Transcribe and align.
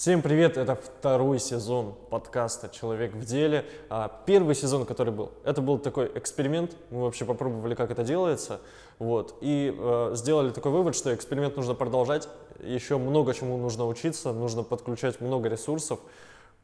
Всем 0.00 0.22
привет, 0.22 0.56
это 0.56 0.76
второй 0.76 1.38
сезон 1.38 1.94
подкаста 2.08 2.70
«Человек 2.70 3.12
в 3.12 3.26
деле». 3.26 3.66
А, 3.90 4.10
Первый 4.24 4.54
сезон, 4.54 4.86
который 4.86 5.12
был, 5.12 5.30
это 5.44 5.60
был 5.60 5.76
такой 5.78 6.10
эксперимент, 6.14 6.74
мы 6.88 7.02
вообще 7.02 7.26
попробовали, 7.26 7.74
как 7.74 7.90
это 7.90 8.02
делается, 8.02 8.62
вот, 8.98 9.36
и 9.42 9.76
э, 9.78 10.12
сделали 10.14 10.52
такой 10.52 10.72
вывод, 10.72 10.96
что 10.96 11.14
эксперимент 11.14 11.54
нужно 11.58 11.74
продолжать, 11.74 12.30
еще 12.60 12.96
много 12.96 13.34
чему 13.34 13.58
нужно 13.58 13.86
учиться, 13.86 14.32
нужно 14.32 14.62
подключать 14.62 15.20
много 15.20 15.50
ресурсов, 15.50 16.00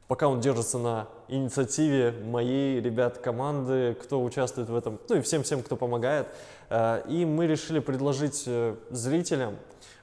пока 0.09 0.29
он 0.29 0.41
держится 0.41 0.79
на 0.79 1.07
инициативе 1.29 2.14
моей, 2.25 2.80
ребят, 2.80 3.18
команды, 3.18 3.98
кто 4.03 4.25
участвует 4.25 4.71
в 4.71 4.75
этом, 4.75 4.98
ну 5.11 5.16
и 5.16 5.21
всем-всем, 5.21 5.62
кто 5.62 5.77
помогает. 5.77 6.27
Э, 6.71 7.03
И 7.07 7.27
мы 7.27 7.46
решили 7.46 7.80
предложить 7.80 8.45
э, 8.46 8.77
зрителям 8.89 9.57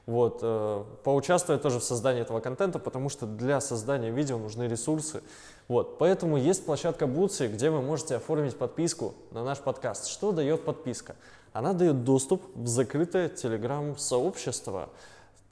вот, 0.05 0.39
э, 0.41 0.83
поучаствовать 1.03 1.61
тоже 1.61 1.79
в 1.79 1.83
создании 1.83 2.21
этого 2.21 2.39
контента, 2.41 2.79
потому 2.79 3.09
что 3.09 3.25
для 3.25 3.61
создания 3.61 4.09
видео 4.09 4.37
нужны 4.37 4.63
ресурсы. 4.63 5.23
Вот, 5.67 5.97
поэтому 5.97 6.37
есть 6.37 6.65
площадка 6.65 7.07
Бутси, 7.07 7.47
где 7.47 7.69
вы 7.69 7.81
можете 7.81 8.15
оформить 8.17 8.57
подписку 8.57 9.13
на 9.31 9.43
наш 9.43 9.59
подкаст. 9.59 10.07
Что 10.07 10.31
дает 10.31 10.65
подписка? 10.65 11.15
Она 11.53 11.73
дает 11.73 12.03
доступ 12.03 12.43
в 12.55 12.67
закрытое 12.67 13.29
телеграм-сообщество 13.29 14.89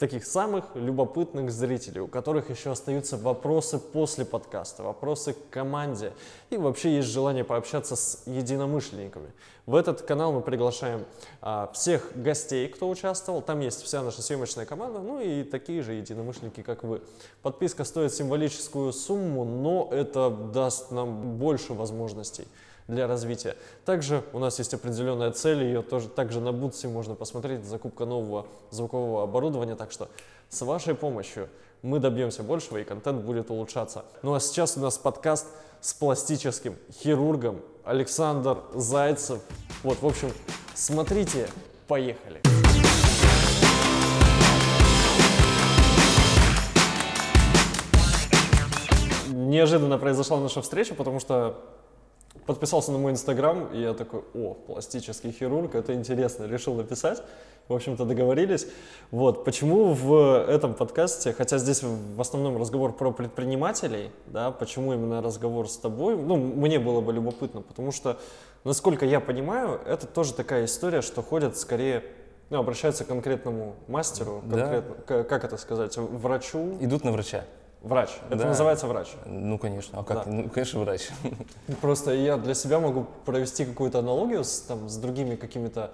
таких 0.02 0.26
самых 0.26 0.66
любопытных 0.74 1.52
зрителей, 1.52 2.02
у 2.02 2.08
которых 2.08 2.50
еще 2.50 2.72
остаются 2.72 3.18
вопросы 3.18 3.78
после 3.78 4.26
подкаста, 4.26 4.82
вопросы 4.82 5.34
к 5.34 5.50
команде 5.52 6.12
и 6.50 6.58
вообще 6.58 6.96
есть 6.96 7.08
желание 7.08 7.44
пообщаться 7.44 7.96
с 7.96 8.24
единомышленниками. 8.26 9.32
В 9.68 9.76
этот 9.76 10.02
канал 10.02 10.32
мы 10.34 10.42
приглашаем 10.42 11.06
а, 11.40 11.70
всех 11.76 12.14
гостей, 12.16 12.68
кто 12.68 12.90
участвовал, 12.90 13.44
там 13.44 13.60
есть 13.60 13.84
вся 13.84 14.02
наша 14.02 14.24
съемочная 14.24 14.66
команда, 14.66 15.02
ну 15.02 15.22
и 15.22 15.44
такие 15.44 15.84
же 15.84 15.94
единомышленники, 15.94 16.64
как 16.64 16.84
вы. 16.84 17.04
Подписка 17.44 17.84
стоит 17.84 18.12
символическую 18.12 18.94
сумму, 18.94 19.46
но 19.46 19.88
это 19.92 20.32
даст 20.32 20.90
нам 20.90 21.38
больше 21.38 21.76
возможностей 21.76 22.48
для 22.92 23.08
развития. 23.08 23.56
Также 23.86 24.24
у 24.34 24.40
нас 24.40 24.60
есть 24.60 24.74
определенная 24.74 25.32
цель, 25.32 25.64
ее 25.64 25.82
тоже 25.82 26.10
также 26.10 26.40
на 26.40 26.52
Бутсе 26.52 26.88
можно 26.88 27.16
посмотреть, 27.16 27.64
закупка 27.66 28.06
нового 28.06 28.46
звукового 28.70 29.24
оборудования, 29.24 29.76
так 29.76 29.92
что 29.92 30.10
с 30.50 30.62
вашей 30.62 30.94
помощью 30.94 31.50
мы 31.82 32.00
добьемся 32.00 32.44
большего 32.44 32.78
и 32.78 32.84
контент 32.84 33.24
будет 33.24 33.50
улучшаться. 33.50 34.06
Ну 34.22 34.34
а 34.34 34.40
сейчас 34.40 34.78
у 34.78 34.82
нас 34.82 34.98
подкаст 34.98 35.48
с 35.80 35.94
пластическим 35.94 36.76
хирургом 36.92 37.62
Александр 37.84 38.58
Зайцев. 38.76 39.40
Вот, 39.84 40.02
в 40.02 40.06
общем, 40.06 40.32
смотрите, 40.76 41.48
поехали. 41.88 42.42
Неожиданно 49.30 49.98
произошла 49.98 50.40
наша 50.40 50.62
встреча, 50.62 50.94
потому 50.94 51.20
что 51.20 51.58
подписался 52.52 52.92
на 52.92 52.98
мой 52.98 53.14
инстаграм, 53.14 53.68
и 53.74 53.80
я 53.82 53.94
такой, 53.94 54.24
о, 54.34 54.54
пластический 54.56 55.32
хирург, 55.32 55.74
это 55.76 55.94
интересно, 55.94 56.46
решил 56.46 56.74
написать. 56.76 57.24
В 57.70 57.74
общем-то, 57.74 58.04
договорились. 58.04 58.68
Вот, 59.12 59.46
почему 59.46 59.94
в 59.94 60.44
этом 60.50 60.74
подкасте, 60.74 61.32
хотя 61.32 61.58
здесь 61.58 61.82
в 61.84 62.20
основном 62.20 62.58
разговор 62.58 62.92
про 62.92 63.12
предпринимателей, 63.12 64.12
да, 64.28 64.52
почему 64.52 64.94
именно 64.94 65.22
разговор 65.22 65.70
с 65.70 65.78
тобой, 65.78 66.18
ну, 66.18 66.36
мне 66.36 66.80
было 66.80 67.00
бы 67.00 67.14
любопытно, 67.14 67.62
потому 67.62 67.94
что, 67.94 68.18
насколько 68.66 69.06
я 69.06 69.22
понимаю, 69.22 69.80
это 69.86 70.06
тоже 70.08 70.34
такая 70.34 70.66
история, 70.66 71.02
что 71.02 71.22
ходят 71.22 71.56
скорее, 71.58 72.04
ну, 72.50 72.58
обращаются 72.60 73.06
к 73.06 73.08
конкретному 73.08 73.76
мастеру, 73.88 74.42
Да. 74.46 74.58
конкретно, 74.58 74.96
к- 75.06 75.24
как 75.24 75.46
это 75.46 75.56
сказать, 75.56 75.96
врачу, 75.98 76.78
Идут 76.82 77.06
на 77.06 77.12
врача. 77.14 77.46
Врач, 77.82 78.10
это 78.30 78.38
Да. 78.40 78.46
называется 78.48 78.88
врач. 78.88 79.10
Ну, 79.26 79.58
конечно. 79.58 80.00
А 80.00 80.04
как? 80.04 80.26
Да. 80.26 80.32
Ну, 80.32 80.50
конечно, 80.50 80.80
врач. 80.82 81.10
Просто 81.82 82.14
я 82.14 82.38
для 82.38 82.54
себя 82.54 82.80
могу 82.80 83.06
провести 83.26 83.66
какую-то 83.66 84.00
аналогию 84.00 84.44
с, 84.44 84.62
там, 84.62 84.88
с 84.90 84.98
другими 84.98 85.36
какими-то, 85.36 85.92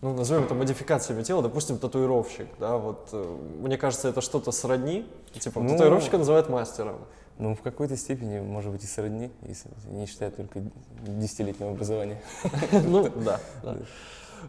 ну, 0.00 0.14
назовем 0.14 0.44
это 0.44 0.54
модификациями 0.54 1.22
тела, 1.22 1.42
допустим, 1.42 1.78
татуировщик, 1.78 2.48
да, 2.58 2.76
вот, 2.76 3.08
э, 3.12 3.36
мне 3.60 3.78
кажется, 3.78 4.08
это 4.08 4.20
что-то 4.20 4.50
сродни, 4.52 5.06
типа, 5.32 5.60
Ну. 5.60 5.70
татуировщика 5.70 6.18
называют 6.18 6.48
мастером. 6.48 6.96
Ну, 7.38 7.56
в 7.56 7.62
какой-то 7.62 7.96
степени, 7.96 8.38
может 8.38 8.70
быть, 8.70 8.84
и 8.84 8.86
сродни, 8.86 9.28
если 9.42 9.68
не 9.88 10.06
считать 10.06 10.36
только 10.36 10.62
десятилетнего 11.02 11.70
образования. 11.72 12.22
Ну, 12.72 13.08
да. 13.08 13.40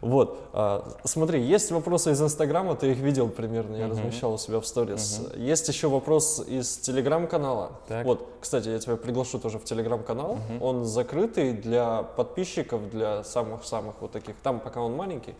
Вот, 0.00 0.38
а, 0.52 0.96
смотри, 1.04 1.42
есть 1.42 1.70
вопросы 1.70 2.12
из 2.12 2.20
Инстаграма, 2.22 2.74
ты 2.76 2.92
их 2.92 2.98
видел 2.98 3.28
примерно, 3.28 3.76
я 3.76 3.86
Мгм. 3.86 3.92
размещал 3.92 4.34
у 4.34 4.38
себя 4.38 4.60
в 4.60 4.66
сторис. 4.66 5.20
Есть 5.36 5.68
еще 5.68 5.88
вопрос 5.88 6.42
из 6.46 6.76
Телеграм-канала. 6.78 7.72
Так. 7.88 8.04
Вот, 8.04 8.28
кстати, 8.40 8.68
я 8.68 8.78
тебя 8.78 8.96
приглашу 8.96 9.38
тоже 9.38 9.58
в 9.58 9.64
Телеграм-канал. 9.64 10.38
Он 10.60 10.84
закрытый 10.84 11.52
для 11.52 12.02
подписчиков, 12.02 12.90
для 12.90 13.24
самых-самых 13.24 13.94
вот 14.00 14.12
таких. 14.12 14.36
Там 14.42 14.60
пока 14.60 14.80
он 14.80 14.94
маленький. 14.96 15.34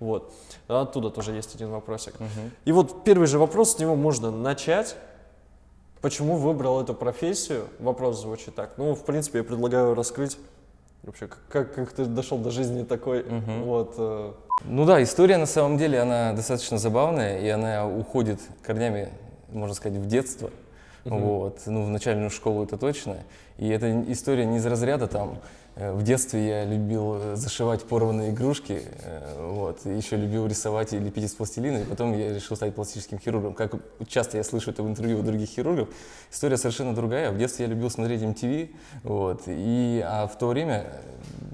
Вот. 0.00 0.32
А 0.68 0.82
Оттуда 0.82 1.10
тоже 1.10 1.32
есть 1.32 1.54
один 1.54 1.70
вопросик. 1.70 2.14
И 2.64 2.72
вот 2.72 3.04
первый 3.04 3.26
же 3.26 3.38
вопрос, 3.38 3.74
с 3.76 3.78
него 3.78 3.94
можно 3.94 4.30
начать. 4.30 4.96
Почему 6.00 6.36
выбрал 6.36 6.80
эту 6.82 6.94
профессию? 6.94 7.68
Вопрос 7.78 8.20
звучит 8.20 8.56
так. 8.56 8.72
Ну, 8.76 8.94
в 8.96 9.04
принципе, 9.04 9.38
я 9.38 9.44
предлагаю 9.44 9.94
раскрыть 9.94 10.36
вообще, 11.02 11.28
как, 11.48 11.74
как 11.74 11.92
ты 11.92 12.04
дошел 12.04 12.38
до 12.38 12.50
жизни 12.50 12.84
такой. 12.84 13.22
Мгм. 13.24 13.62
Вот. 13.64 13.94
э, 13.98 14.32
Ну 14.64 14.84
да, 14.84 15.02
история 15.02 15.36
на 15.38 15.46
самом 15.46 15.78
деле, 15.78 16.00
она 16.00 16.32
достаточно 16.32 16.78
забавная, 16.78 17.40
и 17.40 17.48
она 17.48 17.86
уходит 17.86 18.40
корнями, 18.62 19.08
можно 19.50 19.74
сказать, 19.74 19.98
в 19.98 20.06
детство. 20.06 20.50
Вот. 21.04 21.60
Ну, 21.66 21.82
в 21.84 21.90
начальную 21.90 22.30
школу 22.30 22.62
это 22.64 22.76
точно. 22.76 23.16
И 23.58 23.68
эта 23.68 24.02
история 24.12 24.44
не 24.46 24.58
из 24.58 24.66
разряда 24.66 25.08
там. 25.08 25.38
Э, 25.76 25.92
В 25.92 26.02
детстве 26.02 26.46
я 26.46 26.64
любил 26.64 27.14
э, 27.14 27.36
зашивать 27.36 27.84
порванные 27.84 28.30
игрушки, 28.30 28.82
э, 28.82 29.48
вот, 29.50 29.86
и 29.86 29.90
еще 29.90 30.16
любил 30.16 30.46
рисовать 30.46 30.92
и 30.92 30.98
лепить 30.98 31.24
из 31.24 31.34
пластилина, 31.34 31.78
и 31.78 31.84
потом 31.84 32.16
я 32.16 32.34
решил 32.34 32.56
стать 32.56 32.74
пластическим 32.74 33.18
хирургом. 33.18 33.54
Как 33.54 33.74
часто 34.06 34.36
я 34.36 34.44
слышу 34.44 34.70
это 34.70 34.82
в 34.82 34.88
интервью 34.88 35.20
у 35.20 35.22
других 35.22 35.48
хирургов, 35.48 35.88
история 36.30 36.56
совершенно 36.56 36.94
другая. 36.94 37.30
В 37.30 37.38
детстве 37.38 37.66
я 37.66 37.70
любил 37.70 37.90
смотреть 37.90 38.22
MTV, 38.22 38.74
вот, 39.02 39.42
и, 39.46 40.02
а 40.04 40.26
в 40.26 40.38
то 40.38 40.48
время 40.48 40.86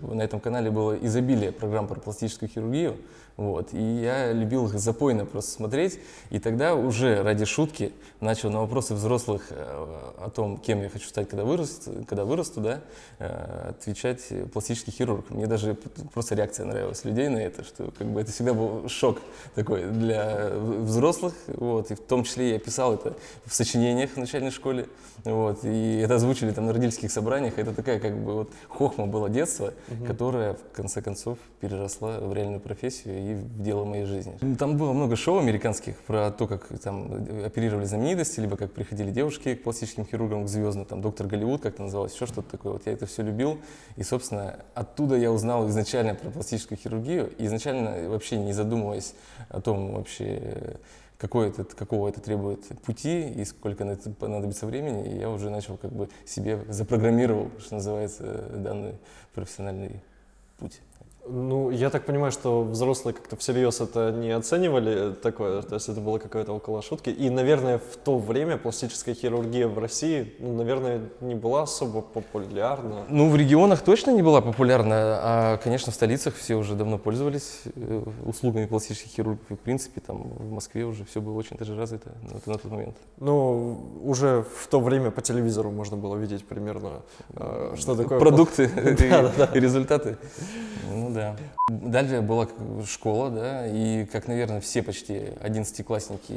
на 0.00 0.22
этом 0.22 0.40
канале 0.40 0.70
было 0.70 0.94
изобилие 0.94 1.52
программ 1.52 1.86
про 1.86 2.00
пластическую 2.00 2.48
хирургию, 2.48 2.96
вот, 3.38 3.72
и 3.72 3.80
я 3.80 4.32
любил 4.32 4.66
их 4.66 4.76
запойно 4.80 5.24
просто 5.24 5.52
смотреть, 5.52 6.00
и 6.30 6.40
тогда 6.40 6.74
уже 6.74 7.22
ради 7.22 7.44
шутки 7.44 7.92
начал 8.20 8.50
на 8.50 8.62
вопросы 8.62 8.94
взрослых 8.94 9.46
э, 9.50 9.54
о 10.18 10.28
том, 10.28 10.58
кем 10.58 10.82
я 10.82 10.88
хочу 10.88 11.06
стать, 11.06 11.28
когда 11.28 11.44
вырасту, 11.44 12.04
когда 12.08 12.24
вырасту, 12.24 12.60
да, 12.60 12.80
э, 13.20 13.68
отвечать 13.70 14.24
пластический 14.52 14.92
хирург. 14.92 15.30
Мне 15.30 15.46
даже 15.46 15.74
просто 16.12 16.34
реакция 16.34 16.66
нравилась 16.66 17.04
людей 17.04 17.28
на 17.28 17.38
это, 17.38 17.62
что 17.62 17.92
как 17.96 18.08
бы 18.08 18.20
это 18.22 18.32
всегда 18.32 18.54
был 18.54 18.88
шок 18.88 19.20
такой 19.54 19.84
для 19.84 20.50
взрослых, 20.56 21.34
вот, 21.46 21.92
и 21.92 21.94
в 21.94 22.00
том 22.00 22.24
числе 22.24 22.54
я 22.54 22.58
писал 22.58 22.94
это 22.94 23.14
в 23.46 23.54
сочинениях 23.54 24.10
в 24.10 24.16
начальной 24.16 24.50
школе, 24.50 24.88
вот, 25.22 25.60
и 25.62 25.98
это 25.98 26.16
озвучили 26.16 26.50
там 26.50 26.66
на 26.66 26.72
родительских 26.72 27.12
собраниях, 27.12 27.56
это 27.56 27.72
такая 27.72 28.00
как 28.00 28.18
бы 28.18 28.34
вот 28.34 28.50
хохма 28.66 29.06
была 29.06 29.28
детства, 29.28 29.72
которая 30.08 30.54
в 30.54 30.72
конце 30.72 31.02
концов 31.02 31.38
переросла 31.60 32.18
в 32.18 32.34
реальную 32.34 32.58
профессию 32.58 33.27
в 33.34 33.62
дело 33.62 33.84
моей 33.84 34.04
жизни. 34.04 34.38
Там 34.58 34.76
было 34.76 34.92
много 34.92 35.16
шоу 35.16 35.38
американских 35.38 35.96
про 36.02 36.30
то, 36.30 36.46
как 36.46 36.68
там 36.80 37.44
оперировали 37.44 37.84
знаменитости, 37.84 38.40
либо 38.40 38.56
как 38.56 38.72
приходили 38.72 39.10
девушки 39.10 39.54
к 39.54 39.62
пластическим 39.62 40.04
хирургам, 40.04 40.44
к 40.44 40.48
звездным, 40.48 40.84
там 40.84 41.00
доктор 41.00 41.26
Голливуд 41.26 41.62
как-то 41.62 41.82
называлось, 41.82 42.14
еще 42.14 42.26
что-то 42.26 42.50
такое. 42.50 42.74
Вот 42.74 42.82
я 42.86 42.92
это 42.92 43.06
все 43.06 43.22
любил, 43.22 43.58
и, 43.96 44.02
собственно, 44.02 44.56
оттуда 44.74 45.16
я 45.16 45.32
узнал 45.32 45.68
изначально 45.68 46.14
про 46.14 46.30
пластическую 46.30 46.78
хирургию, 46.78 47.30
и 47.38 47.46
изначально 47.46 48.08
вообще 48.08 48.36
не 48.36 48.52
задумываясь 48.52 49.14
о 49.48 49.60
том 49.60 49.94
вообще, 49.94 50.76
какой 51.18 51.48
это, 51.48 51.64
какого 51.64 52.08
это 52.08 52.20
требует 52.20 52.66
пути 52.82 53.28
и 53.28 53.44
сколько 53.44 53.84
на 53.84 53.92
это 53.92 54.10
понадобится 54.10 54.66
времени, 54.66 55.18
я 55.18 55.28
уже 55.28 55.50
начал 55.50 55.76
как 55.76 55.92
бы 55.92 56.08
себе 56.24 56.60
запрограммировал, 56.68 57.50
что 57.58 57.74
называется, 57.74 58.48
данный 58.54 58.94
профессиональный 59.34 60.00
путь. 60.58 60.80
Ну, 61.30 61.70
я 61.70 61.90
так 61.90 62.04
понимаю, 62.04 62.32
что 62.32 62.62
взрослые 62.62 63.14
как-то 63.14 63.36
всерьез 63.36 63.80
это 63.80 64.10
не 64.10 64.30
оценивали 64.30 65.12
такое, 65.12 65.62
то 65.62 65.74
есть 65.74 65.88
это 65.88 66.00
было 66.00 66.18
какое-то 66.18 66.52
около 66.52 66.82
шутки. 66.82 67.10
И, 67.10 67.28
наверное, 67.30 67.78
в 67.78 67.96
то 67.96 68.18
время 68.18 68.56
пластическая 68.56 69.14
хирургия 69.14 69.68
в 69.68 69.78
России, 69.78 70.34
ну, 70.38 70.54
наверное, 70.54 71.02
не 71.20 71.34
была 71.34 71.62
особо 71.62 72.00
популярна. 72.00 73.04
Ну, 73.08 73.28
в 73.28 73.36
регионах 73.36 73.82
точно 73.82 74.12
не 74.12 74.22
была 74.22 74.40
популярна, 74.40 74.94
а, 74.94 75.56
конечно, 75.58 75.92
в 75.92 75.94
столицах 75.94 76.34
все 76.34 76.54
уже 76.54 76.74
давно 76.74 76.98
пользовались 76.98 77.62
э, 77.74 78.02
услугами 78.24 78.66
пластических 78.66 79.10
хирургов. 79.10 79.50
И, 79.50 79.54
в 79.54 79.60
принципе, 79.60 80.00
там 80.00 80.22
в 80.22 80.50
Москве 80.50 80.84
уже 80.84 81.04
все 81.04 81.20
было 81.20 81.34
очень 81.34 81.56
даже 81.56 81.76
развито 81.76 82.12
на, 82.22 82.52
на 82.52 82.58
тот 82.58 82.64
момент. 82.64 82.96
Ну, 83.18 84.00
уже 84.02 84.44
в 84.56 84.66
то 84.68 84.80
время 84.80 85.10
по 85.10 85.20
телевизору 85.20 85.70
можно 85.70 85.96
было 85.96 86.16
видеть 86.16 86.44
примерно, 86.46 87.02
э, 87.34 87.74
что 87.76 87.94
такое... 87.94 88.18
Продукты 88.18 88.64
и 89.54 89.60
результаты. 89.60 90.16
Ну 90.90 91.10
да. 91.10 91.17
Дальше 91.68 92.20
была 92.22 92.48
школа, 92.86 93.30
да, 93.30 93.66
и 93.66 94.04
как, 94.06 94.28
наверное, 94.28 94.60
все 94.60 94.82
почти 94.82 95.28
одиннадцатиклассники, 95.40 96.32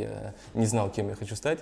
я 0.00 0.34
не 0.54 0.66
знал, 0.66 0.90
кем 0.90 1.08
я 1.08 1.14
хочу 1.14 1.36
стать. 1.36 1.58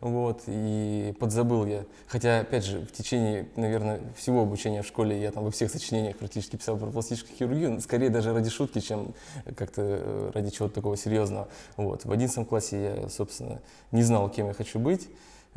вот, 0.00 0.42
и 0.46 1.14
подзабыл 1.18 1.66
я. 1.66 1.84
Хотя, 2.06 2.40
опять 2.40 2.64
же, 2.64 2.80
в 2.80 2.92
течение, 2.92 3.48
наверное, 3.56 4.00
всего 4.16 4.42
обучения 4.42 4.82
в 4.82 4.86
школе 4.86 5.20
я 5.20 5.30
там 5.30 5.44
во 5.44 5.50
всех 5.50 5.70
сочинениях 5.70 6.16
практически 6.16 6.56
писал 6.56 6.76
про 6.78 6.86
пластическую 6.86 7.36
хирургию, 7.36 7.80
скорее 7.80 8.08
даже 8.08 8.32
ради 8.32 8.50
шутки, 8.50 8.80
чем 8.80 9.14
как-то 9.56 9.82
э, 9.82 10.30
ради 10.34 10.50
чего-то 10.50 10.74
такого 10.74 10.96
серьезного. 10.96 11.48
Вот. 11.76 12.04
В 12.04 12.12
одиннадцатом 12.12 12.46
классе 12.46 12.82
я, 12.82 13.08
собственно, 13.08 13.60
не 13.92 14.02
знал, 14.02 14.30
кем 14.30 14.46
я 14.46 14.54
хочу 14.54 14.78
быть. 14.78 15.08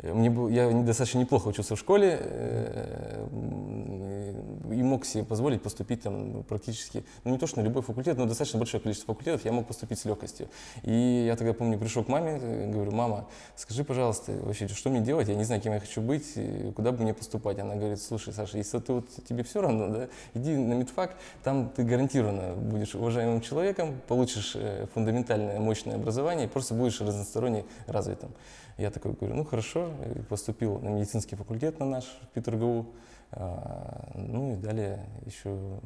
Мне 0.02 0.28
был, 0.28 0.48
я 0.48 0.70
достаточно 0.70 1.18
неплохо 1.18 1.48
учился 1.48 1.76
в 1.76 1.78
школе 1.78 2.18
э, 2.20 3.26
и 4.70 4.82
мог 4.82 5.04
себе 5.06 5.24
позволить 5.24 5.62
поступить 5.62 6.02
там 6.02 6.42
практически, 6.42 7.04
ну 7.22 7.30
не 7.30 7.38
то 7.38 7.46
что 7.46 7.60
на 7.60 7.64
любой 7.64 7.82
факультет, 7.82 8.18
но 8.18 8.26
достаточно 8.26 8.58
большое 8.58 8.82
количество 8.82 9.14
факультетов 9.14 9.44
я 9.44 9.52
мог 9.52 9.66
поступить 9.66 9.98
с 10.00 10.04
легкостью. 10.04 10.48
И 10.82 11.24
я 11.26 11.36
тогда 11.36 11.52
помню, 11.54 11.78
пришел 11.78 12.02
к 12.04 12.08
маме, 12.08 12.38
э, 12.42 12.70
говорю, 12.70 12.90
мама, 12.90 13.28
скажи, 13.56 13.84
пожалуйста, 13.84 14.32
вообще, 14.42 14.66
что 14.68 14.90
мне 14.90 15.00
делать? 15.00 15.28
Я 15.28 15.36
не 15.36 15.44
знаю, 15.44 15.62
кем 15.62 15.72
я 15.72 15.80
хочу 15.80 16.00
быть, 16.00 16.34
куда 16.74 16.92
бы 16.92 17.02
мне 17.02 17.14
поступать. 17.14 17.58
Она 17.58 17.76
говорит, 17.76 18.02
слушай, 18.02 18.34
Саша, 18.34 18.58
если 18.58 18.80
ты 18.80 18.92
вот, 18.92 19.08
тебе 19.28 19.44
все 19.44 19.62
равно, 19.62 19.88
да, 19.88 20.08
иди 20.34 20.56
на 20.56 20.74
медфак, 20.74 21.16
там 21.44 21.70
ты 21.70 21.84
гарантированно 21.84 22.54
будешь 22.54 22.94
уважаемым 22.94 23.40
человеком, 23.40 24.00
получишь 24.08 24.52
э, 24.56 24.86
фундаментальное 24.92 25.60
мощное 25.60 25.94
образование 25.94 26.46
и 26.46 26.48
просто 26.48 26.74
будешь 26.74 27.00
разносторонне 27.00 27.64
развитым. 27.86 28.30
Я 28.76 28.90
такой 28.90 29.12
говорю, 29.12 29.36
ну 29.36 29.44
хорошо, 29.44 29.92
поступил 30.28 30.80
на 30.80 30.88
медицинский 30.88 31.36
факультет 31.36 31.78
на 31.78 31.86
наш 31.86 32.04
в 32.04 32.28
ПетерГУ, 32.34 32.86
а, 33.30 34.10
ну 34.14 34.54
и 34.54 34.56
далее 34.56 35.06
еще 35.24 35.80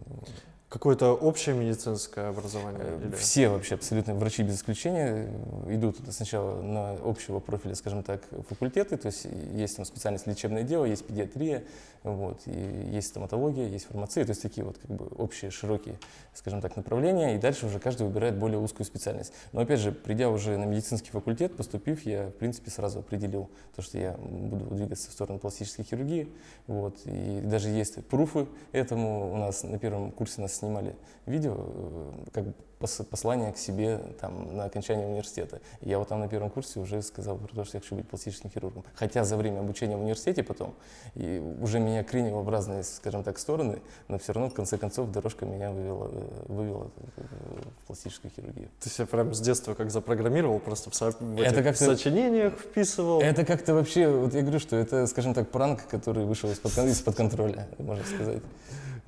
Какое-то 0.69 1.15
общее 1.15 1.55
медицинское 1.55 2.29
образование? 2.29 2.83
Э, 2.85 3.01
или? 3.03 3.17
Все 3.17 3.49
вообще 3.49 3.77
абсолютно 3.77 4.15
врачи 4.15 4.43
без 4.43 4.57
исключения 4.57 5.33
идут 5.67 5.97
сначала 6.11 6.61
на 6.61 6.93
общего 7.05 7.41
профиля, 7.41 7.75
скажем 7.75 8.03
так, 8.03 8.23
факультеты, 8.51 8.99
то 8.99 9.07
есть 9.07 9.27
есть 9.55 9.77
там 9.77 9.87
специальность 9.87 10.27
лечебное 10.27 10.65
дело, 10.65 10.85
есть 10.85 11.07
педиатрия, 11.07 11.65
вот, 12.03 12.43
и 12.45 12.91
есть 12.93 13.09
стоматология, 13.09 13.67
есть 13.67 13.87
фармация, 13.87 14.25
то 14.27 14.31
есть 14.31 14.43
такие 14.43 14.63
вот 14.63 14.77
как 14.77 14.91
бы 14.91 15.07
общие, 15.17 15.51
широкие, 15.51 15.99
скажем 16.35 16.61
так, 16.61 16.77
направления, 16.77 17.35
и 17.35 17.39
дальше 17.39 17.65
уже 17.65 17.81
каждый 17.81 18.07
выбирает 18.07 18.39
более 18.39 18.59
узкую 18.59 18.85
специальность. 18.85 19.33
Но 19.53 19.63
опять 19.63 19.81
же, 19.81 19.91
придя 19.91 20.29
уже 20.29 20.59
на 20.59 20.65
медицинский 20.65 21.11
факультет, 21.11 21.57
поступив, 21.57 22.05
я 22.05 22.29
в 22.29 22.33
принципе 22.33 22.71
сразу 22.71 22.99
определил 22.99 23.49
то, 23.75 23.81
что 23.81 23.97
я 23.97 24.13
буду 24.19 24.67
двигаться 24.67 25.09
в 25.09 25.13
сторону 25.15 25.39
пластической 25.39 25.87
хирургии, 25.87 26.29
вот, 26.67 26.99
и 27.07 27.41
даже 27.43 27.71
есть 27.71 28.05
пруфы 28.07 28.47
этому 28.73 29.33
у 29.33 29.37
нас 29.39 29.63
на 29.63 29.79
первом 29.79 30.13
курсе 30.13 30.43
нас 30.43 30.58
снимали 30.59 30.95
видео, 31.27 31.57
э, 31.59 32.13
как 32.33 32.45
послание 32.79 33.53
к 33.53 33.59
себе 33.59 33.99
там, 34.21 34.57
на 34.57 34.65
окончание 34.65 35.07
университета. 35.07 35.61
И 35.81 35.89
я 35.89 35.99
вот 35.99 36.09
там 36.09 36.21
на 36.21 36.29
первом 36.29 36.51
курсе 36.51 36.79
уже 36.81 37.03
сказал 37.03 37.37
про 37.37 37.53
то, 37.53 37.65
что 37.65 37.77
я 37.77 37.81
хочу 37.81 37.97
быть 37.97 38.09
пластическим 38.09 38.51
хирургом. 38.51 38.85
Хотя 38.95 39.25
за 39.25 39.37
время 39.37 39.61
обучения 39.61 39.97
в 39.97 40.01
университете 40.01 40.43
потом 40.43 40.75
и 41.15 41.43
уже 41.61 41.81
меня 41.81 42.05
клинило 42.05 42.41
в 42.41 42.49
разные, 42.49 42.85
скажем 42.85 43.25
так, 43.25 43.39
стороны, 43.39 43.81
но 44.07 44.19
все 44.19 44.33
равно 44.33 44.51
в 44.51 44.55
конце 44.55 44.79
концов 44.79 45.11
дорожка 45.11 45.45
меня 45.45 45.71
вывела, 45.71 46.09
э, 46.13 46.45
вывела 46.47 46.91
в 47.17 47.87
пластическую 47.87 48.31
хирургию. 48.31 48.69
Ты 48.81 48.91
себя 48.91 49.07
прям 49.07 49.35
с 49.35 49.41
детства 49.41 49.75
как 49.75 49.91
запрограммировал, 49.91 50.61
просто 50.61 50.91
в, 50.91 50.95
со 50.95 51.11
в 51.11 51.41
это 51.41 51.63
как 51.63 51.77
сочинениях 51.77 52.55
вписывал? 52.59 53.21
Это 53.21 53.45
как-то 53.45 53.75
вообще, 53.75 54.09
вот 54.09 54.35
я 54.35 54.43
говорю, 54.43 54.61
что 54.61 54.77
это, 54.77 55.07
скажем 55.07 55.35
так, 55.35 55.51
пранк, 55.51 55.87
который 55.89 56.25
вышел 56.25 56.51
из-под 56.51 56.79
из 56.79 57.03
контроля, 57.03 57.67
можно 57.79 58.05
сказать. 58.05 58.43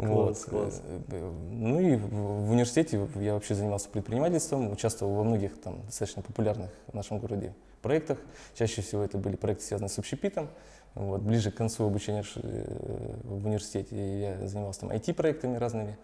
Класс, 0.07 0.47
вот. 0.47 0.51
класс. 0.51 0.83
Э, 0.85 1.33
ну 1.51 1.81
и 1.81 1.97
в 1.97 2.51
университете 2.51 3.07
я 3.17 3.35
вообще 3.35 3.55
занимался 3.55 3.89
предпринимательством, 3.89 4.71
участвовал 4.73 5.15
во 5.15 5.25
многих 5.25 5.61
там 5.61 5.83
достаточно 5.87 6.23
популярных 6.23 6.71
в 6.87 6.95
нашем 6.95 7.19
городе 7.19 7.55
проектах. 7.83 8.19
Чаще 8.55 8.83
всего 8.83 9.03
это 9.03 9.19
были 9.19 9.37
проекты, 9.37 9.65
связанные 9.65 9.91
с 9.91 9.99
общепитом. 9.99 10.49
Вот, 10.95 11.23
ближе 11.23 11.51
к 11.51 11.55
концу 11.55 11.87
обучения 11.87 12.25
э, 12.37 13.17
в 13.25 13.47
университете 13.47 14.21
я 14.21 14.47
занимался 14.49 14.81
там 14.81 14.91
IT-проектами 14.91 15.57
разными. 15.57 15.97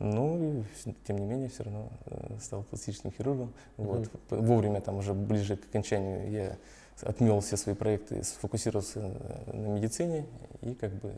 Ну 0.00 0.64
и 0.84 0.92
тем 1.06 1.18
не 1.18 1.26
менее 1.26 1.48
все 1.48 1.62
равно 1.64 1.88
э, 2.06 2.38
стал 2.40 2.64
пластическим 2.64 3.12
хирургом. 3.12 3.52
Вот. 3.76 4.00
Mm-hmm. 4.00 4.44
Вовремя 4.44 4.80
там 4.80 4.96
уже 4.96 5.14
ближе 5.14 5.56
к 5.56 5.66
окончанию 5.66 6.30
я 6.30 6.56
отмел 7.02 7.40
все 7.40 7.56
свои 7.56 7.74
проекты, 7.74 8.22
сфокусировался 8.24 9.00
на 9.46 9.66
медицине 9.68 10.26
и 10.62 10.74
как 10.74 10.92
бы 10.94 11.12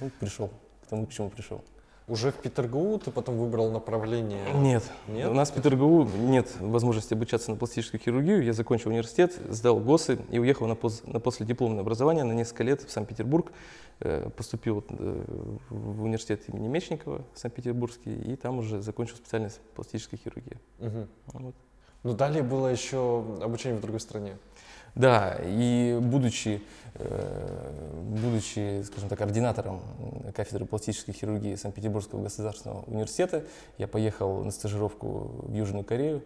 ну, 0.00 0.10
пришел 0.20 0.50
к 0.84 0.86
тому, 0.86 1.06
к 1.06 1.10
чему 1.10 1.30
пришел. 1.30 1.62
Уже 2.06 2.30
в 2.32 2.34
Петергоу 2.34 2.98
ты 2.98 3.10
потом 3.10 3.38
выбрал 3.38 3.70
направление? 3.70 4.52
Нет. 4.56 4.82
нет? 5.08 5.30
У 5.30 5.32
нас 5.32 5.50
в 5.50 5.54
Петергоу 5.54 6.04
нет 6.04 6.50
возможности 6.60 7.14
обучаться 7.14 7.50
на 7.50 7.56
пластическую 7.56 7.98
хирургию. 7.98 8.44
Я 8.44 8.52
закончил 8.52 8.90
университет, 8.90 9.32
сдал 9.48 9.80
ГОСы 9.80 10.18
и 10.30 10.38
уехал 10.38 10.66
на, 10.66 10.74
поз, 10.74 11.02
на 11.06 11.18
последипломное 11.18 11.80
образование 11.80 12.24
на 12.24 12.32
несколько 12.32 12.62
лет 12.62 12.82
в 12.82 12.90
Санкт-Петербург. 12.90 13.52
Э, 14.00 14.28
поступил 14.36 14.84
э, 14.86 15.24
в 15.70 16.02
университет 16.02 16.42
имени 16.48 16.68
Мечникова, 16.68 17.24
Санкт-Петербургский, 17.34 18.14
и 18.14 18.36
там 18.36 18.58
уже 18.58 18.82
закончил 18.82 19.16
специальность 19.16 19.60
пластической 19.74 20.18
хирургии. 20.18 20.58
Угу. 20.80 21.06
Вот. 21.32 21.54
Но 22.02 22.12
далее 22.12 22.42
было 22.42 22.68
еще 22.68 23.24
обучение 23.40 23.78
в 23.78 23.80
другой 23.80 24.00
стране. 24.00 24.36
Да, 24.94 25.38
и 25.42 25.98
будучи, 26.00 26.62
э, 26.94 28.00
будучи, 28.20 28.82
скажем 28.82 29.08
так, 29.08 29.18
координатором 29.18 29.82
кафедры 30.34 30.66
пластической 30.66 31.12
хирургии 31.12 31.56
Санкт-Петербургского 31.56 32.22
государственного 32.22 32.82
университета, 32.82 33.44
я 33.78 33.88
поехал 33.88 34.44
на 34.44 34.52
стажировку 34.52 35.42
в 35.42 35.52
Южную 35.52 35.84
Корею 35.84 36.22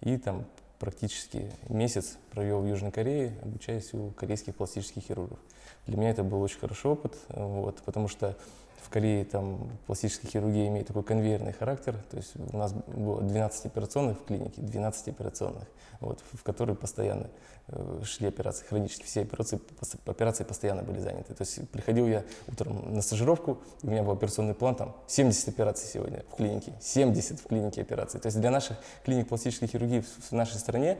и 0.00 0.16
там 0.16 0.44
практически 0.78 1.50
месяц 1.68 2.16
провел 2.32 2.60
в 2.60 2.66
Южной 2.66 2.90
Корее, 2.90 3.38
обучаясь 3.42 3.94
у 3.94 4.10
корейских 4.10 4.56
пластических 4.56 5.02
хирургов. 5.02 5.38
Для 5.86 5.96
меня 5.96 6.10
это 6.10 6.24
был 6.24 6.42
очень 6.42 6.58
хороший 6.58 6.90
опыт, 6.90 7.16
вот, 7.28 7.76
потому 7.84 8.08
что 8.08 8.36
в 8.82 8.88
Корее 8.90 9.24
там 9.24 9.70
пластическая 9.86 10.30
хирургия 10.30 10.68
имеет 10.68 10.86
такой 10.86 11.02
конвейерный 11.02 11.52
характер, 11.52 11.96
то 12.10 12.16
есть 12.16 12.32
у 12.36 12.56
нас 12.56 12.72
было 12.72 13.22
12 13.22 13.66
операционных 13.66 14.18
в 14.20 14.24
клинике, 14.24 14.60
12 14.60 15.08
операционных, 15.08 15.64
вот, 16.00 16.22
в 16.32 16.42
которые 16.42 16.76
постоянно 16.76 17.30
э, 17.68 18.00
шли 18.04 18.28
операции, 18.28 18.64
хронически 18.64 19.04
все 19.04 19.22
операции, 19.22 19.60
операции 20.06 20.44
постоянно 20.44 20.82
были 20.82 20.98
заняты. 20.98 21.34
То 21.34 21.42
есть 21.42 21.68
приходил 21.70 22.06
я 22.06 22.24
утром 22.48 22.94
на 22.94 23.02
стажировку, 23.02 23.58
у 23.82 23.86
меня 23.86 24.02
был 24.02 24.12
операционный 24.12 24.54
план, 24.54 24.74
там 24.74 24.96
70 25.06 25.48
операций 25.48 25.88
сегодня 25.88 26.24
в 26.30 26.36
клинике, 26.36 26.74
70 26.80 27.40
в 27.40 27.46
клинике 27.46 27.82
операций. 27.82 28.20
То 28.20 28.26
есть 28.26 28.40
для 28.40 28.50
наших 28.50 28.76
клиник 29.04 29.28
пластической 29.28 29.68
хирургии 29.68 30.00
в 30.00 30.32
нашей 30.32 30.58
стране 30.58 30.98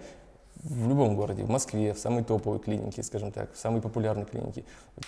в 0.62 0.88
любом 0.88 1.16
городе, 1.16 1.42
в 1.42 1.50
Москве, 1.50 1.92
в 1.92 1.98
самой 1.98 2.24
топовой 2.24 2.58
клинике, 2.58 3.02
скажем 3.02 3.32
так, 3.32 3.52
в 3.52 3.58
самой 3.58 3.80
популярной 3.80 4.24
клинике, 4.24 4.64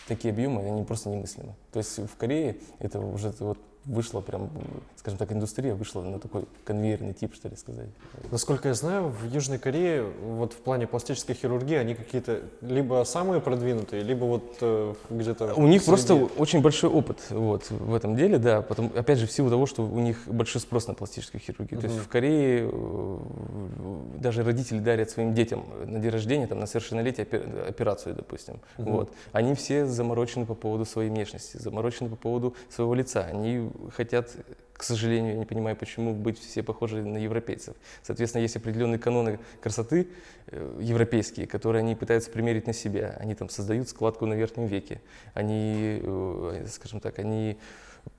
такие 0.08 0.32
объемы, 0.32 0.62
они 0.62 0.84
просто 0.84 1.10
немыслимы. 1.10 1.54
То 1.72 1.78
есть 1.78 1.98
в 1.98 2.16
Корее 2.16 2.56
это 2.80 2.98
уже 3.00 3.32
вот 3.38 3.58
вышла 3.86 4.20
прям, 4.20 4.50
скажем 4.96 5.18
так, 5.18 5.32
индустрия 5.32 5.74
вышла 5.74 6.02
на 6.02 6.18
такой 6.18 6.46
конвейерный 6.64 7.12
тип, 7.12 7.34
что 7.34 7.48
ли 7.48 7.56
сказать. 7.56 7.88
Насколько 8.30 8.68
я 8.68 8.74
знаю, 8.74 9.08
в 9.08 9.26
Южной 9.32 9.58
Корее 9.58 10.04
вот 10.22 10.52
в 10.52 10.56
плане 10.56 10.86
пластической 10.86 11.34
хирургии 11.34 11.76
они 11.76 11.94
какие-то 11.94 12.42
либо 12.62 13.04
самые 13.04 13.40
продвинутые, 13.40 14.02
либо 14.02 14.24
вот 14.24 14.56
э, 14.60 14.94
где-то... 15.10 15.54
У 15.54 15.66
них 15.66 15.82
среди... 15.82 15.90
просто 15.90 16.14
очень 16.14 16.62
большой 16.62 16.90
опыт 16.90 17.18
вот, 17.30 17.70
в 17.70 17.94
этом 17.94 18.16
деле, 18.16 18.38
да, 18.38 18.62
потом, 18.62 18.90
опять 18.94 19.18
же, 19.18 19.26
в 19.26 19.32
силу 19.32 19.50
того, 19.50 19.66
что 19.66 19.84
у 19.84 20.00
них 20.00 20.26
большой 20.26 20.60
спрос 20.60 20.86
на 20.86 20.94
пластическую 20.94 21.40
хирургию. 21.40 21.78
Угу. 21.78 21.86
То 21.86 21.92
есть 21.92 22.04
в 22.04 22.08
Корее 22.08 22.70
э, 22.72 23.18
даже 24.24 24.42
родители 24.42 24.78
дарят 24.78 25.10
своим 25.10 25.34
детям 25.34 25.66
на 25.84 25.98
день 25.98 26.10
рождения, 26.10 26.46
там, 26.46 26.58
на 26.58 26.66
совершеннолетие 26.66 27.26
операцию, 27.68 28.14
допустим. 28.14 28.60
Угу. 28.78 28.90
Вот. 28.90 29.12
Они 29.32 29.54
все 29.54 29.86
заморочены 29.86 30.46
по 30.46 30.54
поводу 30.54 30.86
своей 30.86 31.10
внешности, 31.10 31.58
заморочены 31.58 32.08
по 32.08 32.16
поводу 32.16 32.56
своего 32.70 32.94
лица. 32.94 33.24
Они 33.24 33.70
хотят, 33.94 34.30
к 34.72 34.82
сожалению, 34.82 35.34
я 35.34 35.38
не 35.38 35.44
понимаю, 35.44 35.76
почему 35.76 36.14
быть 36.14 36.38
все 36.38 36.62
похожи 36.62 37.04
на 37.04 37.18
европейцев. 37.18 37.76
Соответственно, 38.02 38.42
есть 38.42 38.56
определенные 38.56 38.98
каноны 38.98 39.38
красоты 39.60 40.08
э, 40.46 40.78
европейские, 40.80 41.46
которые 41.46 41.80
они 41.80 41.94
пытаются 41.94 42.30
примерить 42.30 42.66
на 42.66 42.72
себя. 42.72 43.16
Они 43.20 43.34
там 43.34 43.50
создают 43.50 43.90
складку 43.90 44.24
на 44.24 44.34
верхнем 44.34 44.66
веке. 44.66 45.02
Они, 45.34 46.00
э, 46.02 46.66
скажем 46.70 47.00
так, 47.00 47.18
они 47.18 47.58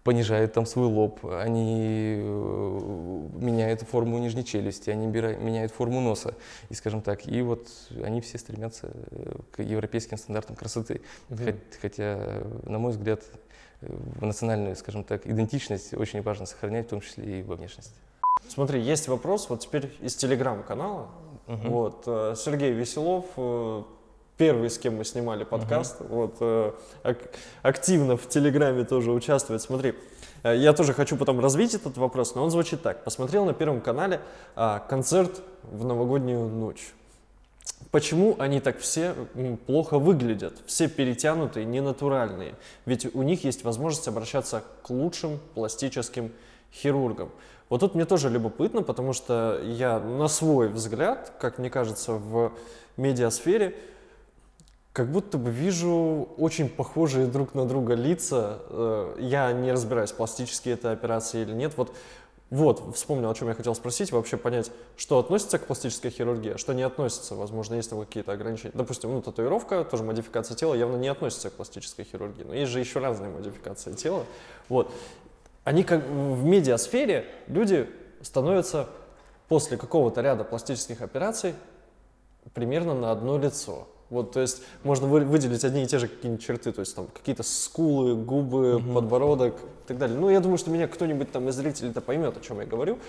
понижают 0.04 0.54
там 0.54 0.66
свой 0.66 0.88
лоб, 0.88 1.26
они 1.26 2.18
э, 2.20 3.28
меняют 3.40 3.82
форму 3.82 4.20
нижней 4.20 4.46
челюсти, 4.46 4.92
они 4.92 5.08
меняют 5.08 5.72
форму 5.72 6.00
носа, 6.00 6.36
и, 6.70 6.76
скажем 6.76 7.02
так, 7.02 7.28
и 7.28 7.42
вот 7.42 7.68
они 8.04 8.22
все 8.22 8.38
стремятся 8.38 8.92
к 9.52 9.64
европейским 9.64 10.18
стандартам 10.18 10.56
красоты. 10.56 11.02
Угу. 11.30 11.56
Хотя, 11.82 12.44
на 12.64 12.78
мой 12.78 12.92
взгляд, 12.92 13.24
национальную, 14.22 14.76
скажем 14.76 15.04
так, 15.04 15.26
идентичность 15.28 15.94
очень 15.94 16.22
важно 16.22 16.46
сохранять, 16.46 16.88
в 16.88 16.90
том 16.90 17.02
числе 17.02 17.40
и 17.40 17.44
во 17.44 17.56
внешности. 17.56 17.94
Смотри, 18.48 18.82
есть 18.82 19.08
вопрос, 19.08 19.50
вот 19.50 19.62
теперь 19.62 19.92
из 20.02 20.16
телеграм-канала. 20.16 21.10
Угу. 21.48 21.68
Вот, 21.68 22.04
э, 22.08 22.36
Сергей 22.38 22.72
Веселов, 22.72 23.26
э, 23.38 23.84
первый, 24.38 24.70
с 24.70 24.78
кем 24.78 24.98
мы 24.98 25.06
снимали 25.06 25.44
подкаст, 25.44 26.02
угу. 26.02 26.16
вот, 26.16 26.38
э, 26.40 26.72
активно 27.62 28.18
в 28.18 28.28
Телеграме 28.28 28.84
тоже 28.84 29.12
участвует. 29.12 29.62
Смотри, 29.62 29.96
я 30.44 30.74
тоже 30.74 30.94
хочу 30.94 31.18
потом 31.18 31.40
развить 31.40 31.74
этот 31.74 31.98
вопрос, 31.98 32.36
но 32.36 32.44
он 32.44 32.52
звучит 32.52 32.82
так. 32.82 33.04
Посмотрел 33.04 33.46
на 33.46 33.54
Первом 33.54 33.82
канале 33.82 34.22
а, 34.56 34.80
концерт 34.80 35.42
в 35.64 35.86
новогоднюю 35.86 36.48
ночь 36.48 36.94
почему 37.92 38.36
они 38.40 38.60
так 38.60 38.80
все 38.80 39.16
плохо 39.66 40.00
выглядят, 40.00 40.54
все 40.66 40.90
перетянутые, 40.90 41.66
ненатуральные. 41.66 42.56
Ведь 42.86 43.14
у 43.16 43.24
них 43.24 43.46
есть 43.46 43.64
возможность 43.64 44.08
обращаться 44.10 44.64
к 44.84 44.90
лучшим 44.90 45.40
пластическим 45.54 46.34
хирургам. 46.74 47.32
Вот 47.70 47.80
тут 47.80 47.96
мне 47.96 48.06
тоже 48.06 48.30
любопытно, 48.30 48.84
потому 48.84 49.14
что 49.14 49.62
я 49.64 50.00
на 50.00 50.28
свой 50.28 50.68
взгляд, 50.68 51.34
как 51.40 51.58
мне 51.58 51.70
кажется, 51.70 52.14
в 52.14 52.52
медиасфере, 52.98 53.76
как 54.96 55.12
будто 55.12 55.38
бы 55.38 55.52
вижу 55.52 56.30
очень 56.38 56.70
похожие 56.70 57.28
друг 57.28 57.54
на 57.54 57.66
друга 57.66 57.96
лица. 57.96 58.60
Э, 58.70 59.18
Я 59.20 59.52
не 59.52 59.74
разбираюсь, 59.74 60.14
пластические 60.14 60.76
это 60.76 60.94
операции 60.94 61.42
или 61.42 61.52
нет. 61.52 61.74
Вот, 61.76 61.94
вот, 62.50 62.96
вспомнил, 62.96 63.30
о 63.30 63.36
чем 63.36 63.50
я 63.50 63.56
хотел 63.56 63.76
спросить, 63.76 64.14
вообще 64.14 64.38
понять, 64.38 64.72
что 64.96 65.20
относится 65.20 65.60
к 65.60 65.68
пластической 65.68 66.12
хирургии, 66.12 66.54
а 66.54 66.58
что 66.58 66.72
не 66.72 66.84
относится. 66.84 67.36
Возможно, 67.36 67.76
есть 67.76 67.90
там 67.90 68.00
какие-то 68.00 68.32
ограничения. 68.32 68.72
Допустим, 68.74 69.12
ну, 69.12 69.22
татуировка, 69.22 69.84
тоже 69.84 70.06
модификация 70.06 70.56
тела, 70.56 70.76
явно 70.76 70.96
не 70.96 71.10
относится 71.10 71.50
к 71.50 71.54
пластической 71.54 72.06
хирургии. 72.06 72.44
Но 72.44 72.54
есть 72.54 72.72
же 72.72 72.80
еще 72.80 73.00
разные 73.00 73.30
модификации 73.30 73.92
тела. 73.92 74.24
Вот. 74.70 74.90
Они 75.66 75.84
как 75.84 76.06
в 76.06 76.46
медиасфере, 76.46 77.26
люди 77.48 77.90
становятся 78.22 78.88
после 79.50 79.76
какого-то 79.76 80.22
ряда 80.22 80.46
пластических 80.46 81.02
операций 81.02 81.54
примерно 82.54 82.94
на 82.94 83.12
одно 83.12 83.38
лицо. 83.38 83.90
Вот, 84.10 84.32
то 84.34 84.40
есть 84.40 84.62
можно 84.84 85.08
вы- 85.08 85.22
выделить 85.26 85.64
одни 85.66 85.84
и 85.84 85.88
те 85.88 85.98
же 85.98 86.08
какие-нибудь 86.08 86.44
черты, 86.46 86.72
то 86.72 86.82
есть 86.82 86.96
там 86.96 87.08
какие-то 87.08 87.42
скулы, 87.44 88.16
губы, 88.16 88.80
подбородок 88.94 89.56
и 89.56 89.88
так 89.88 89.98
далее. 89.98 90.18
Ну, 90.18 90.30
я 90.30 90.40
думаю, 90.40 90.58
что 90.58 90.70
меня 90.70 90.88
кто-нибудь 90.88 91.32
там 91.32 91.50
из 91.50 91.56
зрителей-то 91.56 92.02
поймет, 92.02 92.38
о 92.38 92.42
чем 92.42 92.60
я 92.60 92.66
говорю. 92.68 93.00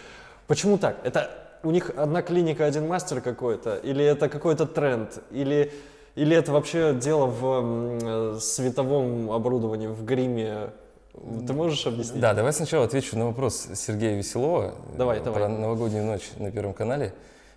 Почему 0.47 0.79
так? 0.79 0.97
Это 1.05 1.31
у 1.62 1.71
них 1.71 1.91
одна 1.97 2.23
клиника, 2.23 2.65
один 2.65 2.88
мастер 2.88 3.21
какой-то, 3.21 3.76
или 3.76 4.05
это 4.05 4.29
какой-то 4.29 4.65
тренд, 4.67 5.23
или, 5.31 5.73
или 6.15 6.35
это 6.35 6.53
вообще 6.53 6.95
дело 6.95 7.26
в 7.26 8.37
э, 8.37 8.38
световом 8.41 9.31
оборудовании, 9.31 9.88
в 9.88 10.05
гриме? 10.05 10.71
Ты 11.47 11.53
можешь 11.53 11.87
объяснить? 11.87 12.21
Да, 12.21 12.35
давай 12.35 12.53
сначала 12.53 12.85
отвечу 12.85 13.19
на 13.19 13.26
вопрос 13.26 13.69
Сергея 13.75 14.17
Веселова 14.17 14.75
Давай, 14.97 15.19
э, 15.19 15.23
давай. 15.23 15.41
про 15.41 15.49
новогоднюю 15.49 16.05
ночь 16.05 16.31
на 16.38 16.50
Первом 16.50 16.73
канале. 16.75 17.12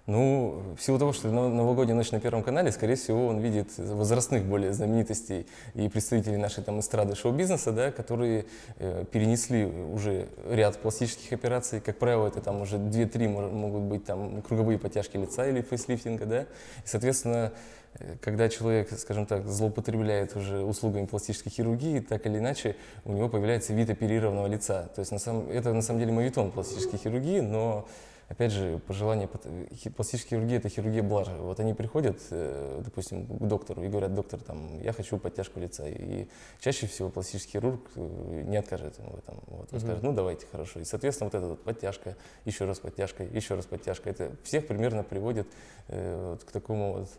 Ну, 0.10 0.64
в 0.76 0.82
силу 0.82 0.98
того, 0.98 1.14
что 1.14 1.28
нов- 1.28 1.54
новогодняя 1.54 1.96
ночь 1.96 2.10
на 2.10 2.20
Первом 2.20 2.42
канале, 2.42 2.72
скорее 2.72 2.96
всего, 2.96 3.28
он 3.28 3.38
видит 3.42 3.68
возрастных 3.78 4.44
более 4.44 4.74
знаменитостей 4.74 5.46
и 5.76 5.88
представителей 5.88 6.38
нашей 6.38 6.64
там 6.64 6.80
эстрады 6.80 7.14
шоу-бизнеса, 7.14 7.72
да, 7.72 7.92
которые 7.92 8.46
э, 8.80 9.06
перенесли 9.12 9.66
уже 9.66 10.28
ряд 10.50 10.80
пластических 10.80 11.32
операций. 11.32 11.80
Как 11.80 11.98
правило, 11.98 12.26
это 12.28 12.42
там 12.42 12.60
уже 12.62 12.78
2-3 12.78 13.28
мож- 13.28 13.52
могут 13.52 13.84
быть 13.84 14.04
там 14.04 14.42
круговые 14.42 14.80
подтяжки 14.80 15.16
лица 15.16 15.48
или 15.48 15.62
фейслифтинга, 15.62 16.26
да. 16.26 16.42
И, 16.42 16.46
соответственно, 16.86 17.52
э, 18.00 18.16
когда 18.20 18.50
человек, 18.50 18.90
скажем 18.98 19.28
так, 19.28 19.46
злоупотребляет 19.46 20.36
уже 20.36 20.64
услугами 20.64 21.06
пластической 21.06 21.52
хирургии, 21.52 22.00
так 22.00 22.26
или 22.26 22.40
иначе 22.40 22.78
у 23.06 23.14
него 23.14 23.30
появляется 23.30 23.74
вид 23.74 23.92
оперированного 23.92 24.48
лица. 24.48 24.90
То 24.96 25.02
есть 25.02 25.12
на 25.12 25.20
самом, 25.20 25.52
это 25.52 25.72
на 25.72 25.84
самом 25.84 26.00
деле 26.00 26.14
мавитон 26.14 26.50
пластической 26.50 26.98
хирургии, 26.98 27.42
но 27.42 27.88
опять 28.30 28.52
же, 28.52 28.80
пожелание 28.88 29.28
пат- 29.28 29.46
хи- 29.74 29.90
пластической 29.90 30.38
хирургии 30.38 30.58
это 30.58 30.70
хирургия 30.70 31.04
блажи. 31.04 31.34
Вот 31.34 31.60
они 31.60 31.74
приходят, 31.74 32.18
э, 32.32 32.82
допустим, 32.86 33.26
к 33.26 33.48
доктору 33.48 33.84
и 33.84 33.88
говорят, 33.90 34.14
доктор, 34.14 34.40
там, 34.40 34.82
я 34.82 34.94
хочу 34.94 35.18
подтяжку 35.18 35.60
лица. 35.60 35.88
И 35.88 36.28
чаще 36.60 36.88
всего 36.88 37.10
пластический 37.10 37.54
хирург 37.60 37.82
э, 37.96 38.44
не 38.46 38.58
откажет 38.58 38.98
ему 39.00 39.10
в 39.12 39.18
этом. 39.18 39.42
Вот, 39.48 39.68
он 39.74 39.78
Мгм. 39.78 39.80
скажет, 39.80 40.04
ну 40.04 40.14
давайте, 40.14 40.46
хорошо. 40.52 40.80
И, 40.80 40.86
соответственно, 40.86 41.30
вот 41.32 41.36
эта 41.36 41.48
вот 41.48 41.64
подтяжка, 41.64 42.16
еще 42.46 42.66
раз 42.66 42.80
подтяжка, 42.80 43.24
еще 43.24 43.56
раз 43.56 43.66
подтяжка, 43.66 44.10
это 44.10 44.32
всех 44.44 44.68
примерно 44.68 45.04
приводит 45.04 45.48
э, 45.88 46.30
вот 46.32 46.44
к 46.44 46.52
такому 46.52 46.94
вот 47.00 47.10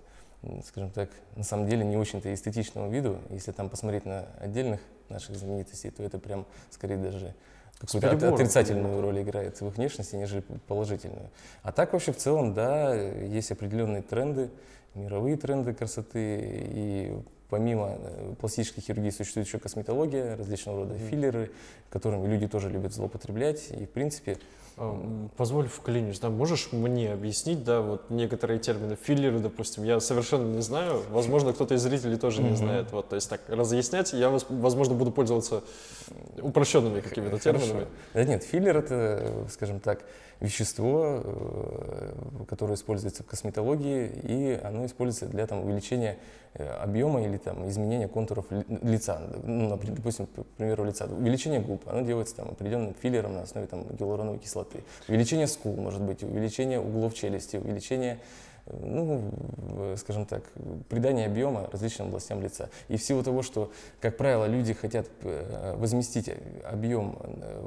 скажем 0.64 0.90
так, 0.90 1.10
на 1.36 1.44
самом 1.44 1.66
деле 1.68 1.84
не 1.84 1.98
очень-то 1.98 2.32
эстетичному 2.32 2.90
виду. 2.90 3.18
Если 3.28 3.52
там 3.52 3.68
посмотреть 3.68 4.06
на 4.06 4.24
отдельных 4.40 4.80
наших 5.10 5.36
знаменитостей, 5.36 5.90
то 5.90 6.02
это 6.02 6.18
прям 6.18 6.46
скорее 6.70 6.96
даже 6.96 7.34
какую-то 7.80 8.28
от- 8.28 8.34
отрицательную 8.34 9.00
роль 9.00 9.22
играет 9.22 9.60
в 9.60 9.66
их 9.66 9.76
внешности, 9.76 10.16
нежели 10.16 10.42
положительную. 10.66 11.30
А 11.62 11.72
так 11.72 11.92
вообще 11.92 12.12
в 12.12 12.16
целом, 12.16 12.52
да, 12.54 12.94
есть 12.94 13.50
определенные 13.50 14.02
тренды, 14.02 14.50
мировые 14.94 15.36
тренды 15.36 15.72
красоты, 15.72 16.38
и 16.74 17.12
помимо 17.48 17.96
э, 17.98 18.34
пластической 18.40 18.82
хирургии 18.82 19.10
существует 19.10 19.46
еще 19.46 19.58
косметология, 19.58 20.36
различного 20.36 20.80
рода 20.80 20.94
Мгм. 20.94 21.06
филлеры, 21.08 21.50
которыми 21.90 22.26
люди 22.28 22.46
тоже 22.48 22.68
любят 22.70 22.92
злоупотреблять, 22.92 23.70
и 23.70 23.86
в 23.86 23.90
принципе 23.90 24.38
Позволь 25.36 25.68
вклинюсь, 25.68 26.18
да, 26.20 26.30
можешь 26.30 26.70
мне 26.72 27.12
объяснить, 27.12 27.64
да, 27.64 27.82
вот 27.82 28.08
некоторые 28.08 28.58
термины, 28.58 28.96
филлеры, 28.96 29.38
допустим, 29.38 29.84
я 29.84 30.00
совершенно 30.00 30.54
не 30.54 30.62
знаю, 30.62 31.02
возможно, 31.10 31.52
кто-то 31.52 31.74
из 31.74 31.82
зрителей 31.82 32.16
тоже 32.16 32.40
не 32.42 32.56
знает, 32.56 32.90
вот, 32.90 33.10
то 33.10 33.14
есть 33.16 33.28
так, 33.28 33.42
разъяснять, 33.48 34.14
я, 34.14 34.30
воз- 34.30 34.46
возможно, 34.48 34.94
буду 34.94 35.10
пользоваться 35.10 35.62
упрощенными 36.40 37.00
какими-то 37.00 37.38
терминами. 37.38 37.88
Да 38.14 38.24
нет, 38.24 38.42
филлер 38.42 38.78
это, 38.78 39.46
скажем 39.50 39.80
так, 39.80 40.00
вещество, 40.40 41.20
э, 41.22 42.12
которое 42.48 42.74
используется 42.74 43.22
в 43.22 43.26
косметологии, 43.26 44.10
и 44.24 44.60
оно 44.62 44.86
используется 44.86 45.26
для 45.26 45.46
там, 45.46 45.64
увеличения 45.64 46.18
э, 46.54 46.66
объема 46.66 47.22
или 47.22 47.36
там, 47.36 47.68
изменения 47.68 48.08
контуров 48.08 48.50
ли- 48.50 48.64
лица. 48.82 49.20
Ну, 49.44 49.68
допустим, 49.76 50.26
к 50.26 50.44
примеру, 50.56 50.84
лица. 50.84 51.06
Увеличение 51.06 51.60
губ, 51.60 51.82
оно 51.86 52.00
делается 52.00 52.36
там, 52.36 52.48
определенным 52.48 52.94
филлером 52.94 53.34
на 53.34 53.42
основе 53.42 53.66
там, 53.66 53.84
гиалуроновой 53.90 54.38
кислоты. 54.38 54.82
Увеличение 55.08 55.46
скул, 55.46 55.76
может 55.76 56.02
быть, 56.02 56.22
увеличение 56.22 56.80
углов 56.80 57.14
челюсти, 57.14 57.56
увеличение 57.56 58.18
ну, 58.80 59.22
в- 59.58 59.96
скажем 59.96 60.26
так, 60.26 60.42
придание 60.88 61.26
объема 61.26 61.68
различным 61.72 62.08
областям 62.08 62.40
лица. 62.40 62.68
И 62.88 62.96
в 62.96 63.02
силу 63.02 63.22
того, 63.22 63.42
что, 63.42 63.70
как 64.00 64.16
правило, 64.16 64.46
люди 64.46 64.72
хотят 64.74 65.06
э, 65.22 65.74
возместить 65.76 66.30
объем 66.64 67.16
э, 67.22 67.60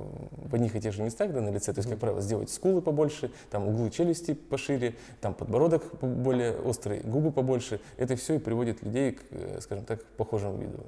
в 0.49 0.55
одних 0.55 0.75
и 0.75 0.81
тех 0.81 0.93
же 0.93 1.03
местах 1.03 1.31
да, 1.33 1.41
на 1.41 1.49
лице, 1.49 1.73
то 1.73 1.79
есть, 1.79 1.89
как 1.89 1.99
правило, 1.99 2.21
сделать 2.21 2.49
скулы 2.49 2.81
побольше, 2.81 3.31
там 3.51 3.67
углы 3.67 3.89
челюсти 3.89 4.33
пошире, 4.33 4.95
там 5.21 5.33
подбородок 5.33 5.83
по- 5.99 6.07
более 6.07 6.53
острый, 6.59 6.99
губы 7.01 7.31
побольше, 7.31 7.79
это 7.97 8.15
все 8.15 8.35
и 8.35 8.39
приводит 8.39 8.83
людей 8.83 9.13
к, 9.13 9.21
э, 9.31 9.59
скажем 9.61 9.85
так, 9.85 10.03
похожему 10.17 10.57
виду. 10.57 10.79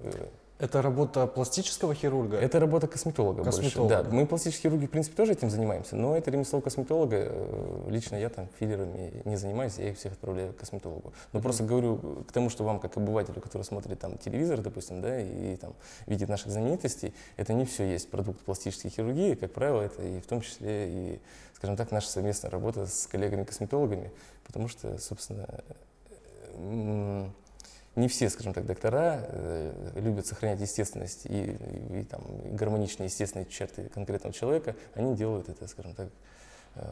Э, 0.58 0.66
Это 0.66 0.82
работа 0.82 1.28
пластического 1.28 1.94
хирурга? 1.94 2.38
Это 2.38 2.60
работа 2.60 2.88
косметолога, 2.88 3.44
Косметолога. 3.44 3.96
больше. 3.96 4.10
Да, 4.10 4.16
мы 4.16 4.26
пластические 4.26 4.70
хирурги, 4.72 4.86
в 4.88 4.90
принципе, 4.90 5.16
тоже 5.16 5.34
этим 5.34 5.50
занимаемся, 5.50 5.96
но 5.96 6.16
это 6.16 6.32
ремесло 6.32 6.62
косметолога. 6.62 7.18
э, 7.20 7.86
Лично 7.90 8.16
я 8.16 8.30
там 8.30 8.48
филлерами 8.60 9.22
не 9.26 9.36
занимаюсь, 9.36 9.78
я 9.78 9.90
их 9.90 9.98
всех 9.98 10.14
отправляю 10.14 10.54
к 10.54 10.58
косметологу. 10.58 11.14
Но 11.34 11.40
Мгм. 11.40 11.44
просто 11.44 11.64
говорю 11.64 11.98
к 12.28 12.32
тому, 12.32 12.50
что 12.50 12.64
вам, 12.64 12.80
как 12.80 12.96
обывателю, 12.98 13.42
который 13.42 13.64
смотрит 13.64 14.00
там 14.00 14.18
телевизор, 14.18 14.62
допустим, 14.62 15.02
да, 15.02 15.20
и, 15.20 15.56
там 15.58 15.74
видит 16.08 16.30
наших 16.30 16.52
знаменитостей, 16.52 17.14
это 17.38 17.54
не 17.54 17.66
все 17.66 17.84
есть 17.84 18.10
продукт 18.10 18.40
пластической 18.42 18.92
хирургии, 18.92 19.36
как 19.36 19.52
правило, 19.52 19.82
это 19.82 20.02
и 20.04 20.20
в 20.20 20.26
том 20.26 20.42
числе 20.42 20.90
и, 20.90 21.20
скажем 21.54 21.76
так, 21.76 21.92
наша 21.92 22.10
совместная 22.10 22.50
работа 22.52 22.86
с 22.88 23.08
коллегами-косметологами, 23.08 24.12
потому 24.46 24.68
что, 24.70 24.98
собственно, 25.00 25.48
м, 26.56 27.34
не 27.96 28.08
все, 28.08 28.30
скажем 28.30 28.54
так, 28.54 28.66
доктора 28.66 29.22
э, 29.28 29.92
любят 29.96 30.26
сохранять 30.26 30.60
естественность 30.60 31.26
и, 31.26 31.58
и, 31.92 32.04
там, 32.04 32.22
и 32.46 32.50
гармоничные 32.50 33.08
естественные 33.08 33.46
черты 33.48 33.90
конкретного 33.90 34.34
человека. 34.34 34.76
Они 34.96 35.16
делают 35.16 35.50
это, 35.50 35.68
скажем 35.68 35.94
так, 35.94 36.10
э, 36.76 36.92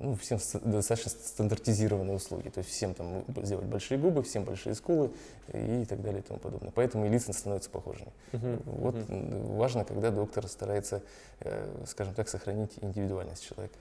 ну, 0.00 0.14
всем 0.16 0.38
ст- 0.38 0.62
достаточно 0.62 1.10
стандартизированные 1.10 2.16
услуги. 2.16 2.48
То 2.50 2.58
есть 2.58 2.70
всем 2.70 2.92
там 2.94 3.24
сделать 3.42 3.64
большие 3.66 3.98
губы, 3.98 4.22
всем 4.22 4.44
большие 4.44 4.74
скулы 4.74 5.10
и 5.52 5.84
так 5.88 6.02
далее 6.02 6.20
и 6.20 6.22
тому 6.22 6.38
подобное. 6.40 6.72
Поэтому 6.74 7.06
и 7.06 7.08
лица 7.08 7.32
становятся 7.32 7.70
похожими. 7.70 8.12
Мгм, 8.32 8.60
Вот 8.66 8.94
м, 9.08 9.56
важно, 9.56 9.84
когда 9.84 10.10
доктор 10.10 10.46
старается, 10.48 11.02
э, 11.40 11.84
скажем 11.86 12.14
так, 12.14 12.28
сохранить 12.28 12.72
индивидуальность 12.82 13.44
человека. 13.46 13.74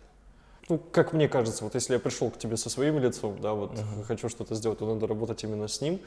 Ну, 0.67 0.79
как 0.91 1.13
мне 1.13 1.27
кажется, 1.27 1.63
вот 1.63 1.75
если 1.75 1.93
я 1.93 2.00
пришел 2.00 2.31
к 2.31 2.39
тебе 2.39 2.57
со 2.57 2.69
своим 2.72 2.98
лицом, 2.98 3.39
да, 3.39 3.53
вот 3.53 3.74
Мгм. 3.74 4.03
хочу 4.03 4.29
что-то 4.29 4.55
сделать, 4.55 4.79
то 4.79 4.91
надо 4.91 5.05
работать 5.05 5.43
именно 5.43 5.67
с 5.67 5.79
ним. 5.79 6.00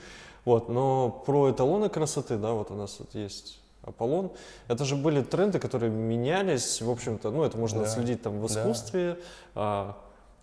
Вот, 0.45 0.69
но 0.69 1.11
про 1.27 1.51
эталоны 1.51 1.89
красоты, 1.89 2.37
да, 2.37 2.53
вот 2.53 2.71
у 2.71 2.75
нас 2.75 2.97
вот 2.99 3.15
есть 3.15 3.61
Аполлон. 3.83 4.33
Это 4.67 4.85
же 4.85 4.97
были 4.97 5.23
тренды, 5.23 5.61
которые 5.61 5.91
менялись, 5.91 6.83
в 6.83 6.91
общем-то, 6.91 7.31
ну, 7.31 7.45
это 7.45 7.57
можно 7.57 7.81
Да, 7.81 7.87
отследить 7.87 8.23
там 8.23 8.41
в 8.41 8.47
да. 8.53 8.61
искусстве. 8.61 9.19
а, 9.55 9.97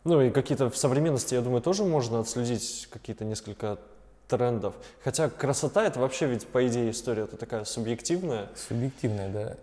ну, 0.06 0.22
и 0.22 0.30
какие-то 0.30 0.70
в 0.70 0.78
современности, 0.78 1.34
я 1.34 1.42
думаю, 1.42 1.62
тоже 1.62 1.84
можно 1.84 2.20
отследить 2.20 2.88
какие-то 2.92 3.26
несколько 3.26 3.80
трендов. 4.28 4.76
Хотя 5.04 5.30
красота 5.30 5.86
это 5.86 6.00
вообще 6.00 6.28
ведь, 6.28 6.48
по 6.48 6.66
идее, 6.68 6.92
история 6.92 7.24
это 7.24 7.38
такая 7.38 7.64
субъективная. 7.66 8.50
Субъективное, 8.56 9.30
да. 9.30 9.56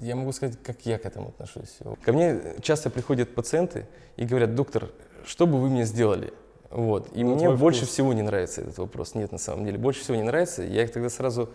Я 0.00 0.16
могу 0.16 0.32
сказать, 0.32 0.58
как 0.62 0.84
я 0.84 0.98
к 0.98 1.06
этому 1.06 1.28
отношусь. 1.28 1.78
Ко 2.02 2.12
мне 2.12 2.40
часто 2.62 2.90
приходят 2.90 3.34
пациенты 3.34 3.86
и 4.16 4.24
говорят, 4.24 4.54
доктор, 4.54 4.90
что 5.24 5.46
бы 5.46 5.60
вы 5.60 5.68
мне 5.70 5.84
сделали? 5.84 6.32
Вот. 6.70 7.08
И 7.14 7.22
Ну, 7.22 7.36
мне 7.36 7.50
больше 7.50 7.82
вкус. 7.82 7.90
всего 7.92 8.12
не 8.12 8.22
нравится 8.22 8.60
этот 8.60 8.76
вопрос. 8.78 9.14
Нет, 9.14 9.30
на 9.32 9.38
самом 9.38 9.64
деле, 9.64 9.78
больше 9.78 10.00
всего 10.00 10.16
не 10.16 10.24
нравится. 10.24 10.62
Я 10.62 10.82
их 10.82 10.92
тогда 10.92 11.08
сразу 11.08 11.50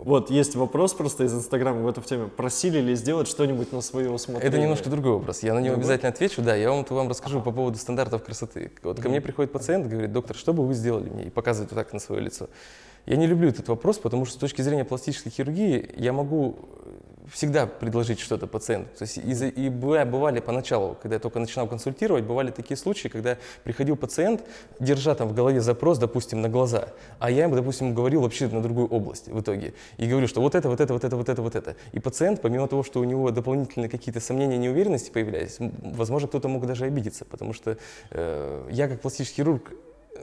Вот, 0.00 0.30
есть 0.30 0.54
вопрос 0.54 0.94
просто 0.94 1.24
из 1.24 1.34
Инстаграма 1.34 1.80
в 1.80 1.88
эту 1.88 2.02
теме. 2.02 2.28
Просили 2.28 2.78
ли 2.80 2.94
сделать 2.94 3.28
что-нибудь 3.28 3.72
на 3.72 3.80
свое 3.80 4.10
усмотрение? 4.10 4.48
Это 4.48 4.58
немножко 4.58 4.90
другой 4.90 5.12
вопрос. 5.12 5.42
Я 5.42 5.54
на 5.54 5.58
него 5.58 5.74
Другой? 5.74 5.84
обязательно 5.84 6.08
отвечу. 6.10 6.42
Да, 6.42 6.54
я 6.54 6.70
вам, 6.70 6.84
вам 6.88 7.08
расскажу 7.08 7.40
по 7.40 7.50
поводу 7.50 7.78
стандартов 7.78 8.22
красоты. 8.22 8.70
Вот 8.82 9.00
ко 9.00 9.08
мне 9.08 9.20
приходит 9.20 9.52
пациент, 9.52 9.86
говорит, 9.86 10.12
доктор, 10.12 10.36
что 10.36 10.52
бы 10.52 10.66
вы 10.66 10.74
сделали 10.74 11.08
мне? 11.08 11.24
И 11.24 11.30
показывает 11.30 11.70
вот 11.72 11.76
так 11.76 11.92
на 11.92 11.98
свое 11.98 12.20
лицо. 12.22 12.48
Я 13.06 13.16
не 13.16 13.26
люблю 13.26 13.48
этот 13.48 13.68
вопрос, 13.68 13.98
потому 13.98 14.24
что 14.24 14.36
с 14.36 14.38
точки 14.38 14.62
зрения 14.62 14.84
пластической 14.84 15.32
хирургии 15.32 15.90
я 15.96 16.12
могу 16.12 16.56
всегда 17.32 17.66
предложить 17.66 18.20
что-то 18.20 18.46
пациенту. 18.46 18.90
То 18.98 19.02
есть 19.02 19.18
и, 19.18 19.20
и 19.20 19.68
быва- 19.68 20.04
бывали 20.04 20.40
поначалу, 20.40 20.96
когда 21.00 21.16
я 21.16 21.20
только 21.20 21.38
начинал 21.38 21.68
консультировать, 21.68 22.24
бывали 22.24 22.50
такие 22.50 22.76
случаи, 22.76 23.08
когда 23.08 23.38
приходил 23.64 23.96
пациент, 23.96 24.42
держа 24.78 25.14
там 25.14 25.28
в 25.28 25.34
голове 25.34 25.60
запрос, 25.60 25.98
допустим, 25.98 26.40
на 26.40 26.48
глаза, 26.48 26.88
а 27.18 27.30
я 27.30 27.44
ему, 27.44 27.54
допустим, 27.54 27.94
говорил 27.94 28.22
вообще 28.22 28.48
на 28.48 28.62
другую 28.62 28.88
область 28.88 29.28
в 29.28 29.40
итоге. 29.40 29.74
И 29.96 30.06
говорю, 30.06 30.26
что 30.26 30.40
вот 30.40 30.54
это, 30.54 30.68
вот 30.68 30.80
это, 30.80 30.92
вот 30.92 31.04
это, 31.04 31.16
вот 31.16 31.28
это, 31.28 31.42
вот 31.42 31.54
это. 31.54 31.76
И 31.92 32.00
пациент, 32.00 32.40
помимо 32.40 32.68
того, 32.68 32.82
что 32.82 33.00
у 33.00 33.04
него 33.04 33.30
дополнительные 33.30 33.88
какие-то 33.88 34.20
сомнения, 34.20 34.58
неуверенности 34.58 35.10
появлялись, 35.10 35.56
возможно, 35.58 36.28
кто-то 36.28 36.48
мог 36.48 36.66
даже 36.66 36.84
обидеться, 36.84 37.24
потому 37.24 37.52
что 37.52 37.76
э, 38.10 38.68
я 38.70 38.88
как 38.88 39.00
пластический 39.00 39.36
хирург 39.36 39.72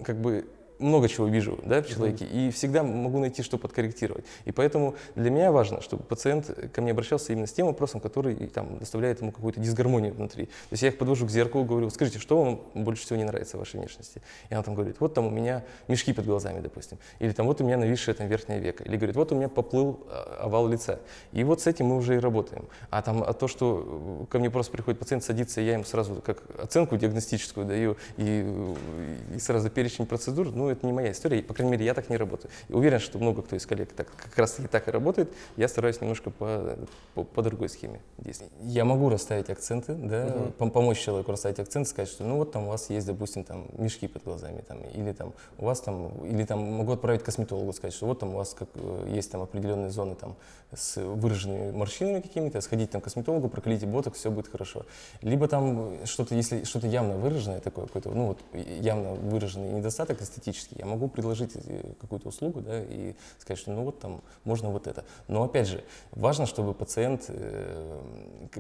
как 0.04 0.18
бы 0.18 0.46
много 0.80 1.10
чего 1.10 1.28
вижу 1.28 1.60
да, 1.64 1.82
в 1.82 1.88
человеке, 1.88 2.26
и 2.26 2.52
всегда 2.52 2.84
могу 2.84 3.20
найти, 3.20 3.44
что 3.44 3.58
подкорректировать. 3.58 4.26
И 4.46 4.52
поэтому 4.52 4.96
для 5.16 5.30
меня 5.30 5.52
важно, 5.52 5.82
чтобы 5.82 6.04
пациент 6.04 6.50
ко 6.74 6.82
мне 6.82 6.92
обращался 6.92 7.34
именно 7.34 7.48
с 7.48 7.54
тем 7.54 7.68
вопросом, 7.68 8.00
который 8.00 8.36
там, 8.48 8.78
доставляет 8.80 9.22
ему 9.22 9.32
какую-то 9.32 9.60
дисгармонию 9.60 10.14
внутри. 10.14 10.46
То 10.46 10.52
есть 10.72 10.84
я 10.84 10.90
их 10.90 10.98
подвожу 10.98 11.26
к 11.26 11.30
зеркалу, 11.30 11.66
говорю, 11.66 11.90
скажите, 11.90 12.20
что 12.20 12.44
вам 12.44 12.62
больше 12.74 13.04
всего 13.04 13.18
не 13.18 13.24
нравится 13.24 13.58
в 13.58 13.60
вашей 13.60 13.80
внешности? 13.80 14.22
И 14.50 14.54
она 14.54 14.64
там 14.64 14.76
говорит, 14.76 14.98
вот 15.00 15.14
там 15.14 15.28
у 15.28 15.30
меня 15.30 15.64
мешки 15.88 16.14
под 16.14 16.26
глазами, 16.26 16.60
допустим, 16.60 16.98
или 17.20 17.32
там 17.32 17.46
вот 17.46 17.62
у 17.62 17.64
меня 17.64 17.78
нависшее 17.78 18.16
там 18.16 18.28
верхнее 18.28 18.60
веко, 18.60 18.84
или 18.84 18.96
говорит, 18.96 19.16
вот 19.16 19.32
у 19.32 19.36
меня 19.36 19.50
поплыл 19.50 20.06
а, 20.10 20.42
овал 20.44 20.68
лица. 20.68 21.00
И 21.32 21.44
вот 21.44 21.62
с 21.62 21.68
этим 21.68 21.88
мы 21.88 21.98
уже 21.98 22.16
и 22.16 22.20
работаем. 22.20 22.68
А 22.90 23.02
там 23.02 23.24
а 23.24 23.34
то, 23.34 23.48
что 23.48 24.24
э, 24.24 24.32
ко 24.32 24.40
мне 24.40 24.50
просто 24.50 24.72
приходит 24.72 25.00
пациент, 25.00 25.24
садится, 25.24 25.62
я 25.62 25.74
ему 25.74 25.84
сразу 25.84 26.16
как 26.16 26.44
оценку 26.60 26.98
диагностическую 26.98 27.66
даю 27.66 27.98
и, 28.18 28.44
э, 28.46 29.36
и 29.36 29.40
сразу 29.40 29.70
перечень 29.70 30.06
процедур, 30.06 30.52
ну 30.52 30.67
это 30.70 30.86
не 30.86 30.94
моя 30.94 31.12
история, 31.12 31.40
и, 31.40 31.42
по 31.42 31.54
крайней 31.54 31.72
мере 31.72 31.86
я 31.86 31.94
так 31.94 32.10
не 32.10 32.18
работаю. 32.18 32.52
И 32.68 32.74
уверен, 32.74 33.00
что 33.00 33.20
много 33.20 33.42
кто 33.42 33.56
из 33.56 33.66
коллег 33.66 33.94
так, 33.94 34.08
как 34.16 34.38
раз 34.38 34.54
таки 34.54 34.68
так 34.68 34.88
и 34.88 34.92
работает, 34.92 35.32
я 35.56 35.68
стараюсь 35.68 36.02
немножко 36.02 36.30
по, 36.30 36.78
по, 37.14 37.24
по 37.24 37.42
другой 37.42 37.70
схеме 37.70 38.00
действовать. 38.18 38.54
Я 38.62 38.86
могу 38.86 39.10
расставить 39.10 39.50
акценты, 39.50 39.94
да, 39.94 40.28
пом- 40.58 40.72
помочь 40.72 41.00
человеку 41.00 41.32
расставить 41.32 41.60
акцент, 41.60 41.88
сказать, 41.88 42.10
что 42.10 42.24
ну 42.24 42.38
вот 42.38 42.52
там 42.52 42.68
у 42.68 42.70
вас 42.70 42.90
есть, 42.90 43.08
допустим, 43.08 43.44
там 43.44 43.68
мешки 43.78 44.08
под 44.08 44.24
глазами, 44.24 44.62
там, 44.68 44.80
или 44.94 45.12
там 45.12 45.34
у 45.58 45.66
вас 45.66 45.82
там, 45.82 46.10
или 46.26 46.44
там 46.44 46.60
могу 46.60 46.94
отправить 46.94 47.24
косметологу, 47.24 47.74
сказать, 47.74 47.94
что 47.94 48.06
вот 48.06 48.20
там 48.20 48.34
у 48.34 48.38
вас 48.38 48.54
как, 48.54 48.70
э, 48.76 49.08
есть 49.10 49.32
там 49.32 49.42
определенные 49.42 49.90
зоны 49.90 50.16
там 50.16 50.36
с 50.76 51.02
выраженными 51.02 51.72
морщинами 51.72 52.20
какими-то, 52.20 52.60
сходите 52.62 52.92
там 52.92 53.02
к 53.02 53.06
косметологу, 53.06 53.48
проклейте 53.48 53.86
боток, 53.86 54.16
все 54.16 54.30
будет 54.30 54.48
хорошо. 54.48 54.86
Либо 55.22 55.48
там 55.48 56.06
что-то, 56.06 56.36
если 56.36 56.64
что-то 56.64 56.88
явно 56.88 57.16
выраженное 57.16 57.60
такое, 57.60 57.86
какой-то, 57.86 58.10
ну 58.10 58.28
вот 58.28 58.40
явно 58.80 59.14
выраженный 59.14 59.72
недостаток 59.74 60.22
эстетический, 60.22 60.57
я 60.72 60.86
могу 60.86 61.08
предложить 61.08 61.52
э, 61.56 61.94
какую-то 62.00 62.30
услугу, 62.30 62.62
да, 62.62 62.82
и 62.84 63.16
сказать, 63.40 63.60
что 63.60 63.72
ну 63.72 63.84
вот 63.84 64.00
там 64.00 64.22
можно 64.44 64.70
вот 64.70 64.88
это. 64.88 65.06
Но 65.28 65.44
опять 65.44 65.68
же, 65.68 65.84
важно, 66.12 66.46
чтобы 66.46 66.74
пациент, 66.74 67.26
э, 67.30 68.00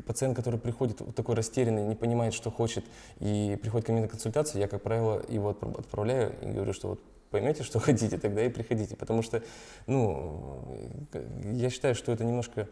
пациент, 0.05 0.35
который 0.35 0.59
приходит 0.59 1.01
вот 1.01 1.15
такой 1.15 1.35
растерянный, 1.35 1.83
не 1.83 1.95
понимает, 1.95 2.33
что 2.33 2.51
хочет, 2.51 2.85
и 3.19 3.57
приходит 3.61 3.87
ко 3.87 3.91
мне 3.91 4.01
на 4.01 4.07
консультацию, 4.07 4.61
я, 4.61 4.67
как 4.67 4.81
правило, 4.81 5.23
его 5.27 5.51
отпра- 5.51 5.79
отправляю 5.79 6.35
и 6.41 6.51
говорю, 6.51 6.73
что 6.73 6.89
вот 6.89 6.99
поймете, 7.29 7.63
что 7.63 7.79
хотите, 7.79 8.17
тогда 8.17 8.43
и 8.43 8.49
приходите. 8.49 8.95
Потому 8.95 9.21
что, 9.21 9.43
ну, 9.85 10.65
э, 11.13 11.25
я 11.53 11.69
считаю, 11.69 11.95
что 11.95 12.11
это 12.11 12.23
немножко 12.23 12.67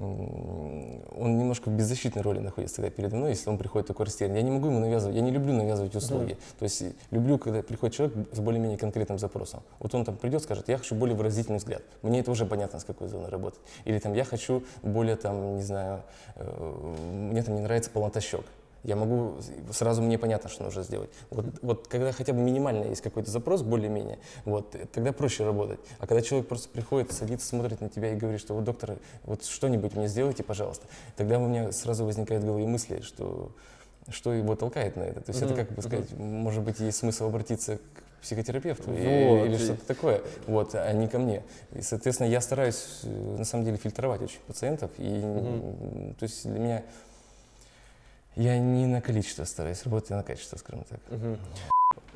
он 0.00 1.38
немножко 1.38 1.70
в 1.70 1.72
беззащитной 1.72 2.22
роли 2.22 2.38
находится 2.38 2.76
тогда 2.76 2.90
передо 2.90 3.16
мной, 3.16 3.30
если 3.30 3.50
он 3.50 3.58
приходит 3.58 3.88
такой 3.88 4.06
растерянный. 4.06 4.36
Я 4.36 4.42
не 4.42 4.50
могу 4.50 4.68
ему 4.68 4.78
навязывать, 4.78 5.16
я 5.16 5.22
не 5.22 5.30
люблю 5.30 5.52
навязывать 5.52 5.94
услуги. 5.96 6.36
То 6.58 6.62
есть 6.62 6.82
э, 6.82 6.92
люблю, 7.10 7.38
когда 7.38 7.62
приходит 7.62 7.96
человек 7.96 8.16
с 8.32 8.38
более-менее 8.38 8.78
конкретным 8.78 9.18
запросом. 9.18 9.62
Вот 9.80 9.94
он 9.94 10.04
там 10.04 10.16
придет, 10.16 10.42
скажет, 10.42 10.68
я 10.68 10.78
хочу 10.78 10.94
более 10.94 11.16
выразительный 11.16 11.58
взгляд. 11.58 11.82
Мне 12.02 12.20
это 12.20 12.30
уже 12.30 12.46
понятно, 12.46 12.78
с 12.78 12.84
какой 12.84 13.08
зоны 13.08 13.28
работать. 13.28 13.60
Или 13.84 13.98
там, 13.98 14.14
я 14.14 14.24
хочу 14.24 14.62
более 14.82 15.16
там, 15.16 15.56
не 15.56 15.62
знаю, 15.62 16.02
э, 16.36 16.94
мне 17.32 17.42
там 17.42 17.56
не 17.56 17.62
нравится 17.62 17.90
полнота 17.90 18.20
щек. 18.20 18.44
Я 18.88 18.96
могу, 18.96 19.34
сразу 19.70 20.00
мне 20.00 20.16
понятно, 20.18 20.48
что 20.48 20.64
нужно 20.64 20.82
сделать. 20.82 21.10
Вот, 21.28 21.44
вот 21.60 21.88
когда 21.88 22.10
хотя 22.10 22.32
бы 22.32 22.40
минимально 22.40 22.84
есть 22.84 23.02
какой-то 23.02 23.30
запрос, 23.30 23.60
более-менее, 23.60 24.18
вот, 24.46 24.74
э, 24.74 24.86
тогда 24.90 25.12
проще 25.12 25.44
работать. 25.44 25.78
А 25.98 26.06
когда 26.06 26.22
человек 26.22 26.48
просто 26.48 26.70
приходит, 26.70 27.12
садится, 27.12 27.46
смотрит 27.46 27.82
на 27.82 27.90
тебя 27.90 28.12
и 28.12 28.16
говорит, 28.16 28.40
что 28.40 28.54
вот, 28.54 28.64
доктор, 28.64 28.96
вот 29.24 29.44
что-нибудь 29.44 29.94
мне 29.94 30.08
сделайте, 30.08 30.42
пожалуйста, 30.42 30.86
тогда 31.16 31.38
у 31.38 31.46
меня 31.46 31.70
сразу 31.70 32.06
возникают 32.06 32.42
в 32.44 32.46
голове 32.46 32.66
мысли, 32.66 33.00
что 33.02 33.52
что 34.10 34.32
его 34.32 34.56
толкает 34.56 34.96
на 34.96 35.02
это. 35.02 35.20
То 35.20 35.32
есть 35.32 35.42
это, 35.42 35.54
как 35.54 35.70
бы 35.72 35.82
сказать, 35.82 36.10
может 36.16 36.62
быть, 36.64 36.80
есть 36.80 36.96
смысл 36.96 37.26
обраться 37.26 37.76
к 37.76 38.22
психотерапевту 38.22 38.90
и- 38.94 39.26
Вот, 39.28 39.44
или 39.44 39.56
и- 39.56 39.58
что-то 39.58 39.84
такое, 39.86 40.22
вот, 40.46 40.74
а 40.74 40.90
не 40.94 41.08
ко 41.08 41.18
мне. 41.18 41.42
И, 41.74 41.82
соответственно, 41.82 42.28
я 42.28 42.40
стараюсь, 42.40 43.00
э, 43.02 43.34
на 43.38 43.44
самом 43.44 43.66
деле, 43.66 43.76
фильтровать 43.76 44.22
очень 44.22 44.40
пациентов. 44.46 44.90
И, 44.96 45.04
м, 45.04 46.14
то 46.18 46.22
есть 46.22 46.48
для 46.48 46.58
меня 46.58 46.82
я 48.38 48.58
не 48.58 48.86
на 48.86 49.00
количество 49.00 49.44
стараюсь 49.44 49.82
работать, 49.82 50.12
а 50.12 50.16
на 50.16 50.22
качество, 50.22 50.56
скажем 50.56 50.84
так. 50.84 51.00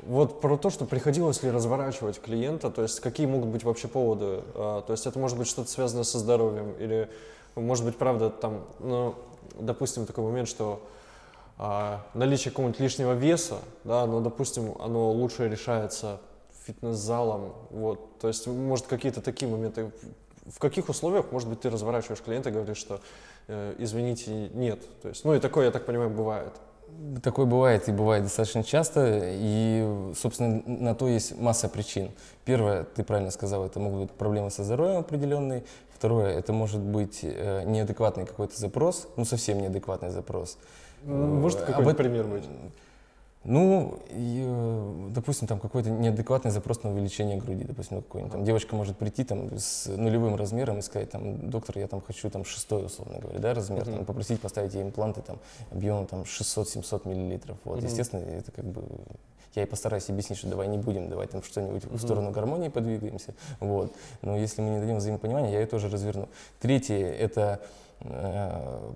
Вот 0.03 0.41
про 0.41 0.57
то, 0.57 0.69
что 0.69 0.85
приходилось 0.85 1.43
ли 1.43 1.51
разворачивать 1.51 2.19
клиента, 2.19 2.69
то 2.69 2.81
есть 2.81 2.99
какие 2.99 3.25
могут 3.25 3.49
быть 3.49 3.63
вообще 3.63 3.87
поводы, 3.87 4.41
А, 4.55 4.81
то 4.81 4.91
есть 4.91 5.05
это 5.05 5.17
может 5.19 5.37
быть 5.37 5.47
что-то 5.47 5.69
связанное 5.69 6.03
со 6.03 6.19
здоровьем 6.19 6.73
или 6.73 7.09
может 7.55 7.85
быть 7.85 7.95
правда 7.97 8.29
там, 8.29 8.65
ну, 8.79 9.15
допустим, 9.59 10.05
такой 10.05 10.25
момент, 10.25 10.49
что 10.49 10.81
а, 11.57 12.05
наличие 12.13 12.51
какого-нибудь 12.51 12.81
лишнего 12.81 13.13
веса, 13.13 13.59
да, 13.83 14.05
но, 14.05 14.19
допустим, 14.19 14.75
оно 14.79 15.11
лучше 15.11 15.47
решается 15.47 16.19
фитнес-залом, 16.65 17.53
вот, 17.69 18.19
то 18.19 18.27
есть 18.27 18.47
может 18.47 18.87
какие-то 18.87 19.21
такие 19.21 19.49
моменты. 19.49 19.91
В 20.45 20.59
каких 20.59 20.89
условиях, 20.89 21.31
может 21.31 21.47
быть, 21.47 21.61
ты 21.61 21.69
разворачиваешь 21.69 22.21
клиента 22.21 22.49
и 22.49 22.51
говоришь, 22.51 22.77
что 22.77 22.99
э, 23.47 23.75
извините, 23.77 24.49
нет, 24.53 24.81
то 25.01 25.09
есть, 25.09 25.25
ну 25.25 25.33
и 25.33 25.39
такое, 25.39 25.65
я 25.65 25.71
так 25.71 25.85
понимаю, 25.85 26.09
бывает. 26.09 26.53
Такое 27.23 27.45
бывает 27.45 27.89
и 27.89 27.91
бывает 27.91 28.23
достаточно 28.23 28.63
часто, 28.63 29.19
и, 29.23 30.13
собственно, 30.15 30.61
на 30.65 30.93
то 30.93 31.07
есть 31.07 31.39
масса 31.39 31.67
причин. 31.67 32.11
Первое, 32.45 32.83
ты 32.83 33.03
правильно 33.03 33.31
сказал, 33.31 33.65
это 33.65 33.79
могут 33.79 34.01
быть 34.01 34.11
проблемы 34.11 34.51
со 34.51 34.63
здоровьем 34.63 34.99
определенные. 34.99 35.63
Второе, 35.89 36.37
это 36.37 36.53
может 36.53 36.81
быть 36.81 37.21
э, 37.23 37.63
неадекватный 37.65 38.25
какой-то 38.25 38.59
запрос, 38.59 39.07
ну 39.15 39.25
совсем 39.25 39.59
неадекватный 39.59 40.09
запрос. 40.09 40.57
Может 41.03 41.61
Э, 41.61 41.65
какой-то 41.65 41.89
об 41.91 41.97
пример 41.97 42.25
быть? 42.25 42.43
Ну, 43.45 43.99
и, 44.09 44.41
э, 44.45 45.09
допустим, 45.09 45.47
там 45.47 45.59
какой-то 45.59 45.89
неадекватный 45.89 46.49
запрос 46.51 46.83
на 46.83 46.91
увеличение 46.91 47.37
груди, 47.37 47.65
допустим, 47.65 47.97
ну, 47.97 48.01
какой-нибудь. 48.01 48.31
Там 48.31 48.45
девочка 48.45 48.75
может 48.75 48.97
прийти 48.97 49.25
там 49.25 49.49
с 49.57 49.87
нулевым 49.87 50.35
размером 50.35 50.79
и 50.79 50.81
сказать, 50.81 51.11
там, 51.11 51.49
доктор, 51.49 51.77
я 51.77 51.87
там 51.87 51.99
хочу 52.01 52.29
там 52.29 52.45
шестой, 52.45 52.85
условно 52.85 53.19
говоря, 53.19 53.39
да, 53.39 53.53
размер, 53.53 53.83
Мгм. 53.85 53.95
там, 53.97 54.05
попросить 54.05 54.39
поставить 54.39 54.73
ей 54.75 54.83
импланты 54.83 55.21
там 55.21 55.39
объемом 55.71 56.07
там 56.07 56.23
600-700 56.25 57.05
миллилитров. 57.05 57.57
Вот, 57.65 57.79
Мгм. 57.79 57.85
естественно, 57.87 58.21
это 58.21 58.51
как 58.51 58.65
бы 58.65 58.81
я 59.55 59.63
ей 59.63 59.67
постараюсь 59.67 60.09
объяснить, 60.09 60.39
что 60.39 60.47
давай 60.47 60.67
не 60.67 60.77
будем, 60.77 61.09
давай 61.09 61.27
там 61.27 61.43
что-нибудь 61.43 61.83
Мгм. 61.85 61.97
в 61.97 62.01
сторону 62.01 62.31
гармонии 62.31 62.69
подвигаемся. 62.69 63.33
Вот. 63.59 63.93
Но 64.21 64.37
если 64.37 64.61
мы 64.61 64.69
не 64.69 64.79
дадим 64.79 64.97
взаимопонимания, 64.97 65.51
я 65.51 65.59
ее 65.59 65.67
тоже 65.67 65.89
разверну. 65.89 66.27
Третье– 66.59 66.95
это 67.19 67.59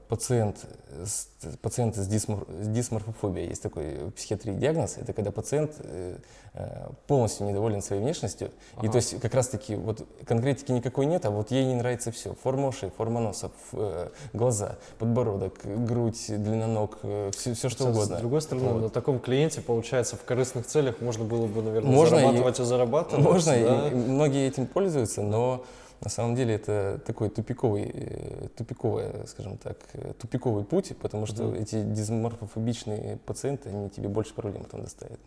пациент, 0.10 0.66
с, 1.04 1.28
пациент 1.62 1.96
с, 1.96 2.08
дисмор, 2.08 2.46
с 2.62 2.68
дисморфофобией. 2.68 3.50
Есть 3.50 3.64
такой 3.64 3.96
в 3.96 4.12
психиатрии 4.12 4.54
диагноз. 4.54 4.98
Это 4.98 5.14
когда 5.14 5.32
пациент 5.32 5.76
э, 5.80 6.18
э, 6.54 6.88
полностью 7.08 7.48
недоволен 7.48 7.82
своей 7.82 8.02
внешностью. 8.02 8.48
И 8.48 8.52
Ага. 8.78 8.92
то 8.92 8.96
есть 8.98 9.20
как 9.20 9.34
раз-таки 9.34 9.76
вот 9.76 10.06
конкретики 10.26 10.72
никакой 10.72 11.06
нет, 11.06 11.26
а 11.26 11.30
вот 11.32 11.52
ей 11.52 11.66
не 11.66 11.76
нравится 11.76 12.12
все. 12.12 12.34
Форма 12.44 12.68
ушей, 12.68 12.90
форма 12.90 13.22
носа, 13.22 13.52
э, 13.74 14.10
глаза, 14.34 14.76
подбородок, 15.00 15.54
грудь, 15.64 16.26
длина 16.28 16.68
ног, 16.68 16.98
все, 17.36 17.56
что 17.56 17.70
Кстати, 17.70 17.88
угодно. 17.90 18.18
С 18.18 18.20
другой 18.20 18.42
стороны, 18.42 18.70
Вот. 18.74 18.82
на 18.82 18.90
таком 18.90 19.20
клиенте, 19.20 19.62
получается, 19.62 20.16
в 20.18 20.24
корыстных 20.24 20.66
целях 20.68 21.00
можно 21.02 21.24
было 21.24 21.46
бы, 21.48 21.62
наверное, 21.62 21.92
Можно 21.92 22.16
и- 22.16 22.20
зарабатывать 22.20 22.60
и, 22.60 22.64
зарабатывать. 22.64 23.24
Можно, 23.26 23.52
да? 23.54 23.88
и, 23.88 23.92
и 23.92 23.96
многие 23.96 24.48
этим 24.48 24.68
пользуются, 24.68 25.22
но 25.22 25.64
на 26.02 26.10
самом 26.10 26.36
деле 26.36 26.56
это 26.56 27.02
такой 27.06 27.30
тупиковый, 27.30 27.90
э, 27.94 28.48
тупиковый, 28.56 29.06
скажем 29.28 29.58
так, 29.58 29.78
э, 29.94 30.14
тупиковый 30.20 30.64
путь, 30.64 30.94
потому 31.02 31.26
что 31.26 31.44
Мгм. 31.44 31.56
эти 31.62 31.82
дисморфофобичные 31.84 33.18
пациенты, 33.26 33.70
они 33.70 33.90
тебе 33.90 34.08
больше 34.08 34.34
проблем 34.34 34.64
потом 34.64 34.84
доставят. 34.84 35.20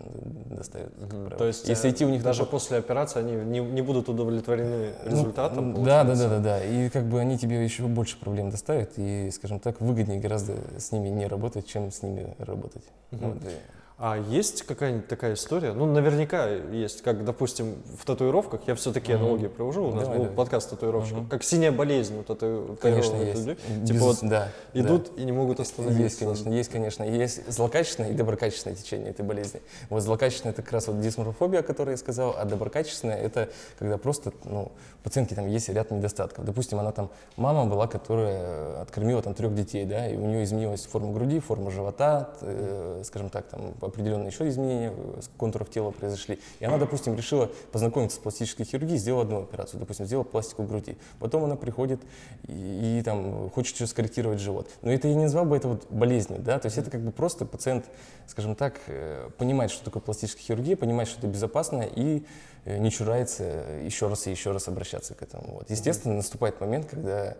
доставят 0.46 0.94
правило. 0.94 1.30
То 1.38 1.46
есть 1.46 1.68
если 1.68 1.88
э, 1.90 1.92
идти 1.92 2.04
у 2.04 2.08
них 2.10 2.22
даже 2.22 2.42
на 2.42 2.46
после 2.46 2.78
операции 2.78 3.20
они 3.20 3.32
не, 3.32 3.60
не 3.60 3.82
будут 3.82 4.08
удовлетворены 4.08 4.92
Ну, 5.04 5.10
результатом. 5.10 5.76
м, 5.76 5.84
Да, 5.84 6.04
да, 6.04 6.14
да, 6.14 6.28
да, 6.28 6.38
да. 6.38 6.64
И 6.64 6.88
как 6.88 7.04
бы 7.04 7.20
они 7.20 7.36
тебе 7.38 7.62
еще 7.64 7.84
больше 7.84 8.18
проблем 8.18 8.50
доставят, 8.50 8.92
и, 8.96 9.30
скажем 9.32 9.58
так, 9.60 9.80
выгоднее 9.80 10.20
гораздо 10.20 10.54
с 10.78 10.92
ними 10.92 11.08
не 11.08 11.26
работать, 11.26 11.66
чем 11.66 11.90
с 11.90 12.02
ними 12.02 12.34
работать. 12.38 12.84
Мгм. 13.10 13.32
Вот, 13.32 13.44
и- 13.44 13.79
А 14.02 14.16
есть 14.16 14.62
какая-нибудь 14.62 15.08
такая 15.08 15.34
история? 15.34 15.74
Ну, 15.74 15.84
наверняка 15.84 16.48
есть, 16.48 17.02
как, 17.02 17.22
допустим, 17.22 17.74
в 17.98 18.06
татуировках, 18.06 18.62
я 18.66 18.74
все-таки 18.74 19.12
аналогии 19.12 19.48
провожу, 19.48 19.84
у 19.88 19.90
нас 19.94 20.04
Давай, 20.04 20.16
был 20.16 20.24
давай. 20.24 20.36
подкаст 20.38 20.70
татуировщиков, 20.70 21.20
Мгм. 21.20 21.28
как 21.28 21.42
синяя 21.42 21.70
болезнь 21.70 22.18
у 22.18 22.22
тату- 22.22 22.78
Конечно, 22.80 23.12
татуированных 23.12 23.34
есть. 23.36 23.46
людей. 23.46 23.58
Без- 23.82 23.88
Типа 23.90 24.00
вот 24.06 24.18
да, 24.22 24.48
да. 24.72 24.80
идут 24.80 25.10
и 25.18 25.22
не 25.24 25.32
могут 25.32 25.60
остановиться. 25.60 26.02
Есть, 26.02 26.18
конечно, 26.18 26.48
есть, 26.48 26.70
конечно. 26.70 27.02
Есть 27.04 27.52
злокачественное 27.52 28.12
и 28.12 28.14
доброкачественное 28.14 28.74
течение 28.74 29.10
этой 29.10 29.22
болезни. 29.22 29.60
Вот 29.90 30.02
злокачественное 30.02 30.54
это 30.54 30.62
как 30.62 30.72
раз 30.72 30.86
вот 30.86 30.98
дисморфобия, 31.02 31.60
о 31.60 31.62
которой 31.62 31.90
я 31.90 31.96
сказал, 31.98 32.34
а 32.38 32.46
доброкачественное 32.46 33.18
это 33.18 33.50
когда 33.78 33.98
просто, 33.98 34.32
ну, 34.44 34.72
пациентки 35.02 35.34
там 35.34 35.46
есть 35.46 35.68
ряд 35.68 35.90
недостатков. 35.90 36.44
Допустим, 36.44 36.78
она 36.78 36.92
там, 36.92 37.10
мама 37.36 37.66
была, 37.66 37.86
которая 37.86 38.82
откормила 38.82 39.22
там 39.22 39.34
трех 39.34 39.54
детей, 39.54 39.84
да, 39.84 40.08
и 40.08 40.16
у 40.16 40.26
нее 40.26 40.44
изменилась 40.44 40.84
форма 40.86 41.12
груди, 41.12 41.40
форма 41.40 41.70
живота, 41.70 42.30
э, 42.42 43.02
скажем 43.04 43.30
так, 43.30 43.46
там 43.46 43.74
определенные 43.80 44.28
еще 44.28 44.48
изменения 44.48 44.92
э, 44.94 45.20
контуров 45.36 45.70
тела 45.70 45.90
произошли. 45.90 46.38
И 46.58 46.64
она, 46.64 46.78
допустим, 46.78 47.14
решила 47.16 47.50
познакомиться 47.72 48.16
с 48.16 48.20
пластической 48.20 48.66
хирургией, 48.66 48.98
сделала 48.98 49.22
одну 49.22 49.42
операцию, 49.42 49.80
допустим, 49.80 50.06
сделала 50.06 50.24
пластику 50.24 50.62
груди. 50.64 50.96
Потом 51.18 51.44
она 51.44 51.56
приходит 51.56 52.00
и, 52.48 52.98
и 52.98 53.02
там 53.02 53.50
хочет 53.50 53.74
еще 53.74 53.86
скорректировать 53.86 54.40
живот. 54.40 54.68
Но 54.82 54.92
это 54.92 55.08
я 55.08 55.14
не 55.14 55.24
назвал 55.24 55.44
бы 55.44 55.56
это 55.56 55.68
вот 55.68 55.86
болезнью, 55.90 56.40
да, 56.40 56.58
то 56.58 56.66
есть 56.66 56.78
это 56.78 56.90
как 56.90 57.00
бы 57.00 57.12
просто 57.12 57.46
пациент, 57.46 57.86
скажем 58.26 58.54
так, 58.54 58.80
э, 58.86 59.30
понимает, 59.38 59.70
что 59.70 59.84
такое 59.84 60.02
пластическая 60.02 60.42
хирургия, 60.42 60.76
понимает, 60.76 61.08
что 61.08 61.18
это 61.18 61.28
безопасно 61.28 61.82
и 61.82 62.24
э, 62.59 62.59
не 62.64 62.90
чурается 62.90 63.44
еще 63.82 64.08
раз 64.08 64.26
и 64.26 64.30
еще 64.30 64.52
раз 64.52 64.68
обращаться 64.68 65.14
к 65.14 65.22
этому. 65.22 65.54
Вот. 65.54 65.70
Естественно, 65.70 66.14
наступает 66.14 66.60
момент, 66.60 66.86
когда 66.86 67.36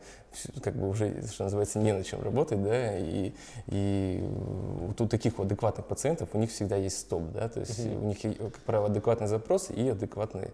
как 0.62 0.74
бы 0.74 0.88
уже, 0.88 1.22
что 1.26 1.44
называется, 1.44 1.78
не 1.78 1.92
на 1.92 2.04
чем 2.04 2.22
работать, 2.22 2.62
да, 2.62 2.98
и, 2.98 3.32
и 3.66 4.20
вот 4.22 5.00
у 5.00 5.08
таких 5.08 5.38
вот 5.38 5.46
адекватных 5.46 5.86
пациентов 5.86 6.30
у 6.32 6.38
них 6.38 6.50
всегда 6.50 6.76
есть 6.76 6.98
стоп, 7.00 7.24
да, 7.32 7.48
то 7.48 7.60
есть 7.60 7.84
у 7.84 8.04
них, 8.06 8.24
и, 8.24 8.32
как 8.32 8.60
правило, 8.60 8.86
адекватный 8.86 9.26
запрос 9.26 9.70
и 9.70 9.88
адекватный, 9.88 10.44
э, 10.44 10.50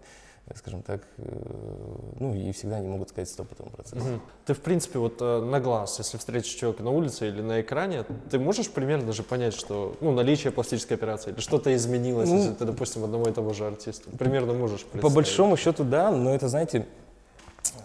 скажем 0.55 0.81
так, 0.81 1.01
э, 1.17 1.23
ну 2.19 2.33
и 2.33 2.51
всегда 2.51 2.77
они 2.77 2.87
могут 2.87 3.09
сказать 3.09 3.29
стоп 3.29 3.51
этому 3.51 3.69
процессу. 3.69 4.03
Мгм. 4.03 4.21
Ты, 4.45 4.53
в 4.53 4.61
принципе, 4.61 4.99
вот 4.99 5.17
э, 5.21 5.41
на 5.41 5.59
глаз, 5.59 5.97
если 5.99 6.17
встретишь 6.17 6.51
человека 6.51 6.83
на 6.83 6.91
улице 6.91 7.27
или 7.27 7.41
на 7.41 7.61
экране, 7.61 8.05
ты 8.29 8.39
можешь 8.39 8.69
примерно 8.69 9.07
даже 9.07 9.23
понять, 9.23 9.53
что, 9.53 9.95
ну, 9.99 10.11
наличие 10.11 10.51
пластической 10.51 10.95
операции 10.95 11.31
или 11.31 11.39
что-то 11.39 11.75
изменилось, 11.75 12.29
Ну, 12.29 12.37
если 12.37 12.53
ты, 12.53 12.65
допустим, 12.65 13.03
одного 13.03 13.27
и 13.27 13.33
того 13.33 13.53
же 13.53 13.65
артиста. 13.65 14.09
Примерно 14.11 14.53
можешь 14.53 14.85
По 14.85 15.09
большому 15.09 15.57
счету, 15.57 15.83
да, 15.83 16.11
но 16.11 16.33
это, 16.33 16.47
знаете, 16.47 16.87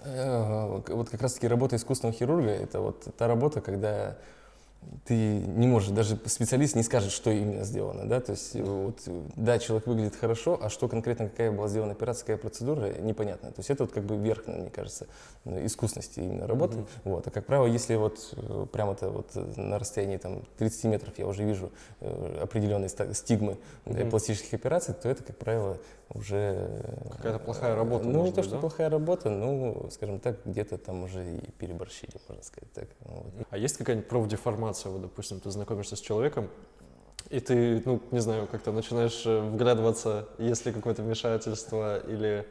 э, 0.05 0.81
вот 0.89 1.11
как 1.11 1.23
раз-таки 1.23 1.49
работа 1.49 1.77
искусственного 1.77 2.17
хирурга, 2.17 2.51
это 2.51 2.81
вот 2.81 3.07
та 3.17 3.27
работа, 3.27 3.61
когда 3.61 4.17
ты 5.05 5.15
не 5.15 5.67
можешь, 5.67 5.91
даже 5.91 6.19
специалист 6.27 6.77
не 6.77 6.83
скажет, 6.83 7.13
что 7.13 7.31
именно 7.31 7.65
сделано, 7.65 8.09
да, 8.09 8.21
то 8.21 8.33
есть 8.33 8.55
вот, 8.55 9.01
да, 9.37 9.59
человек 9.59 9.87
выглядит 9.87 10.17
хорошо, 10.17 10.59
а 10.61 10.69
что 10.69 10.89
конкретно, 10.89 11.29
какая 11.29 11.51
была 11.51 11.69
сделана 11.69 11.93
операция, 11.93 12.23
какая 12.23 12.37
процедура, 12.37 12.89
непонятно. 13.01 13.51
То 13.51 13.61
есть 13.61 13.71
это 13.71 13.85
вот 13.85 13.93
как 13.93 14.05
бы 14.05 14.17
верх, 14.17 14.47
мне 14.47 14.71
кажется, 14.71 15.07
искусности 15.45 16.21
именно 16.21 16.47
работы. 16.47 16.79
Мгм. 16.79 16.87
Вот, 17.05 17.27
а 17.27 17.31
как 17.31 17.47
правило, 17.47 17.67
если 17.67 17.97
вот 17.97 18.35
э, 18.37 18.67
прямо 18.73 18.93
это 18.93 19.11
вот 19.11 19.31
э, 19.35 19.45
на 19.57 19.79
расстоянии 19.79 20.17
там 20.17 20.43
30 20.59 20.85
метров 20.85 21.19
я 21.19 21.27
уже 21.27 21.45
вижу 21.45 21.71
э, 22.01 22.41
определенные 22.43 22.89
стигмы 22.89 23.59
Мгм. 23.85 24.11
пластических 24.11 24.55
операций, 24.55 24.95
то 24.95 25.09
это, 25.09 25.23
как 25.23 25.37
правило, 25.37 25.79
уже... 26.15 26.37
э, 26.37 27.09
Какая-то 27.17 27.39
плохая 27.39 27.75
работа, 27.75 28.07
Ну, 28.07 28.25
не 28.25 28.31
то, 28.31 28.37
быть, 28.37 28.45
что 28.45 28.55
да? 28.55 28.61
плохая 28.61 28.91
работа, 28.91 29.31
ну, 29.31 29.89
скажем 29.91 30.21
так, 30.21 30.37
где-то 30.45 30.79
там 30.79 31.05
уже 31.05 31.25
и 31.37 31.51
переборщили, 31.59 32.13
можно 32.29 32.43
сказать 32.43 32.73
так. 32.73 32.89
Ну, 33.05 33.23
вот. 33.25 33.47
А 33.51 33.59
есть 33.59 33.77
какая-нибудь 33.77 34.09
профдеформация, 34.09 34.91
вот, 34.93 35.03
допустим, 35.03 35.41
ты 35.41 35.51
знакомишься 35.51 35.97
с 35.97 36.01
человеком, 36.01 36.49
и 37.31 37.41
ты, 37.41 37.83
ну, 37.85 38.01
не 38.11 38.21
знаю, 38.21 38.47
как-то 38.47 38.73
начинаешь 38.73 39.23
э, 39.27 39.41
вглядываться, 39.41 40.29
есть 40.39 40.67
ли 40.67 40.73
какое-то 40.73 41.03
вмешательство 41.03 41.99
или 41.99 42.47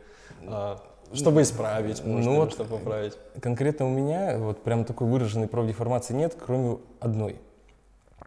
а, 0.48 0.82
чтобы 1.14 1.42
исправить, 1.42 2.04
может, 2.06 2.26
Ну 2.26 2.36
вот, 2.38 2.54
чтобы 2.54 2.78
поправить. 2.78 3.18
Конкретно 3.42 3.86
у 3.86 3.90
меня 3.90 4.38
вот 4.38 4.64
прям 4.64 4.86
такой 4.86 5.08
выраженной 5.08 5.48
профдеформации 5.48 6.14
нет, 6.14 6.36
кроме 6.40 6.78
одной. 7.00 7.38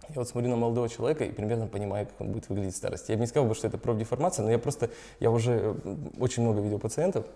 Я 0.09 0.15
вот 0.17 0.29
смотрю 0.29 0.51
на 0.51 0.57
молодого 0.57 0.89
человека 0.89 1.25
и 1.25 1.31
примерно 1.31 1.67
понимаю, 1.67 2.07
как 2.07 2.21
он 2.21 2.33
будет 2.33 2.49
выглядеть 2.49 2.75
в 2.75 2.77
старости. 2.77 3.11
Я 3.11 3.17
бы 3.17 3.23
не 3.23 3.27
сказал, 3.27 3.49
бы, 3.49 3.55
что 3.55 3.67
это 3.67 3.79
профдеформация, 3.79 4.45
но 4.45 4.51
я 4.51 4.59
просто, 4.59 4.91
я 5.21 5.31
уже 5.31 5.75
э, 5.85 5.97
очень 6.19 6.43
много 6.43 6.61
видел 6.61 6.79
пациентов, 6.79 7.27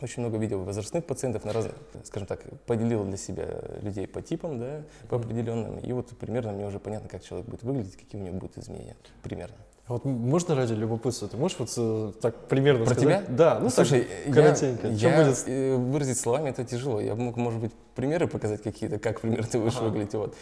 очень 0.00 0.22
много 0.22 0.38
видел 0.38 0.64
возрастных 0.64 1.04
пациентов 1.04 1.44
на 1.44 1.52
разных, 1.52 1.74
скажем 2.04 2.26
так, 2.26 2.42
поделил 2.66 3.04
для 3.04 3.16
себя 3.16 3.46
людей 3.80 4.06
по 4.06 4.22
типам, 4.22 4.58
да, 4.58 4.82
по 5.08 5.16
определенным, 5.16 5.78
и 5.78 5.92
вот 5.92 6.08
примерно 6.18 6.52
мне 6.52 6.66
уже 6.66 6.78
понятно, 6.78 7.08
как 7.08 7.22
человек 7.22 7.48
будет 7.48 7.62
выглядеть, 7.62 7.96
какие 7.96 8.20
у 8.20 8.24
него 8.24 8.36
будут 8.38 8.58
изменения, 8.58 8.96
примерно. 9.22 9.56
А 9.86 9.92
Вот 9.92 10.06
можно 10.06 10.54
ради 10.54 10.72
любопытства, 10.72 11.28
ты 11.28 11.36
можешь 11.36 11.58
вот 11.58 11.70
э, 11.76 12.12
так 12.22 12.34
примерно 12.48 12.86
Про 12.86 12.94
сказать? 12.94 13.26
тебя? 13.26 13.36
Да, 13.36 13.58
ну 13.58 13.66
так, 13.66 13.74
слушай, 13.74 14.06
я, 14.26 14.32
коротенько. 14.32 14.88
Я, 14.88 15.24
будет? 15.24 15.44
э, 15.46 15.76
выразить 15.76 16.18
словами 16.18 16.48
это 16.48 16.64
тяжело. 16.64 17.00
Я 17.00 17.14
мог, 17.14 17.36
может 17.36 17.60
быть, 17.60 17.72
примеры 17.94 18.26
показать 18.26 18.62
какие-то, 18.62 18.98
как 18.98 19.20
примерно 19.20 19.46
ты 19.46 19.58
будешь 19.58 19.76
Ага. 19.76 19.84
выглядеть. 19.84 20.14
Вот. 20.14 20.34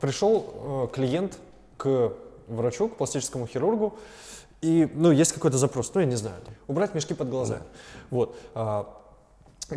Пришел 0.00 0.88
э, 0.90 0.94
клиент 0.94 1.38
к 1.76 2.12
врачу, 2.48 2.88
к 2.88 2.96
пластическому 2.96 3.46
хирургу, 3.46 3.94
и, 4.60 4.90
ну, 4.92 5.12
есть 5.12 5.32
какой-то 5.32 5.56
запрос, 5.56 5.92
ну, 5.94 6.00
я 6.00 6.06
не 6.06 6.16
знаю, 6.16 6.36
убрать 6.66 6.94
мешки 6.94 7.14
под 7.14 7.28
глазами. 7.30 7.62
Вот. 8.10 8.36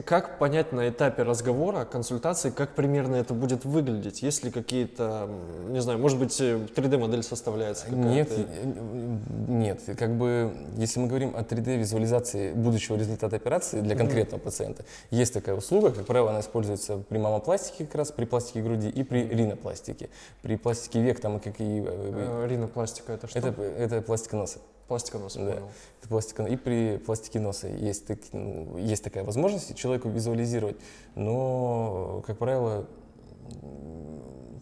Как 0.06 0.38
понять 0.38 0.71
на 0.71 0.89
этапе 0.89 1.23
разговора, 1.23 1.86
консультации, 1.86 2.50
как 2.50 2.76
примерно 2.76 3.15
это 3.15 3.34
будет 3.34 3.65
выглядеть? 3.65 4.21
Есть 4.21 4.43
ли 4.43 4.52
какие-то, 4.52 5.30
не 5.69 5.82
знаю, 5.82 6.00
может 6.00 6.19
быть, 6.19 6.39
э, 6.41 6.67
3D-модель 6.76 7.23
составляется? 7.23 7.86
какая-то? 7.86 8.08
Нет, 8.08 8.30
э, 8.32 9.17
нет. 9.47 9.82
Как 9.97 10.17
бы, 10.17 10.52
если 10.76 11.00
мы 11.00 11.08
говорим 11.08 11.36
о 11.36 11.41
3D-визуализации 11.41 12.54
будущего 12.54 12.95
результата 12.97 13.36
операции 13.36 13.82
для 13.82 13.95
конкретного 13.95 14.39
пациента, 14.41 14.84
есть 15.10 15.34
такая 15.34 15.56
услуга, 15.56 15.91
как 15.91 16.06
правило, 16.06 16.32
она 16.32 16.41
используется 16.41 16.97
при 16.97 17.17
мамопластике 17.17 17.86
как 17.86 17.95
раз, 17.95 18.12
при 18.12 18.26
пластике 18.26 18.62
груди 18.62 18.89
и 18.89 19.04
при 19.04 19.28
ринопластике. 19.28 20.10
При 20.41 20.58
пластике 20.58 21.02
век 21.02 21.19
там 21.19 21.38
и 21.38 21.39
какие... 21.39 21.84
э, 21.86 22.08
Э, 22.17 22.47
Ринопластика 22.47 23.13
это 23.13 23.28
что? 23.28 23.39
Это, 23.39 23.62
это 23.62 24.02
пластика 24.02 24.36
носа. 24.36 24.60
Пластика 24.88 25.17
носа, 25.19 25.39
Да. 25.39 25.52
понял. 25.52 25.69
Это 26.00 26.10
пластика. 26.10 26.43
И 26.45 26.56
при 26.56 26.97
пластике 26.97 27.39
носа 27.39 27.67
есть, 27.67 28.06
так- 28.08 28.19
ну, 28.32 28.78
есть 28.78 29.04
такая 29.04 29.23
возможность 29.23 29.76
человеку 29.76 30.08
визуализировать, 30.10 30.78
но, 31.15 32.23
как 32.26 32.38
правило, 32.38 32.86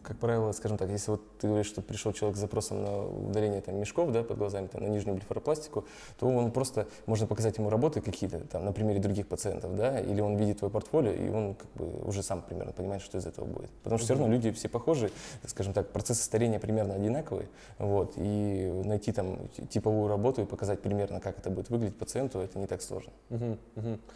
как 0.06 0.18
правило, 0.18 0.52
скажем 0.52 0.78
так, 0.78 0.90
если 0.90 1.12
вот 1.12 1.22
ты 1.40 1.48
говоришь, 1.48 1.68
что 1.68 1.82
пришел 1.82 2.14
человек 2.14 2.38
с 2.38 2.40
запросом 2.40 2.84
на 2.84 3.06
удаление 3.06 3.62
там, 3.62 3.76
мешков 3.78 4.12
да, 4.12 4.24
под 4.24 4.38
глазами, 4.38 4.68
там, 4.68 4.84
на 4.84 4.88
нижнюю 4.88 5.16
блефаропластику, 5.16 5.86
то 6.20 6.28
он 6.28 6.52
просто, 6.52 6.88
можно 7.08 7.28
показать 7.28 7.58
ему 7.58 7.70
работы 7.70 8.02
какие-то 8.02 8.40
там, 8.42 8.66
на 8.66 8.72
примере 8.72 9.00
других 9.00 9.28
пациентов, 9.28 9.76
да, 9.76 10.00
или 10.00 10.22
он 10.22 10.36
видит 10.36 10.60
твое 10.60 10.72
портфолио, 10.72 11.12
и 11.12 11.30
он 11.30 11.56
как 11.56 11.68
бы 11.74 12.08
уже 12.08 12.22
сам 12.22 12.42
примерно 12.42 12.72
понимает, 12.72 13.02
что 13.02 13.18
из 13.18 13.26
этого 13.26 13.46
будет. 13.46 13.72
Потому 13.84 13.98
что 13.98 14.06
все 14.06 14.14
равно 14.14 14.32
люди 14.32 14.52
все 14.52 14.70
похожи, 14.70 15.12
скажем 15.46 15.74
так, 15.74 15.90
процессы 15.90 16.24
старения 16.24 16.60
примерно 16.60 16.94
одинаковые, 16.94 17.48
вот, 17.80 18.14
и 18.18 18.72
найти 18.86 19.12
там 19.12 19.40
типовую 19.70 20.08
работу 20.08 20.42
и 20.42 20.46
показать 20.46 20.82
примерно, 20.82 21.20
как 21.20 21.40
это 21.40 21.50
будет 21.50 21.70
выглядеть 21.70 21.98
пациенту, 21.98 22.40
это 22.40 22.60
не 22.60 22.68
так 22.68 22.82
сложно. 22.82 23.12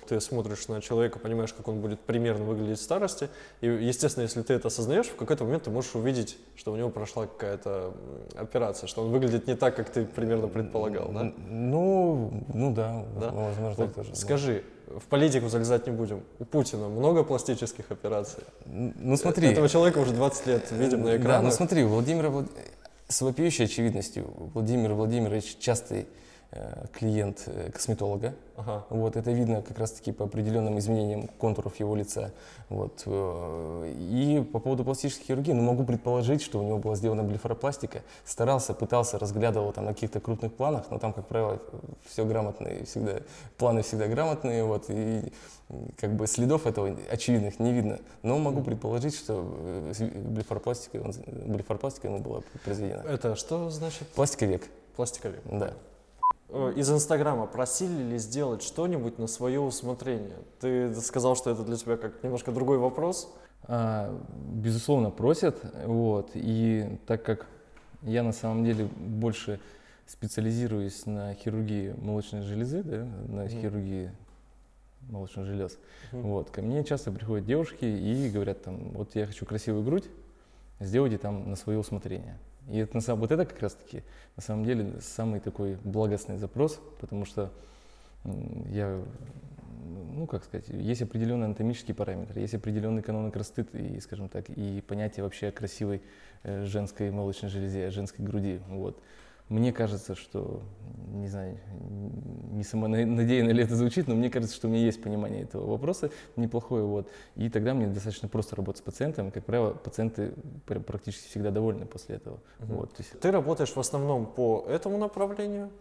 Ты 0.07 0.19
смотришь 0.21 0.67
на 0.67 0.81
человека, 0.81 1.19
понимаешь, 1.19 1.53
как 1.53 1.67
он 1.67 1.81
будет 1.81 1.99
примерно 1.99 2.45
выглядеть 2.45 2.79
в 2.79 2.81
старости, 2.83 3.29
и, 3.61 3.67
естественно, 3.67 4.23
если 4.23 4.43
ты 4.43 4.53
это 4.53 4.67
осознаешь, 4.67 5.07
в 5.07 5.15
какой-то 5.15 5.45
момент 5.45 5.63
ты 5.63 5.71
можешь 5.71 5.78
увидеть, 5.95 6.37
что 6.55 6.71
у 6.73 6.75
него 6.75 6.89
прошла 6.89 7.25
какая-то 7.25 7.93
операция, 8.35 8.87
что 8.87 9.01
он 9.03 9.11
выглядит 9.11 9.47
не 9.47 9.55
так, 9.55 9.75
как 9.75 9.89
ты 9.89 10.05
примерно 10.05 10.47
предполагал, 10.47 11.09
да? 11.11 11.31
Ну, 11.49 12.43
ну 12.53 12.73
да, 12.73 13.03
Да? 13.19 13.31
возможно, 13.31 13.85
Вот 13.85 13.95
тоже. 13.95 14.09
да. 14.09 14.15
Скажи, 14.15 14.63
в 14.87 15.03
политику 15.07 15.47
залезать 15.49 15.85
не 15.87 15.93
будем. 15.93 16.21
У 16.39 16.45
Путина 16.45 16.87
много 16.89 17.23
пластических 17.23 17.91
операций? 17.91 18.43
Ну 18.65 19.15
смотри. 19.17 19.47
Этого 19.49 19.69
человека 19.69 19.99
уже 19.99 20.13
20 20.13 20.47
лет 20.47 20.71
видим 20.71 20.99
на 21.01 21.05
Да, 21.11 21.17
экранах. 21.17 21.43
ну 21.43 21.51
смотри, 21.51 21.83
у 21.83 21.89
Владимира 21.89 22.29
Влад- 22.29 22.49
с 23.07 23.21
вопиющей 23.21 23.65
очевидностью 23.65 24.25
Владимир 24.53 24.93
Владимирович 24.93 25.57
частый 25.59 26.01
э, 26.01 26.05
клиент 26.93 27.43
э, 27.45 27.69
косметолога. 27.71 28.33
Ага. 28.57 28.83
Вот, 28.89 29.15
это 29.15 29.31
видно 29.31 29.61
как 29.61 29.77
раз-таки 29.77 30.11
по 30.11 30.25
определенным 30.25 30.79
изменениям 30.79 31.27
контуров 31.37 31.79
его 31.79 31.95
лица. 31.95 32.31
Вот. 32.69 33.03
э, 33.05 33.93
И 33.97 34.41
по 34.51 34.59
поводу 34.59 34.83
пластической 34.83 35.27
хирургии, 35.27 35.53
ну, 35.53 35.61
могу 35.61 35.83
предположить, 35.83 36.41
что 36.41 36.59
у 36.59 36.63
него 36.63 36.79
была 36.79 36.95
сделана 36.95 37.23
блефаропластика. 37.23 38.01
Старался, 38.25 38.73
пытался, 38.73 39.19
разглядывал 39.19 39.71
там 39.73 39.85
на 39.85 39.93
каких-то 39.93 40.19
крупных 40.19 40.53
планах, 40.53 40.85
но 40.89 40.97
там, 40.97 41.13
как 41.13 41.27
правило, 41.27 41.59
все 42.07 42.25
грамотные, 42.25 42.83
всегда, 42.85 43.19
планы 43.57 43.83
всегда 43.83 44.07
грамотные, 44.07 44.63
вот, 44.63 44.85
и 44.89 45.31
как 45.97 46.15
бы 46.15 46.25
следов 46.25 46.65
этого 46.65 46.97
очевидных 47.11 47.59
не 47.59 47.71
видно. 47.73 47.99
Но 48.23 48.39
могу 48.39 48.63
предположить, 48.63 49.15
что 49.15 49.45
э, 49.59 49.93
блефаропластика, 50.25 50.99
блефаропластика 51.45 52.07
ему 52.07 52.17
была 52.17 52.41
произведена. 52.65 53.03
Это 53.07 53.35
что 53.35 53.69
значит 53.69 54.07
Пластика 54.09 54.47
век, 54.47 54.63
пластиковик? 54.95 55.41
да. 55.45 55.73
Э, 56.49 56.73
Из 56.75 56.89
Инстаграма 56.91 57.45
просили 57.45 58.03
ли 58.03 58.17
сделать 58.17 58.61
что-нибудь 58.63 59.19
на 59.19 59.27
свое 59.27 59.59
усмотрение? 59.59 60.37
Ты 60.59 60.93
сказал, 60.95 61.35
что 61.35 61.51
это 61.51 61.63
для 61.63 61.77
тебя 61.77 61.97
как 61.97 62.23
немножко 62.23 62.51
другой 62.51 62.77
вопрос. 62.77 63.33
А, 63.63 64.15
Безусловно, 64.53 65.11
просят, 65.11 65.59
вот, 65.85 66.31
и 66.33 66.99
так 67.05 67.23
как 67.23 67.45
Я 68.01 68.23
на 68.23 68.31
самом 68.31 68.63
деле 68.63 68.85
больше 68.97 69.59
специализируюсь 70.07 71.05
на 71.05 71.33
хирургии 71.33 71.93
молочной 71.97 72.41
железы, 72.43 72.81
да, 72.81 73.05
на 73.27 73.43
Мгм. 73.43 73.49
хирургии 73.49 74.11
молочных 75.09 75.45
желез. 75.45 75.77
Мгм. 76.13 76.21
Вот. 76.29 76.49
Ко 76.49 76.61
мне 76.61 76.83
часто 76.85 77.11
приходят 77.11 77.45
девушки 77.45 77.83
и 77.85 78.29
говорят 78.29 78.63
там, 78.63 78.91
вот 78.91 79.15
я 79.15 79.25
хочу 79.27 79.45
красивую 79.45 79.83
грудь, 79.83 80.05
сделайте 80.79 81.17
там 81.17 81.49
на 81.49 81.55
свое 81.57 81.77
усмотрение. 81.77 82.37
И 82.69 82.77
это, 82.77 82.95
на 82.95 83.01
самом, 83.01 83.21
вот 83.21 83.31
это 83.31 83.45
как 83.45 83.59
раз-таки 83.61 84.03
на 84.35 84.43
самом 84.43 84.65
деле 84.65 84.93
самый 85.01 85.39
такой 85.39 85.77
благостный 85.83 86.37
запрос, 86.37 86.79
потому 86.99 87.25
что 87.25 87.51
я, 88.69 89.01
ну 90.13 90.27
как 90.27 90.43
сказать, 90.43 90.69
есть 90.69 91.01
определенные 91.01 91.45
анатомические 91.45 91.95
параметры, 91.95 92.39
есть 92.41 92.53
определенный 92.53 93.01
канон 93.01 93.31
красоты 93.31 93.65
и, 93.73 93.99
скажем 93.99 94.29
так, 94.29 94.49
и 94.49 94.81
понятие 94.81 95.23
вообще 95.23 95.47
о 95.47 95.51
красивой 95.51 96.01
э, 96.43 96.65
женской 96.65 97.11
молочной 97.11 97.49
железе, 97.49 97.89
женской 97.89 98.23
груди. 98.23 98.59
Вот. 98.67 99.01
Мне 99.49 99.73
кажется, 99.73 100.13
что, 100.13 100.61
не 101.11 101.27
знаю, 101.27 101.57
не 102.51 102.63
самонадеянно 102.63 103.49
ли 103.49 103.63
это 103.63 103.75
звучит, 103.75 104.07
но 104.07 104.13
мне 104.13 104.29
кажется, 104.29 104.55
что 104.55 104.67
у 104.67 104.71
меня 104.71 104.83
есть 104.83 105.01
понимание 105.01 105.41
этого 105.41 105.65
вопроса 105.65 106.11
неплохое. 106.35 106.83
Вот. 106.83 107.09
И 107.35 107.49
тогда 107.49 107.73
мне 107.73 107.87
достаточно 107.87 108.27
просто 108.27 108.55
работать 108.55 108.79
с 108.79 108.83
пациентом. 108.83 109.31
Как 109.31 109.45
правило, 109.45 109.71
пациенты 109.71 110.33
пр- 110.67 110.81
практически 110.81 111.27
всегда 111.29 111.49
довольны 111.49 111.87
после 111.87 112.17
этого. 112.17 112.39
Мгм. 112.59 112.75
Вот, 112.75 112.91
есть, 112.99 113.19
Ты 113.19 113.31
работаешь 113.31 113.75
в 113.75 113.79
основном 113.79 114.27
по 114.27 114.65
этому 114.69 114.99
направлению? 114.99 115.71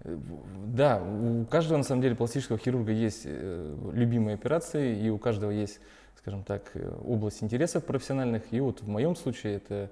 э, 0.00 0.18
да, 0.66 1.00
у 1.00 1.44
каждого 1.44 1.78
на 1.78 1.84
самом 1.84 2.02
деле 2.02 2.16
пластического 2.16 2.58
хирурга 2.58 2.90
есть 2.90 3.22
э, 3.24 3.76
любимые 3.92 4.34
операции, 4.34 4.98
и 4.98 5.10
у 5.10 5.18
каждого 5.18 5.52
есть, 5.52 5.78
скажем 6.18 6.42
так, 6.42 6.72
э, 6.74 6.92
область 7.04 7.40
интересов 7.44 7.84
профессиональных. 7.84 8.42
И 8.52 8.58
вот 8.58 8.82
в 8.82 8.88
моем 8.88 9.14
случае 9.14 9.54
это 9.56 9.90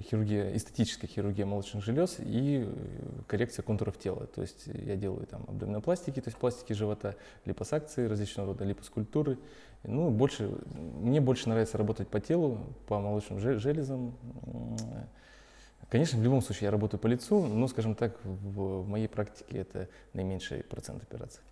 хирургия, 0.00 0.56
эстетическая 0.56 1.08
хирургия 1.08 1.46
молочных 1.46 1.84
желез 1.84 2.16
и 2.18 2.64
э, 2.66 3.22
коррекция 3.26 3.62
контуров 3.62 3.98
тела. 3.98 4.26
То 4.26 4.42
есть 4.42 4.66
я 4.66 4.96
делаю 4.96 5.26
там 5.26 5.44
абдоминопластики, 5.48 6.20
то 6.20 6.28
есть 6.28 6.38
пластики 6.38 6.72
живота, 6.72 7.16
липосакции 7.44 8.06
различного 8.06 8.48
рода, 8.48 8.64
липоскультуры. 8.64 9.38
Ну, 9.82 10.10
больше, 10.10 10.50
мне 11.00 11.20
больше 11.20 11.48
нравится 11.48 11.76
работать 11.76 12.08
по 12.08 12.18
телу, 12.20 12.58
по 12.86 12.98
молочным 12.98 13.38
же- 13.38 13.58
железам. 13.58 14.14
Конечно, 15.90 16.18
в 16.18 16.22
любом 16.22 16.40
случае 16.40 16.64
я 16.66 16.70
работаю 16.70 16.98
по 16.98 17.06
лицу, 17.06 17.44
но, 17.46 17.68
скажем 17.68 17.94
так, 17.94 18.16
в, 18.24 18.82
в 18.82 18.88
моей 18.88 19.06
практике 19.06 19.58
это 19.58 19.88
наименьший 20.14 20.62
процент 20.64 21.02
операций. 21.02 21.42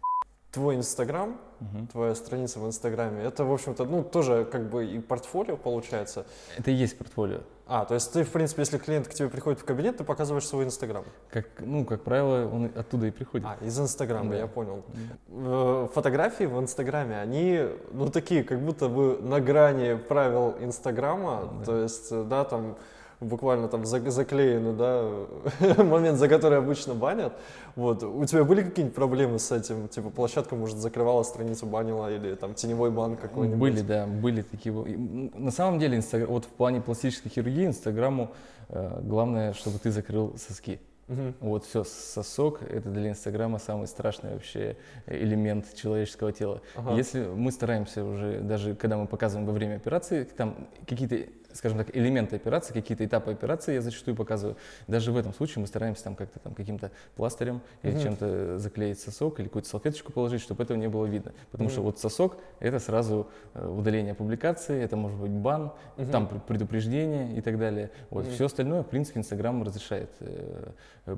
Твой 0.51 0.77
Инстаграм, 0.77 1.41
Мгм. 1.61 1.87
твоя 1.87 2.15
страница 2.15 2.59
в 2.61 2.67
Инстаграме, 2.67 3.23
это, 3.23 3.45
в 3.45 3.53
общем-то, 3.53 3.85
ну, 3.85 4.03
тоже 4.03 4.45
как 4.51 4.69
бы 4.71 4.87
и 4.87 5.01
портфолио 5.01 5.57
получается. 5.57 6.27
Это 6.59 6.71
и 6.71 6.75
есть 6.75 6.97
портфолио. 6.99 7.41
А, 7.67 7.85
то 7.85 7.95
есть 7.95 8.13
ты, 8.13 8.25
в 8.25 8.31
принципе, 8.31 8.63
если 8.63 8.77
клиент 8.77 9.09
к 9.09 9.15
тебе 9.15 9.29
приходит 9.29 9.61
в 9.61 9.65
кабинет, 9.65 9.97
ты 9.97 10.05
показываешь 10.05 10.47
свой 10.47 10.65
Инстаграм. 10.65 11.05
Как, 11.31 11.47
ну, 11.61 11.85
как 11.85 12.03
правило, 12.03 12.49
он 12.53 12.71
оттуда 12.75 13.07
и 13.07 13.11
приходит. 13.11 13.47
А, 13.47 13.65
из 13.65 13.79
Инстаграма, 13.79 14.31
Да. 14.31 14.37
я 14.37 14.47
понял. 14.47 14.83
М. 15.29 15.45
Э, 15.47 15.89
Фотографии 15.95 16.45
в 16.45 16.59
Инстаграме, 16.59 17.19
они, 17.21 17.67
ну, 17.93 18.11
такие, 18.11 18.43
как 18.45 18.61
будто 18.61 18.89
бы 18.89 19.19
на 19.23 19.41
грани 19.41 19.95
правил 19.95 20.57
Инстаграма, 20.61 21.53
Да. 21.61 21.65
то 21.65 21.77
есть, 21.83 22.09
э, 22.11 22.25
да, 22.25 22.45
там 22.45 22.77
буквально 23.23 23.69
там 23.69 23.83
зак- 23.83 24.11
заклеены, 24.11 24.73
да, 24.73 25.83
момент, 25.83 26.19
за 26.19 26.29
который 26.29 26.59
обычно 26.59 26.95
банят. 26.95 27.33
Вот, 27.77 28.03
у 28.03 28.25
тебя 28.25 28.45
были 28.45 28.63
какие-нибудь 28.63 28.95
проблемы 28.95 29.39
с 29.39 29.51
этим? 29.53 29.89
Типа 29.89 30.11
площадка, 30.11 30.55
может, 30.57 30.77
закрывала 30.77 31.23
страницу, 31.23 31.67
банила, 31.67 32.13
или 32.15 32.35
там 32.35 32.55
теневой 32.55 32.91
бан 32.91 33.17
какой-нибудь? 33.17 33.59
Были, 33.59 33.81
да, 33.81 34.07
были 34.07 34.43
такие. 34.43 34.73
На 34.75 35.51
самом 35.51 35.79
деле, 35.79 35.99
Инстагра- 35.99 36.27
вот 36.27 36.45
в 36.45 36.49
плане 36.49 36.81
пластической 36.81 37.31
хирургии 37.31 37.67
Инстаграму 37.67 38.33
э, 38.69 39.01
главное, 39.03 39.53
чтобы 39.53 39.79
ты 39.79 39.91
закрыл 39.91 40.37
соски. 40.37 40.81
Мгм. 41.09 41.35
Вот 41.41 41.65
все, 41.65 41.85
сосок 41.85 42.63
это 42.63 42.89
для 42.89 43.11
Инстаграма 43.11 43.59
самый 43.59 43.87
страшный 43.87 44.33
вообще 44.35 44.77
элемент 45.07 45.75
человеческого 45.75 46.33
тела. 46.33 46.63
Ага. 46.77 46.95
Если 46.95 47.25
мы 47.25 47.51
стараемся 47.53 48.05
уже, 48.05 48.41
даже 48.41 48.75
когда 48.75 48.97
мы 48.97 49.07
показываем 49.07 49.47
во 49.47 49.53
время 49.53 49.77
операции, 49.77 50.25
там 50.25 50.69
какие-то, 50.87 51.17
скажем 51.55 51.79
так, 51.79 51.95
элементы 51.97 52.37
операции, 52.37 52.73
какие-то 52.73 53.05
этапы 53.05 53.31
операции 53.33 53.75
я 53.75 53.83
зачастую 53.83 54.17
показываю, 54.17 54.57
даже 54.89 55.13
в 55.13 55.17
этом 55.17 55.33
случае 55.35 55.61
мы 55.61 55.67
стараемся 55.67 56.05
там 56.05 56.15
как-то 56.17 56.39
там 56.39 56.55
каким-то 56.55 56.91
пластырем 57.17 57.61
или 57.83 57.93
Мгм. 57.93 58.03
чем-то 58.03 58.59
заклеить 58.59 59.01
сосок 59.01 59.41
или 59.41 59.47
какую-то 59.47 59.69
салфеточку 59.69 60.13
положить, 60.13 60.41
чтобы 60.41 60.63
этого 60.63 60.77
не 60.77 60.89
было 60.89 61.07
видно. 61.07 61.33
Потому 61.51 61.71
что 61.71 61.81
Мгм. 61.81 61.87
вот 61.87 61.99
сосок 61.99 62.37
это 62.61 62.79
сразу 62.79 63.27
э, 63.55 63.67
удаление 63.67 64.15
публикации, 64.15 64.83
это 64.83 64.97
может 64.97 65.19
быть 65.19 65.31
бан, 65.31 65.73
Мгм. 65.97 66.11
там 66.11 66.29
пр- 66.29 66.41
предупреждение 66.41 67.37
и 67.37 67.41
так 67.41 67.59
далее. 67.59 67.91
Вот. 68.11 68.25
Мгм. 68.25 68.33
Все 68.35 68.47
остальное, 68.47 68.83
в 68.83 68.89
принципе, 68.89 69.21
Инстаграм 69.21 69.63
разрешает 69.63 70.11
э, 70.21 70.71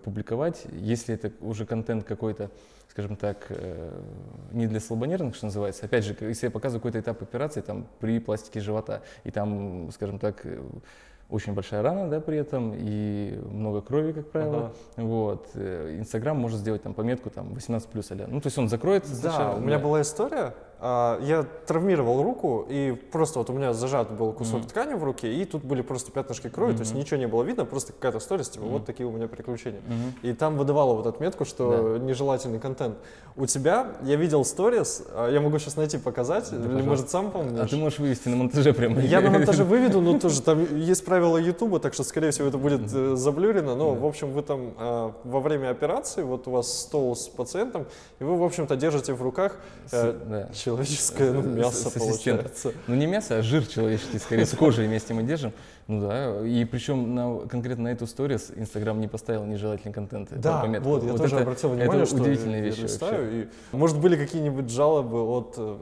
публиковать. 0.03 0.65
Если 0.73 1.15
это 1.15 1.31
уже 1.41 1.67
контент 1.67 2.05
какой-то, 2.05 2.51
скажем 2.95 3.17
так, 3.17 3.47
э, 3.49 3.91
не 4.53 4.69
для 4.69 4.79
слабонервных, 4.79 5.35
что 5.35 5.47
называется. 5.47 5.85
Опять 5.85 6.05
же, 6.05 6.17
если 6.21 6.47
я 6.47 6.51
показываю 6.53 6.81
какой-то 6.81 7.01
этап 7.01 7.21
операции 7.23 7.61
там, 7.61 7.89
при 7.99 8.21
пластике 8.21 8.61
живота, 8.61 9.03
и 9.25 9.33
там, 9.33 9.91
скажем 9.91 10.21
так, 10.21 10.47
э, 10.47 10.61
очень 11.29 11.55
большая 11.55 11.83
рана, 11.83 12.09
да, 12.09 12.21
при 12.21 12.39
этом, 12.39 12.73
и 12.77 13.37
много 13.51 13.81
крови, 13.81 14.13
как 14.13 14.31
правило. 14.31 14.73
Вот. 14.97 15.49
э, 15.55 15.97
Инстаграм 15.99 16.37
может 16.39 16.61
сделать 16.61 16.85
там 16.85 16.95
пометку 16.95 17.31
там 17.31 17.53
18 17.55 17.89
плюс 17.89 18.11
Ну, 18.11 18.41
то 18.41 18.47
есть 18.47 18.59
он 18.59 18.69
закроет 18.69 19.03
Да, 19.03 19.15
сначала. 19.17 19.57
у 19.57 19.61
меня 19.61 19.79
да. 19.79 19.83
была 19.83 20.01
история. 20.01 20.55
А, 20.87 21.19
Я 21.23 21.45
травмировал 21.67 22.23
руку, 22.23 22.67
и 22.69 22.93
просто 23.11 23.39
вот 23.39 23.49
у 23.49 23.55
меня 23.55 23.73
зажат 23.73 24.11
был 24.13 24.33
кусок 24.35 24.61
Мгм. 24.61 24.69
ткани 24.69 24.93
в 24.95 25.03
руке, 25.03 25.33
и 25.33 25.45
тут 25.47 25.65
были 25.65 25.81
просто 25.81 26.13
пятнышки 26.13 26.49
крови, 26.51 26.75
то 26.75 26.81
есть 26.81 26.95
ничего 26.95 27.17
не 27.19 27.27
было 27.27 27.43
видно, 27.43 27.65
просто 27.65 27.95
какая-то 27.95 28.19
история, 28.19 28.45
типа, 28.45 28.65
Мгм. 28.67 28.73
вот 28.75 28.85
такие 28.85 29.07
у 29.09 29.11
меня 29.11 29.27
приключения. 29.27 29.81
Мгм. 29.87 30.15
И 30.23 30.33
там 30.35 30.59
выдавало 30.59 30.95
вот 30.95 31.07
отметку, 31.07 31.47
что 31.47 31.97
нежелательный 31.97 32.61
контент. 32.61 32.99
У 33.37 33.47
тебя, 33.47 33.93
я 34.03 34.17
видел 34.17 34.45
сторис, 34.45 35.03
а, 35.15 35.31
я 35.31 35.41
могу 35.41 35.59
сейчас 35.59 35.77
найти, 35.77 35.97
показать, 35.97 36.51
Да, 36.51 36.57
или, 36.57 36.63
пожалуйста. 36.65 36.89
может, 36.91 37.11
сам 37.11 37.31
помнишь? 37.31 37.61
А 37.61 37.67
ты 37.67 37.77
можешь 37.77 37.99
вывести 37.99 38.29
на 38.29 38.37
монтаже 38.37 38.75
прямо. 38.75 39.01
Я 39.01 39.23
на 39.23 39.31
монтаже 39.31 39.65
выведу, 39.65 40.03
но 40.03 40.19
тоже 40.19 40.43
там 40.43 40.67
есть 40.77 41.03
правила 41.07 41.39
Ютуба, 41.39 41.81
так 41.81 41.95
что, 41.95 42.05
скорее 42.05 42.31
всего, 42.31 42.49
это 42.49 42.59
будет 42.59 42.93
э, 42.95 43.17
заблюрено. 43.17 43.75
Но, 43.75 43.95
Да. 43.95 44.01
в 44.01 44.05
общем, 44.05 44.33
вы 44.33 44.43
там 44.43 44.75
э, 44.79 45.11
во 45.25 45.41
время 45.41 45.71
операции, 45.71 46.23
вот 46.23 46.47
у 46.47 46.51
вас 46.51 46.71
стол 46.81 47.17
с 47.17 47.27
пациентом, 47.29 47.87
и 48.21 48.25
вы, 48.25 48.37
в 48.37 48.43
общем-то, 48.43 48.77
держите 48.77 49.15
в 49.15 49.23
руках 49.23 49.57
э, 49.91 50.13
да. 50.27 50.49
Человеческое 50.75 51.33
ну, 51.33 51.43
с- 51.43 51.47
мясо, 51.47 51.91
с 51.91 51.93
получается. 51.93 52.73
Ну 52.87 52.95
не 52.95 53.07
мясо, 53.07 53.39
а 53.39 53.43
жир 53.43 53.67
человеческий, 53.67 54.19
скорее, 54.19 54.47
с 54.47 54.51
кожей 54.51 54.87
вместе 54.87 55.15
мы 55.15 55.23
держим. 55.23 55.53
Ну 55.87 56.01
да, 56.01 56.47
и 56.47 56.65
причем 56.65 57.15
на, 57.15 57.47
конкретно 57.47 57.85
на 57.85 57.89
эту 57.89 58.07
сторис 58.07 58.51
Инстаграм 58.57 58.99
не 58.99 59.07
поставил 59.07 59.45
нежелательный 59.45 59.93
контент. 59.93 60.31
Да, 60.41 60.63
пометку. 60.63 60.89
вот, 60.89 61.05
я 61.05 61.13
тоже 61.13 61.37
это, 61.37 61.43
обратил 61.43 61.71
внимание, 61.71 62.03
это 62.03 62.07
что 62.07 62.23
удивительная 62.23 62.61
я 62.61 62.65
вещь 62.65 62.79
листаю, 62.79 63.23
вообще. 63.23 63.49
и, 63.73 63.77
может, 63.77 64.01
были 64.01 64.17
какие-нибудь 64.17 64.71
жалобы 64.71 65.21
от 65.23 65.55
э, 65.59 65.77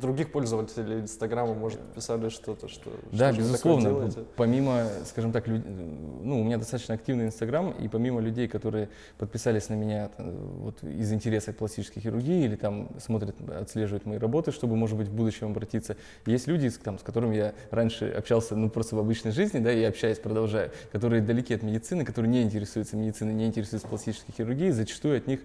других 0.00 0.32
пользователей 0.32 1.00
Инстаграма, 1.00 1.54
может, 1.54 1.80
писали 1.94 2.28
что-то, 2.28 2.68
что 2.68 2.90
Да, 3.10 3.32
что 3.32 3.40
безусловно. 3.40 4.10
Помимо, 4.36 4.84
скажем 5.06 5.32
так, 5.32 5.48
люд- 5.48 5.64
ну, 5.66 6.42
у 6.42 6.44
меня 6.44 6.58
достаточно 6.58 6.94
активный 6.94 7.24
Инстаграм, 7.24 7.70
и 7.70 7.88
помимо 7.88 8.20
людей, 8.20 8.48
которые 8.48 8.90
подписались 9.16 9.70
на 9.70 9.74
меня 9.74 10.10
э, 10.18 10.30
вот, 10.58 10.82
из 10.82 11.10
интереса 11.10 11.54
к 11.54 11.56
пластической 11.56 12.02
хирургии 12.02 12.44
или 12.44 12.56
там 12.56 12.90
смотрят, 12.98 13.34
отслеживают 13.50 14.04
мои 14.04 14.18
работы, 14.18 14.52
чтобы, 14.52 14.76
может 14.76 14.98
быть, 14.98 15.08
в 15.08 15.12
будущем 15.14 15.46
обратиться, 15.46 15.96
есть 16.26 16.46
люди, 16.48 16.68
там, 16.70 16.98
с 16.98 17.02
которыми 17.02 17.36
я 17.36 17.54
раньше 17.70 18.10
общался, 18.10 18.54
ну, 18.54 18.68
просто 18.68 18.94
в 18.94 18.98
обычной 18.98 19.30
жизни, 19.30 19.37
да, 19.46 19.72
и 19.72 19.82
общаюсь, 19.84 20.18
продолжаю, 20.18 20.70
которые 20.92 21.22
далеки 21.22 21.54
от 21.54 21.62
медицины, 21.62 22.04
которые 22.04 22.30
не 22.30 22.42
интересуются 22.42 22.96
медициной, 22.96 23.34
не 23.34 23.46
интересуются 23.46 23.88
пластической 23.88 24.34
хирургией, 24.34 24.70
зачастую 24.70 25.18
от 25.18 25.26
них 25.26 25.40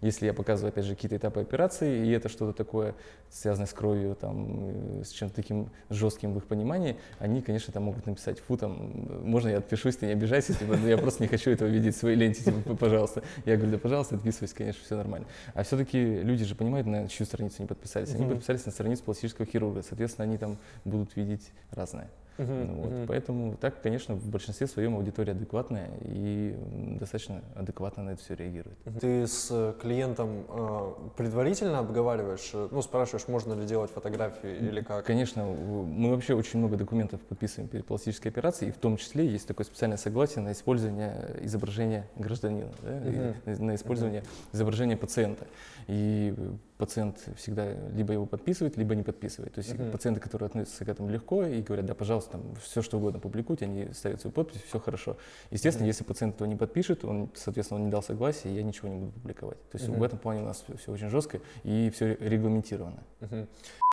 если 0.00 0.26
я 0.26 0.32
показываю, 0.34 0.70
опять 0.70 0.84
же, 0.84 0.94
какие-то 0.94 1.16
этапы 1.16 1.40
операции, 1.40 2.06
и 2.06 2.10
это 2.10 2.28
что-то 2.28 2.52
такое, 2.52 2.94
связанное 3.30 3.66
с 3.66 3.72
кровью, 3.72 4.14
там, 4.14 5.00
э, 5.00 5.02
с 5.04 5.10
чем-то 5.10 5.34
таким 5.34 5.70
жестким 5.90 6.34
в 6.34 6.38
их 6.38 6.44
понимании, 6.44 6.96
они, 7.18 7.42
конечно, 7.42 7.72
там 7.72 7.84
могут 7.84 8.06
написать, 8.06 8.38
фу, 8.38 8.56
там, 8.56 8.92
можно 9.24 9.48
я 9.48 9.58
отпишусь, 9.58 9.96
ты 9.96 10.06
не 10.06 10.12
обижайся, 10.12 10.54
типа, 10.54 10.76
«Ну, 10.76 10.86
я 10.86 10.98
просто 10.98 11.22
не 11.22 11.28
хочу 11.28 11.50
этого 11.50 11.68
видеть 11.68 11.96
в 11.96 11.98
своей 11.98 12.16
ленте, 12.16 12.44
типа, 12.44 12.60
«П- 12.60 12.76
пожалуйста. 12.76 13.22
Я 13.44 13.56
говорю, 13.56 13.72
да, 13.72 13.78
пожалуйста, 13.78 14.16
отписывайся, 14.16 14.54
конечно, 14.54 14.82
все 14.84 14.96
нормально. 14.96 15.26
А 15.54 15.62
все-таки 15.62 15.98
люди 15.98 16.44
же 16.44 16.54
понимают, 16.54 16.86
на 16.86 17.08
чью 17.08 17.26
страницу 17.26 17.56
они 17.58 17.66
подписались. 17.66 18.14
Они 18.14 18.26
подписались 18.26 18.66
на 18.66 18.72
страницу 18.72 19.02
пластического 19.02 19.46
хирурга, 19.46 19.82
соответственно, 19.82 20.24
они 20.24 20.38
там 20.38 20.58
будут 20.84 21.16
видеть 21.16 21.50
разное. 21.72 22.08
Ну 22.38 22.74
вот, 22.74 22.92
мгм. 22.92 23.06
Поэтому 23.08 23.56
так, 23.56 23.82
конечно, 23.82 24.14
в 24.14 24.28
большинстве 24.28 24.66
своем 24.68 24.94
аудитория 24.96 25.32
адекватная 25.32 25.90
и 26.02 26.56
достаточно 26.98 27.42
адекватно 27.56 28.04
на 28.04 28.10
это 28.10 28.22
все 28.22 28.34
реагирует. 28.34 28.78
Ты 29.00 29.26
с 29.26 29.48
э, 29.50 29.74
клиентом 29.80 30.44
э, 30.48 30.92
предварительно 31.16 31.80
обговариваешь, 31.80 32.50
э, 32.54 32.68
ну, 32.70 32.80
спрашиваешь, 32.82 33.26
можно 33.26 33.54
ли 33.54 33.66
делать 33.66 33.90
фотографии 33.90 34.56
или 34.56 34.82
как? 34.82 35.04
Конечно, 35.04 35.44
мы 35.44 36.10
вообще 36.10 36.34
очень 36.34 36.60
много 36.60 36.76
документов 36.76 37.20
подписываем 37.22 37.68
перед 37.68 37.84
пластической 37.86 38.30
операцией, 38.30 38.70
и 38.70 38.72
в 38.72 38.78
том 38.78 38.96
числе 38.96 39.26
есть 39.26 39.48
такое 39.48 39.66
специальное 39.66 39.98
согласие 39.98 40.42
на 40.44 40.52
использование 40.52 41.36
изображения 41.42 42.08
гражданина, 42.16 42.70
да, 42.82 42.98
и 43.04 43.10
Мгм. 43.50 43.66
на- 43.66 43.74
использование 43.74 44.22
изображения 44.52 44.96
пациента. 44.96 45.46
И 45.88 46.34
пациент 46.78 47.28
всегда 47.36 47.72
либо 47.92 48.12
его 48.12 48.24
подписывает, 48.24 48.76
либо 48.76 48.94
не 48.94 49.02
подписывает. 49.02 49.52
То 49.54 49.58
есть 49.58 49.74
Мгм. 49.74 49.90
пациенты, 49.90 50.20
которые 50.20 50.46
относятся 50.46 50.84
к 50.84 50.88
этому 50.88 51.10
легко 51.10 51.44
и 51.44 51.60
говорят, 51.60 51.86
да, 51.86 51.94
пожалуйста, 51.94 52.32
там, 52.32 52.54
все 52.62 52.82
что 52.82 52.98
угодно 52.98 53.18
публикуйте, 53.18 53.64
они 53.64 53.92
ставят 53.92 54.20
свою 54.20 54.32
подпись, 54.32 54.62
все 54.62 54.78
хорошо. 54.78 55.16
Естественно, 55.50 55.82
Мгм. 55.82 55.88
если 55.88 56.04
пациент 56.04 56.36
этого 56.36 56.48
не 56.48 56.56
подпишет, 56.56 57.04
он, 57.04 57.28
соответственно, 57.34 57.80
он 57.80 57.86
не 57.86 57.90
дал 57.90 58.02
согласия, 58.02 58.54
я 58.54 58.62
ничего 58.62 58.88
не 58.88 58.96
буду 58.96 59.12
публиковать. 59.12 59.58
То 59.70 59.78
есть 59.78 59.88
Мгм. 59.88 59.98
в 59.98 60.02
этом 60.04 60.18
плане 60.18 60.42
у 60.42 60.44
нас 60.44 60.64
все 60.78 60.92
очень 60.92 61.10
жестко 61.10 61.40
и 61.64 61.90
все 61.90 62.14
регламентировано. 62.14 63.02
Мгм. 63.20 63.48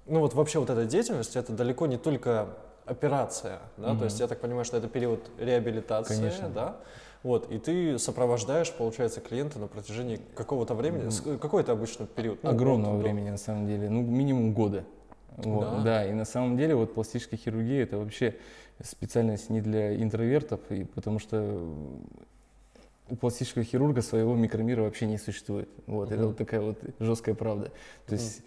Ну 0.05 0.19
вот 0.19 0.35
вообще 0.35 0.59
вот 0.59 0.69
эта 0.69 0.85
деятельность, 0.85 1.35
это 1.35 1.53
далеко 1.53 1.87
не 1.87 1.97
только 1.97 2.49
операция, 2.85 3.61
да, 3.77 3.89
Мгм. 3.89 3.97
то 3.97 4.05
есть 4.05 4.19
я 4.19 4.27
так 4.27 4.39
понимаю, 4.39 4.63
что 4.63 4.77
это 4.77 4.87
период 4.87 5.31
реабилитации, 5.39 6.15
Конечно. 6.19 6.49
да, 6.49 6.77
вот, 7.25 7.51
и 7.51 7.57
ты 7.57 7.97
сопровождаешь, 7.97 8.71
получается, 8.71 9.19
клиента 9.19 9.57
на 9.57 9.65
протяжении 9.65 10.19
какого-то 10.35 10.75
времени. 10.75 11.09
С- 11.09 11.21
какой 11.39 11.63
это 11.63 11.71
обычно 11.71 12.05
период? 12.05 12.37
Ну, 12.43 12.51
Огромного 12.51 12.97
до- 12.97 13.01
времени, 13.03 13.31
на 13.31 13.37
самом 13.39 13.65
деле, 13.65 13.89
ну, 13.89 14.03
минимум 14.03 14.53
года. 14.53 14.83
Вот, 15.37 15.61
Да? 15.61 15.81
да. 15.81 16.05
и 16.05 16.13
на 16.13 16.23
самом 16.23 16.55
деле 16.55 16.75
вот 16.75 16.93
пластическая 16.93 17.37
хирургия 17.39 17.81
это 17.81 17.97
вообще 17.97 18.35
специальность 18.83 19.49
не 19.49 19.59
для 19.59 19.95
интровертов, 20.01 20.59
и 20.69 20.83
потому 20.83 21.17
что 21.17 21.67
у 23.09 23.15
пластического 23.15 23.63
хирурга 23.63 24.03
своего 24.03 24.35
микромира 24.35 24.83
вообще 24.83 25.07
не 25.07 25.17
существует. 25.17 25.67
Вот, 25.87 26.09
это 26.11 26.19
Мгм. 26.19 26.27
вот 26.27 26.37
такая 26.37 26.61
вот 26.61 26.77
жесткая 26.99 27.33
правда. 27.33 27.65
То 28.05 28.13
Мгм. 28.13 28.23
есть 28.23 28.41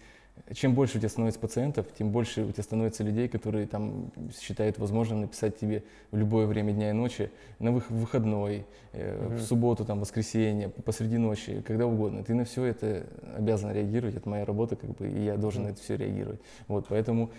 чем 0.53 0.73
больше 0.73 0.97
у 0.97 0.99
тебя 0.99 1.09
становится 1.09 1.39
пациентов, 1.39 1.85
тем 1.97 2.11
больше 2.11 2.43
у 2.43 2.51
тебя 2.51 2.63
становится 2.63 3.03
людей, 3.03 3.27
которые 3.27 3.67
там 3.67 4.11
считают 4.39 4.77
возможным 4.79 5.21
написать 5.21 5.57
тебе 5.59 5.83
в 6.11 6.17
любое 6.17 6.47
время 6.47 6.73
дня 6.73 6.89
и 6.89 6.93
ночи, 6.93 7.31
на 7.59 7.69
вых- 7.69 7.89
выходной, 7.89 8.65
э, 8.93 9.25
Мгм. 9.25 9.35
в 9.37 9.41
субботу, 9.41 9.85
там, 9.85 9.99
воскресенье, 9.99 10.69
посреди 10.69 11.17
ночи, 11.17 11.61
когда 11.65 11.85
угодно. 11.85 12.23
Ты 12.23 12.33
на 12.33 12.45
все 12.45 12.63
это 12.65 13.05
обязан 13.35 13.71
реагировать, 13.71 14.15
это 14.15 14.27
моя 14.29 14.45
работа, 14.45 14.75
как 14.75 14.91
бы, 14.91 15.07
и 15.07 15.23
я 15.25 15.37
должен 15.37 15.61
Мгм. 15.61 15.69
на 15.69 15.73
это 15.73 15.81
все 15.83 15.95
реагировать. 15.97 16.39
Вот, 16.67 16.87
поэтому 16.89 17.29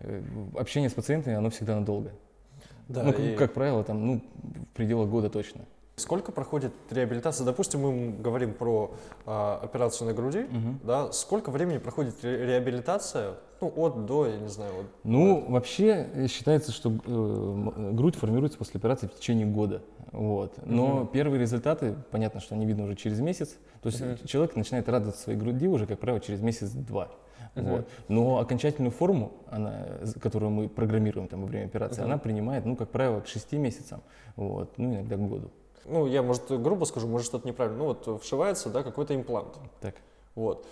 э, 0.00 0.22
общение 0.56 0.90
с 0.90 0.94
пациентами, 0.94 1.36
оно 1.36 1.50
всегда 1.50 1.78
надолго. 1.78 2.10
Да, 2.88 3.02
ну, 3.02 3.12
как, 3.12 3.20
и 3.20 3.36
как 3.36 3.52
правило, 3.54 3.82
там, 3.82 4.06
ну, 4.06 4.20
в 4.72 4.76
пределах 4.76 5.08
года 5.08 5.30
точно. 5.30 5.62
Сколько 5.98 6.30
проходит 6.30 6.72
реабилитация? 6.90 7.46
Допустим, 7.46 7.80
мы 7.80 8.10
говорим 8.22 8.52
про 8.52 8.90
а, 9.24 9.58
операцию 9.62 10.06
на 10.06 10.12
груди, 10.12 10.40
Мгм. 10.40 10.80
да, 10.84 11.10
сколько 11.10 11.50
времени 11.50 11.78
проходит 11.78 12.22
ре- 12.22 12.44
реабилитация, 12.44 13.36
ну, 13.62 13.72
от 13.74 14.04
до, 14.04 14.26
я 14.26 14.36
не 14.36 14.48
знаю, 14.48 14.72
вот, 14.76 14.86
Ну, 15.04 15.46
вообще 15.48 16.06
э, 16.12 16.26
считается, 16.26 16.70
что 16.70 16.90
э, 16.90 16.92
м- 17.10 17.96
грудь 17.96 18.14
формируется 18.14 18.58
после 18.58 18.76
операции 18.78 19.06
в 19.06 19.14
течение 19.14 19.46
года. 19.46 19.80
Вот. 20.12 20.52
Но 20.66 20.96
Мгм. 20.96 21.06
первые 21.06 21.40
результаты, 21.40 21.94
понятно, 22.10 22.40
что 22.40 22.54
они 22.54 22.66
видны 22.66 22.82
уже 22.84 22.94
через 22.94 23.20
месяц. 23.20 23.56
То 23.80 23.86
есть 23.88 24.02
Мгм. 24.02 24.18
человек 24.26 24.54
начинает 24.54 24.90
радоваться 24.90 25.22
своей 25.22 25.38
груди 25.38 25.66
уже, 25.66 25.86
как 25.86 25.98
правило, 25.98 26.20
через 26.20 26.42
месяц-два. 26.42 27.08
Вот. 27.54 27.88
Но 28.08 28.38
окончательную 28.38 28.90
форму, 28.92 29.32
она, 29.50 29.86
которую 30.20 30.50
мы 30.50 30.68
программируем 30.68 31.26
там, 31.26 31.40
во 31.40 31.46
время 31.46 31.64
операции, 31.64 32.02
Мгм. 32.02 32.10
она 32.10 32.18
принимает, 32.18 32.66
ну, 32.66 32.76
как 32.76 32.90
правило, 32.90 33.20
к 33.20 33.26
6 33.26 33.56
месяцам, 33.56 34.02
вот, 34.36 34.76
ну, 34.76 34.92
иногда 34.92 35.16
к 35.16 35.26
году. 35.26 35.50
Ну, 35.88 36.06
я, 36.06 36.22
может, 36.22 36.50
грубо 36.62 36.84
скажу, 36.84 37.06
может, 37.08 37.26
что-то 37.26 37.46
неправильно, 37.46 37.78
ну, 37.78 37.84
вот 37.86 38.22
вшивается, 38.22 38.70
да, 38.70 38.82
какой-то 38.82 39.14
имплант, 39.14 39.54
Так. 39.80 39.94
вот. 40.34 40.66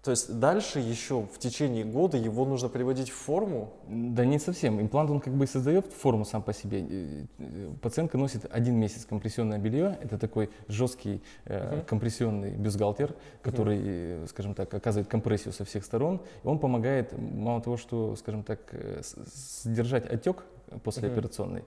То 0.00 0.12
есть 0.12 0.38
дальше 0.38 0.78
еще 0.78 1.22
в 1.22 1.38
течение 1.38 1.84
года 1.84 2.16
его 2.16 2.44
нужно 2.46 2.68
приводить 2.68 3.10
в 3.10 3.14
форму, 3.14 3.72
Да 3.88 4.24
не 4.24 4.38
совсем. 4.38 4.80
Имплант, 4.80 5.10
он 5.10 5.20
как 5.20 5.34
бы 5.34 5.46
создает 5.46 5.86
форму 5.92 6.24
сам 6.24 6.40
по 6.40 6.52
себе. 6.54 7.26
Э, 7.38 7.70
Пациентка 7.82 8.16
носит 8.16 8.46
один 8.50 8.76
месяц 8.76 9.04
компрессионное 9.04 9.58
белье. 9.58 9.98
Это 10.00 10.16
такой 10.16 10.50
жесткий 10.68 11.20
э, 11.46 11.74
Мгм. 11.74 11.84
компрессионный 11.84 12.52
бюстгальтер, 12.52 13.14
который, 13.42 13.80
э, 13.82 14.26
скажем 14.28 14.54
так, 14.54 14.72
оказывает 14.72 15.08
компрессию 15.08 15.52
со 15.52 15.64
всех 15.64 15.84
сторон. 15.84 16.20
И 16.44 16.46
он 16.46 16.58
помогает, 16.60 17.12
мало 17.18 17.60
того, 17.60 17.76
что, 17.76 18.14
скажем 18.16 18.44
так, 18.44 18.60
э, 18.70 19.02
сдержать 19.64 20.06
отек 20.10 20.44
послеоперационный, 20.84 21.64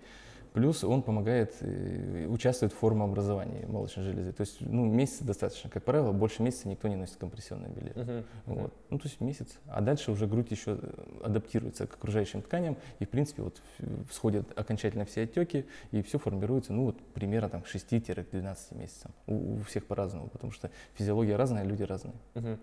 плюс 0.54 0.84
он 0.84 1.02
помогает, 1.02 1.56
э, 1.62 2.28
участвует 2.28 2.74
в 2.74 2.78
формообразовании 2.78 3.66
молочной 3.66 4.06
железы. 4.06 4.34
То 4.34 4.42
есть, 4.42 4.58
ну, 4.62 4.86
месяца 4.86 5.24
достаточно. 5.24 5.70
Как 5.70 5.84
правило, 5.84 6.12
больше 6.12 6.44
месяца 6.44 6.68
никто 6.68 6.88
не 6.88 6.96
носит 6.96 7.16
компрессионное 7.18 7.70
белье. 7.70 7.94
Мгм. 7.96 8.24
Вот. 8.46 8.74
Ну, 8.90 8.98
то 9.00 9.08
есть 9.08 9.22
месяц. 9.22 9.48
А 9.68 9.82
дальше 9.82 10.12
уже 10.12 10.28
грудь 10.28 10.52
еще 10.52 10.78
э, 10.82 11.22
адаптируется 11.24 11.88
к 11.88 11.94
окружающим 11.96 12.42
тканям, 12.42 12.78
и, 13.00 13.06
в 13.06 13.10
принципе, 13.10 13.44
вот 13.44 13.62
в- 13.80 14.14
сходят 14.14 14.46
окончательно 14.58 15.06
все 15.06 15.24
отеки, 15.24 15.66
и 15.92 16.02
все 16.02 16.20
формируется, 16.20 16.74
ну, 16.74 16.86
вот 16.86 17.00
примерно 17.14 17.50
там 17.50 17.62
к 17.62 17.68
6-12 17.68 18.76
месяцам. 18.78 19.12
У, 19.28 19.56
у 19.56 19.62
всех 19.62 19.86
по-разному, 19.86 20.28
потому 20.28 20.52
что 20.52 20.70
физиология 20.96 21.36
разная, 21.36 21.64
люди 21.64 21.84
разные. 21.84 22.14
Мгм. 22.36 22.60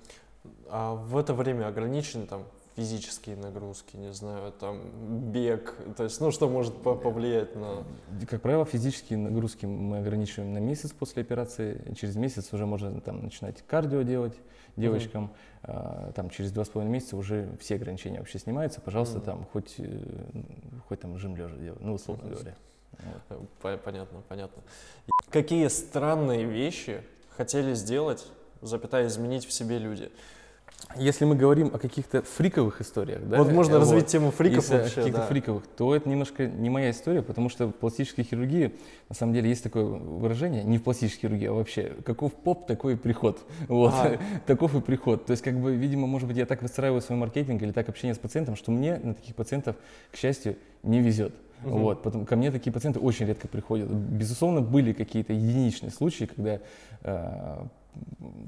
А 0.70 0.94
в 0.94 1.16
это 1.16 1.34
время 1.34 1.66
ограничены 1.66 2.26
там 2.26 2.44
физические 2.78 3.34
нагрузки, 3.34 3.96
не 3.96 4.12
знаю, 4.12 4.52
там 4.52 4.80
бег, 5.32 5.74
то 5.96 6.04
есть, 6.04 6.20
ну, 6.20 6.30
что 6.30 6.48
может 6.48 6.76
по- 6.80 6.94
повлиять 6.94 7.56
на... 7.56 7.82
Как 8.30 8.40
правило, 8.40 8.64
физические 8.64 9.18
нагрузки 9.18 9.66
мы 9.66 9.98
ограничиваем 9.98 10.52
на 10.52 10.58
месяц 10.58 10.92
после 10.92 11.22
операции. 11.22 11.82
Через 12.00 12.14
месяц 12.14 12.52
уже 12.52 12.66
можно 12.66 13.00
там 13.00 13.24
начинать 13.24 13.62
кардио 13.66 14.02
делать 14.02 14.34
девочкам. 14.76 15.32
А, 15.64 16.12
там 16.14 16.30
через 16.30 16.52
два 16.52 16.64
с 16.64 16.68
половиной 16.68 16.92
месяца 16.92 17.16
уже 17.16 17.48
все 17.60 17.74
ограничения 17.74 18.20
вообще 18.20 18.38
снимаются. 18.38 18.80
Пожалуйста, 18.80 19.16
Мгм. 19.16 19.24
там 19.26 19.44
хоть, 19.52 19.74
э, 19.78 20.00
хоть 20.88 21.00
там 21.00 21.18
жим 21.18 21.34
лежа 21.36 21.56
делать, 21.56 21.80
ну, 21.80 21.94
условно 21.94 22.26
Мгм. 22.26 22.34
говоря. 22.34 22.54
Вот. 22.92 23.22
Э, 23.40 23.44
по- 23.60 23.76
Понятно, 23.78 24.22
понятно. 24.28 24.62
Какие 25.30 25.66
странные 25.66 26.44
вещи 26.44 27.02
хотели 27.36 27.74
сделать, 27.74 28.24
запятая, 28.62 29.08
изменить 29.08 29.46
в 29.46 29.52
себе 29.52 29.78
люди? 29.78 30.12
Если 30.96 31.24
мы 31.26 31.36
говорим 31.36 31.70
о 31.74 31.78
каких-то 31.78 32.22
фриковых 32.22 32.80
историях, 32.80 33.20
да, 33.28 33.38
вот 33.38 33.52
можно 33.52 33.74
э, 33.74 33.78
развить 33.78 34.04
вот, 34.04 34.10
тему 34.10 34.30
фриков 34.30 34.64
если 34.64 34.78
вообще, 34.78 34.94
каких-то 34.94 35.20
да. 35.20 35.26
фриковых, 35.26 35.64
то 35.76 35.94
это 35.94 36.08
немножко 36.08 36.46
не 36.46 36.70
моя 36.70 36.90
история, 36.90 37.20
потому 37.22 37.50
что 37.50 37.66
в 37.66 37.72
пластической 37.72 38.24
хирургии, 38.24 38.74
на 39.08 39.14
самом 39.14 39.34
деле, 39.34 39.50
есть 39.50 39.62
такое 39.62 39.84
выражение, 39.84 40.64
не 40.64 40.78
в 40.78 40.82
пластической 40.82 41.28
хирургии, 41.28 41.46
а 41.46 41.52
вообще, 41.52 41.92
каков 42.04 42.32
поп, 42.32 42.66
такой 42.66 42.94
и 42.94 42.96
приход. 42.96 43.38
Вот, 43.68 43.92
А. 43.94 44.18
таков 44.46 44.74
и 44.74 44.80
приход. 44.80 45.26
То 45.26 45.32
есть, 45.32 45.42
как 45.42 45.58
бы, 45.58 45.74
видимо, 45.74 46.06
может 46.06 46.26
быть, 46.26 46.38
я 46.38 46.46
так 46.46 46.62
выстраиваю 46.62 47.02
свой 47.02 47.18
маркетинг 47.18 47.62
или 47.62 47.70
так 47.70 47.88
общение 47.88 48.14
с 48.14 48.18
пациентом, 48.18 48.56
что 48.56 48.70
мне 48.70 48.96
на 48.96 49.14
таких 49.14 49.34
пациентов, 49.34 49.76
к 50.10 50.16
счастью, 50.16 50.56
не 50.82 51.00
везет. 51.00 51.34
Мгм. 51.62 51.78
Вот, 51.80 52.02
потом, 52.02 52.24
ко 52.24 52.34
мне 52.36 52.50
такие 52.50 52.72
пациенты 52.72 52.98
очень 52.98 53.26
редко 53.26 53.46
приходят. 53.46 53.88
Безусловно, 53.90 54.62
были 54.62 54.92
какие-то 54.92 55.32
единичные 55.32 55.90
случаи, 55.90 56.24
когда 56.24 56.60
э, 57.02 57.58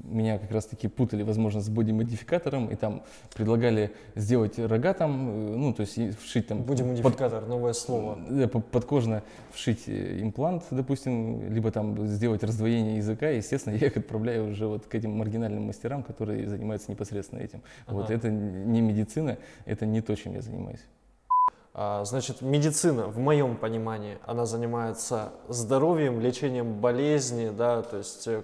меня 0.03 0.37
как 0.37 0.51
раз-таки 0.51 0.87
путали, 0.87 1.23
возможно, 1.23 1.61
с 1.61 1.69
бодимодификатором, 1.69 2.67
и 2.67 2.75
там 2.75 3.03
предлагали 3.35 3.91
сделать 4.15 4.59
рога 4.59 4.93
там, 4.93 5.29
э, 5.29 5.55
ну, 5.55 5.73
то 5.73 5.81
есть 5.81 5.97
вшить 6.19 6.47
там... 6.47 6.63
Будем 6.63 7.01
под- 7.01 7.47
новое 7.47 7.73
слово. 7.73 8.17
да, 8.29 8.47
подкожно 8.47 9.23
вшить 9.53 9.87
э, 9.87 10.21
имплант, 10.21 10.63
допустим, 10.71 11.51
либо 11.53 11.71
там 11.71 12.07
сделать 12.07 12.43
раздвоение 12.43 12.97
языка, 12.97 13.29
естественно, 13.29 13.75
я 13.79 13.87
их 13.87 13.97
отправляю 13.97 14.49
уже 14.49 14.67
вот 14.67 14.85
к 14.85 14.95
этим 14.95 15.11
маргинальным 15.17 15.63
мастерам, 15.63 16.03
которые 16.03 16.47
занимаются 16.47 16.91
непосредственно 16.91 17.39
этим. 17.39 17.61
Вот 17.87 18.05
Ага. 18.05 18.13
это 18.13 18.29
не 18.29 18.81
медицина, 18.81 19.37
это 19.65 19.85
не 19.85 20.01
то, 20.01 20.15
чем 20.15 20.33
я 20.33 20.41
занимаюсь. 20.41 20.81
А, 21.73 22.03
Значит, 22.03 22.41
медицина, 22.41 23.07
в 23.07 23.17
моем 23.17 23.55
понимании, 23.55 24.17
она 24.25 24.45
занимается 24.45 25.31
здоровьем, 25.47 26.19
лечением 26.19 26.81
болезни, 26.81 27.49
да, 27.49 27.81
то 27.81 27.97
есть 27.97 28.27
э, 28.27 28.43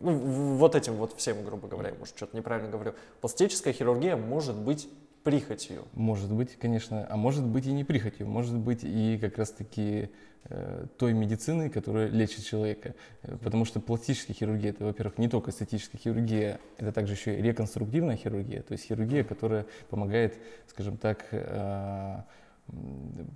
ну, 0.00 0.12
вот 0.56 0.74
этим 0.74 0.94
вот 0.94 1.14
всем, 1.16 1.44
грубо 1.44 1.68
говоря, 1.68 1.90
я, 1.90 1.94
может, 1.94 2.16
что-то 2.16 2.36
неправильно 2.36 2.70
говорю. 2.70 2.94
Пластическая 3.20 3.72
хирургия 3.72 4.16
может 4.16 4.56
быть 4.56 4.88
прихотью. 5.24 5.84
Может 5.92 6.32
быть, 6.32 6.56
конечно, 6.56 7.06
а 7.08 7.16
может 7.16 7.44
быть 7.44 7.66
и 7.66 7.72
не 7.72 7.84
прихотью, 7.84 8.26
может 8.26 8.56
быть 8.56 8.80
и 8.84 9.18
как 9.20 9.36
раз-таки 9.36 10.08
э, 10.44 10.86
той 10.96 11.12
медицины, 11.12 11.68
которая 11.68 12.08
лечит 12.08 12.44
человека. 12.44 12.94
Э, 13.22 13.36
Потому 13.36 13.66
что 13.66 13.80
пластическая 13.80 14.34
хирургия, 14.34 14.70
это, 14.70 14.84
во-первых, 14.86 15.18
не 15.18 15.28
только 15.28 15.50
эстетическая 15.50 16.00
хирургия, 16.00 16.58
это 16.78 16.92
также 16.92 17.12
еще 17.14 17.38
и 17.38 17.42
реконструктивная 17.42 18.16
хирургия, 18.16 18.62
то 18.62 18.72
есть 18.72 18.86
хирургия, 18.86 19.22
которая 19.24 19.66
помогает, 19.90 20.38
скажем 20.68 20.96
так, 20.96 21.26
э, 21.32 22.22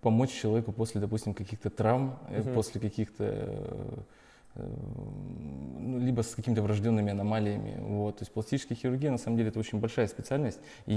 помочь 0.00 0.30
человеку 0.30 0.72
после, 0.72 1.00
допустим, 1.00 1.34
каких-то 1.34 1.68
травм, 1.68 2.18
Мгм. 2.30 2.54
после 2.54 2.80
каких-то 2.80 3.24
э, 3.24 3.98
ну, 4.56 5.98
либо 5.98 6.22
с 6.22 6.34
какими-то 6.34 6.62
врожденными 6.62 7.10
аномалиями. 7.10 7.76
Вот. 7.80 8.18
То 8.18 8.22
есть 8.22 8.32
пластическая 8.32 8.76
хирургия, 8.76 9.10
на 9.10 9.18
самом 9.18 9.36
деле, 9.36 9.48
это 9.48 9.58
очень 9.58 9.80
большая 9.80 10.06
специальность. 10.06 10.60
И 10.86 10.94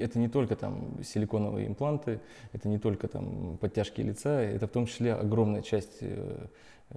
это 0.00 0.18
не 0.18 0.28
только 0.28 0.56
там 0.56 1.02
силиконовые 1.04 1.66
импланты, 1.68 2.20
это 2.52 2.68
не 2.68 2.78
только 2.78 3.08
там 3.08 3.56
подтяжки 3.58 4.02
лица, 4.02 4.40
это 4.40 4.66
в 4.66 4.70
том 4.70 4.86
числе 4.86 5.14
огромная 5.14 5.62
часть 5.62 5.98
э, 6.00 6.46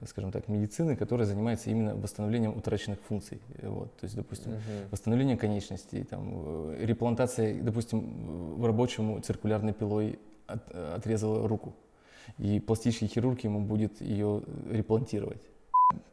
скажем 0.08 0.32
так, 0.32 0.47
медицины, 0.47 0.95
которая 0.95 1.28
занимается 1.28 1.70
именно 1.70 1.95
восстановлением 1.95 2.57
утраченных 2.57 2.99
функций. 3.01 3.39
Э, 3.59 3.70
Вот, 3.70 3.95
то 3.97 4.05
есть, 4.05 4.15
допустим, 4.15 4.51
Мгм. 4.53 4.61
восстановление 4.91 5.38
конечностей, 5.38 6.03
там, 6.03 6.32
э, 6.34 6.86
реплантация, 6.86 7.61
допустим, 7.61 8.55
в 8.59 8.65
рабочему 8.65 9.20
циркулярной 9.20 9.74
пилой 9.74 10.18
от- 10.47 10.72
отрезала 10.72 11.47
руку, 11.47 11.74
и 12.39 12.59
пластический 12.59 13.07
хирург 13.07 13.41
ему 13.43 13.61
будет 13.61 14.01
ее 14.01 14.41
реплантировать. 14.72 15.41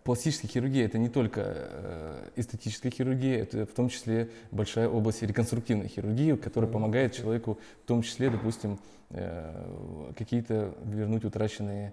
Пластическая 0.04 0.50
хирургия 0.50 0.84
это 0.86 0.98
не 0.98 1.08
только 1.08 1.42
э, 1.44 2.28
эстетическая 2.36 2.90
хирургия, 2.90 3.42
это 3.42 3.66
в 3.66 3.72
том 3.72 3.88
числе 3.88 4.30
большая 4.50 4.88
область 4.88 5.22
реконструктивной 5.22 5.88
хирургии, 5.88 6.34
которая 6.34 6.70
помогает 6.70 7.14
человеку, 7.14 7.58
в 7.84 7.86
том 7.86 8.02
числе, 8.02 8.30
допустим, 8.30 8.78
э, 9.10 10.12
какие-то 10.16 10.74
вернуть 10.84 11.24
утраченные 11.24 11.92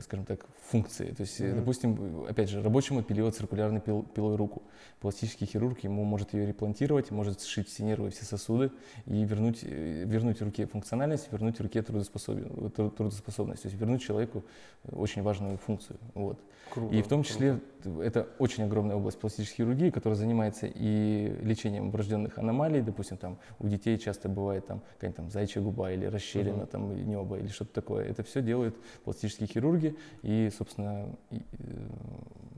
скажем 0.00 0.26
так, 0.26 0.46
функции. 0.70 1.06
То 1.12 1.22
есть, 1.22 1.40
mm-hmm. 1.40 1.54
допустим, 1.54 2.24
опять 2.28 2.48
же, 2.48 2.62
рабочему 2.62 3.02
пилет 3.02 3.34
циркулярной 3.34 3.80
пил, 3.80 4.02
пилой 4.02 4.36
руку. 4.36 4.62
Пластический 5.00 5.46
хирург 5.46 5.80
ему 5.80 6.04
может 6.04 6.34
ее 6.34 6.46
реплантировать, 6.46 7.10
может 7.10 7.40
сшить 7.40 7.68
все 7.68 7.84
нервы, 7.84 8.10
все 8.10 8.24
сосуды 8.24 8.70
и 9.06 9.24
вернуть, 9.24 9.60
э, 9.62 10.04
вернуть 10.06 10.40
руке 10.42 10.66
функциональность, 10.66 11.32
вернуть 11.32 11.60
руке 11.60 11.82
трудоспособность. 11.82 13.62
То 13.62 13.68
есть 13.68 13.80
вернуть 13.80 14.02
человеку 14.02 14.44
очень 14.90 15.22
важную 15.22 15.56
функцию. 15.58 15.98
Вот. 16.14 16.38
Круто, 16.70 16.94
и 16.94 17.02
в 17.02 17.08
том 17.08 17.22
числе 17.22 17.60
круто. 17.82 18.02
это 18.02 18.28
очень 18.38 18.64
огромная 18.64 18.96
область 18.96 19.18
пластической 19.18 19.64
хирургии, 19.64 19.90
которая 19.90 20.16
занимается 20.16 20.66
и 20.66 21.36
лечением 21.42 21.90
врожденных 21.90 22.38
аномалий. 22.38 22.80
Допустим, 22.80 23.16
там 23.16 23.38
у 23.58 23.68
детей 23.68 23.98
часто 23.98 24.28
бывает 24.28 24.66
там 24.66 24.82
какая-нибудь 24.94 25.16
там 25.16 25.30
зайчья 25.30 25.62
губа 25.62 25.92
или 25.92 26.06
расщелина, 26.06 26.62
mm-hmm. 26.62 26.66
там 26.66 27.06
небо 27.06 27.38
или 27.38 27.48
что-то 27.48 27.74
такое. 27.74 28.06
Это 28.06 28.22
все 28.22 28.42
делают 28.42 28.76
пластические 29.04 29.48
хирурги, 29.54 29.96
и, 30.22 30.50
собственно, 30.56 31.06
и, 31.30 31.36
э, 31.36 31.40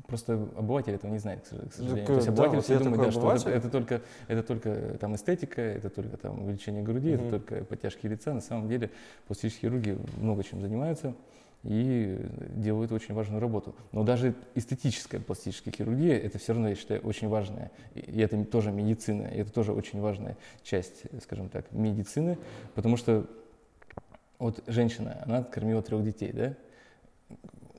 просто 0.07 0.35
обыватель 0.57 0.95
этого 0.95 1.13
не 1.13 1.19
знает, 1.19 1.43
к 1.43 1.47
сожалению. 1.73 1.97
Так, 1.99 2.07
То 2.07 2.15
есть 2.15 2.29
обыватель 2.29 2.57
да, 2.57 2.63
все 2.63 2.79
думает, 2.79 3.03
да, 3.03 3.11
что 3.13 3.33
это, 3.33 3.51
это 3.51 3.71
только, 3.71 4.03
это 4.29 4.43
только 4.43 4.99
там 4.99 5.15
эстетика, 5.15 5.61
это 5.61 5.91
только 5.91 6.17
там 6.17 6.43
увеличение 6.43 6.83
груди, 6.83 7.11
mm-hmm. 7.11 7.15
это 7.15 7.31
только 7.31 7.65
подтяжки 7.65 8.07
лица. 8.09 8.33
На 8.33 8.41
самом 8.41 8.69
деле 8.69 8.91
пластические 9.27 9.71
хирурги 9.71 9.99
много 10.19 10.43
чем 10.43 10.61
занимаются 10.61 11.15
и 11.63 12.19
делают 12.51 12.93
очень 12.93 13.15
важную 13.15 13.41
работу. 13.41 13.75
Но 13.93 14.05
даже 14.05 14.35
эстетическая 14.55 15.21
пластическая 15.21 15.73
хирургия, 15.75 16.17
это 16.17 16.39
все 16.39 16.53
равно, 16.53 16.69
я 16.69 16.75
считаю, 16.75 17.01
очень 17.01 17.29
важная. 17.29 17.71
И 17.95 18.21
это 18.21 18.43
тоже 18.45 18.71
медицина, 18.71 19.27
и 19.27 19.39
это 19.39 19.53
тоже 19.53 19.73
очень 19.73 20.01
важная 20.01 20.37
часть, 20.63 21.03
скажем 21.23 21.49
так, 21.49 21.71
медицины, 21.73 22.39
потому 22.75 22.97
что 22.97 23.27
вот 24.39 24.63
женщина, 24.67 25.23
она 25.25 25.43
кормила 25.43 25.83
трех 25.83 26.05
детей, 26.05 26.31
да, 26.33 26.55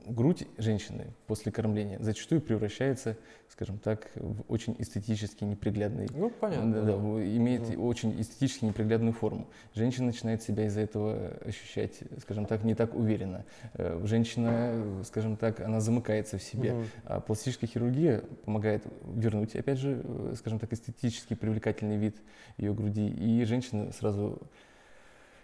грудь 0.08 0.46
женщины 0.56 1.06
после 1.26 1.52
кормления 1.52 1.98
зачастую 2.00 2.40
превращается, 2.40 3.16
скажем 3.48 3.78
так, 3.78 4.10
в 4.14 4.42
очень 4.48 4.74
эстетически 4.78 5.44
неприглядный. 5.44 6.08
Ну, 6.14 6.30
понятно. 6.30 6.72
Да, 6.72 6.82
да, 6.82 6.92
имеет 6.92 7.62
mm. 7.62 7.76
очень 7.78 8.20
эстетически 8.20 8.64
неприглядную 8.64 9.12
форму. 9.12 9.48
Женщина 9.74 10.06
начинает 10.06 10.42
себя 10.42 10.66
из-за 10.66 10.80
этого 10.80 11.36
ощущать, 11.44 12.00
скажем 12.20 12.46
так, 12.46 12.64
не 12.64 12.74
так 12.74 12.94
уверенно. 12.94 13.44
Э, 13.74 14.00
женщина, 14.04 15.02
скажем 15.04 15.36
так, 15.36 15.60
она 15.60 15.80
замыкается 15.80 16.38
в 16.38 16.42
себе. 16.42 16.70
Mm. 16.70 16.86
А 17.04 17.20
пластическая 17.20 17.68
хирургия 17.68 18.22
помогает 18.44 18.84
вернуть, 19.14 19.54
опять 19.56 19.78
же, 19.78 20.02
э, 20.02 20.34
скажем 20.38 20.58
так, 20.58 20.72
эстетически 20.72 21.34
привлекательный 21.34 21.96
вид 21.96 22.16
ее 22.56 22.74
груди. 22.74 23.08
И 23.08 23.44
женщина 23.44 23.92
сразу 23.92 24.40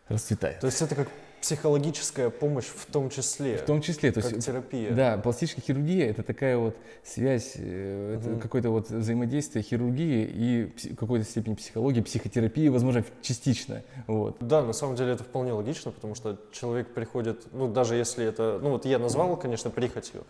расцветает. 0.08 0.60
То 0.60 0.66
есть 0.66 0.80
это 0.82 0.94
как 0.94 1.08
психологическая 1.44 2.30
помощь 2.30 2.64
в 2.64 2.86
том 2.86 3.10
числе. 3.10 3.58
В 3.58 3.66
том 3.66 3.82
числе, 3.82 4.10
то 4.12 4.20
есть 4.20 4.46
терапия. 4.46 4.92
Да, 4.92 5.18
пластическая 5.18 5.62
хирургия 5.62 6.08
это 6.08 6.22
такая 6.22 6.56
вот 6.56 6.74
связь, 7.02 7.56
это 7.56 8.30
угу. 8.30 8.40
какое-то 8.40 8.70
вот 8.70 8.88
взаимодействие 8.88 9.62
хирургии 9.62 10.24
и 10.24 10.94
какой-то 10.94 11.26
степени 11.26 11.52
психологии, 11.52 12.00
психотерапии, 12.00 12.68
возможно, 12.68 13.04
частично. 13.20 13.82
Вот. 14.06 14.38
Да, 14.40 14.62
на 14.62 14.72
самом 14.72 14.96
деле 14.96 15.12
это 15.12 15.22
вполне 15.22 15.52
логично, 15.52 15.90
потому 15.90 16.14
что 16.14 16.38
человек 16.50 16.94
приходит, 16.94 17.42
ну 17.52 17.68
даже 17.68 17.94
если 17.94 18.24
это, 18.24 18.58
ну 18.62 18.70
вот 18.70 18.86
я 18.86 18.98
назвал, 18.98 19.36
конечно, 19.36 19.68
прихотью, 19.68 20.24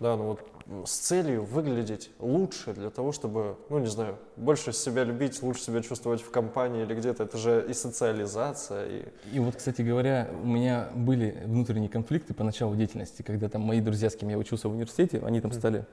да, 0.00 0.16
ну 0.16 0.24
вот 0.24 0.86
с 0.86 0.98
целью 0.98 1.44
выглядеть 1.44 2.10
лучше 2.20 2.72
для 2.72 2.90
того, 2.90 3.10
чтобы, 3.10 3.56
ну 3.68 3.78
не 3.78 3.88
знаю, 3.88 4.16
больше 4.36 4.72
себя 4.72 5.02
любить, 5.02 5.42
лучше 5.42 5.62
себя 5.62 5.82
чувствовать 5.82 6.20
в 6.20 6.30
компании 6.30 6.82
или 6.82 6.94
где-то. 6.94 7.24
Это 7.24 7.38
же 7.38 7.66
и 7.68 7.72
социализация. 7.72 8.86
И, 8.86 9.04
и 9.32 9.40
вот, 9.40 9.56
кстати 9.56 9.82
говоря, 9.82 10.28
у 10.42 10.46
меня 10.46 10.57
были 10.94 11.42
внутренние 11.44 11.88
конфликты 11.88 12.34
по 12.34 12.44
началу 12.44 12.74
деятельности, 12.74 13.22
когда 13.22 13.48
там 13.48 13.62
мои 13.62 13.80
друзья, 13.80 14.10
с 14.10 14.16
кем 14.16 14.28
я 14.28 14.38
учился 14.38 14.68
в 14.68 14.72
университете, 14.72 15.20
они 15.24 15.40
там 15.40 15.52
стали 15.52 15.84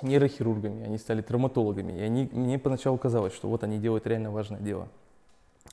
нейрохирургами, 0.00 0.84
они 0.84 0.98
стали 0.98 1.22
травматологами. 1.22 1.92
И 1.92 2.00
они, 2.00 2.28
мне 2.32 2.58
поначалу 2.58 2.98
казалось, 2.98 3.34
что 3.34 3.48
вот 3.48 3.64
они 3.64 3.78
делают 3.78 4.06
реально 4.06 4.30
важное 4.30 4.60
дело. 4.60 4.88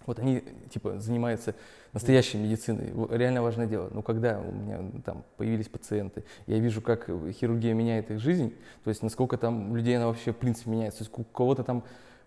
Вот 0.06 0.20
они, 0.20 0.44
типа, 0.70 1.00
занимаются 1.00 1.56
настоящей 1.94 2.38
медициной. 2.38 2.92
Реально 3.10 3.42
важное 3.42 3.68
дело. 3.68 3.90
Но 3.94 4.02
когда 4.02 4.40
у 4.40 4.52
меня 4.52 4.80
там 5.06 5.24
появились 5.38 5.68
пациенты, 5.68 6.24
я 6.48 6.60
вижу, 6.60 6.82
как 6.82 7.08
хирургия 7.08 7.74
меняет 7.74 8.12
их 8.12 8.20
жизнь, 8.20 8.54
то 8.84 8.90
есть 8.90 9.04
насколько 9.04 9.38
там 9.38 9.76
людей 9.76 9.98
она 9.98 10.08
вообще 10.08 10.32
в 10.32 10.38
принципе 10.38 10.70
меняется. 10.70 11.00
То 11.00 11.04
есть 11.06 11.20
у 11.20 11.24
кого-то 11.24 11.64
там 11.64 11.84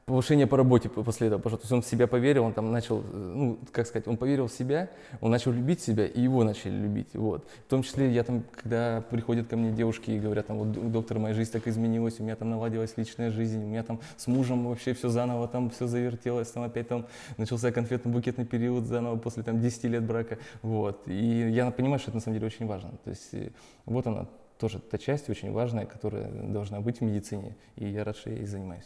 повышение 0.07 0.46
по 0.46 0.57
работе 0.57 0.88
после 0.88 1.28
этого 1.28 1.40
пошло. 1.40 1.59
То 1.59 1.62
есть 1.62 1.72
он 1.72 1.82
в 1.82 1.86
себя 1.86 2.07
поверил, 2.07 2.44
он 2.44 2.53
там 2.53 2.72
начал, 2.72 3.03
ну, 3.12 3.59
как 3.70 3.86
сказать, 3.86 4.09
он 4.09 4.16
поверил 4.16 4.48
в 4.48 4.53
себя, 4.53 4.90
он 5.20 5.30
начал 5.30 5.53
любить 5.53 5.80
себя, 5.80 6.07
и 6.07 6.20
его 6.20 6.42
начали 6.44 6.72
любить. 6.72 7.14
Вот. 7.14 7.46
В 7.66 7.70
том 7.70 7.82
числе 7.82 8.11
я 8.11 8.24
там, 8.24 8.42
когда 8.53 9.03
приходят 9.11 9.48
ко 9.48 9.57
мне 9.57 9.70
девушки 9.70 10.11
и 10.11 10.18
говорят, 10.18 10.48
там, 10.48 10.59
вот, 10.59 10.90
доктор, 10.90 11.18
моя 11.18 11.34
жизнь 11.34 11.53
так 11.53 11.68
изменилась, 11.68 12.18
у 12.18 12.24
меня 12.24 12.36
там 12.36 12.50
наладилась 12.50 12.96
личная 12.96 13.30
жизнь, 13.30 13.62
у 13.62 13.66
меня 13.66 13.82
там 13.84 14.00
с 14.16 14.26
мужем 14.26 14.66
вообще 14.66 14.92
все 14.92 15.09
заново, 15.09 15.46
там 15.46 15.70
все 15.70 15.86
завертелось, 15.86 16.50
там 16.50 16.64
опять 16.64 16.88
там 16.88 17.07
начался 17.36 17.70
конфетно-букетный 17.70 18.44
период 18.44 18.86
заново 18.86 19.16
после 19.16 19.42
там 19.44 19.61
10 19.61 19.84
лет 19.84 20.05
брака. 20.05 20.38
Вот. 20.62 21.03
И 21.07 21.50
я 21.50 21.70
понимаю, 21.70 22.00
что 22.00 22.11
это 22.11 22.16
на 22.16 22.20
самом 22.20 22.34
деле 22.34 22.46
очень 22.46 22.66
важно. 22.66 22.90
То 23.05 23.11
есть 23.11 23.28
э, 23.32 23.50
вот 23.86 24.07
она, 24.07 24.26
тоже 24.59 24.80
та 24.80 24.98
часть 24.98 25.30
очень 25.30 25.53
важная, 25.53 25.86
которая 25.86 26.28
должна 26.30 26.80
быть 26.80 26.98
в 26.98 27.00
медицине, 27.03 27.57
и 27.76 27.88
я 27.88 28.05
рад, 28.05 28.16
что 28.16 28.30
я 28.30 28.36
ей 28.36 28.46
занимаюсь. 28.46 28.84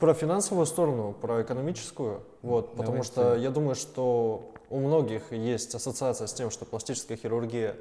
Про 0.00 0.14
финансовую 0.14 0.66
сторону, 0.66 1.12
про 1.12 1.42
экономическую, 1.42 2.24
вот, 2.42 2.70
Давай 2.72 2.78
потому 2.78 3.04
что 3.04 3.36
я 3.36 3.50
думаю, 3.50 3.76
что 3.76 4.50
у 4.68 4.80
многих 4.80 5.30
есть 5.30 5.76
ассоциация 5.76 6.26
с 6.26 6.32
тем, 6.32 6.50
что 6.50 6.64
пластическая 6.64 7.16
хирургия, 7.16 7.76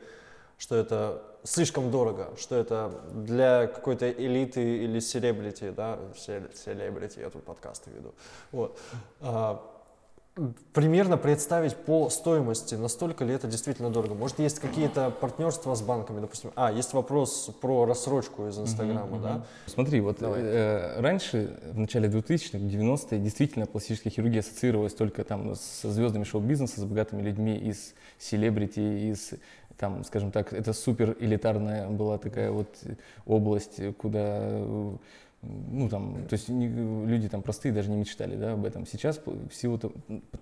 что 0.60 0.76
это 0.76 1.24
слишком 1.43 1.89
дорого, 1.89 2.30
что 2.38 2.58
это 2.58 2.91
для 3.12 3.66
какой-то 3.66 4.12
элиты 4.12 4.84
или 4.84 4.99
селебрити, 4.99 5.72
да, 5.72 5.97
селебрити, 6.16 7.22
я 7.22 7.32
тут 7.32 7.43
подкасты 7.43 7.89
веду, 7.89 8.14
вот. 8.51 8.80
Примерно 10.73 11.15
представить 11.15 11.77
по 11.77 12.09
стоимости, 12.09 12.75
настолько 12.75 13.23
ли 13.23 13.33
это 13.33 13.47
действительно 13.47 13.89
дорого. 13.89 14.15
Может, 14.15 14.39
есть 14.39 14.59
какие-то 14.59 15.09
партнерства 15.09 15.73
с 15.75 15.81
банками, 15.81 16.19
допустим. 16.19 16.51
А, 16.55 16.73
есть 16.73 16.91
вопрос 16.91 17.49
про 17.61 17.86
рассрочку 17.86 18.47
из 18.47 18.59
Инстаграма, 18.59 19.15
uh-huh, 19.15 19.21
да? 19.21 19.45
Смотри, 19.65 20.01
вот 20.01 20.17
э, 20.19 20.99
раньше, 20.99 21.57
в 21.71 21.79
начале 21.79 22.09
2000-х, 22.09 22.57
90-е, 22.57 23.19
действительно 23.19 23.65
пластическая 23.65 24.11
хирургия 24.11 24.41
ассоциировалась 24.41 24.93
только 24.93 25.23
там 25.23 25.55
со 25.55 25.89
звездами 25.89 26.25
шоу-бизнеса, 26.25 26.81
с 26.81 26.83
богатыми 26.83 27.21
людьми 27.21 27.55
из 27.55 27.93
селебрити, 28.19 29.11
из 29.11 29.36
там, 29.77 30.03
скажем 30.03 30.31
так, 30.31 30.51
это 30.51 30.73
супер 30.73 31.15
элитарная 31.19 31.89
была 31.89 32.17
такая 32.17 32.51
вот 32.51 32.67
область, 33.25 33.79
куда 33.97 34.61
ну 35.72 35.89
там, 35.89 36.26
то 36.28 36.34
есть 36.34 36.50
не, 36.50 36.68
люди 36.68 37.30
там 37.30 37.41
простые 37.41 37.74
даже 37.74 37.89
не 37.89 37.98
мечтали, 37.98 38.36
да, 38.36 38.54
об 38.54 38.66
этом. 38.66 38.86
Сейчас 38.86 39.22
в 39.26 39.56
силу 39.56 39.80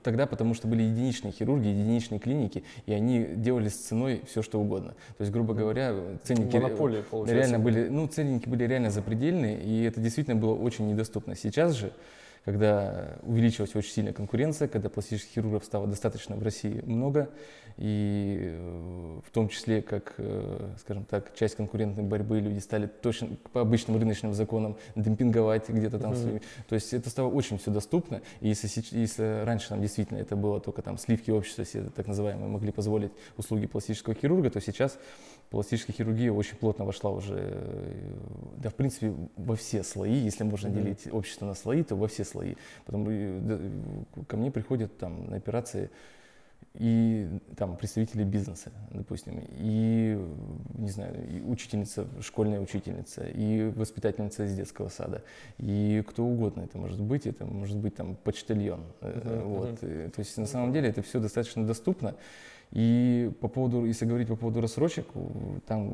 тогда, 0.01 0.25
потому 0.25 0.53
что 0.53 0.67
были 0.67 0.83
единичные 0.83 1.31
хирурги, 1.31 1.67
единичные 1.67 2.19
клиники, 2.19 2.63
и 2.85 2.93
они 2.93 3.25
делали 3.35 3.69
с 3.69 3.75
ценой 3.75 4.21
все 4.27 4.41
что 4.41 4.59
угодно. 4.59 4.91
То 5.17 5.21
есть, 5.21 5.31
грубо 5.31 5.53
говоря, 5.53 5.93
ценники 6.23 6.55
Монополия, 6.55 7.03
реально 7.25 7.59
были, 7.59 7.87
ну 7.87 8.07
ценники 8.07 8.47
были 8.47 8.65
реально 8.65 8.89
запредельные, 8.89 9.61
и 9.61 9.83
это 9.83 9.99
действительно 10.01 10.35
было 10.35 10.55
очень 10.55 10.87
недоступно. 10.87 11.35
Сейчас 11.35 11.73
же 11.73 11.91
когда 12.45 13.17
увеличилась 13.23 13.75
очень 13.75 13.91
сильная 13.91 14.13
конкуренция, 14.13 14.67
когда 14.67 14.89
пластических 14.89 15.33
хирургов 15.33 15.63
стало 15.63 15.87
достаточно 15.87 16.35
в 16.35 16.43
России 16.43 16.81
много, 16.85 17.29
и 17.77 18.37
э, 18.53 19.19
в 19.25 19.31
том 19.31 19.49
числе, 19.49 19.81
как, 19.81 20.13
э, 20.17 20.73
скажем 20.79 21.05
так, 21.05 21.33
часть 21.35 21.55
конкурентной 21.55 22.03
борьбы 22.03 22.39
люди 22.39 22.59
стали 22.59 22.87
точно 22.87 23.29
по 23.51 23.61
обычным 23.61 23.97
рыночным 23.97 24.33
законам 24.33 24.77
демпинговать 24.95 25.69
где-то 25.69 25.99
там. 25.99 26.13
Mm-hmm. 26.13 26.43
То 26.67 26.75
есть 26.75 26.93
это 26.93 27.09
стало 27.09 27.29
очень 27.29 27.57
все 27.57 27.71
доступно, 27.71 28.21
и 28.41 28.49
если, 28.49 28.69
если 28.91 29.43
раньше 29.43 29.69
там 29.69 29.81
действительно 29.81 30.17
это 30.19 30.35
было 30.35 30.59
только 30.59 30.81
там 30.81 30.97
сливки 30.97 31.31
общества, 31.31 31.63
все 31.63 31.83
так 31.95 32.07
называемые, 32.07 32.47
могли 32.47 32.71
позволить 32.71 33.11
услуги 33.37 33.65
пластического 33.65 34.15
хирурга, 34.15 34.49
то 34.49 34.61
сейчас 34.61 34.99
пластическая 35.53 35.95
хирургия 35.95 36.31
очень 36.31 36.55
плотно 36.55 36.83
вошла 36.83 37.11
уже, 37.11 37.35
э, 37.37 38.13
да, 38.57 38.69
в 38.69 38.73
принципе, 38.73 39.13
во 39.37 39.55
все 39.55 39.83
слои, 39.83 40.15
если 40.15 40.43
можно 40.43 40.67
mm-hmm. 40.67 40.83
делить 40.83 41.13
общество 41.13 41.45
на 41.45 41.53
слои, 41.53 41.83
то 41.83 41.95
во 41.95 42.07
все 42.07 42.25
слои. 42.25 42.55
Потому 42.85 43.05
да, 43.41 43.59
ко 44.27 44.35
мне 44.35 44.49
приходят 44.49 44.97
там 44.97 45.29
на 45.29 45.35
операции 45.35 45.91
и 46.73 47.27
там 47.55 47.77
представители 47.77 48.23
бизнеса, 48.23 48.71
допустим, 48.89 49.43
и, 49.59 50.19
не 50.73 50.89
знаю, 50.89 51.13
и 51.29 51.39
учительница, 51.41 52.07
школьная 52.19 52.59
учительница, 52.59 53.23
и 53.27 53.69
воспитательница 53.75 54.45
из 54.45 54.55
детского 54.55 54.89
сада, 54.89 55.21
и 55.59 56.03
кто 56.07 56.23
угодно 56.23 56.61
это 56.61 56.79
может 56.79 56.99
быть, 56.99 57.27
это 57.27 57.45
может 57.45 57.77
быть 57.77 57.93
там 57.93 58.15
почтальон, 58.15 58.81
uh-huh, 59.01 59.43
вот, 59.43 59.83
uh-huh. 59.83 60.09
то 60.09 60.19
есть 60.19 60.35
на 60.35 60.47
самом 60.47 60.73
деле 60.73 60.89
это 60.89 61.03
все 61.03 61.19
достаточно 61.19 61.63
доступно, 61.63 62.15
и 62.73 63.31
по 63.39 63.47
поводу, 63.47 63.85
если 63.85 64.05
говорить 64.05 64.27
по 64.27 64.35
поводу 64.35 64.59
рассрочек, 64.59 65.05
там 65.67 65.91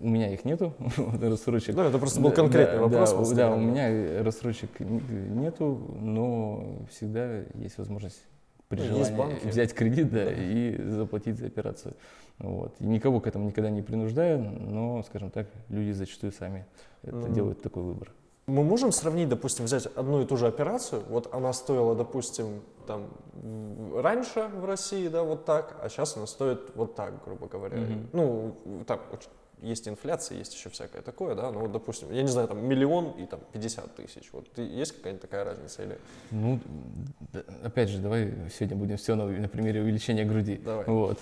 у 0.00 0.08
меня 0.08 0.32
их 0.32 0.44
нету, 0.44 0.72
рассрочек. 1.20 1.74
Да, 1.74 1.86
это 1.86 1.98
просто 1.98 2.20
был 2.20 2.30
конкретный 2.30 2.78
да, 2.78 2.82
вопрос. 2.84 3.30
Да, 3.30 3.48
да, 3.48 3.56
у 3.56 3.58
меня 3.58 4.22
рассрочек 4.22 4.70
нету, 4.78 5.80
но 6.00 6.86
всегда 6.88 7.40
есть 7.54 7.78
возможность 7.78 8.22
при 8.68 8.78
ну, 8.78 9.04
желании 9.04 9.48
взять 9.48 9.74
кредит 9.74 10.12
да, 10.12 10.26
да. 10.26 10.32
и 10.32 10.80
заплатить 10.84 11.36
за 11.36 11.46
операцию. 11.46 11.94
Вот. 12.38 12.76
И 12.78 12.86
никого 12.86 13.18
к 13.18 13.26
этому 13.26 13.46
никогда 13.46 13.70
не 13.70 13.82
принуждаю, 13.82 14.38
но, 14.38 15.02
скажем 15.02 15.30
так, 15.30 15.48
люди 15.68 15.90
зачастую 15.90 16.30
сами 16.30 16.64
это 17.02 17.16
mm-hmm. 17.16 17.34
делают 17.34 17.60
такой 17.60 17.82
выбор. 17.82 18.12
Мы 18.46 18.62
можем 18.62 18.92
сравнить, 18.92 19.28
допустим, 19.28 19.64
взять 19.64 19.86
одну 19.86 20.22
и 20.22 20.26
ту 20.26 20.36
же 20.36 20.46
операцию, 20.46 21.02
вот 21.08 21.32
она 21.32 21.52
стоила, 21.52 21.94
допустим, 21.94 22.60
там 22.86 23.08
раньше 23.94 24.48
в 24.48 24.66
России, 24.66 25.08
да, 25.08 25.22
вот 25.22 25.46
так, 25.46 25.76
а 25.82 25.88
сейчас 25.88 26.16
она 26.16 26.26
стоит 26.26 26.60
вот 26.74 26.94
так, 26.94 27.24
грубо 27.24 27.46
говоря. 27.46 27.78
Mm-hmm. 27.78 28.08
Ну, 28.12 28.84
так, 28.86 29.00
есть 29.62 29.88
инфляция, 29.88 30.38
есть 30.38 30.54
еще 30.54 30.68
всякое 30.68 31.00
такое, 31.00 31.34
да, 31.34 31.50
ну 31.50 31.60
вот, 31.60 31.72
допустим, 31.72 32.12
я 32.12 32.22
не 32.22 32.28
знаю, 32.28 32.48
там 32.48 32.66
миллион 32.66 33.12
и 33.12 33.26
там 33.26 33.40
50 33.52 33.96
тысяч, 33.96 34.28
вот 34.32 34.46
есть 34.58 34.92
какая-нибудь 34.96 35.22
такая 35.22 35.44
разница 35.44 35.82
или? 35.82 35.98
Ну, 36.30 36.60
опять 37.62 37.88
же, 37.88 37.98
давай 37.98 38.34
сегодня 38.56 38.76
будем 38.76 38.96
все 38.96 39.14
на, 39.14 39.26
на 39.26 39.48
примере 39.48 39.80
увеличения 39.80 40.24
груди. 40.24 40.56
Давай. 40.56 40.84
Вот. 40.86 41.18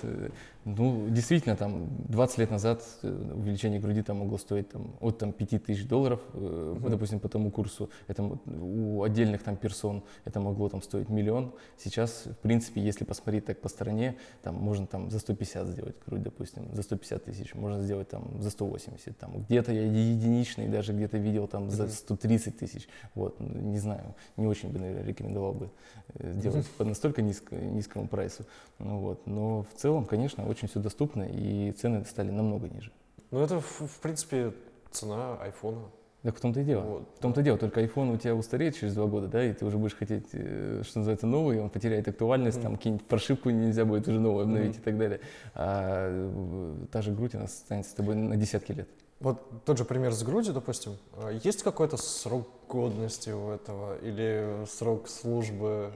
Ну, 0.64 1.08
действительно, 1.08 1.56
там 1.56 1.88
20 2.08 2.38
лет 2.38 2.50
назад 2.50 2.84
э, 3.02 3.32
увеличение 3.34 3.80
груди 3.80 4.02
там 4.02 4.18
могло 4.18 4.38
стоить 4.38 4.68
там, 4.68 4.94
от 5.00 5.18
там, 5.18 5.32
5 5.32 5.64
тысяч 5.64 5.86
долларов, 5.86 6.20
mm-hmm. 6.34 6.88
допустим, 6.88 7.18
по 7.18 7.28
тому 7.28 7.50
курсу. 7.50 7.90
Это, 8.06 8.22
у 8.46 9.02
отдельных 9.02 9.42
там 9.42 9.56
персон 9.56 10.04
это 10.24 10.38
могло 10.38 10.68
там 10.68 10.80
стоить 10.80 11.08
миллион. 11.08 11.52
Сейчас, 11.76 12.26
в 12.26 12.36
принципе, 12.36 12.80
если 12.80 13.04
посмотреть 13.04 13.46
так 13.46 13.60
по 13.60 13.68
стороне, 13.68 14.16
там 14.42 14.54
можно 14.54 14.86
там 14.86 15.10
за 15.10 15.18
150 15.18 15.66
сделать 15.66 15.96
грудь, 16.06 16.22
допустим, 16.22 16.68
за 16.72 16.82
150 16.82 17.24
тысяч, 17.24 17.54
можно 17.54 17.82
сделать 17.82 18.08
там 18.08 18.40
за 18.40 18.50
180. 18.50 19.18
Там, 19.18 19.42
где-то 19.42 19.72
я 19.72 19.82
единичный 19.82 20.68
даже 20.68 20.92
где-то 20.92 21.18
видел 21.18 21.48
там 21.48 21.70
за 21.70 21.88
130 21.88 22.56
тысяч. 22.56 22.88
Вот, 23.16 23.40
не 23.40 23.78
знаю, 23.78 24.14
не 24.36 24.46
очень 24.46 24.70
бы, 24.70 24.78
наверное, 24.78 25.04
рекомендовал 25.04 25.54
бы 25.54 25.70
э, 26.14 26.32
сделать 26.34 26.66
по 26.78 26.84
настолько 26.84 27.20
низко, 27.20 27.56
низкому 27.56 28.06
прайсу. 28.06 28.44
Ну, 28.78 28.98
вот. 28.98 29.26
Но 29.26 29.62
в 29.62 29.80
целом, 29.80 30.04
конечно, 30.04 30.51
очень 30.52 30.68
все 30.68 30.80
доступно, 30.80 31.24
и 31.24 31.72
цены 31.72 32.04
стали 32.04 32.30
намного 32.30 32.68
ниже. 32.68 32.92
Ну, 33.30 33.40
это, 33.40 33.60
в, 33.60 34.00
принципе, 34.00 34.52
цена 34.90 35.36
айфона. 35.42 35.82
Так 36.22 36.36
в 36.36 36.40
том-то 36.40 36.60
и 36.60 36.64
дело. 36.64 36.82
Вот, 36.82 37.08
в 37.16 37.20
том-то 37.20 37.40
и 37.40 37.44
дело. 37.44 37.58
Только 37.58 37.82
iPhone 37.82 38.14
у 38.14 38.16
тебя 38.16 38.36
устареет 38.36 38.76
через 38.76 38.94
два 38.94 39.06
года, 39.06 39.26
да, 39.26 39.44
и 39.44 39.52
ты 39.52 39.64
уже 39.64 39.76
будешь 39.76 39.96
хотеть, 39.96 40.28
э, 40.32 40.82
что 40.84 41.00
называется, 41.00 41.26
новый, 41.26 41.60
он 41.60 41.68
потеряет 41.68 42.06
актуальность, 42.06 42.58
mm-hmm. 42.58 42.62
там 42.62 42.76
какие-нибудь 42.76 43.06
прошивку 43.06 43.50
нельзя 43.50 43.84
будет 43.84 44.06
уже 44.06 44.20
новую 44.20 44.44
обновить 44.44 44.76
mm-hmm. 44.76 44.80
и 44.80 44.82
так 44.82 44.98
далее. 44.98 45.20
А 45.54 46.08
э, 46.10 46.86
та 46.92 47.02
же 47.02 47.10
грудь, 47.10 47.34
она 47.34 47.44
останется 47.44 47.90
с 47.90 47.94
тобой 47.94 48.14
на 48.14 48.36
десятки 48.36 48.70
лет. 48.70 48.88
Вот 49.18 49.64
тот 49.64 49.78
же 49.78 49.84
пример 49.84 50.12
с 50.12 50.22
грудью, 50.22 50.52
допустим. 50.52 50.96
А 51.16 51.30
есть 51.30 51.64
какой-то 51.64 51.96
срок 51.96 52.48
годности 52.68 53.30
у 53.30 53.50
этого 53.50 53.98
или 53.98 54.64
срок 54.66 55.08
службы? 55.08 55.92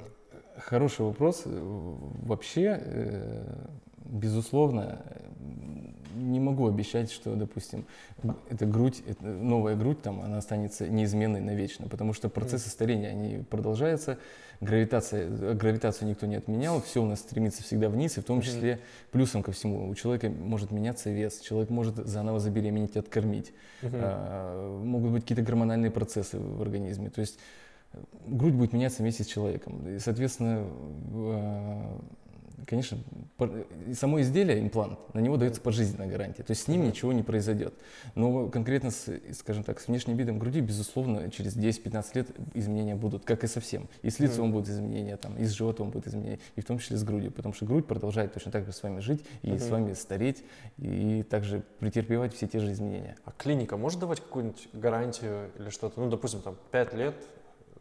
Хороший 0.57 1.05
вопрос. 1.05 1.43
Вообще, 1.45 3.45
безусловно, 4.11 5.03
не 6.17 6.41
могу 6.41 6.67
обещать, 6.67 7.11
что, 7.11 7.35
допустим, 7.35 7.85
эта 8.51 8.67
грудь, 8.67 9.03
эта 9.07 9.25
новая 9.25 9.77
грудь, 9.77 10.01
там, 10.03 10.21
она 10.21 10.39
останется 10.39 10.89
неизменной 10.89 11.41
навечно, 11.41 11.89
потому 11.89 12.13
что 12.13 12.29
процессы 12.29 12.69
старения, 12.71 13.11
они 13.11 13.43
продолжаются, 13.43 14.19
гравитация, 14.61 15.55
гравитацию 15.55 16.09
никто 16.09 16.27
не 16.27 16.37
отменял, 16.37 16.81
все 16.81 17.03
у 17.03 17.07
нас 17.07 17.21
стремится 17.21 17.63
всегда 17.63 17.89
вниз, 17.89 18.17
и 18.17 18.21
в 18.21 18.25
том 18.25 18.41
числе 18.41 18.81
плюсом 19.11 19.43
ко 19.43 19.53
всему, 19.53 19.89
у 19.89 19.95
человека 19.95 20.31
может 20.31 20.71
меняться 20.71 21.11
вес, 21.11 21.41
человек 21.41 21.71
может 21.71 21.97
заново 21.97 22.41
забеременеть, 22.41 22.97
откормить, 22.97 23.53
а, 23.83 24.83
могут 24.83 25.13
быть 25.13 25.23
какие-то 25.23 25.43
гормональные 25.43 25.91
процессы 25.91 26.39
в 26.39 26.63
организме, 26.63 27.11
то 27.11 27.21
есть 27.21 27.39
грудь 28.27 28.55
будет 28.55 28.73
меняться 28.73 29.03
вместе 29.03 29.25
с 29.25 29.27
человеком, 29.27 29.87
и, 29.89 29.99
соответственно, 29.99 30.67
а, 31.15 32.01
конечно, 32.67 32.99
само 33.95 34.21
изделие, 34.21 34.61
имплант, 34.61 34.99
на 35.15 35.21
него 35.21 35.37
дается 35.37 35.61
пожизненная 35.61 36.09
гарантия. 36.09 36.43
То 36.43 36.51
есть 36.51 36.65
с 36.65 36.69
ним 36.69 36.85
ничего 36.87 37.13
не 37.13 37.23
произойдет. 37.23 37.75
Но 38.15 38.49
конкретно, 38.49 38.91
с, 38.91 39.09
скажем 39.33 39.65
так, 39.65 39.81
с 39.81 39.89
внешним 39.89 40.17
видом 40.17 40.39
груди, 40.39 40.61
безусловно, 40.61 41.31
через 41.31 41.57
10-15 41.57 42.05
лет 42.15 42.29
изменения 42.55 42.95
будут, 42.95 43.25
как 43.25 43.45
и 43.45 43.47
совсем. 43.47 43.89
И 44.03 44.11
с 44.11 44.19
лицом 44.19 44.53
будут 44.53 44.69
изменения, 44.69 45.17
там, 45.17 45.37
и 45.37 45.45
с 45.45 45.53
животом 45.53 45.91
будут 45.91 46.09
изменения, 46.09 46.41
и 46.57 46.61
в 46.61 46.65
том 46.65 46.79
числе 46.79 46.97
с 46.97 47.05
грудью. 47.05 47.31
Потому 47.31 47.55
что 47.55 47.65
грудь 47.65 47.87
продолжает 47.87 48.35
точно 48.35 48.53
так 48.53 48.67
же 48.67 48.73
с 48.73 48.83
вами 48.83 49.01
жить, 49.01 49.25
и 49.43 49.57
с 49.57 49.69
вами 49.69 49.95
стареть, 49.95 50.45
и 50.79 51.23
также 51.23 51.63
претерпевать 51.79 52.35
все 52.35 52.47
те 52.47 52.59
же 52.59 52.73
изменения. 52.73 53.17
А 53.25 53.33
клиника 53.33 53.77
может 53.77 54.01
давать 54.01 54.21
какую-нибудь 54.21 54.69
гарантию 54.73 55.51
или 55.59 55.71
что-то? 55.71 56.01
Ну, 56.01 56.11
допустим, 56.11 56.41
там 56.43 56.57
5 56.73 56.95
лет 56.95 57.15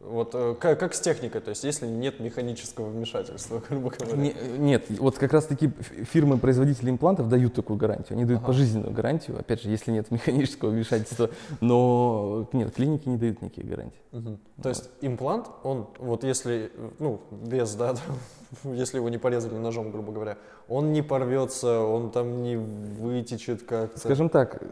вот 0.00 0.30
э, 0.34 0.54
как, 0.60 0.78
как 0.78 0.94
с 0.94 1.00
техникой, 1.00 1.40
то 1.40 1.50
есть 1.50 1.64
если 1.64 1.86
нет 1.86 2.20
механического 2.20 2.88
вмешательства, 2.88 3.62
грубо 3.68 3.90
говоря? 3.90 4.16
Не, 4.16 4.34
нет, 4.58 4.84
вот 4.90 5.18
как 5.18 5.32
раз 5.32 5.46
таки 5.46 5.70
фирмы-производители 6.12 6.90
имплантов 6.90 7.28
дают 7.28 7.54
такую 7.54 7.78
гарантию, 7.78 8.16
они 8.16 8.24
дают 8.24 8.40
ага. 8.40 8.48
пожизненную 8.48 8.92
гарантию, 8.92 9.38
опять 9.38 9.62
же, 9.62 9.70
если 9.70 9.90
нет 9.90 10.10
механического 10.10 10.70
вмешательства, 10.70 11.30
но 11.60 12.48
нет, 12.52 12.74
клиники 12.74 13.08
не 13.08 13.16
дают 13.16 13.42
никаких 13.42 13.66
гарантий. 13.66 14.00
Угу. 14.12 14.38
То 14.62 14.68
есть 14.68 14.88
имплант, 15.00 15.46
он 15.62 15.88
вот 15.98 16.24
если, 16.24 16.70
ну, 16.98 17.20
вес, 17.30 17.74
да, 17.74 17.94
если 18.64 18.98
его 18.98 19.08
не 19.08 19.18
порезали 19.18 19.56
ножом, 19.56 19.90
грубо 19.90 20.12
говоря, 20.12 20.38
он 20.68 20.92
не 20.92 21.02
порвется, 21.02 21.80
он 21.80 22.10
там 22.10 22.42
не 22.42 22.56
вытечет 22.56 23.62
как-то. 23.62 23.98
Скажем 23.98 24.28
так, 24.28 24.62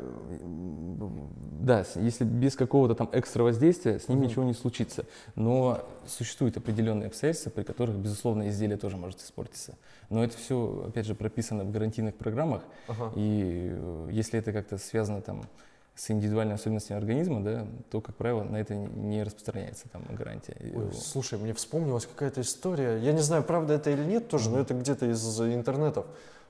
да, 1.65 1.85
если 1.97 2.25
без 2.25 2.57
какого-то 2.57 2.95
там 2.95 3.09
экстра 3.13 3.43
воздействия, 3.43 3.99
с 3.99 4.09
ним 4.09 4.21
mm-hmm. 4.21 4.27
ничего 4.27 4.45
не 4.45 4.53
случится. 4.53 5.07
Но 5.35 5.83
существуют 6.07 6.59
определенные 6.59 7.07
обстоятельства, 7.07 7.49
при 7.49 7.63
которых, 7.63 7.97
безусловно, 7.97 8.51
изделие 8.51 8.77
тоже 8.77 8.99
может 8.99 9.21
испортиться. 9.21 9.75
Но 10.11 10.23
это 10.23 10.37
все, 10.37 10.85
опять 10.89 11.07
же, 11.07 11.15
прописано 11.15 11.65
в 11.65 11.73
гарантийных 11.73 12.17
программах. 12.17 12.63
Uh-huh. 12.87 13.13
И 13.17 13.71
э, 13.73 14.09
если 14.13 14.39
это 14.39 14.53
как-то 14.53 14.77
связано 14.77 15.23
там 15.23 15.45
с 15.95 16.11
индивидуальными 16.11 16.57
особенностями 16.57 16.99
организма, 16.99 17.43
да, 17.43 17.67
то, 17.91 18.03
как 18.03 18.15
правило, 18.17 18.43
на 18.43 18.57
это 18.57 18.75
не 18.75 19.23
распространяется 19.23 19.89
там 19.89 20.03
гарантия. 20.11 20.57
Ой, 20.61 20.93
слушай, 20.93 21.39
мне 21.39 21.55
вспомнилась 21.55 22.05
какая-то 22.05 22.43
история. 22.43 22.99
Я 22.99 23.13
не 23.13 23.23
знаю, 23.23 23.43
правда 23.43 23.75
это 23.75 23.91
или 23.91 24.05
нет 24.05 24.29
тоже, 24.29 24.51
mm-hmm. 24.51 24.53
но 24.53 24.61
это 24.61 24.75
где-то 24.75 25.07
из 25.07 25.41
интернетов 25.41 26.05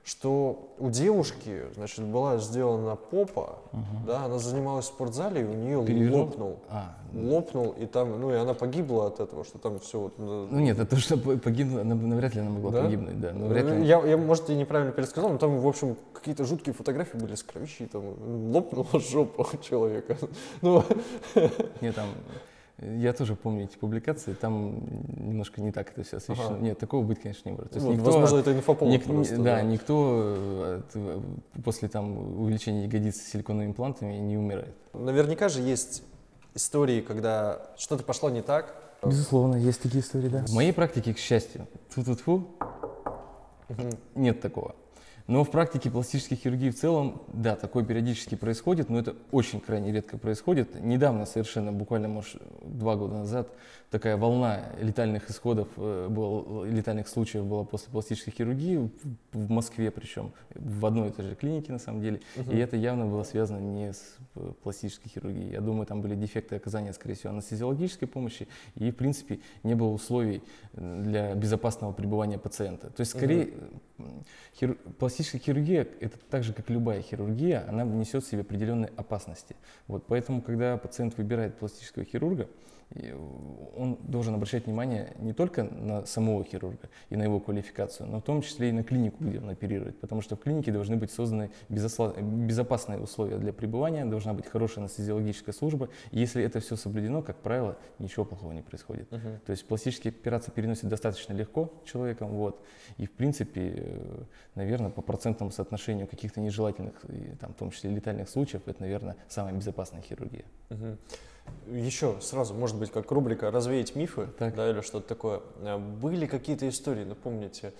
что 0.04 0.74
у 0.78 0.90
девушки, 0.90 1.62
значит, 1.74 2.04
была 2.04 2.36
сделана 2.36 2.94
попа, 2.94 3.58
угу. 3.72 4.06
да, 4.06 4.26
она 4.26 4.38
занималась 4.38 4.84
в 4.84 4.88
спортзале, 4.88 5.40
и 5.40 5.44
у 5.44 5.54
нее 5.54 5.84
Пережил? 5.84 6.18
лопнул. 6.18 6.58
А, 6.68 6.94
лопнул, 7.14 7.70
и 7.70 7.86
там, 7.86 8.20
ну, 8.20 8.30
и 8.30 8.34
она 8.34 8.52
погибла 8.52 9.06
от 9.06 9.20
этого, 9.20 9.44
что 9.44 9.58
там 9.58 9.80
все 9.80 10.00
вот... 10.00 10.18
Ну 10.18 10.60
нет, 10.60 10.78
это 10.78 10.96
что 10.96 11.16
погибла, 11.16 11.82
навряд 11.84 12.34
ли 12.34 12.42
она 12.42 12.50
могла 12.50 12.70
да? 12.70 12.82
погибнуть, 12.82 13.18
да. 13.18 13.32
Но 13.32 13.46
вряд 13.46 13.66
ли... 13.66 13.86
я, 13.86 14.04
я, 14.04 14.18
может, 14.18 14.50
и 14.50 14.54
неправильно 14.54 14.92
пересказал, 14.92 15.30
но 15.30 15.38
там, 15.38 15.58
в 15.58 15.66
общем, 15.66 15.96
какие-то 16.12 16.44
жуткие 16.44 16.74
фотографии 16.74 17.16
были 17.16 17.34
с 17.34 17.42
кровищей, 17.42 17.86
там 17.86 18.02
лопнула 18.52 18.86
жопа 19.00 19.46
человека. 19.62 20.18
Ну... 20.60 20.84
Нет, 21.80 21.94
там 21.94 22.08
я 22.78 23.12
тоже 23.12 23.36
помню 23.36 23.64
эти 23.64 23.76
публикации, 23.76 24.34
там 24.34 24.82
немножко 25.16 25.60
не 25.60 25.70
так 25.70 25.90
это 25.90 26.02
все 26.02 26.16
освещено. 26.16 26.56
Ага. 26.56 26.58
Нет, 26.58 26.78
такого 26.78 27.04
быть, 27.04 27.20
конечно, 27.20 27.48
не 27.48 27.54
может. 27.54 27.70
То 27.70 27.76
есть 27.76 27.86
вот, 27.86 27.94
никто, 27.94 28.10
возможно, 28.10 28.38
это 28.38 28.52
инфоповод 28.52 28.92
ник, 28.92 29.04
просто, 29.04 29.36
да, 29.36 29.42
да, 29.42 29.62
никто 29.62 30.34
э, 30.94 31.20
после 31.64 31.88
там, 31.88 32.40
увеличения 32.40 32.84
ягодиц 32.84 33.16
силиконовыми 33.16 33.68
имплантами 33.68 34.14
не 34.14 34.36
умирает. 34.36 34.74
Наверняка 34.92 35.48
же 35.48 35.62
есть 35.62 36.02
истории, 36.54 37.00
когда 37.00 37.70
что-то 37.76 38.02
пошло 38.02 38.28
не 38.28 38.42
так. 38.42 38.74
Безусловно, 39.04 39.56
есть 39.56 39.80
такие 39.80 40.02
истории, 40.02 40.28
да. 40.28 40.44
В 40.44 40.52
моей 40.52 40.72
практике, 40.72 41.14
к 41.14 41.18
счастью, 41.18 41.68
ту-ту-ту, 41.94 42.48
угу. 43.68 43.90
нет 44.16 44.40
такого. 44.40 44.74
Но 45.26 45.42
в 45.42 45.50
практике 45.50 45.90
пластической 45.90 46.36
хирургии 46.36 46.68
в 46.70 46.76
целом, 46.76 47.22
да, 47.28 47.56
такое 47.56 47.82
периодически 47.82 48.34
происходит, 48.34 48.90
но 48.90 48.98
это 48.98 49.16
очень 49.30 49.58
крайне 49.58 49.90
редко 49.90 50.18
происходит. 50.18 50.78
Недавно, 50.78 51.24
совершенно 51.24 51.72
буквально, 51.72 52.08
может, 52.08 52.42
два 52.62 52.96
года 52.96 53.14
назад, 53.14 53.48
такая 53.94 54.16
волна 54.16 54.72
летальных 54.80 55.30
исходов, 55.30 55.68
э, 55.76 56.08
было, 56.10 56.64
летальных 56.64 57.06
случаев 57.06 57.46
была 57.46 57.62
после 57.62 57.92
пластической 57.92 58.32
хирургии 58.32 58.90
в 59.32 59.50
Москве, 59.52 59.92
причем 59.92 60.32
в 60.56 60.84
одной 60.84 61.10
и 61.10 61.12
той 61.12 61.26
же 61.26 61.36
клинике 61.36 61.70
на 61.70 61.78
самом 61.78 62.00
деле. 62.00 62.20
Мгм. 62.34 62.50
И 62.50 62.56
это 62.56 62.76
явно 62.76 63.06
было 63.06 63.22
связано 63.22 63.60
не 63.60 63.92
с 63.92 64.16
э, 64.34 64.52
пластической 64.64 65.12
хирургией. 65.12 65.52
Я 65.52 65.60
думаю, 65.60 65.86
там 65.86 66.02
были 66.02 66.16
дефекты 66.16 66.56
оказания, 66.56 66.92
скорее 66.92 67.14
всего, 67.14 67.34
анестезиологической 67.34 68.08
помощи, 68.08 68.48
и, 68.74 68.90
в 68.90 68.96
принципе, 68.96 69.38
не 69.62 69.76
было 69.76 69.90
условий 69.90 70.42
для 70.72 71.32
безопасного 71.36 71.92
пребывания 71.92 72.36
пациента. 72.36 72.90
То 72.90 73.02
есть, 73.02 73.12
скорее, 73.12 73.50
э, 73.98 74.02
хиру- 74.60 74.76
пластическая 74.98 75.40
хирургия, 75.40 75.86
это 76.00 76.18
так 76.30 76.42
же, 76.42 76.52
как 76.52 76.68
любая 76.68 77.00
хирургия, 77.00 77.64
она 77.68 77.84
несет 77.84 78.24
в 78.24 78.28
себе 78.28 78.40
определенные 78.40 78.90
опасности. 78.96 79.54
Вот, 79.86 80.04
поэтому, 80.08 80.42
когда 80.42 80.76
пациент 80.78 81.16
выбирает 81.16 81.58
пластического 81.58 82.04
хирурга, 82.04 82.48
он 83.76 83.98
должен 84.02 84.34
обращать 84.34 84.66
внимание 84.66 85.14
не 85.18 85.32
только 85.32 85.64
на 85.64 86.06
самого 86.06 86.44
хирурга 86.44 86.88
и 87.10 87.16
на 87.16 87.22
его 87.22 87.40
квалификацию, 87.40 88.08
но 88.08 88.20
в 88.20 88.22
том 88.22 88.42
числе 88.42 88.68
и 88.68 88.72
на 88.72 88.84
клинику, 88.84 89.24
где 89.24 89.38
он 89.38 89.48
оперирует. 89.48 90.00
Потому 90.00 90.20
что 90.20 90.36
в 90.36 90.40
клинике 90.40 90.72
должны 90.72 90.96
быть 90.96 91.10
созданы 91.10 91.50
безопасные 91.68 92.98
условия 93.00 93.38
для 93.38 93.52
пребывания, 93.52 94.04
должна 94.04 94.32
быть 94.32 94.46
хорошая 94.46 94.84
анестезиологическая 94.84 95.52
служба. 95.52 95.88
И 96.10 96.20
если 96.20 96.42
это 96.42 96.60
все 96.60 96.76
соблюдено, 96.76 97.22
как 97.22 97.36
правило, 97.36 97.76
ничего 97.98 98.24
плохого 98.24 98.52
не 98.52 98.62
происходит. 98.62 99.10
Мгм. 99.10 99.40
То 99.44 99.50
есть 99.50 99.66
пластические 99.66 100.10
операции 100.12 100.50
переносят 100.50 100.88
достаточно 100.88 101.32
легко 101.32 101.72
человеком, 101.84 102.28
вот, 102.28 102.64
и 102.96 103.06
в 103.06 103.12
принципе, 103.12 103.92
наверное, 104.54 104.90
по 104.90 105.02
процентному 105.02 105.50
соотношению 105.50 106.06
каких-то 106.06 106.40
нежелательных, 106.40 106.94
там, 107.40 107.52
в 107.52 107.56
том 107.56 107.70
числе 107.70 107.90
летальных 107.90 108.28
случаев, 108.28 108.62
это, 108.66 108.80
наверное, 108.80 109.16
самая 109.28 109.54
безопасная 109.54 110.02
хирургия. 110.02 110.44
Мгм. 110.70 110.98
Еще 111.66 112.16
сразу, 112.20 112.52
может 112.54 112.76
быть, 112.76 112.90
как 112.90 113.10
рубрика 113.10 113.50
«Развеять 113.50 113.94
мифы», 113.96 114.28
Так. 114.38 114.54
да, 114.54 114.68
или 114.70 114.80
что-то 114.82 115.08
такое. 115.08 115.40
А 115.62 115.78
Были 115.78 116.26
какие-то 116.26 116.68
истории, 116.68 117.04
напомните, 117.04 117.72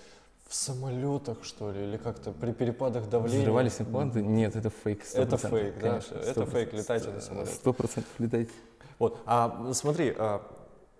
в 0.47 0.55
самолетах, 0.55 1.43
что 1.43 1.71
ли, 1.71 1.83
или 1.87 1.97
как-то 1.97 2.31
при 2.31 2.51
перепадах 2.51 3.09
давления? 3.09 3.41
Взрывались 3.41 3.79
импланты? 3.79 4.21
Нет, 4.21 4.55
это 4.55 4.69
фейк. 4.69 5.03
100%, 5.03 5.17
Это 5.21 5.37
фейк, 5.37 5.75
да? 5.75 5.89
конечно, 5.89 6.15
Это 6.17 6.41
100%, 6.41 6.51
фейк, 6.51 6.73
летайте 6.73 7.09
на 7.09 7.21
самолете. 7.21 7.53
Сто 7.53 7.73
процентов 7.73 8.11
летайте. 8.19 8.51
Вот, 8.97 9.19
а 9.25 9.71
смотри, 9.73 10.15
а, 10.17 10.41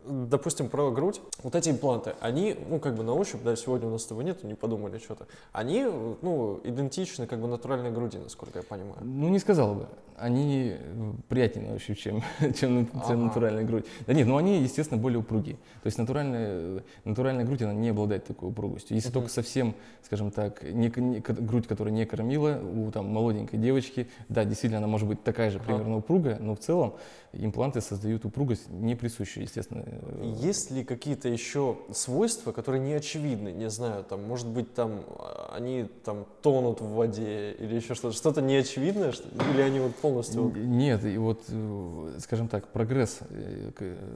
допустим, 0.07 0.69
про 0.69 0.91
грудь, 0.91 1.21
вот 1.43 1.55
эти 1.55 1.69
импланты, 1.69 2.13
они, 2.19 2.55
ну, 2.69 2.79
как 2.79 2.95
бы 2.95 3.03
на 3.03 3.13
ощупь, 3.13 3.41
да, 3.43 3.55
сегодня 3.55 3.87
у 3.87 3.91
нас 3.91 4.05
этого 4.05 4.21
нету, 4.21 4.47
не 4.47 4.53
подумали 4.53 4.97
что-то, 4.97 5.27
они, 5.51 5.83
ну, 6.21 6.59
идентичны, 6.63 7.27
как 7.27 7.39
бы, 7.41 7.47
натуральной 7.47 7.91
груди, 7.91 8.17
насколько 8.17 8.59
я 8.59 8.63
понимаю. 8.63 8.97
Ну, 9.01 9.29
не 9.29 9.39
сказал 9.39 9.75
бы. 9.75 9.87
Они 10.17 10.73
э, 10.79 11.11
приятнее 11.27 11.67
на 11.69 11.75
ощупь, 11.75 11.97
чем, 11.97 12.23
чем, 12.57 12.87
Ага. 12.93 13.07
чем 13.07 13.25
натуральная 13.25 13.65
грудь. 13.65 13.85
Да 14.07 14.13
нет, 14.13 14.27
но 14.27 14.37
они, 14.37 14.61
естественно, 14.61 14.99
более 14.99 15.19
упругие. 15.19 15.55
То 15.83 15.87
есть 15.87 15.97
натуральная, 15.97 16.83
натуральная 17.03 17.43
грудь, 17.43 17.61
она 17.63 17.73
не 17.73 17.89
обладает 17.89 18.25
такой 18.25 18.49
упругостью. 18.49 18.95
Если 18.95 19.09
Мгм. 19.09 19.13
только 19.13 19.29
совсем, 19.29 19.75
скажем 20.03 20.31
так, 20.31 20.63
не, 20.63 20.89
не 20.95 21.19
грудь, 21.19 21.67
которая 21.67 21.93
не 21.93 22.05
кормила 22.05 22.57
у 22.63 22.91
там, 22.91 23.07
молоденькой 23.07 23.59
девочки, 23.59 24.07
да, 24.29 24.45
действительно, 24.45 24.77
она 24.77 24.87
может 24.87 25.07
быть 25.07 25.21
такая 25.21 25.49
же 25.51 25.57
Ага. 25.57 25.65
примерно 25.65 25.97
упругая, 25.97 26.37
но 26.39 26.55
в 26.55 26.59
целом 26.59 26.93
импланты 27.37 27.81
создают 27.81 28.25
упругость, 28.25 28.69
не 28.69 28.95
присущую, 28.95 29.43
естественно. 29.43 29.83
э, 29.85 30.33
Есть 30.41 30.71
ли 30.71 30.83
какие-то 30.83 31.29
еще 31.29 31.77
свойства, 31.93 32.51
которые 32.51 32.81
не 32.81 32.93
очевидны, 32.93 33.49
не 33.51 33.69
знаю, 33.69 34.03
там, 34.03 34.23
может 34.23 34.47
быть, 34.47 34.73
там, 34.73 35.01
а, 35.17 35.53
они 35.55 35.85
там 36.03 36.25
тонут 36.41 36.81
в 36.81 36.89
воде 36.89 37.51
или 37.53 37.75
еще 37.75 37.95
что-то, 37.95 38.15
что-то 38.15 38.41
неочевидное, 38.41 39.11
что- 39.11 39.27
или 39.53 39.61
они 39.61 39.79
вот 39.79 39.95
полностью... 39.95 40.51
Нет, 40.55 41.03
и 41.05 41.17
вот, 41.17 41.41
э, 41.49 42.17
скажем 42.19 42.47
так, 42.47 42.67
прогресс 42.69 43.19
э, 43.29 43.71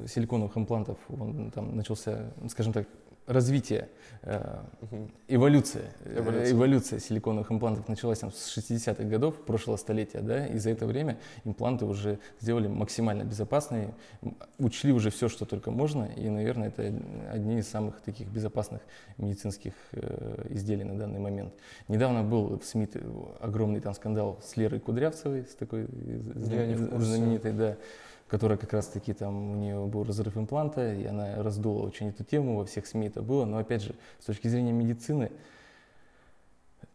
силиконовых 0.08 0.58
имплантов, 0.58 0.98
он 1.10 1.52
там 1.52 1.76
начался, 1.76 2.32
скажем 2.50 2.74
так, 2.74 2.88
развитие, 3.30 3.88
э, 4.24 4.60
эволюция, 5.28 5.84
э, 6.04 6.20
Эволюция. 6.20 6.52
эволюция 6.52 7.00
силиконовых 7.00 7.52
имплантов 7.52 7.88
началась 7.88 8.20
там, 8.20 8.32
с 8.32 8.58
60-х 8.58 9.04
годов 9.04 9.36
прошлого 9.46 9.78
столетия, 9.78 10.20
да, 10.22 10.48
и 10.48 10.58
за 10.58 10.72
это 10.72 10.86
время 10.88 11.18
импланты 11.46 11.86
уже 11.86 12.18
сделали 12.42 12.68
максимально 12.68 13.24
безопасные, 13.24 13.94
учли 14.58 14.92
уже 14.92 15.10
все, 15.12 15.30
что 15.30 15.46
только 15.46 15.72
можно, 15.72 16.06
и, 16.18 16.28
наверное, 16.30 16.70
это 16.70 16.92
одни 17.32 17.60
из 17.60 17.68
самых 17.70 18.02
таких 18.02 18.28
безопасных 18.28 18.82
медицинских 19.18 19.74
э, 19.94 20.48
изделий 20.50 20.84
на 20.84 20.98
данный 20.98 21.20
момент. 21.20 21.54
Недавно 21.88 22.24
был 22.24 22.58
в 22.58 22.66
СМИ 22.66 22.88
т- 22.88 23.00
огромный 23.40 23.80
там 23.80 23.94
скандал 23.94 24.40
с 24.44 24.58
Лерой 24.58 24.80
Кудрявцевой, 24.80 25.46
с 25.46 25.56
такой 25.56 25.84
э, 25.84 26.68
Я 26.70 27.00
знаменитой, 27.00 27.54
да, 27.54 27.78
которая 28.30 28.58
как 28.58 28.74
раз-таки 28.74 29.14
там 29.14 29.52
у 29.52 29.56
нее 29.56 29.86
был 29.88 30.04
разрыв 30.04 30.38
импланта, 30.38 30.94
и 30.94 31.06
она 31.06 31.42
раздула 31.42 31.86
очень 31.86 32.10
эту 32.10 32.24
тему, 32.24 32.58
во 32.58 32.66
всех 32.66 32.86
СМИ 32.86 33.08
это 33.08 33.22
было, 33.22 33.46
но 33.46 33.58
опять 33.58 33.82
же, 33.82 33.96
с 34.20 34.26
точки 34.26 34.48
зрения 34.48 34.72
медицины, 34.72 35.32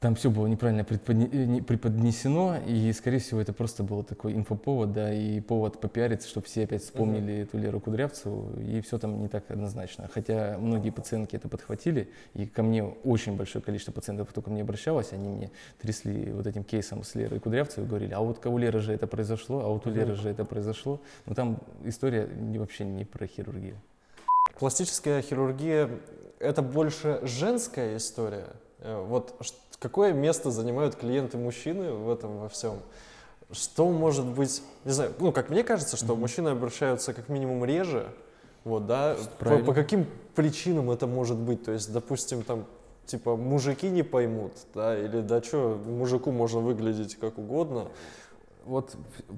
там 0.05 0.17
все 0.17 0.29
было 0.29 0.47
неправильно 0.47 0.87
э, 0.87 1.13
не- 1.15 1.63
преподнесено, 1.63 2.59
и, 2.67 2.93
скорее 2.93 3.21
всего, 3.21 3.41
это 3.41 3.55
просто 3.55 3.83
был 3.83 4.03
такой 4.03 4.35
инфоповод, 4.35 4.93
да, 4.93 5.11
и 5.11 5.41
повод 5.41 5.81
попиариться, 5.81 6.29
чтобы 6.29 6.45
все 6.45 6.65
опять 6.65 6.83
вспомнили 6.83 7.37
эту 7.39 7.57
Леру 7.57 7.81
Кудрявцеву, 7.81 8.61
и 8.61 8.83
все 8.83 8.99
там 8.99 9.23
не 9.23 9.29
так 9.29 9.51
однозначно. 9.51 10.11
Хотя 10.13 10.59
многие 10.59 10.91
пациентки 10.91 11.37
это 11.37 11.49
подхватили, 11.49 12.11
и 12.35 12.45
ко 12.45 12.63
мне 12.63 12.85
очень 12.85 13.35
большое 13.35 13.65
количество 13.65 13.93
пациентов, 13.93 14.29
кто 14.29 14.43
ко 14.43 14.51
мне 14.51 14.61
обращалось, 14.61 15.15
они 15.15 15.27
мне 15.27 15.51
трясли 15.81 16.31
вот 16.33 16.47
этим 16.47 16.65
кейсом 16.65 17.03
с 17.03 17.15
Лерой 17.15 17.41
Кудрявцевой, 17.41 17.89
говорили, 17.89 18.13
а 18.13 18.21
вот 18.21 18.45
у 18.45 18.59
Леры 18.59 18.81
же 18.81 18.93
это 18.93 19.07
произошло, 19.07 19.65
а 19.65 19.69
вот 19.69 19.87
у. 19.87 19.91
Леры 19.91 20.17
же 20.17 20.29
это 20.29 20.45
произошло. 20.45 21.01
Но 21.25 21.35
там 21.35 21.57
история 21.83 22.29
вообще 22.59 22.85
не 22.85 23.07
про 23.07 23.27
хирургию. 23.27 23.81
Пластическая 24.59 25.23
хирургия– 25.23 25.89
это 26.41 26.61
больше 26.61 27.21
женская 27.23 27.97
история. 27.97 28.49
Э, 28.85 29.03
Вот 29.09 29.35
какое 29.79 30.13
место 30.13 30.51
занимают 30.51 30.95
клиенты-мужчины 30.95 31.93
в 31.93 32.11
этом 32.11 32.39
во 32.39 32.49
всем? 32.49 32.75
Что 33.51 33.89
может 33.91 34.25
быть, 34.27 34.63
не 34.85 34.93
знаю, 34.93 35.13
ну, 35.19 35.33
как 35.33 35.51
мне 35.51 35.65
кажется, 35.65 35.97
что 35.97 36.13
Мгм. 36.13 36.21
мужчины 36.21 36.49
обращаются 36.51 37.13
как 37.13 37.29
минимум 37.29 37.65
реже, 37.65 38.07
вот, 38.65 38.87
да, 38.87 39.17
по, 39.39 39.59
по 39.59 39.75
каким 39.75 40.07
причинам 40.35 40.91
это 40.91 41.07
может 41.07 41.37
быть? 41.37 41.65
То 41.65 41.73
есть, 41.73 41.93
допустим, 41.93 42.43
там, 42.43 42.65
типа, 43.07 43.37
мужики 43.37 43.91
не 43.91 44.03
поймут, 44.03 44.53
да, 44.75 44.99
или 44.99 45.21
да 45.21 45.43
что, 45.43 45.79
мужику 45.87 46.31
можно 46.33 46.61
выглядеть 46.61 47.17
как 47.17 47.39
угодно. 47.39 47.89
Вот 48.65 48.97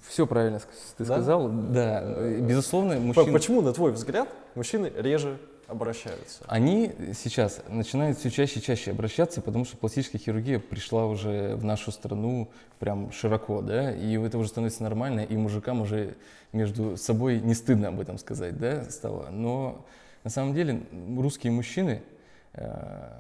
все 0.09 0.25
правильно 0.27 0.61
ты 0.97 1.05
Да? 1.05 1.15
сказал. 1.17 1.49
Да, 1.49 2.01
э, 2.05 2.39
безусловно, 2.41 2.99
мужчины... 3.01 3.33
Почему, 3.33 3.61
на 3.61 3.73
твой 3.73 3.91
взгляд, 3.91 4.29
мужчины 4.55 4.93
реже 4.97 5.39
обращаются? 5.69 6.45
Они 6.47 6.93
сейчас 7.15 7.61
начинают 7.69 8.19
все 8.19 8.31
чаще 8.31 8.61
и 8.61 8.63
чаще 8.63 8.91
обращаться, 8.91 9.41
потому 9.41 9.65
что 9.65 9.77
пластическая 9.77 10.21
хирургия 10.21 10.59
пришла 10.59 11.07
уже 11.07 11.57
в 11.57 11.65
нашу 11.65 11.93
страну 11.93 12.49
прям 12.79 13.13
широко, 13.13 13.63
да, 13.63 13.93
и 13.93 14.17
это 14.19 14.39
уже 14.39 14.49
становится 14.49 14.83
нормально, 14.83 15.21
и 15.21 15.37
мужикам 15.37 15.81
уже 15.81 16.17
между 16.53 16.97
собой 16.97 17.41
не 17.41 17.55
стыдно 17.55 17.89
об 17.89 18.01
этом 18.01 18.19
сказать, 18.19 18.59
да, 18.59 18.85
стало. 18.91 19.31
Но 19.31 19.85
на 20.25 20.31
самом 20.31 20.55
деле 20.55 20.83
русские 21.17 21.53
мужчины, 21.53 22.03
э, 22.55 23.11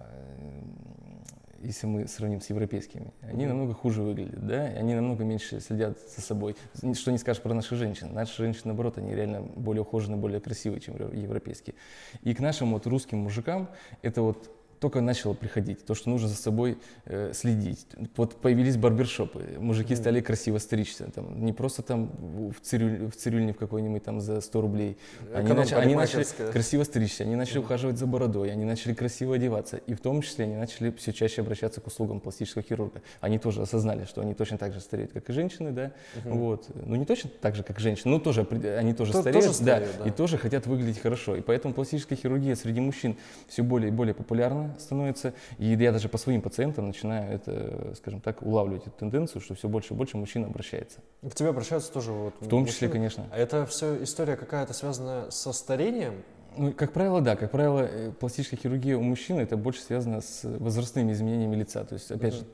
если 1.67 1.87
мы 1.87 2.07
сравним 2.09 2.41
с 2.41 2.49
европейскими, 2.51 3.13
они 3.23 3.45
Мгм. 3.45 3.49
намного 3.59 3.75
хуже 3.75 4.03
выглядят, 4.03 4.47
да, 4.47 4.73
и 4.73 4.77
они 4.77 4.95
намного 4.95 5.25
меньше 5.25 5.61
следят 5.61 5.99
за 6.17 6.21
собой. 6.23 6.57
Что 6.95 7.13
не 7.13 7.19
скажешь 7.19 7.43
про 7.43 7.53
наших 7.55 7.77
женщин. 7.79 8.13
Наши 8.13 8.37
женщины, 8.43 8.63
наоборот, 8.67 8.99
они 8.99 9.15
реально 9.15 9.43
более 9.43 9.83
ухоженные, 9.83 10.19
более 10.19 10.41
красивые, 10.41 10.81
чем 10.81 10.95
евро- 10.95 11.15
европейские. 11.15 11.75
И 12.23 12.35
к 12.35 12.41
нашим 12.41 12.73
вот 12.73 12.87
русским 12.87 13.19
мужикам 13.19 13.69
это 14.03 14.23
вот 14.23 14.51
только 14.81 15.01
начало 15.01 15.35
приходить, 15.35 15.85
то, 15.85 15.95
что 15.95 16.11
нужно 16.11 16.29
за 16.29 16.35
собой 16.37 16.79
э, 17.07 17.33
следить. 17.35 17.87
Вот 18.17 18.37
появились 18.37 18.77
барбершопы, 18.77 19.43
мужики 19.59 19.95
Мгм. 19.95 20.03
стали 20.03 20.21
красиво 20.21 20.59
стричься, 20.59 21.11
там, 21.15 21.45
не 21.45 21.53
просто 21.53 21.83
там 21.83 22.11
в, 22.19 22.61
цирюль- 22.63 23.11
в 23.11 23.17
цирюльне 23.17 23.53
в 23.53 23.57
какой-нибудь 23.57 24.05
там 24.05 24.21
за 24.21 24.41
100 24.41 24.61
рублей, 24.61 24.97
они, 25.35 25.51
нач- 25.51 25.73
они 25.75 25.95
начали 25.95 26.25
красиво 26.53 26.83
стричься, 26.85 27.25
они 27.25 27.37
начали 27.37 27.59
Мгм. 27.59 27.67
ухаживать 27.67 27.99
за 27.99 28.07
бородой, 28.07 28.51
они 28.53 28.65
начали 28.65 28.93
красиво 28.95 29.35
одеваться. 29.37 29.79
И 29.79 29.95
в 29.95 30.01
том 30.01 30.23
числе 30.23 30.45
они 30.45 30.57
начали 30.57 30.91
все 30.93 31.13
чаще 31.13 31.41
обращаться 31.43 31.81
к 31.81 31.87
услугам 31.87 32.21
пластического 32.21 32.63
хирурга. 32.63 33.03
Они 33.21 33.39
тоже 33.39 33.63
осознали, 33.63 34.05
что 34.05 34.21
они 34.21 34.35
точно 34.35 34.59
так 34.59 34.73
же 34.75 34.81
стареют, 34.81 35.13
как 35.13 35.29
и 35.31 35.33
женщины, 35.33 35.73
да. 35.73 35.93
Мгм. 36.25 36.39
Вот. 36.39 36.67
Ну, 36.75 36.97
не 36.97 37.05
точно 37.05 37.31
так 37.41 37.55
же, 37.57 37.63
как 37.63 37.79
женщины, 37.81 38.11
но 38.13 38.19
тоже 38.19 38.47
они 38.79 38.93
тоже 38.95 39.13
То- 39.13 39.21
стареют, 39.23 39.47
тоже 39.47 39.59
да, 39.61 39.77
стареют, 39.77 39.97
да. 40.03 40.09
и 40.09 40.11
тоже 40.11 40.39
хотят 40.39 40.67
выглядеть 40.67 40.99
хорошо. 41.01 41.37
И 41.37 41.41
поэтому 41.41 41.73
пластическая 41.75 42.19
хирургия 42.19 42.55
среди 42.57 42.81
мужчин 42.81 43.17
все 43.49 43.63
более 43.63 43.89
и 43.89 43.93
более 43.93 44.15
популярна 44.15 44.66
становится. 44.79 45.35
И 45.59 45.67
я 45.73 45.93
даже 45.93 46.09
по 46.09 46.19
своим 46.19 46.43
пациентам 46.43 46.87
начинаю 46.89 47.33
это, 47.35 47.95
скажем 47.97 48.21
так, 48.21 48.43
улавливать 48.43 48.87
эту 48.87 48.97
тенденцию, 48.99 49.41
что 49.43 49.55
все 49.55 49.69
больше 49.69 49.95
и 49.95 49.97
больше 49.97 50.17
мужчин 50.17 50.45
обращается. 50.45 50.99
К 51.23 51.35
тебе 51.35 51.49
обращаются 51.51 51.93
тоже 51.93 52.13
вот 52.13 52.35
В 52.41 52.49
том 52.49 52.67
числе, 52.67 52.89
мужчины? 52.89 52.93
конечно. 52.93 53.27
А 53.33 53.39
это 53.39 53.67
все 53.67 54.03
история 54.03 54.37
какая-то 54.37 54.73
связана 54.73 55.31
со 55.31 55.53
старением? 55.53 56.23
Ну, 56.57 56.73
как 56.73 56.93
правило, 56.93 57.21
да. 57.21 57.37
Как 57.37 57.51
правило, 57.51 57.81
э, 57.81 58.13
пластическая 58.13 58.59
хирургия 58.59 58.97
у 58.97 59.03
мужчин 59.03 59.39
это 59.39 59.57
больше 59.57 59.83
связано 59.83 60.21
с 60.23 60.41
возрастными 60.45 61.13
изменениями 61.13 61.57
лица. 61.57 61.85
То 61.85 61.95
есть, 61.95 62.11
опять 62.11 62.33
Мгм. 62.35 62.41
же, 62.41 62.47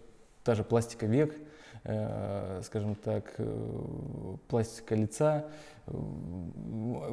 та 0.42 0.54
же 0.56 0.64
пластика 0.64 1.06
век, 1.06 1.36
скажем 1.84 2.94
так, 2.94 3.34
э, 3.38 4.36
пластика 4.48 4.94
лица, 4.94 5.46
э, 5.86 5.92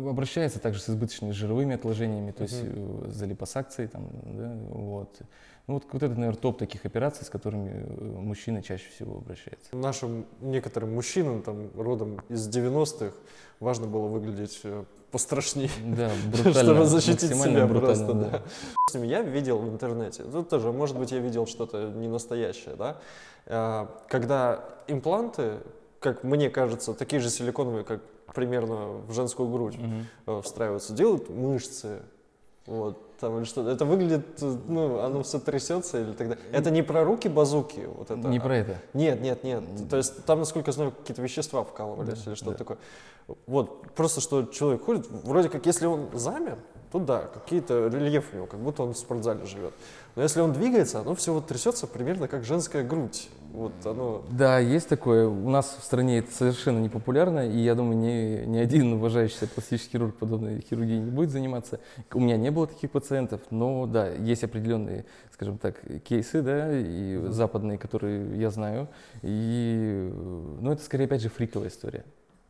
обращается 0.07 0.59
также 0.59 0.79
с 0.79 0.89
избыточными 0.89 1.31
жировыми 1.31 1.75
отложениями, 1.75 2.31
то 2.31 2.43
есть 2.43 2.61
э, 2.61 3.05
за 3.07 3.25
липосакцией, 3.25 3.89
там, 3.89 4.07
да, 4.25 4.55
вот. 4.69 5.21
Ну 5.65 5.75
вот, 5.75 5.85
вот 5.91 6.03
это, 6.03 6.15
наверное, 6.15 6.39
топ 6.39 6.57
таких 6.57 6.85
операций, 6.85 7.25
с 7.25 7.29
которыми 7.29 7.69
э, 7.69 8.03
мужчины 8.19 8.61
чаще 8.61 8.89
всего 8.89 9.17
обращаются. 9.17 9.75
Нашим 9.75 10.25
некоторым 10.41 10.93
мужчинам, 10.93 11.41
там, 11.41 11.69
родом 11.75 12.21
из 12.29 12.47
90-х, 12.47 13.15
важно 13.59 13.87
было 13.87 14.07
выглядеть 14.07 14.59
э, 14.63 14.83
пострашнее. 15.11 15.69
Да, 15.85 16.09
брутально. 16.31 16.53
Чтобы 16.53 16.85
защитить 16.85 17.29
максимально 17.29 17.53
себя 17.53 17.67
брутально, 17.67 18.05
просто, 18.05 18.13
да. 18.13 18.43
да. 18.93 19.05
Я 19.05 19.21
видел 19.21 19.59
в 19.59 19.69
интернете, 19.69 20.23
тут 20.23 20.49
тоже, 20.49 20.71
может 20.71 20.97
быть, 20.97 21.11
я 21.11 21.19
видел 21.19 21.47
что-то 21.47 21.89
не 21.89 22.07
настоящее, 22.07 22.75
да, 22.75 22.97
А, 23.45 23.89
когда 24.07 24.65
импланты, 24.87 25.57
как 25.99 26.23
мне 26.23 26.49
кажется, 26.49 26.93
такие 26.93 27.19
же 27.19 27.29
силиконовые, 27.29 27.83
как 27.83 28.01
примерно 28.33 29.01
в 29.07 29.13
женскую 29.13 29.49
грудь 29.49 29.75
э, 30.27 30.41
встраиваются, 30.43 30.93
делают 30.93 31.29
мышцы, 31.29 32.01
вот, 32.69 33.17
там 33.17 33.37
или 33.37 33.43
что-то. 33.45 33.69
Это 33.71 33.83
выглядит, 33.85 34.25
ну, 34.67 34.99
оно 34.99 35.23
все 35.23 35.39
трясется 35.39 35.99
или 36.01 36.13
тогда. 36.13 36.37
Это 36.51 36.69
не 36.71 36.83
про 36.83 37.03
руки-базуки, 37.03 37.89
вот 37.97 38.11
это. 38.11 38.27
Не 38.27 38.37
а- 38.37 38.41
про 38.41 38.57
это. 38.57 38.77
нет, 38.93 39.21
нет, 39.21 39.43
нет. 39.43 39.63
То 39.89 39.97
есть 39.97 40.23
там, 40.25 40.39
насколько 40.39 40.69
я 40.69 40.73
знаю, 40.73 40.91
какие-то 40.91 41.21
вещества 41.21 41.63
вкалывались 41.63 42.21
Да, 42.23 42.31
или 42.31 42.35
что-то 42.35 42.51
да. 42.51 42.57
такое. 42.57 42.77
Вот, 43.47 43.91
просто 43.93 44.21
что 44.21 44.43
человек 44.43 44.83
ходит, 44.85 45.07
вроде 45.23 45.49
как, 45.49 45.65
если 45.65 45.85
он 45.85 46.09
замер, 46.13 46.57
то 46.91 46.99
да, 46.99 47.21
какие-то 47.21 47.87
рельефы 47.87 48.33
у 48.33 48.35
него, 48.37 48.47
как 48.47 48.59
будто 48.59 48.83
он 48.83 48.93
в 48.93 48.97
спортзале 48.97 49.45
живет. 49.45 49.73
Но 50.15 50.23
если 50.23 50.41
он 50.41 50.53
двигается, 50.53 50.99
оно 50.99 51.13
все 51.15 51.33
вот 51.33 51.47
трясется 51.47 51.85
примерно 51.87 52.27
как 52.27 52.43
женская 52.43 52.83
грудь. 52.83 53.29
Вот 53.53 53.73
оно... 53.85 54.23
Да, 54.31 54.59
есть 54.59 54.87
такое. 54.87 55.27
У 55.27 55.49
нас 55.49 55.77
в 55.79 55.83
стране 55.83 56.19
это 56.19 56.31
совершенно 56.31 56.79
не 56.79 56.89
популярно, 56.89 57.47
и 57.47 57.57
я 57.57 57.73
думаю, 57.73 57.97
ни, 57.97 58.45
ни 58.45 58.57
один 58.57 58.93
уважающийся 58.93 59.47
пластический 59.47 59.93
хирург 59.93 60.15
подобной 60.17 60.61
хирургией 60.61 60.99
не 60.99 61.11
будет 61.11 61.31
заниматься. 61.31 61.79
У 62.13 62.19
меня 62.19 62.37
не 62.37 62.51
было 62.51 62.67
таких 62.67 62.91
пациентов, 62.91 63.41
но 63.49 63.87
да, 63.87 64.07
есть 64.09 64.43
определенные, 64.43 65.05
скажем 65.31 65.57
так, 65.57 65.81
кейсы, 66.03 66.41
да, 66.41 66.69
и 66.71 67.17
западные, 67.29 67.77
которые 67.77 68.39
я 68.39 68.51
знаю. 68.51 68.87
И, 69.23 70.13
ну, 70.61 70.71
это 70.71 70.83
скорее, 70.83 71.05
опять 71.05 71.21
же, 71.21 71.29
фриковая 71.29 71.69
история. 71.69 72.05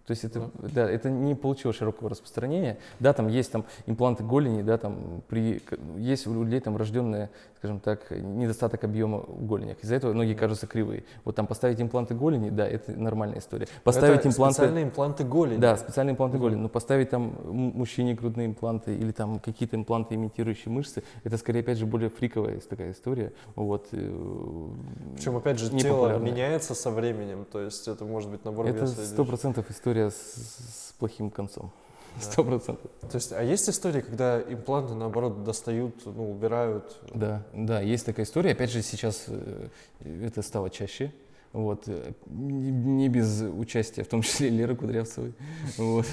То 0.09 0.13
есть 0.13 0.23
это, 0.23 0.49
да, 0.57 0.89
это 0.89 1.11
не 1.11 1.35
получило 1.35 1.71
широкого 1.71 2.09
распространения. 2.09 2.79
Да, 2.99 3.13
там 3.13 3.27
есть 3.27 3.51
там 3.51 3.65
импланты 3.85 4.23
голени, 4.23 4.63
да, 4.63 4.79
там 4.79 5.21
при, 5.27 5.61
есть 5.97 6.25
у 6.25 6.33
людей 6.33 6.59
там 6.61 6.75
рожденная, 6.77 7.29
скажем 7.59 7.81
так, 7.81 8.09
недостаток 8.11 8.85
объема 8.85 9.19
в 9.19 9.45
голенях. 9.45 9.83
Из-за 9.83 9.95
этого 9.95 10.13
ноги 10.13 10.33
кажутся 10.33 10.65
кривые. 10.65 11.03
Вот 11.25 11.35
там 11.35 11.45
поставить 11.45 11.81
импланты 11.81 12.15
голени, 12.15 12.49
да, 12.49 12.65
это 12.65 12.93
нормальная 12.93 13.39
история. 13.39 13.67
Поставить 13.83 14.21
Это 14.21 14.29
импланты... 14.29 14.53
специальные 14.53 14.83
импланты 14.85 15.23
голени. 15.25 15.59
Да, 15.59 15.75
специальные 15.75 16.13
импланты 16.13 16.37
голени. 16.37 16.61
Но 16.61 16.69
поставить 16.69 17.09
там 17.09 17.35
мужчине 17.49 18.13
грудные 18.13 18.47
импланты 18.47 18.95
или 18.95 19.11
там 19.11 19.39
какие-то 19.39 19.75
импланты, 19.75 20.15
имитирующие 20.15 20.71
мышцы, 20.71 21.03
это 21.25 21.37
скорее, 21.37 21.59
опять 21.59 21.77
же, 21.77 21.85
более 21.85 22.09
фриковая 22.09 22.61
такая 22.61 22.91
история. 22.93 23.33
Вот. 23.55 23.89
э, 23.91 24.67
Причем, 25.15 25.35
опять 25.35 25.59
же, 25.59 25.69
тело 25.77 26.17
меняется 26.17 26.73
со 26.73 26.91
временем, 26.91 27.45
то 27.51 27.59
есть 27.59 27.89
это 27.89 28.05
может 28.05 28.31
быть 28.31 28.45
набор 28.45 28.67
Это 28.67 28.81
веса 28.81 29.05
сто 29.05 29.25
процентов 29.25 29.69
история 29.69 30.11
с, 30.11 30.15
с 30.15 30.93
плохим 30.97 31.29
концом. 31.29 31.71
Сто 32.19 32.43
процентов. 32.43 32.91
То 33.09 33.15
есть, 33.15 33.31
а 33.31 33.43
есть 33.43 33.69
истории, 33.69 34.01
когда 34.01 34.41
импланты, 34.41 34.93
наоборот, 34.93 35.43
достают, 35.43 35.95
ну, 36.05 36.31
убирают? 36.31 36.97
Да, 37.13 37.43
да, 37.53 37.81
есть 37.81 38.05
такая 38.05 38.25
история. 38.25 38.51
Опять 38.51 38.71
же, 38.71 38.81
сейчас 38.81 39.25
э, 39.27 39.67
это 39.99 40.41
стало 40.41 40.69
чаще. 40.69 41.13
Вот, 41.51 41.85
э, 41.87 42.11
не 42.27 43.09
без 43.09 43.41
участия, 43.41 44.03
в 44.03 44.07
том 44.07 44.21
числе 44.21 44.49
Леры 44.49 44.75
Кудрявцевой. 44.75 45.33
Вот. 45.77 46.05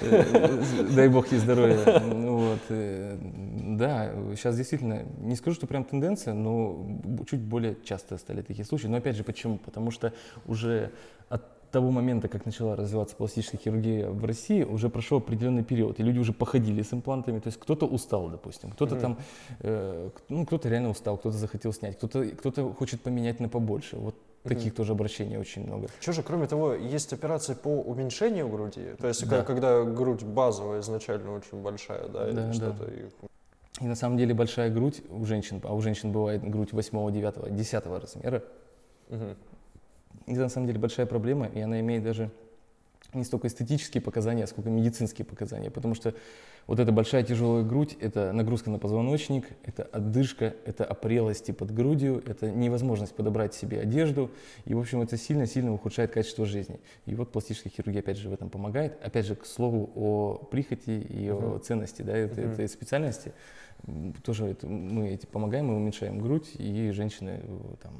Э, 0.00 0.62
Дай 0.94 1.08
бог 1.08 1.32
ей 1.32 1.38
здоровья. 1.38 1.98
Вот. 1.98 2.60
Да, 2.68 4.12
сейчас 4.36 4.56
действительно, 4.56 5.02
не 5.18 5.34
скажу, 5.34 5.56
что 5.56 5.66
прям 5.66 5.84
тенденция, 5.84 6.34
но 6.34 6.86
чуть 7.28 7.40
более 7.40 7.76
часто 7.84 8.18
стали 8.18 8.42
такие 8.42 8.64
случаи. 8.64 8.86
Но 8.86 8.98
опять 8.98 9.16
же, 9.16 9.24
почему? 9.24 9.58
Потому 9.58 9.90
что 9.90 10.12
уже 10.46 10.92
от 11.28 11.57
того 11.70 11.90
момента, 11.90 12.28
как 12.28 12.46
начала 12.46 12.76
развиваться 12.76 13.14
пластическая 13.16 13.60
хирургия 13.60 14.08
в 14.10 14.24
России, 14.24 14.62
уже 14.64 14.88
прошел 14.88 15.18
определенный 15.18 15.64
период, 15.64 16.00
и 16.00 16.02
люди 16.02 16.18
уже 16.18 16.32
походили 16.32 16.82
с 16.82 16.92
имплантами, 16.92 17.38
то 17.40 17.48
есть 17.48 17.58
кто-то 17.60 17.86
устал, 17.86 18.28
допустим, 18.28 18.70
кто-то 18.70 18.94
Мгм. 18.94 19.02
там, 19.02 19.18
э, 19.60 20.10
ну, 20.28 20.46
кто-то 20.46 20.68
реально 20.68 20.90
устал, 20.90 21.16
кто-то 21.18 21.36
захотел 21.36 21.72
снять, 21.72 21.96
кто-то 21.96 22.24
кто 22.24 22.72
хочет 22.72 23.00
поменять 23.02 23.40
на 23.40 23.48
побольше. 23.48 23.96
Вот 23.96 24.14
таких 24.44 24.74
тоже 24.74 24.92
обращений 24.92 25.36
очень 25.36 25.64
много. 25.66 25.88
Что 26.00 26.12
же, 26.12 26.22
кроме 26.22 26.46
того, 26.46 26.74
есть 26.74 27.12
операции 27.12 27.54
по 27.54 27.68
уменьшению 27.68 28.48
груди? 28.48 28.94
То 28.98 29.08
есть, 29.08 29.28
Да. 29.28 29.42
когда 29.42 29.82
грудь 29.84 30.22
базовая 30.22 30.80
изначально 30.80 31.34
очень 31.34 31.62
большая, 31.62 32.08
да, 32.08 32.28
или 32.28 32.34
Да, 32.36 32.52
что-то. 32.52 32.84
и- 32.84 33.84
на 33.84 33.94
самом 33.94 34.16
деле 34.16 34.34
большая 34.34 34.70
грудь 34.70 35.02
у 35.10 35.24
женщин, 35.24 35.60
а 35.64 35.74
у 35.74 35.80
женщин 35.80 36.12
бывает 36.12 36.42
грудь 36.42 36.72
8, 36.72 37.10
9, 37.12 37.54
10 37.54 38.00
размера, 38.00 38.42
Мгм. 39.10 39.36
Это 40.26 40.40
на 40.40 40.48
самом 40.48 40.66
деле 40.66 40.78
большая 40.78 41.06
проблема, 41.06 41.46
и 41.46 41.60
она 41.60 41.80
имеет 41.80 42.02
даже 42.02 42.30
не 43.14 43.24
столько 43.24 43.46
эстетические 43.46 44.02
показания, 44.02 44.46
сколько 44.46 44.68
медицинские 44.68 45.24
показания, 45.24 45.70
потому 45.70 45.94
что 45.94 46.14
вот 46.66 46.78
эта 46.78 46.92
большая 46.92 47.22
тяжелая 47.22 47.64
грудь– 47.64 47.96
это 48.00 48.32
нагрузка 48.32 48.68
на 48.70 48.78
позвоночник, 48.78 49.46
это 49.64 49.84
отдышка, 49.84 50.54
это 50.66 50.84
опрелости 50.84 51.50
под 51.50 51.72
грудью, 51.72 52.22
это 52.26 52.50
невозможность 52.50 53.14
подобрать 53.14 53.54
себе 53.54 53.80
одежду, 53.80 54.30
и, 54.66 54.74
в 54.74 54.78
общем, 54.78 55.00
это 55.00 55.16
сильно-сильно 55.16 55.72
ухудшает 55.72 56.10
качество 56.10 56.44
жизни. 56.44 56.78
И 57.06 57.14
вот 57.14 57.32
пластическая 57.32 57.72
хирургия, 57.72 58.00
опять 58.02 58.18
же, 58.18 58.28
в 58.28 58.34
этом 58.34 58.50
помогает. 58.50 59.02
Опять 59.02 59.24
же, 59.24 59.34
к 59.34 59.46
слову 59.46 59.90
о 59.94 60.34
прихоти 60.50 61.00
и 61.00 61.30
о 61.30 61.52
Мгм. 61.52 61.60
ценности 61.62 62.02
да, 62.02 62.14
этой, 62.14 62.44
Мгм. 62.44 62.52
этой 62.52 62.68
специальности, 62.68 63.32
тоже 64.22 64.48
это 64.48 64.66
мы 64.66 65.08
эти 65.08 65.24
помогаем, 65.24 65.68
мы 65.68 65.76
уменьшаем 65.76 66.18
грудь, 66.18 66.50
и 66.58 66.90
женщины 66.90 67.40
э, 67.42 67.58
там 67.82 67.92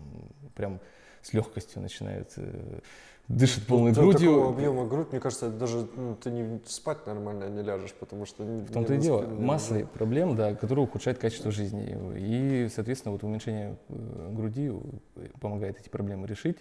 прям 0.54 0.80
с 1.22 1.32
легкостью 1.32 1.82
начинают 1.82 2.32
э, 2.36 2.80
дышат 3.28 3.64
полной 3.64 3.92
До 3.92 4.00
грудью. 4.02 4.30
такого 4.32 4.48
объема 4.50 4.86
грудь, 4.86 5.08
мне 5.10 5.20
кажется, 5.20 5.50
даже 5.50 5.88
ну, 5.96 6.14
ты 6.16 6.30
не 6.30 6.60
спать 6.66 7.06
нормально 7.06 7.48
не 7.48 7.62
ляжешь, 7.62 7.92
потому 7.94 8.24
что... 8.26 8.44
не- 8.44 8.62
В 8.64 8.72
том-то 8.72 8.94
и 8.94 8.98
дело. 8.98 9.22
воспри- 9.22 9.36
не- 9.38 9.44
Масса 9.44 9.86
проблем, 9.92 10.36
да, 10.36 10.54
которые 10.54 10.84
ухудшают 10.84 11.18
качество 11.18 11.50
жизни. 11.50 11.96
И, 12.16 12.68
соответственно, 12.74 13.12
вот 13.12 13.22
уменьшение 13.24 13.76
э, 13.88 14.30
груди 14.32 14.70
э, 15.16 15.28
помогает 15.40 15.78
эти 15.80 15.88
проблемы 15.88 16.26
решить. 16.26 16.58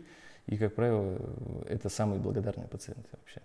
И, 0.48 0.58
как 0.58 0.76
правило, 0.76 1.20
это 1.68 1.90
самые 1.90 2.20
благодарные 2.22 2.68
пациенты 2.68 3.10
вообще. 3.12 3.42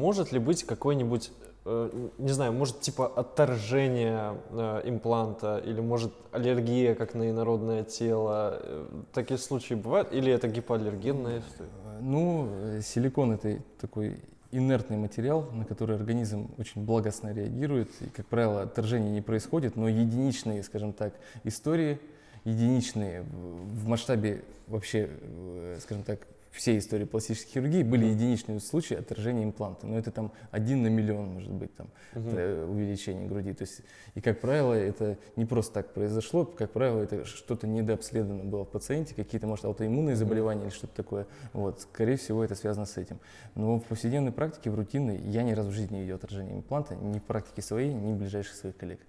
Может 0.00 0.32
ли 0.32 0.38
быть 0.38 0.62
какой-нибудь, 0.64 1.32
не 1.64 2.32
знаю, 2.32 2.52
может 2.52 2.80
типа 2.80 3.06
отторжение 3.06 4.34
э, 4.50 4.82
импланта 4.84 5.58
или 5.58 5.80
может 5.80 6.12
аллергия, 6.32 6.94
как 6.94 7.14
на 7.14 7.30
инородное 7.30 7.84
тело? 7.84 8.58
Э, 8.62 8.86
Такие 9.12 9.38
случаи 9.38 9.74
бывают? 9.74 10.12
Или 10.12 10.32
это 10.32 10.48
гипоаллергенная 10.48 11.40
история? 11.40 11.70
Э, 11.84 11.98
Ну, 12.00 12.48
э, 12.50 12.80
силикон 12.82 13.32
это 13.32 13.58
такой 13.78 14.16
инертный 14.52 14.96
материал, 14.96 15.48
на 15.52 15.64
который 15.64 15.96
организм 15.96 16.48
очень 16.58 16.84
благостно 16.84 17.32
реагирует. 17.32 17.90
И, 18.00 18.06
как 18.06 18.26
правило, 18.26 18.62
отторжение 18.62 19.12
не 19.12 19.20
происходит, 19.20 19.76
но 19.76 19.86
единичные, 19.88 20.62
скажем 20.62 20.92
так, 20.92 21.12
истории, 21.44 22.00
единичные 22.44 23.22
в 23.22 23.86
масштабе 23.86 24.42
вообще, 24.66 25.10
э, 25.10 25.78
скажем 25.82 26.04
так, 26.04 26.20
всей 26.50 26.78
истории 26.78 27.04
пластической 27.04 27.52
хирургии 27.52 27.82
были 27.82 28.06
единичные 28.06 28.60
случаи 28.60 28.94
отторжения 28.94 29.44
импланта. 29.44 29.86
Но 29.86 29.96
это 29.96 30.10
там 30.10 30.32
один 30.50 30.82
на 30.82 30.88
миллион, 30.88 31.28
может 31.28 31.52
быть, 31.52 31.74
там, 31.74 31.88
э, 32.14 32.66
увеличение 32.68 33.28
груди. 33.28 33.52
То 33.52 33.62
есть, 33.62 33.82
и, 34.14 34.20
как 34.20 34.40
правило, 34.40 34.74
это 34.74 35.16
не 35.36 35.44
просто 35.44 35.74
так 35.74 35.94
произошло, 35.94 36.44
как 36.44 36.72
правило, 36.72 37.00
это 37.02 37.24
что-то 37.24 37.66
недообследовано 37.66 38.44
было 38.44 38.64
в 38.64 38.70
пациенте, 38.70 39.14
какие-то, 39.14 39.46
может, 39.46 39.64
аутоиммунные 39.64 40.16
заболевания 40.16 40.64
или 40.64 40.70
что-то 40.70 40.94
такое. 40.94 41.26
Вот, 41.52 41.80
скорее 41.82 42.16
всего, 42.16 42.42
это 42.42 42.54
связано 42.54 42.86
с 42.86 42.96
этим. 42.96 43.20
Но 43.54 43.78
в 43.78 43.84
повседневной 43.84 44.32
практике, 44.32 44.70
в 44.70 44.74
рутинной, 44.74 45.18
я 45.18 45.42
ни 45.42 45.52
разу 45.52 45.70
в 45.70 45.72
жизни 45.72 45.96
не 45.96 46.00
видел 46.02 46.16
отторжения 46.16 46.54
импланта, 46.54 46.96
ни 46.96 47.18
в 47.18 47.22
практике 47.22 47.62
своей, 47.62 47.94
ни 47.94 48.12
ближайших 48.12 48.54
своих 48.54 48.76
коллег. 48.76 49.00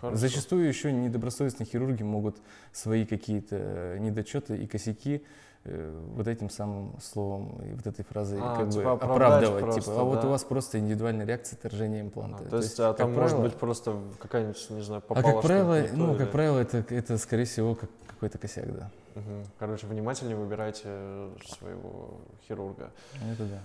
Хорошо. 0.00 0.16
Зачастую 0.16 0.66
еще 0.66 0.90
недобросовестные 0.90 1.66
хирурги 1.66 2.02
могут 2.02 2.38
свои 2.72 3.06
какие-то 3.06 3.56
э, 3.56 3.98
недочеты 3.98 4.56
и 4.56 4.66
косяки 4.66 5.22
вот 5.64 6.26
этим 6.26 6.48
самым 6.48 6.94
словом 7.00 7.60
и 7.62 7.74
вот 7.74 7.86
этой 7.86 8.02
фразой 8.04 8.38
А, 8.40 8.56
как 8.56 8.70
типа 8.70 8.96
бы 8.96 9.04
оправдывать. 9.04 9.62
просто, 9.62 9.80
типа, 9.82 10.00
а 10.00 10.04
вот 10.04 10.20
да. 10.22 10.26
у 10.28 10.30
вас 10.30 10.42
просто 10.44 10.78
индивидуальная 10.78 11.26
реакция 11.26 11.56
отторжения 11.56 12.00
А, 12.00 12.04
импланта. 12.06 12.44
то 12.44 12.56
есть, 12.56 12.80
а 12.80 12.88
как 12.88 12.96
там 12.96 13.12
может 13.12 13.30
правило- 13.32 13.42
быть 13.48 13.54
просто 13.58 13.96
какая-нибудь, 14.20 14.70
не 14.70 14.80
знаю, 14.82 15.02
А 15.06 15.14
попала 15.14 15.32
как 15.34 15.42
правило, 15.42 15.82
то 15.82 15.96
ну, 15.96 16.10
или- 16.12 16.18
как 16.18 16.30
правило, 16.32 16.58
это, 16.58 16.78
это 16.88 17.18
скорее 17.18 17.44
всего 17.44 17.74
как 17.74 17.90
какой-то 18.08 18.38
косяк, 18.38 18.74
да. 18.74 18.90
Мгм. 19.14 19.44
Короче, 19.58 19.86
внимательнее 19.86 20.36
выбирайте 20.36 20.88
своего 21.46 22.20
хирурга. 22.48 22.90
Это 23.32 23.44
да. 23.44 23.60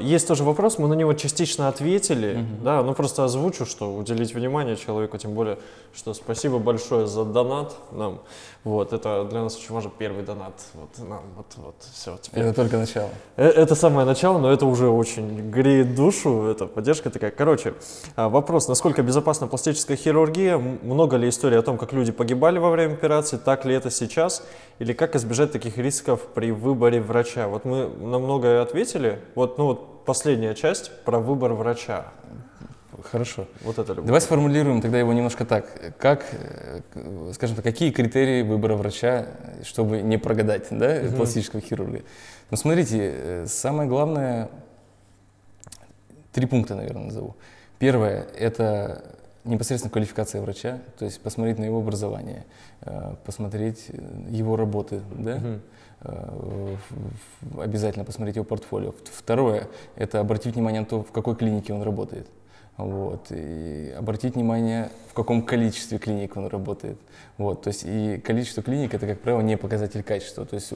Есть 0.00 0.26
тоже 0.26 0.42
вопрос, 0.42 0.78
мы 0.78 0.88
на 0.88 0.94
него 0.94 1.12
частично 1.12 1.68
ответили, 1.68 2.46
да, 2.64 2.82
ну 2.82 2.94
просто 2.94 3.24
озвучу, 3.24 3.66
что 3.66 3.94
уделить 3.94 4.32
внимание 4.32 4.74
человеку, 4.74 5.18
тем 5.18 5.34
более, 5.34 5.58
что 5.94 6.14
спасибо 6.14 6.58
большое 6.58 7.06
за 7.06 7.26
донат 7.26 7.76
нам, 7.90 8.20
вот, 8.64 8.94
это 8.94 9.26
для 9.30 9.42
нас 9.42 9.54
очень 9.54 9.74
важно, 9.74 9.90
первый 9.98 10.24
донат, 10.24 10.54
вот, 10.72 11.06
нам, 11.06 11.20
вот, 11.36 11.46
вот, 11.56 11.74
все, 11.92 12.16
теперь. 12.22 12.42
Это 12.44 12.54
только 12.54 12.78
начало. 12.78 13.10
Э, 13.36 13.48
Это 13.48 13.74
самое 13.74 14.06
начало, 14.06 14.38
но 14.38 14.50
это 14.50 14.64
уже 14.64 14.88
очень 14.88 15.50
греет 15.50 15.94
душу, 15.94 16.44
это 16.44 16.64
поддержка 16.66 17.10
такая. 17.10 17.30
Короче, 17.30 17.74
а, 18.16 18.30
вопрос, 18.30 18.68
насколько 18.68 19.02
безопасна 19.02 19.46
пластическая 19.46 19.98
хирургия, 19.98 20.56
много 20.56 21.18
ли 21.18 21.28
историй 21.28 21.58
о 21.58 21.62
том, 21.62 21.76
как 21.76 21.92
люди 21.92 22.12
погибали 22.12 22.58
во 22.58 22.70
время 22.70 22.94
операции, 22.94 23.36
так 23.36 23.66
ли 23.66 23.74
это 23.74 23.90
сейчас, 23.90 24.42
или 24.78 24.94
как 24.94 25.16
избежать 25.16 25.52
таких 25.52 25.76
рисков 25.76 26.22
при 26.32 26.50
выборе 26.50 27.02
врача? 27.02 27.46
Вот 27.46 27.66
мы 27.66 27.88
на 27.88 28.18
многое 28.18 28.62
ответили, 28.62 29.18
вот, 29.34 29.58
ну 29.58 29.66
вот 29.66 29.81
последняя 30.04 30.54
часть 30.54 30.90
про 31.04 31.18
выбор 31.18 31.52
врача, 31.54 32.06
Хорошо. 33.10 33.46
вот 33.62 33.78
это 33.78 33.92
люблю. 33.92 34.06
Давай 34.06 34.20
сформулируем 34.20 34.80
тогда 34.80 34.98
его 34.98 35.12
немножко 35.12 35.44
так. 35.44 35.96
Как, 35.98 36.24
э, 36.32 37.32
скажем 37.34 37.56
так, 37.56 37.64
какие 37.64 37.90
критерии 37.90 38.42
выбора 38.42 38.76
врача, 38.76 39.26
чтобы 39.64 40.02
не 40.02 40.18
прогадать, 40.18 40.66
да, 40.70 41.00
пластического 41.16 41.60
хирурга? 41.60 42.02
Ну, 42.50 42.56
смотрите, 42.56 42.98
э, 43.14 43.46
самое 43.48 43.88
главное, 43.88 44.50
три 46.32 46.46
пункта, 46.46 46.74
наверное, 46.74 47.04
назову. 47.04 47.34
Первое– 47.78 48.26
это 48.38 49.02
непосредственно 49.44 49.90
квалификация 49.90 50.40
врача, 50.40 50.78
то 50.98 51.04
есть 51.04 51.20
посмотреть 51.20 51.58
на 51.58 51.64
его 51.64 51.78
образование, 51.78 52.44
э, 52.82 53.14
посмотреть 53.24 53.90
его 54.28 54.56
работы, 54.56 55.00
да, 55.10 55.36
Мгм. 55.36 55.60
Э, 56.04 56.76
обязательно 57.58 58.04
посмотреть 58.04 58.36
его 58.36 58.44
портфолио. 58.44 58.92
Второе– 59.04 59.68
это 59.96 60.20
обратить 60.20 60.54
внимание 60.54 60.80
на 60.80 60.86
то, 60.86 61.02
в 61.02 61.12
какой 61.12 61.36
клинике 61.36 61.72
он 61.72 61.82
работает. 61.82 62.26
Вот. 62.82 63.26
И 63.30 63.94
обратить 63.96 64.34
внимание, 64.34 64.90
в 65.08 65.14
каком 65.14 65.42
количестве 65.42 65.98
клиник 65.98 66.36
он 66.36 66.46
работает. 66.46 66.98
Вот. 67.38 67.62
То 67.62 67.68
есть 67.68 67.84
и 67.86 68.18
количество 68.18 68.62
клиник– 68.62 68.94
это, 68.94 69.06
как 69.06 69.20
правило, 69.20 69.40
не 69.40 69.56
показатель 69.56 70.02
качества. 70.02 70.44
То 70.44 70.56
есть 70.56 70.72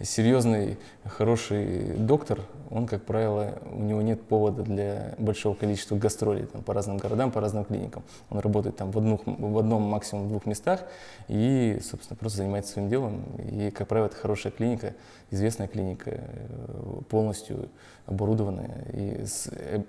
серьезный, 0.00 0.78
хороший 1.04 1.96
доктор, 1.96 2.40
он, 2.70 2.86
как 2.86 3.02
правило, 3.02 3.58
у 3.70 3.82
него 3.82 4.02
нет 4.02 4.22
повода 4.22 4.62
для 4.62 5.14
большого 5.18 5.54
количества 5.54 5.96
гастролей 5.96 6.46
там, 6.46 6.62
по 6.62 6.72
разным 6.72 6.96
городам, 6.96 7.30
по 7.30 7.40
разным 7.40 7.64
клиникам. 7.64 8.02
Он 8.30 8.38
работает 8.38 8.76
там 8.76 8.90
в, 8.90 8.98
одну, 8.98 9.20
в 9.24 9.58
одном, 9.58 9.82
максимум 9.82 10.26
в 10.26 10.28
двух 10.28 10.46
местах 10.46 10.84
и, 11.28 11.78
собственно, 11.82 12.16
просто 12.16 12.38
занимается 12.38 12.72
своим 12.72 12.88
делом. 12.88 13.24
И, 13.50 13.70
как 13.70 13.88
правило, 13.88 14.06
это 14.06 14.16
хорошая 14.16 14.52
клиника, 14.52 14.94
известная 15.30 15.68
клиника, 15.68 16.10
э, 16.12 17.00
полностью 17.08 17.68
оборудованная. 18.06 18.84
И, 18.92 19.24
с- 19.24 19.48
э, 19.52 19.80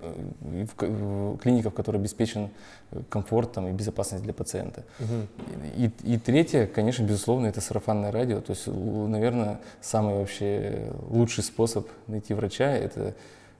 и 0.52 0.64
в, 0.64 0.74
в 0.82 1.38
клиника, 1.38 1.70
в 1.70 1.74
которой 1.74 1.96
обеспечен 1.96 2.48
э, 2.92 3.00
комфорт 3.08 3.52
там, 3.52 3.68
и 3.68 3.72
безопасность 3.72 4.22
для 4.24 4.32
пациента. 4.32 4.84
Мгм. 5.00 5.26
И, 5.76 5.90
и 6.04 6.18
третье, 6.18 6.66
конечно, 6.66 7.02
безусловно, 7.04 7.46
это 7.46 7.60
сарафанное 7.60 8.12
радио. 8.12 8.40
То 8.40 8.50
есть, 8.52 8.66
наверное, 8.66 9.58
самый 9.80 10.14
вообще 10.16 10.92
лучший 11.10 11.42
способ 11.44 11.88
найти 12.06 12.34
врача– 12.34 12.70
это, 12.72 13.14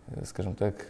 э, 0.09 0.25
скажем 0.25 0.55
так, 0.55 0.87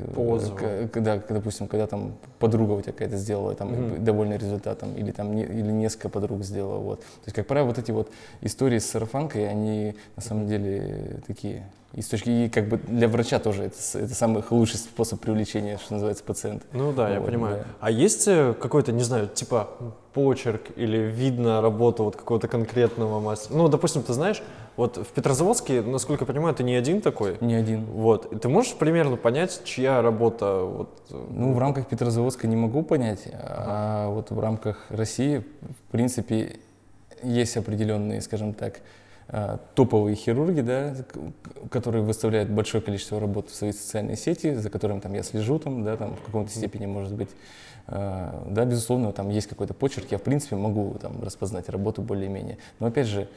когда, 0.92 1.16
допустим, 1.16 1.66
когда 1.68 1.86
там 1.86 2.14
подруга 2.38 2.72
у 2.72 2.82
тебя 2.82 2.92
какая-то 2.92 3.16
сделала, 3.16 3.54
там, 3.54 3.72
Мгм. 3.72 4.04
довольный 4.04 4.36
результатом, 4.36 4.94
или 4.94 5.10
там 5.10 5.34
не- 5.34 5.44
или 5.44 5.72
несколько 5.72 6.08
подруг 6.10 6.44
сделала. 6.44 6.78
Вот. 6.78 7.00
То 7.00 7.06
есть, 7.26 7.34
как 7.36 7.46
правило, 7.46 7.68
вот 7.68 7.78
эти 7.78 7.92
вот 7.92 8.10
истории 8.42 8.78
с 8.78 8.86
сарафанкой, 8.90 9.48
они 9.48 9.94
на 10.16 10.22
самом 10.22 10.46
деле 10.48 11.20
такие. 11.26 11.64
И 11.94 12.02
с 12.02 12.08
точки 12.08 12.28
и 12.28 12.48
как 12.48 12.68
бы 12.68 12.76
для 12.78 13.06
врача 13.08 13.38
тоже 13.38 13.64
это, 13.64 13.76
это 13.94 14.14
самый 14.14 14.42
лучший 14.50 14.78
способ 14.78 15.20
привлечения, 15.20 15.78
что 15.78 15.94
называется, 15.94 16.24
пациента. 16.24 16.66
Ну 16.72 16.92
да, 16.92 17.08
я 17.08 17.20
Вот, 17.20 17.26
понимаю. 17.26 17.58
да. 17.58 17.64
А 17.80 17.90
есть 17.90 18.26
э, 18.26 18.52
какой-то, 18.60 18.90
не 18.90 19.04
знаю, 19.04 19.28
типа 19.28 19.68
почерк 20.12 20.62
или 20.76 20.98
видно 20.98 21.60
работу 21.60 22.02
вот 22.04 22.16
какого-то 22.16 22.48
конкретного 22.48 23.20
мастера? 23.20 23.56
Ну, 23.56 23.68
допустим, 23.68 24.02
ты 24.02 24.12
знаешь, 24.12 24.42
вот 24.76 24.96
в 24.96 25.06
Петрозаводске, 25.12 25.82
насколько 25.82 26.22
я 26.24 26.26
понимаю, 26.26 26.54
ты 26.54 26.64
не 26.64 26.74
один 26.74 27.00
такой. 27.00 27.36
Не 27.40 27.54
один. 27.54 27.84
Вот. 27.84 28.32
И 28.32 28.36
ты 28.38 28.48
можешь 28.48 28.74
примерно 28.74 29.16
понять, 29.16 29.60
чья 29.64 30.02
работа 30.02 30.62
вот. 30.64 30.88
э, 31.10 31.26
Ну, 31.30 31.52
в 31.52 31.58
рамках 31.60 31.86
Петрозаводска 31.86 32.48
не 32.48 32.56
могу 32.56 32.82
понять, 32.82 33.22
а 33.32 34.08
вот 34.08 34.30
в 34.32 34.40
рамках 34.40 34.84
России, 34.88 35.44
в 35.88 35.92
принципе, 35.92 36.56
есть 37.22 37.56
определенные, 37.56 38.20
скажем 38.20 38.52
так, 38.52 38.74
а, 38.78 38.80
топовые 39.74 40.16
хирурги, 40.16 40.60
да, 40.60 40.94
которые 41.70 42.02
выставляют 42.02 42.50
большое 42.50 42.82
количество 42.82 43.18
работ 43.18 43.50
в 43.50 43.54
свои 43.54 43.72
социальные 43.72 44.16
сети, 44.16 44.54
за 44.54 44.70
которым 44.70 45.00
там 45.00 45.14
я 45.14 45.22
слежу, 45.22 45.58
там, 45.58 45.82
да, 45.82 45.96
там 45.96 46.14
в 46.16 46.22
каком-то 46.22 46.50
степени, 46.50 46.86
может 46.86 47.14
быть, 47.14 47.30
А, 47.86 48.46
да, 48.48 48.64
безусловно, 48.64 49.12
там 49.12 49.28
есть 49.28 49.46
какой-то 49.46 49.74
почерк, 49.74 50.06
я, 50.10 50.16
в 50.16 50.22
принципе, 50.22 50.56
могу 50.56 50.96
там 51.00 51.22
распознать 51.22 51.68
работу 51.68 52.00
более-менее, 52.00 52.56
но, 52.80 52.86
опять 52.86 53.06
же, 53.06 53.28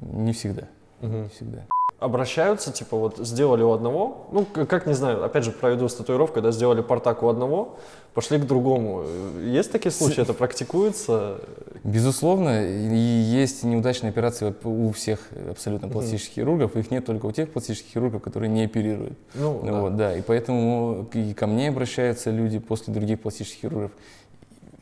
не 0.00 0.32
всегда, 0.32 0.62
Мгм. 1.02 1.24
не 1.24 1.28
всегда. 1.28 1.66
Обращаются, 2.02 2.72
типа, 2.72 2.96
вот 2.96 3.18
сделали 3.18 3.62
у 3.62 3.70
одного, 3.70 4.26
ну, 4.32 4.44
как 4.44 4.86
не 4.86 4.94
знаю, 4.94 5.24
опять 5.24 5.44
же, 5.44 5.52
проведу 5.52 5.88
с 5.88 5.94
татуировкой, 5.94 6.42
да, 6.42 6.50
сделали 6.50 6.80
портак 6.80 7.22
у 7.22 7.28
одного, 7.28 7.76
пошли 8.14 8.38
к 8.38 8.46
другому. 8.46 9.04
Есть 9.40 9.70
такие 9.72 9.92
случаи, 9.92 10.22
это 10.22 10.34
практикуется? 10.34 11.38
Безусловно, 11.84 12.66
и 12.66 12.96
есть 12.96 13.64
неудачные 13.64 14.10
операции 14.10 14.54
у 14.64 14.90
всех 14.92 15.20
абсолютно 15.50 15.88
пластических 15.88 16.34
хирургов. 16.34 16.76
Их 16.76 16.90
нет 16.90 17.06
только 17.06 17.26
у 17.26 17.32
тех 17.32 17.50
пластических 17.50 17.92
хирургов, 17.92 18.22
которые 18.22 18.50
не 18.50 18.64
оперируют. 18.64 19.18
Ну, 19.34 19.60
Ну 19.62 19.72
да. 19.72 19.80
Вот, 19.80 19.96
да, 19.96 20.16
и 20.16 20.22
поэтому 20.22 21.08
и 21.12 21.34
ко 21.34 21.46
мне 21.46 21.68
обращаются 21.68 22.30
люди 22.30 22.58
после 22.58 22.92
других 22.92 23.20
пластических 23.20 23.60
хирургов. 23.60 23.92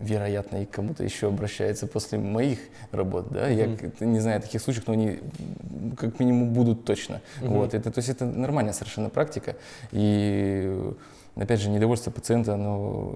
Вероятно, 0.00 0.62
и 0.62 0.64
к 0.64 0.70
кому-то 0.70 1.04
еще 1.04 1.28
обращаются 1.28 1.86
после 1.86 2.18
моих 2.18 2.58
работ, 2.90 3.26
да. 3.30 3.48
Я 3.48 3.66
к- 3.76 4.00
не 4.00 4.18
знаю 4.18 4.40
таких 4.40 4.62
случаев, 4.62 4.86
но 4.86 4.94
они 4.94 5.18
как 5.98 6.18
минимум 6.18 6.54
будут 6.54 6.84
точно. 6.86 7.20
Мгм. 7.42 7.52
Вот, 7.54 7.74
это, 7.74 7.90
то 7.90 7.98
есть 7.98 8.08
это 8.08 8.24
нормальная 8.24 8.72
совершенно 8.72 9.10
практика. 9.10 9.56
И 9.92 10.92
опять 11.36 11.60
же, 11.60 11.68
недовольство 11.68 12.10
пациента, 12.10 12.54
оно 12.54 13.14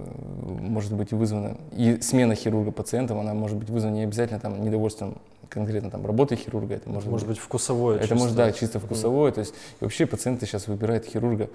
может 0.61 0.93
быть 0.93 1.13
вызвано, 1.13 1.57
и 1.73 1.99
смена 2.03 2.35
хирурга 2.35 2.71
пациентом, 2.71 3.19
она 3.19 3.33
может 3.33 3.57
быть 3.57 3.71
вызвана 3.71 3.95
не 3.95 4.03
обязательно 4.05 4.39
там 4.41 4.63
недовольством 4.63 5.17
конкретно 5.49 5.91
там 5.91 6.05
работой 6.05 6.37
хирурга, 6.37 6.75
это 6.75 6.91
может, 6.91 7.09
Может 7.09 7.27
быть, 7.29 7.39
вкусовое 7.39 7.97
это 7.97 8.05
чисто. 8.09 8.15
может, 8.17 8.37
да, 8.37 8.53
чисто 8.53 8.79
вкусовое. 8.81 9.33
То 9.33 9.41
есть 9.41 9.55
вообще 9.81 10.05
пациенты 10.07 10.47
сейчас 10.47 10.69
выбирают 10.69 11.07
хирурга, 11.07 11.49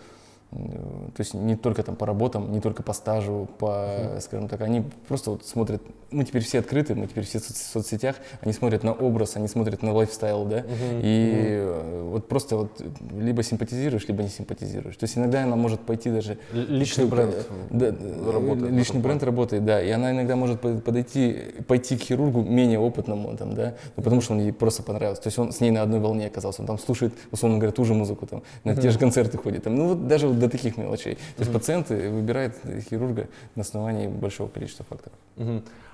то 0.51 1.19
есть 1.19 1.35
не 1.35 1.55
только 1.55 1.83
там 1.83 1.95
по 1.95 2.07
работам, 2.07 2.51
не 2.51 2.59
только 2.59 2.81
по 2.81 2.93
стажу, 2.93 3.47
по, 3.59 4.17
скажем 4.19 4.47
так, 4.47 4.61
они 4.61 4.83
просто 5.07 5.29
вот 5.31 5.45
смотрят, 5.45 5.79
мы 6.09 6.23
теперь 6.23 6.41
все 6.43 6.57
открыты, 6.59 6.95
мы 6.95 7.05
теперь 7.05 7.23
все 7.23 7.37
в 7.37 7.43
соц- 7.43 7.71
соцсетях, 7.71 8.15
они 8.41 8.51
смотрят 8.51 8.83
на 8.83 8.91
образ, 8.93 9.35
они 9.35 9.47
смотрят 9.47 9.83
на 9.83 9.93
лайфстайл, 9.93 10.45
да, 10.45 10.57
Мгм. 10.61 11.01
и 11.03 11.31
э, 11.61 12.09
вот 12.11 12.27
просто 12.27 12.57
вот 12.57 12.81
либо 13.15 13.43
симпатизируешь, 13.43 14.07
либо 14.07 14.23
не 14.23 14.29
симпатизируешь. 14.29 14.97
То 14.97 15.03
есть 15.03 15.15
иногда 15.19 15.43
она 15.43 15.55
может 15.55 15.81
пойти 15.81 16.09
даже 16.09 16.39
Личный 16.51 17.05
бренд. 17.05 17.35
да, 17.69 17.93
работает 18.31 18.71
личный 18.73 19.01
бренд 19.01 19.21
работает, 19.21 19.65
да, 19.65 19.79
и 19.83 19.91
она 19.91 20.11
иногда 20.11 20.35
может 20.35 20.59
под- 20.61 20.83
подойти, 20.83 21.37
пойти 21.67 21.95
к 21.95 22.01
хирургу 22.01 22.41
менее 22.41 22.79
опытному, 22.79 23.37
там, 23.37 23.53
да, 23.53 23.75
ну, 23.95 24.01
потому 24.03 24.21
что 24.21 24.33
он 24.33 24.39
ей 24.39 24.51
просто 24.51 24.81
понравился, 24.81 25.21
то 25.21 25.27
есть 25.27 25.37
он 25.37 25.51
с 25.51 25.59
ней 25.61 25.69
на 25.69 25.83
одной 25.83 25.99
волне 25.99 26.25
оказался, 26.25 26.61
он 26.63 26.67
там 26.67 26.79
слушает, 26.79 27.13
условно 27.31 27.59
говоря, 27.59 27.71
ту 27.71 27.85
же 27.85 27.93
музыку, 27.93 28.25
там, 28.25 28.41
на 28.63 28.75
те 28.75 28.89
же 28.89 28.97
концерты 28.97 29.37
ходит, 29.37 29.63
там, 29.65 29.75
ну 29.75 29.89
вот 29.89 30.07
даже 30.07 30.27
вот 30.27 30.38
до 30.39 30.49
таких 30.49 30.77
мелочей. 30.77 31.15
То 31.15 31.39
есть 31.43 31.51
пациенты 31.51 32.09
выбирают 32.09 32.55
хирурга 32.89 33.27
на 33.55 33.61
основании 33.61 34.07
большого 34.07 34.47
количества 34.49 34.85
факторов. 34.89 35.17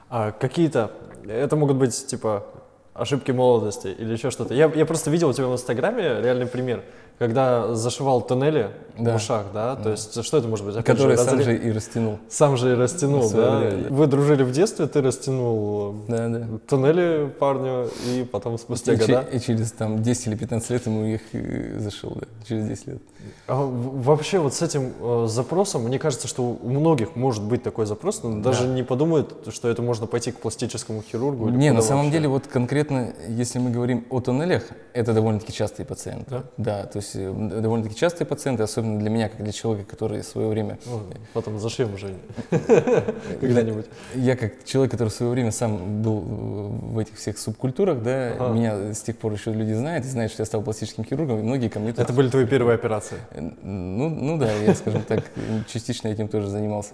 А 0.10 0.32
какие-то, 0.32 0.91
это 1.28 1.56
могут 1.56 1.78
быть 1.78 2.08
типа 2.08 2.46
ошибки 2.93 3.32
молодости 3.32 3.88
или 3.88 4.14
еще 4.14 4.32
что-то. 4.32 4.54
Я, 4.54 4.72
я 4.74 4.86
просто 4.86 5.12
видел 5.12 5.30
у 5.30 5.34
тебя 5.34 5.48
в 5.48 5.54
Инстаграме 5.54 6.22
реальный 6.22 6.46
пример, 6.46 6.84
когда 7.20 7.74
зашивал 7.76 8.22
туннели 8.22 8.72
в 8.97 9.03
Да. 9.03 9.16
ушах, 9.16 9.45
да? 9.53 9.76
То 9.76 9.91
есть 9.91 10.24
что 10.24 10.38
это 10.38 10.47
может 10.47 10.66
быть? 10.66 10.76
Опять 10.76 10.86
Который 10.86 11.18
сам 11.18 11.38
разре- 11.39 11.43
же 11.43 11.57
и 11.57 11.72
растянул. 11.72 12.20
сам 12.30 12.55
же 12.57 12.72
и 12.72 12.76
растянул, 12.76 13.22
В 13.28 13.34
да? 13.36 13.57
время, 13.59 13.84
да. 13.84 13.89
Вы 13.95 14.07
дружили 14.07 14.43
в 14.43 14.51
детстве, 14.51 14.88
ты 14.88 15.01
растянул 15.01 15.95
Да, 16.07 16.28
да. 16.30 16.47
туннели 16.68 17.28
парню, 17.39 17.89
и 18.07 18.24
потом 18.30 18.57
спустя 18.57 18.93
И, 18.93 18.97
че- 18.97 19.05
года. 19.07 19.28
и 19.32 19.39
через 19.39 19.72
там 19.74 20.01
10 20.01 20.28
или 20.28 20.36
15 20.36 20.70
лет 20.70 20.86
ему 20.86 21.03
их 21.05 21.22
э, 21.34 21.78
зашил, 21.80 22.11
да, 22.16 22.28
через 22.47 22.68
10 22.68 22.88
лет. 22.88 23.01
А 23.47 23.55
в- 23.63 24.03
вообще 24.03 24.39
вот 24.39 24.53
с 24.53 24.61
этим 24.61 24.93
э, 25.01 25.26
запросом, 25.28 25.84
мне 25.84 25.99
кажется, 25.99 26.28
что 26.28 26.43
у 26.43 26.70
многих 26.70 27.16
может 27.16 27.43
быть 27.43 27.63
такой 27.63 27.86
запрос, 27.86 28.24
но 28.24 28.39
даже 28.41 28.68
не 28.68 28.84
подумают, 28.84 29.45
что 29.49 29.68
это 29.68 29.82
можно 29.82 30.05
пойти 30.07 30.32
к 30.32 30.38
пластическому 30.39 31.01
хирургу. 31.01 31.49
или 31.49 31.55
Не, 31.57 31.72
на 31.72 31.82
самом 31.82 32.03
вообще. 32.05 32.18
деле 32.20 32.30
вот 32.30 32.47
конкретно, 32.47 33.13
если 33.28 33.59
мы 33.59 33.72
говорим 33.72 34.05
о 34.09 34.20
туннелях, 34.22 34.63
это 34.93 35.13
довольно-таки 35.13 35.51
частые 35.53 35.86
пациенты. 35.86 36.43
Да? 36.57 36.84
то 36.86 36.97
есть 36.97 37.05
э, 37.14 37.24
м, 37.24 37.49
довольно-таки 37.62 37.95
частые 37.95 38.26
пациенты, 38.26 38.64
особенно 38.64 38.97
для 38.99 39.10
меня, 39.10 39.30
как 39.30 39.43
для 39.43 39.51
человека, 39.51 39.89
который 39.89 40.22
в 40.22 40.26
свое 40.26 40.47
время, 40.47 40.80
Ну, 40.86 41.01
потом 41.34 41.60
зашьем 41.60 41.93
уже 41.93 42.14
когда-нибудь. 43.41 43.86
я 44.16 44.36
как 44.36 44.64
человек, 44.66 44.91
который 44.91 45.10
в 45.10 45.14
свое 45.14 45.32
время 45.32 45.51
сам 45.51 46.01
был 46.01 46.20
э, 46.20 46.68
в 46.93 46.99
этих 46.99 47.16
всех 47.18 47.38
субкультурах, 47.38 48.01
да, 48.01 48.34
Ага. 48.39 48.53
меня 48.53 48.93
с 48.93 49.01
тех 49.01 49.18
пор 49.18 49.34
еще 49.34 49.51
люди 49.53 49.74
знают, 49.74 50.06
и 50.06 50.08
знают, 50.10 50.32
что 50.32 50.41
я 50.41 50.45
стал 50.45 50.62
пластическим 50.62 51.03
хирургом, 51.03 51.39
и 51.39 51.43
многие 51.43 51.70
ко 51.70 51.80
мне 51.80 51.91
Это 51.91 52.14
были 52.14 52.30
твои 52.30 52.45
первые 52.45 52.76
операции? 52.76 53.18
Ну, 53.36 54.10
ну 54.10 54.38
да, 54.38 54.51
я, 54.53 54.74
скажем 54.76 55.03
так, 55.03 55.24
частично 55.68 56.08
этим 56.08 56.28
тоже 56.28 56.49
занимался. 56.49 56.93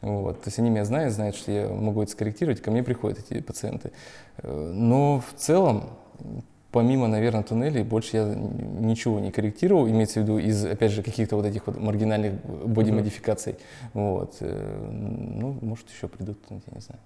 Вот. 0.00 0.40
То 0.42 0.48
есть 0.48 0.58
они 0.58 0.70
меня 0.70 0.84
знают, 0.86 1.12
знают, 1.12 1.36
что 1.36 1.52
я 1.52 1.68
могу 1.68 2.02
это 2.02 2.10
скорректировать, 2.12 2.62
ко 2.62 2.70
мне 2.70 2.82
приходят 2.82 3.18
эти 3.18 3.40
пациенты. 3.42 3.92
Э, 4.38 4.72
Но 4.74 5.20
в 5.20 5.38
целом, 5.38 5.90
помимо, 6.72 7.08
наверное, 7.08 7.42
туннелей, 7.42 7.82
больше 7.82 8.16
я 8.16 8.24
ничего 8.24 9.20
не 9.20 9.30
корректировал, 9.30 9.88
имеется 9.88 10.20
в 10.20 10.22
виду 10.22 10.38
из, 10.38 10.64
опять 10.64 10.92
же, 10.92 11.02
каких-то 11.02 11.36
вот 11.36 11.46
этих 11.46 11.66
вот 11.66 11.78
маргинальных 11.78 12.34
боди-модификаций. 12.44 13.56
Вот. 13.94 14.36
Э, 14.40 14.88
Ну, 14.90 15.58
может, 15.62 15.88
еще 15.90 16.08
придут, 16.08 16.38
я 16.50 16.56
не 16.74 16.80
знаю. 16.80 17.00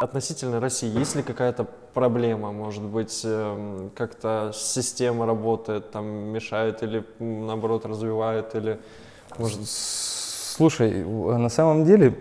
Относительно 0.00 0.60
России, 0.60 0.98
есть 0.98 1.14
ли 1.14 1.22
какая-то 1.22 1.64
проблема, 1.94 2.52
может 2.52 2.82
быть, 2.82 3.22
эм, 3.24 3.90
как-то 3.94 4.50
система 4.52 5.26
работает, 5.26 5.92
там 5.92 6.06
мешает 6.06 6.82
или 6.82 7.04
наоборот 7.20 7.86
развивает, 7.86 8.54
или 8.54 8.80
может... 9.38 9.60
Слушай, 9.64 11.04
на 11.04 11.48
самом 11.48 11.84
деле 11.84 12.14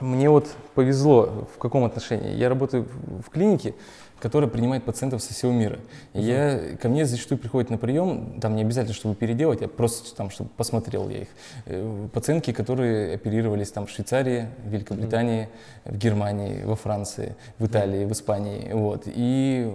мне 0.00 0.28
вот 0.30 0.48
повезло 0.74 1.46
в 1.54 1.58
каком 1.58 1.84
отношении. 1.84 2.34
Я 2.34 2.48
работаю 2.48 2.86
в 3.24 3.30
клинике, 3.30 3.74
которая 4.24 4.48
принимает 4.48 4.84
пациентов 4.84 5.22
со 5.22 5.34
всего 5.34 5.52
мира. 5.52 5.78
И 6.14 6.22
я, 6.22 6.58
ко 6.80 6.88
мне 6.88 7.04
зачастую 7.04 7.36
приходят 7.36 7.68
на 7.68 7.76
прием, 7.76 8.40
там 8.40 8.56
не 8.56 8.62
обязательно, 8.62 8.94
чтобы 8.94 9.14
переделать, 9.14 9.60
а 9.60 9.68
просто 9.68 10.16
там, 10.16 10.30
чтобы 10.30 10.48
посмотрел 10.56 11.10
я 11.10 11.18
их. 11.18 11.28
Э, 11.66 12.08
Пациентки, 12.10 12.50
которые 12.54 13.16
оперировались 13.16 13.70
там 13.70 13.84
в 13.84 13.90
Швейцарии, 13.90 14.48
в 14.64 14.70
Великобритании, 14.70 15.50
в 15.84 15.98
Германии, 15.98 16.62
во 16.64 16.74
Франции, 16.74 17.36
в 17.58 17.66
Италии, 17.66 18.06
в 18.06 18.12
Испании. 18.12 18.72
Вот. 18.72 19.02
И 19.04 19.70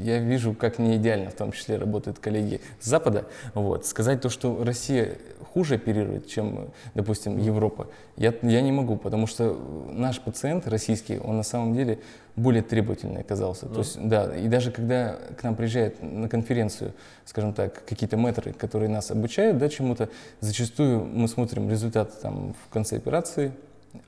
я 0.00 0.18
вижу, 0.18 0.52
как 0.52 0.80
не 0.80 0.96
идеально 0.96 1.30
в 1.30 1.34
том 1.34 1.52
числе 1.52 1.76
работают 1.76 2.18
коллеги 2.18 2.60
с 2.80 2.86
Запада. 2.86 3.26
Вот. 3.54 3.86
Сказать 3.86 4.20
то, 4.20 4.28
что 4.28 4.64
Россия 4.64 5.18
хуже 5.52 5.74
оперирует, 5.74 6.28
чем, 6.28 6.70
допустим, 6.94 7.38
Европа, 7.38 7.88
я, 8.16 8.34
я 8.42 8.60
не 8.60 8.72
могу, 8.72 8.96
потому 8.96 9.26
что 9.26 9.58
наш 9.90 10.20
пациент 10.20 10.68
российский, 10.68 11.18
он 11.18 11.36
на 11.36 11.42
самом 11.42 11.74
деле 11.74 11.98
более 12.36 12.62
требовательный 12.62 13.20
оказался. 13.20 13.66
То 13.66 13.80
есть, 13.80 13.98
да, 14.00 14.36
и 14.36 14.48
даже 14.48 14.70
когда 14.70 15.18
к 15.36 15.42
нам 15.42 15.56
приезжают 15.56 16.02
на 16.02 16.28
конференцию, 16.28 16.92
скажем 17.24 17.52
так, 17.52 17.84
какие-то 17.84 18.16
мэтры, 18.16 18.52
которые 18.52 18.88
нас 18.88 19.10
обучают 19.10 19.58
да, 19.58 19.68
чему-то, 19.68 20.08
зачастую 20.40 21.04
мы 21.04 21.28
смотрим 21.28 21.68
результат 21.68 22.20
там, 22.20 22.54
в 22.66 22.72
конце 22.72 22.96
операции, 22.96 23.52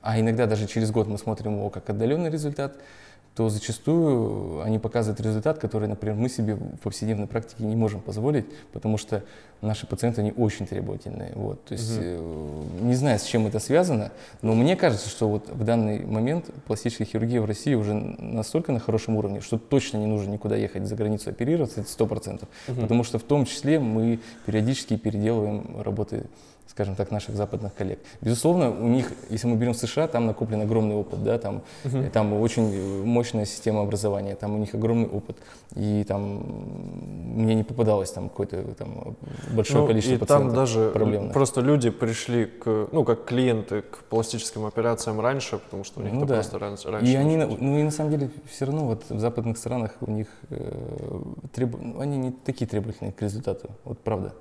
а 0.01 0.19
иногда 0.19 0.45
даже 0.47 0.67
через 0.67 0.91
год 0.91 1.07
мы 1.07 1.17
смотрим 1.17 1.57
его 1.57 1.69
как 1.69 1.89
отдаленный 1.89 2.29
результат, 2.29 2.77
то 3.35 3.49
зачастую 3.49 4.61
они 4.61 4.77
показывают 4.77 5.19
результат, 5.19 5.57
который, 5.57 5.87
например, 5.87 6.15
мы 6.15 6.29
себе 6.29 6.53
в 6.55 6.77
повседневной 6.77 7.25
практике 7.25 7.63
не 7.63 7.75
можем 7.75 7.99
позволить, 7.99 8.45
потому 8.71 8.97
что 8.97 9.23
наши 9.61 9.87
пациенты, 9.87 10.21
они 10.21 10.33
очень 10.35 10.67
требовательные. 10.67 11.31
Вот. 11.33 11.63
То 11.63 11.73
есть, 11.73 11.97
э, 11.97 12.63
не 12.81 12.93
знаю, 12.93 13.17
с 13.17 13.23
чем 13.23 13.47
это 13.47 13.59
связано, 13.59 14.11
но 14.41 14.53
мне 14.53 14.75
кажется, 14.75 15.09
что 15.09 15.27
вот 15.27 15.49
в 15.49 15.63
данный 15.63 16.05
момент 16.05 16.51
пластическая 16.67 17.07
хирургия 17.07 17.41
в 17.41 17.45
России 17.45 17.73
уже 17.73 17.93
настолько 17.93 18.71
на 18.71 18.79
хорошем 18.79 19.15
уровне, 19.15 19.41
что 19.41 19.57
точно 19.57 19.97
не 19.97 20.05
нужно 20.05 20.31
никуда 20.31 20.55
ехать 20.55 20.85
за 20.85 20.95
границу 20.95 21.31
оперироваться, 21.31 21.81
это 21.81 21.89
сто 21.89 22.05
процентов. 22.05 22.49
Потому 22.67 23.03
что 23.03 23.17
в 23.17 23.23
том 23.23 23.45
числе 23.45 23.79
мы 23.79 24.19
периодически 24.45 24.95
переделываем 24.95 25.81
работы 25.81 26.25
скажем 26.67 26.95
так, 26.95 27.11
наших 27.11 27.35
западных 27.35 27.73
коллег. 27.75 27.99
Безусловно, 28.21 28.71
у 28.71 28.87
них, 28.87 29.11
если 29.29 29.47
мы 29.47 29.55
берем 29.57 29.73
США, 29.75 30.07
там 30.07 30.25
накоплен 30.25 30.61
огромный 30.61 30.95
опыт, 30.95 31.23
да, 31.23 31.37
там, 31.37 31.61
э, 31.83 32.09
там 32.11 32.33
очень 32.33 33.03
мощная 33.05 33.45
система 33.45 33.81
образования, 33.81 34.35
там 34.35 34.55
у 34.55 34.57
них 34.57 34.73
огромный 34.73 35.07
опыт, 35.07 35.37
и 35.75 36.03
там 36.07 36.43
мне 37.35 37.53
не 37.55 37.63
попадалось 37.63 38.11
там 38.11 38.29
какое-то 38.29 38.63
там 38.75 39.15
большое 39.55 39.81
Ну, 39.81 39.87
количество 39.87 40.15
и 40.15 40.17
пациентов 40.17 40.47
там 40.47 40.55
даже 40.55 40.89
проблемных. 40.91 41.33
просто 41.33 41.61
люди 41.61 41.89
пришли 41.91 42.45
к, 42.45 42.87
ну, 42.91 43.03
как 43.03 43.25
клиенты 43.25 43.81
к 43.83 43.97
пластическим 44.09 44.65
операциям 44.65 45.19
раньше, 45.19 45.57
потому 45.59 45.83
что 45.83 45.99
у 45.99 46.03
них 46.03 46.13
Ну 46.13 46.25
да. 46.25 46.35
просто 46.35 46.59
раньше. 46.59 46.87
И 47.03 47.15
они, 47.15 47.35
на- 47.37 47.45
началось. 47.45 47.61
ну 47.61 47.77
и 47.77 47.83
на 47.83 47.91
самом 47.91 48.11
деле 48.11 48.29
все 48.49 48.65
равно 48.65 48.85
вот 48.85 49.03
в 49.09 49.19
западных 49.19 49.57
странах 49.57 49.91
у 50.01 50.09
них 50.09 50.27
э, 50.49 50.73
требу- 51.53 51.77
ну, 51.79 51.99
они 51.99 52.17
не 52.17 52.31
такие 52.31 52.67
требовательные 52.67 53.11
к 53.11 53.21
результату, 53.21 53.69
вот 53.83 53.99
правда. 53.99 54.33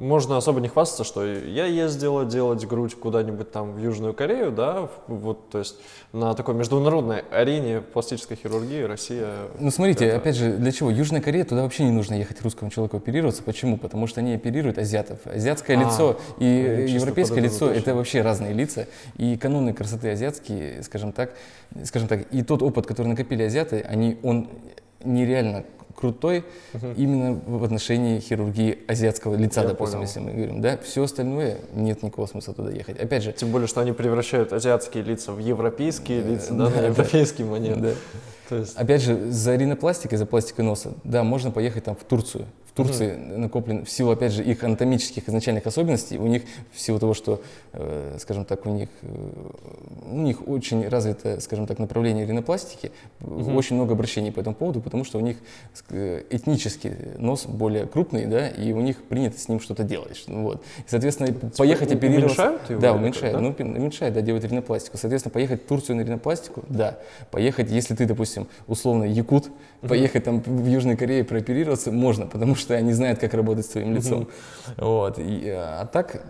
Можно 0.00 0.36
особо 0.36 0.60
не 0.60 0.68
хвастаться, 0.68 1.04
что 1.04 1.24
я 1.26 1.66
ездила 1.66 2.24
делать 2.24 2.64
грудь 2.66 2.94
куда-нибудь 2.94 3.50
там 3.50 3.72
в 3.72 3.78
Южную 3.78 4.14
Корею, 4.14 4.52
да, 4.52 4.88
вот, 5.08 5.50
то 5.50 5.58
есть 5.58 5.76
на 6.12 6.34
такой 6.34 6.54
международной 6.54 7.24
арене 7.30 7.80
пластической 7.80 8.36
хирургии 8.36 8.82
Россия... 8.82 9.28
Ну 9.58 9.70
смотрите, 9.70 10.06
это- 10.06 10.16
опять 10.18 10.36
же, 10.36 10.52
для 10.52 10.70
чего? 10.72 10.90
Южная 10.90 11.20
Корея, 11.20 11.44
туда 11.44 11.62
вообще 11.62 11.84
не 11.84 11.90
нужно 11.90 12.14
ехать 12.14 12.40
русскому 12.42 12.70
человеку 12.70 12.96
оперироваться. 12.96 13.42
Почему? 13.42 13.76
Потому 13.76 14.06
что 14.06 14.20
они 14.20 14.34
оперируют 14.34 14.78
азиатов. 14.78 15.18
Азиатское 15.24 15.76
А, 15.76 15.80
лицо 15.80 16.18
и 16.38 16.86
ну, 16.88 16.94
европейское 16.94 17.40
лицо 17.40 17.68
это 17.70 17.94
вообще 17.94 18.22
разные 18.22 18.52
лица. 18.52 18.86
И 19.16 19.36
каноны 19.36 19.72
красоты 19.72 20.10
азиатские, 20.10 20.82
скажем 20.82 21.12
так, 21.12 21.34
скажем 21.84 22.08
так, 22.08 22.32
и 22.32 22.42
тот 22.42 22.62
опыт, 22.62 22.86
который 22.86 23.08
накопили 23.08 23.42
азиаты, 23.42 23.84
они, 23.88 24.18
он 24.22 24.48
нереально 25.04 25.64
крутой 25.98 26.44
именно 26.96 27.40
в 27.46 27.64
отношении 27.64 28.20
хирургии 28.20 28.78
азиатского 28.86 29.34
лица, 29.34 29.62
Я 29.62 29.68
допустим, 29.68 29.98
понял. 29.98 30.06
если 30.06 30.20
мы 30.20 30.30
говорим, 30.32 30.60
да, 30.60 30.78
все 30.78 31.02
остальное 31.02 31.58
нет 31.74 32.02
никакого 32.02 32.26
смысла 32.26 32.54
туда 32.54 32.70
ехать. 32.70 33.00
Опять 33.00 33.24
же, 33.24 33.32
Тем 33.32 33.50
более, 33.50 33.66
что 33.66 33.80
они 33.80 33.92
превращают 33.92 34.52
азиатские 34.52 35.02
лица 35.02 35.32
в 35.32 35.38
европейские 35.38 36.22
лица, 36.22 36.54
да, 36.54 36.70
на 36.70 36.86
европейский 36.86 37.42
манер. 37.44 37.94
То 38.48 38.56
есть, 38.56 38.76
Опять 38.76 39.02
же, 39.02 39.30
за 39.30 39.56
ринопластикой, 39.56 40.18
за 40.18 40.26
пластикой 40.26 40.64
носа, 40.64 40.92
да, 41.04 41.22
можно 41.24 41.50
поехать 41.50 41.84
там 41.84 41.94
в 41.96 42.04
Турцию. 42.04 42.46
В 42.64 42.72
Турции 42.78 43.16
накоплен, 43.16 43.84
в 43.84 43.90
силу, 43.90 44.12
опять 44.12 44.30
же, 44.30 44.44
их 44.44 44.62
анатомических 44.62 45.28
изначальных 45.28 45.66
особенностей, 45.66 46.16
у 46.16 46.28
них, 46.28 46.44
в 46.72 46.80
силу 46.80 47.00
того, 47.00 47.12
что, 47.12 47.42
э, 47.72 48.16
скажем 48.20 48.44
так, 48.44 48.66
у 48.66 48.70
них, 48.70 48.88
э, 49.02 49.08
у 50.12 50.16
них 50.20 50.46
очень 50.46 50.86
развито, 50.86 51.40
скажем 51.40 51.66
так, 51.66 51.80
направление 51.80 52.24
ринопластики, 52.24 52.92
очень 53.20 53.74
много 53.74 53.94
обращений 53.94 54.30
по 54.30 54.38
этому 54.38 54.54
поводу, 54.54 54.80
потому 54.80 55.02
что 55.02 55.18
у 55.18 55.20
них 55.22 55.38
э, 55.90 56.22
этнический 56.30 56.92
нос 57.18 57.46
более 57.46 57.86
крупный, 57.86 58.26
да, 58.26 58.46
и 58.48 58.70
у 58.72 58.80
них 58.80 59.02
принято 59.02 59.40
с 59.40 59.48
ним 59.48 59.58
что-то 59.58 59.82
делать. 59.82 60.22
Ну 60.28 60.44
Вот. 60.44 60.62
И, 60.78 60.82
соответственно, 60.86 61.32
поехать 61.56 61.90
у- 61.90 61.96
оперироваться... 61.96 62.42
уменьшают 62.42 62.70
его 62.70 62.80
Да, 62.80 62.92
уменьшают. 62.94 63.34
да? 63.34 63.40
Ну, 63.40 63.54
уменьшает, 63.58 64.14
да, 64.14 64.20
делает 64.20 64.44
ринопластику. 64.44 64.98
Соответственно, 64.98 65.32
поехать 65.32 65.64
в 65.64 65.66
Турцию 65.66 65.96
на 65.96 66.02
ринопластику, 66.02 66.62
да. 66.68 66.98
Поехать, 67.32 67.72
если 67.72 67.96
ты, 67.96 68.06
допустим, 68.06 68.37
условно 68.66 69.04
якут, 69.04 69.50
поехать 69.80 70.24
там 70.24 70.40
в 70.40 70.66
Южной 70.66 70.96
Корее 70.96 71.24
прооперироваться 71.24 71.92
можно, 71.92 72.26
потому 72.26 72.54
что 72.54 72.74
они 72.74 72.92
знают, 72.92 73.18
как 73.18 73.34
работать 73.34 73.66
с 73.66 73.70
твоим 73.70 73.94
лицом. 73.94 74.28
Вот. 74.76 75.18
И, 75.18 75.44
э, 75.46 75.56
а 75.56 75.86
так, 75.86 76.24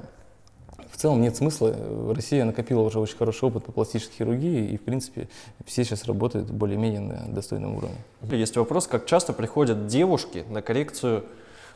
в 0.91 0.97
целом 1.01 1.23
нет 1.23 1.37
смысла. 1.37 1.77
Россия 2.15 2.45
накопила 2.45 2.81
уже 2.81 2.99
очень 2.99 3.17
хороший 3.17 3.45
опыт 3.45 3.65
по 3.65 3.73
пластической 3.73 4.17
хирургии, 4.17 4.71
и, 4.71 4.77
в 4.77 4.83
принципе, 4.83 5.29
все 5.65 5.85
сейчас 5.85 6.05
работают 6.07 6.51
более-менее 6.51 7.01
на 7.01 7.29
достойном 7.29 7.77
уровне. 7.77 7.97
есть 8.33 8.57
вопрос, 8.57 8.87
как 8.87 9.07
часто 9.07 9.33
приходят 9.33 9.87
девушки 9.87 10.45
на 10.49 10.61
коррекцию 10.61 11.25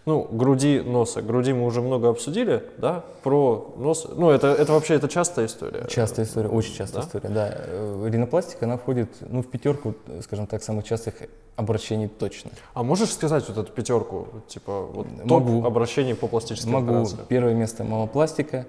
ну, 0.05 0.27
груди, 0.31 0.81
носа. 0.81 1.23
Груди 1.23 1.53
мы 1.53 1.65
уже 1.65 1.81
много 1.81 2.09
обсудили, 2.09 2.65
да, 2.79 3.05
про 3.23 3.73
нос. 3.77 4.07
Ну, 4.15 4.31
это, 4.31 4.49
это 4.49 4.73
вообще, 4.73 4.95
это 4.95 5.09
частая 5.09 5.47
история. 5.47 5.87
Частая 5.89 6.27
история, 6.27 6.49
очень 6.49 6.75
частая 6.75 7.03
Да? 7.03 7.07
история, 7.07 7.29
да. 7.35 7.51
Э, 7.55 8.09
Ринопластика, 8.11 8.65
она 8.67 8.77
входит, 8.79 9.09
ну, 9.21 9.43
в 9.43 9.47
пятерку, 9.47 9.95
скажем 10.23 10.47
так, 10.47 10.63
самых 10.63 10.85
частых 10.85 11.15
обращений 11.57 12.09
точно. 12.09 12.51
А 12.75 12.83
можешь 12.83 13.11
сказать 13.13 13.47
вот 13.49 13.59
эту 13.59 13.73
пятерку, 13.73 14.27
типа, 14.49 14.83
вот 14.87 15.07
топ 15.29 15.45
Могу. 15.45 15.65
обращений 15.67 16.15
по 16.15 16.27
пластическим 16.27 16.73
Могу. 16.73 16.91
операциям? 16.93 17.21
Первое 17.29 17.55
место 17.55 17.85
мамопластика, 17.85 18.67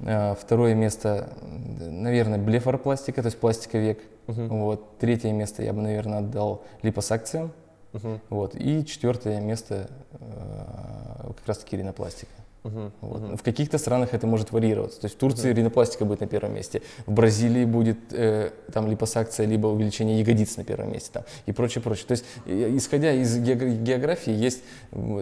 э, 0.00 0.34
второе 0.40 0.74
место, 0.74 1.30
наверное, 1.80 2.38
блефаропластика, 2.38 3.22
то 3.22 3.26
есть 3.26 3.38
пластика 3.38 3.78
век. 3.78 3.98
Вот. 4.28 4.98
Третье 4.98 5.32
место 5.32 5.64
я 5.64 5.72
бы, 5.72 5.82
наверное, 5.82 6.18
отдал 6.18 6.62
липосакциям. 6.82 7.50
Мгм, 7.92 8.20
Вот. 8.30 8.54
И 8.54 8.84
четвертое 8.86 9.40
место 9.40 9.88
э, 10.12 11.26
как 11.36 11.46
раз-таки 11.46 11.76
ринопластика. 11.76 12.30
мгм, 12.64 12.92
Вот. 13.00 13.20
мгм. 13.20 13.36
В 13.36 13.42
каких-то 13.42 13.76
странах 13.78 14.14
это 14.14 14.26
может 14.26 14.52
варьироваться. 14.52 15.00
То 15.00 15.06
есть 15.06 15.16
в 15.16 15.18
Турции 15.18 15.52
ринопластика 15.52 16.04
будет 16.04 16.20
на 16.20 16.26
первом 16.26 16.54
месте, 16.54 16.80
в 17.06 17.12
Бразилии 17.12 17.64
будет 17.64 17.98
э, 18.12 18.50
там 18.72 18.88
липосакция, 18.88 19.46
либо 19.46 19.66
увеличение 19.66 20.20
ягодиц 20.20 20.56
на 20.56 20.64
первом 20.64 20.92
месте 20.92 21.10
там, 21.12 21.24
и 21.46 21.52
прочее, 21.52 21.82
прочее. 21.82 22.06
То 22.06 22.12
есть 22.12 22.24
исходя 22.46 23.12
из 23.12 23.36
геогра- 23.38 23.76
географии 23.82 24.32
есть, 24.32 24.62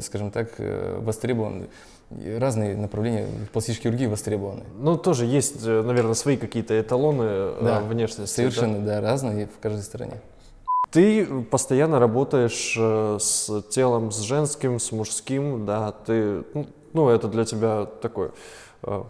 скажем 0.02 0.30
так, 0.30 0.50
э, 0.58 0.98
востребованы 1.00 1.68
э, 2.10 2.38
разные 2.38 2.76
направления 2.76 3.26
пластической 3.52 3.90
хирургии 3.90 4.06
востребованы. 4.06 4.62
Ну, 4.78 4.96
тоже 4.98 5.24
есть, 5.26 5.64
э, 5.64 5.82
наверное, 5.82 6.14
свои 6.14 6.36
какие-то 6.36 6.78
эталоны 6.78 7.22
э, 7.24 7.58
Да, 7.62 7.80
внешности. 7.80 8.36
да? 8.36 8.50
Совершенно, 8.50 8.84
да, 8.84 9.00
разные 9.00 9.46
в 9.46 9.58
каждой 9.60 9.82
стране. 9.82 10.14
Ты 10.90 11.24
постоянно 11.44 12.00
работаешь 12.00 12.74
э, 12.76 13.18
с 13.20 13.62
телом, 13.70 14.10
с 14.10 14.20
женским, 14.20 14.80
с 14.80 14.90
мужским, 14.90 15.64
да, 15.64 15.92
ты, 15.92 16.44
ну, 16.52 16.66
ну, 16.92 17.08
это 17.08 17.28
для 17.28 17.44
тебя 17.44 17.86
такое 17.86 18.32
э, 18.82 19.04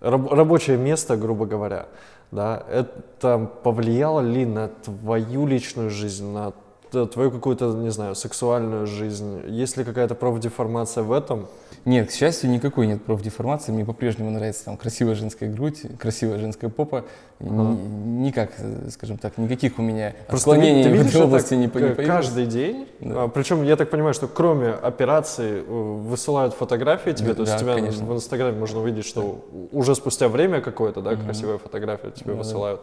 раб- 0.00 0.30
рабочее 0.30 0.76
место, 0.76 1.16
грубо 1.16 1.46
говоря. 1.46 1.86
да, 2.32 2.62
это 2.70 3.50
повлияло 3.62 4.20
ли 4.20 4.44
на 4.44 4.68
твою 4.68 5.46
личную 5.46 5.90
жизнь, 5.90 6.26
на 6.32 6.52
твою 6.92 7.30
какую-то, 7.30 7.72
не 7.74 7.90
знаю, 7.90 8.14
сексуальную 8.14 8.86
жизнь? 8.86 9.42
Есть 9.48 9.76
ли 9.76 9.84
какая-то 9.84 10.14
профдеформация 10.14 11.02
в 11.02 11.12
этом? 11.12 11.46
Нет, 11.84 12.10
к 12.10 12.12
счастью, 12.12 12.48
никакой 12.50 12.86
нет 12.86 13.02
профдеформации. 13.02 13.72
Мне 13.72 13.84
по-прежнему 13.84 14.30
нравится 14.30 14.66
там 14.66 14.76
красивая 14.76 15.14
женская 15.16 15.48
грудь, 15.50 15.80
красивая 15.98 16.38
женская 16.38 16.68
попа. 16.68 17.04
Ни- 17.40 18.22
Никак, 18.22 18.52
э, 18.58 18.88
скажем 18.92 19.18
так, 19.18 19.36
никаких 19.36 19.80
у 19.80 19.82
меня 19.82 20.14
Просто 20.28 20.50
отклонений 20.52 20.84
ты 20.84 20.90
в 20.90 20.92
видишь 20.92 21.08
этой 21.08 21.16
это 21.16 21.24
области 21.26 21.54
не, 21.54 21.66
появилось. 21.66 22.06
каждый 22.06 22.46
день. 22.46 22.86
Да. 23.00 23.26
причем 23.26 23.64
я 23.64 23.74
так 23.74 23.90
понимаю, 23.90 24.14
что 24.14 24.28
кроме 24.28 24.68
операции 24.70 25.64
э, 25.66 25.72
высылают 25.72 26.54
фотографии 26.54 27.10
тебе, 27.10 27.34
то 27.34 27.40
есть 27.42 27.52
Да, 27.54 27.58
тебя 27.58 27.74
конечно. 27.74 28.04
в 28.06 28.14
Инстаграме 28.14 28.56
можно 28.58 28.78
увидеть, 28.80 29.04
что 29.06 29.44
уже 29.72 29.96
спустя 29.96 30.28
время 30.28 30.60
какое-то, 30.60 31.00
да, 31.00 31.16
красивая 31.16 31.58
фотография 31.58 32.10
тебе 32.12 32.26
Да-да. 32.32 32.38
высылают. 32.38 32.80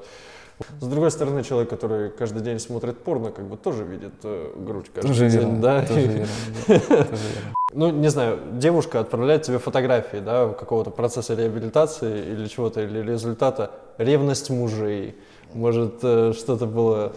С 0.82 0.88
другой 0.88 1.10
стороны, 1.12 1.43
человек, 1.43 1.70
который 1.70 2.10
каждый 2.10 2.41
день 2.41 2.60
смотрит 2.60 2.97
порно, 2.97 3.32
как 3.32 3.45
бы 3.45 3.55
тоже 3.55 3.84
видит 3.84 4.14
э, 4.24 4.51
грудь 4.57 4.88
каждый 4.93 5.07
Тоже 5.07 5.30
день, 5.30 5.39
верно, 5.39 5.62
да. 5.62 5.82
тоже 5.86 6.01
верно, 6.01 6.28
да, 6.68 6.80
тоже 6.80 7.24
верно. 7.34 7.47
Ну, 7.74 7.91
не 7.91 8.10
знаю, 8.10 8.39
девушка 8.53 8.99
отправляет 8.99 9.43
тебе 9.43 9.60
фотографии, 9.60 10.18
да, 10.18 10.49
какого-то 10.49 10.89
процесса 10.89 11.36
реабилитации 11.36 12.32
или 12.32 12.47
чего-то, 12.47 12.82
или 12.82 12.99
результата. 13.01 13.72
Ревность 13.97 14.49
мужей. 14.49 15.16
Может, 15.53 15.99
э, 16.03 16.34
что-то 16.36 16.66
было, 16.66 17.14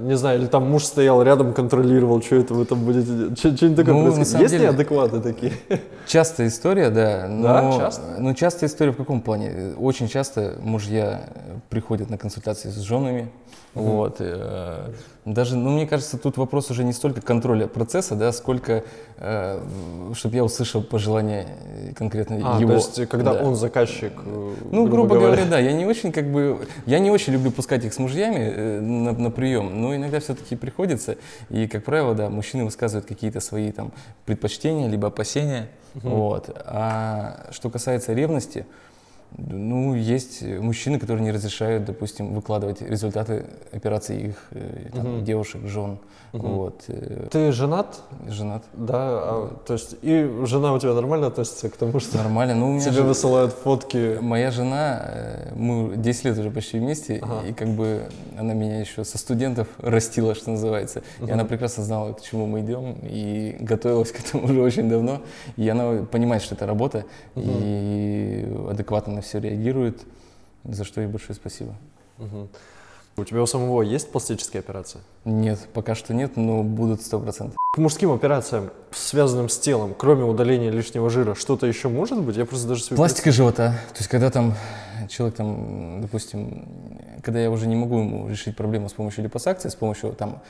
не 0.00 0.16
знаю, 0.16 0.40
или 0.40 0.46
там 0.46 0.68
муж 0.68 0.84
стоял 0.84 1.22
рядом, 1.22 1.52
контролировал, 1.52 2.20
что 2.20 2.36
это 2.36 2.54
вы 2.54 2.64
там 2.64 2.84
будете 2.84 3.06
делать. 3.12 3.38
Что- 3.38 3.56
Что-нибудь 3.56 3.76
такое 3.76 3.94
Ну, 3.94 4.12
происходит. 4.12 4.40
Есть 4.40 4.52
деле- 4.54 4.64
неадекваты 4.66 5.20
такие? 5.20 5.52
Частая 6.06 6.48
история, 6.48 6.90
да. 6.90 7.26
Но, 7.28 7.42
Да, 7.42 7.72
часто? 7.78 8.02
Ну, 8.18 8.34
частая 8.34 8.68
история 8.68 8.90
в 8.92 8.96
каком 8.96 9.20
плане? 9.20 9.74
Очень 9.78 10.08
часто 10.08 10.54
мужья 10.60 11.20
э, 11.34 11.58
приходят 11.68 12.10
на 12.10 12.18
консультации 12.18 12.68
с 12.70 12.78
женами. 12.80 13.30
Вот. 13.74 14.16
э, 14.18 14.90
Даже, 15.26 15.54
ну, 15.56 15.70
мне 15.70 15.86
кажется, 15.86 16.16
тут 16.18 16.36
вопрос 16.38 16.70
уже 16.70 16.82
не 16.82 16.92
столько 16.92 17.20
контроля 17.20 17.66
процесса, 17.68 18.16
да, 18.16 18.32
сколько, 18.32 18.82
чтобы 20.14 20.34
я 20.34 20.42
услышал 20.44 20.82
пожелания 20.82 21.46
э, 21.90 21.92
конкретно 21.94 22.36
А, 22.42 22.58
его. 22.58 22.70
то 22.70 22.74
есть, 22.76 23.06
когда 23.08 23.34
Да. 23.34 23.42
он 23.44 23.54
заказчик, 23.54 24.12
э, 24.24 24.52
Ну, 24.72 24.86
грубо, 24.86 25.16
говоря, 25.18 25.44
да, 25.44 25.58
я 25.58 25.72
не 25.72 25.84
очень 25.86 26.10
как 26.10 26.32
бы, 26.32 26.58
я 26.86 26.98
не 26.98 27.10
очень 27.10 27.34
люблю 27.34 27.50
пускать 27.50 27.84
их 27.84 27.92
с 27.92 27.98
мужьями 27.98 28.38
э, 28.56 28.80
на, 28.80 29.12
на 29.12 29.30
прием, 29.30 29.59
но 29.68 29.94
иногда 29.94 30.20
все-таки 30.20 30.56
приходится, 30.56 31.16
и, 31.50 31.66
как 31.66 31.84
правило, 31.84 32.14
да, 32.14 32.30
мужчины 32.30 32.64
высказывают 32.64 33.06
какие-то 33.06 33.40
свои 33.40 33.72
там 33.72 33.92
предпочтения, 34.24 34.88
либо 34.88 35.08
опасения, 35.08 35.68
вот. 35.94 36.50
А 36.64 37.48
что 37.50 37.68
касается 37.68 38.12
ревности, 38.12 38.66
ну, 39.38 39.94
есть 39.94 40.42
мужчины, 40.42 40.98
которые 40.98 41.24
не 41.24 41.32
разрешают, 41.32 41.84
допустим, 41.84 42.34
выкладывать 42.34 42.82
результаты 42.82 43.44
операций 43.72 44.18
их 44.28 44.36
э, 44.52 44.88
там, 44.94 45.16
Мгм. 45.16 45.24
девушек, 45.24 45.62
жен, 45.66 45.98
вот, 46.32 46.84
э, 46.88 47.26
Ты 47.30 47.50
женат? 47.52 48.00
женат. 48.28 48.62
Да, 48.74 48.96
а, 48.98 49.56
то 49.66 49.72
есть 49.74 49.96
и 50.02 50.28
жена 50.44 50.72
у 50.74 50.78
тебя 50.78 50.94
нормально 50.94 51.26
относится 51.28 51.68
к 51.70 51.76
тому, 51.76 51.98
что 52.00 52.18
Нормально, 52.18 52.54
ну, 52.54 52.68
у 52.68 52.72
меня 52.72 52.80
тебе 52.84 52.92
же- 52.92 53.02
высылают 53.02 53.52
фотки? 53.52 54.18
Моя 54.20 54.50
жена, 54.50 55.00
э, 55.02 55.52
мы 55.56 55.96
10 55.96 56.24
лет 56.26 56.38
уже 56.38 56.50
почти 56.50 56.78
вместе, 56.78 57.18
Ага. 57.22 57.46
и 57.48 57.52
как 57.52 57.68
бы 57.68 58.02
она 58.38 58.54
меня 58.54 58.80
еще 58.80 59.04
со 59.04 59.18
студентов 59.18 59.66
растила, 59.78 60.34
что 60.34 60.50
называется. 60.50 61.02
И 61.26 61.30
она 61.30 61.44
прекрасно 61.44 61.82
знала, 61.84 62.12
к 62.12 62.20
чему 62.22 62.46
мы 62.46 62.60
идем, 62.60 62.96
и 63.02 63.56
готовилась 63.60 64.12
к 64.12 64.20
этому 64.20 64.44
уже 64.44 64.60
очень 64.62 64.88
давно. 64.88 65.20
И 65.56 65.68
она 65.68 66.04
понимает, 66.04 66.42
что 66.42 66.54
это 66.54 66.66
работа, 66.66 67.04
и 67.36 68.46
адекватно 68.68 69.19
на 69.20 69.22
все 69.22 69.38
реагирует, 69.38 70.06
за 70.64 70.84
что 70.84 71.02
ей 71.02 71.06
большое 71.06 71.34
спасибо. 71.34 71.74
Мгм. 72.16 72.48
У 73.16 73.24
тебя 73.24 73.42
у 73.42 73.46
самого 73.46 73.82
есть 73.82 74.10
пластические 74.10 74.60
операции? 74.60 75.00
Нет, 75.26 75.58
пока 75.74 75.94
что 75.94 76.14
нет, 76.14 76.36
но 76.36 76.62
будут 76.62 77.02
100%. 77.02 77.52
К 77.74 77.78
мужским 77.78 78.12
операциям, 78.12 78.70
связанным 78.92 79.50
с 79.50 79.58
телом, 79.58 79.94
кроме 79.96 80.24
удаления 80.24 80.70
лишнего 80.70 81.10
жира, 81.10 81.34
что-то 81.34 81.66
еще 81.66 81.88
может 81.88 82.22
быть? 82.22 82.36
Я 82.36 82.46
просто 82.46 82.66
даже 82.68 82.82
себе 82.82 82.96
Пластика 82.96 83.30
живота. 83.30 83.74
То 83.92 83.98
есть, 83.98 84.08
когда 84.08 84.30
там 84.30 84.54
человек, 85.08 85.36
там, 85.36 86.00
допустим, 86.00 86.66
когда 87.22 87.40
я 87.40 87.50
уже 87.50 87.66
не 87.66 87.76
могу 87.76 87.98
ему 87.98 88.28
решить 88.28 88.56
проблему 88.56 88.88
с 88.88 88.94
помощью 88.94 89.24
липосакции, 89.24 89.68
с 89.68 89.74
помощью 89.74 90.12
там, 90.14 90.40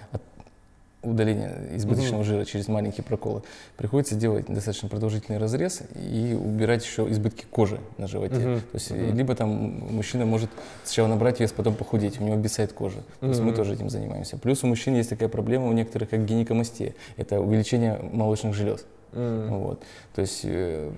удаления 1.02 1.56
избыточного 1.76 2.24
жира 2.24 2.44
через 2.44 2.68
маленькие 2.68 3.04
проколы, 3.04 3.42
приходится 3.76 4.14
делать 4.14 4.46
достаточно 4.46 4.88
продолжительный 4.88 5.38
разрез 5.38 5.82
и 5.94 6.38
убирать 6.38 6.84
еще 6.84 7.08
избытки 7.10 7.46
кожи 7.50 7.80
на 7.98 8.06
животе. 8.06 8.36
То 8.36 8.74
есть, 8.74 8.90
либо 8.90 9.34
там 9.34 9.48
мужчина 9.94 10.26
может 10.26 10.50
сначала 10.84 11.08
набрать 11.08 11.40
вес, 11.40 11.52
потом 11.52 11.74
похудеть, 11.74 12.20
у 12.20 12.24
него 12.24 12.34
обвисает 12.34 12.72
кожа. 12.72 12.98
То 13.20 13.28
есть 13.28 13.40
мы 13.40 13.52
тоже 13.52 13.74
этим 13.74 13.88
занимаемся. 13.88 14.36
Плюс 14.36 14.62
у 14.64 14.66
мужчин 14.66 14.94
есть 14.94 15.10
такая 15.10 15.28
проблема 15.28 15.66
у 15.68 15.72
некоторых, 15.72 16.10
как 16.10 16.24
гинекомастия. 16.24 16.94
Это 17.16 17.40
увеличение 17.40 17.98
молочных 18.12 18.54
желез. 18.54 18.84
М. 19.12 19.48
Вот. 19.48 19.82
То 20.14 20.20
есть 20.20 20.42
э, 20.44 20.90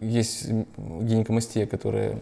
есть 0.00 0.48
гинекомастия, 0.76 1.66
которая 1.66 2.18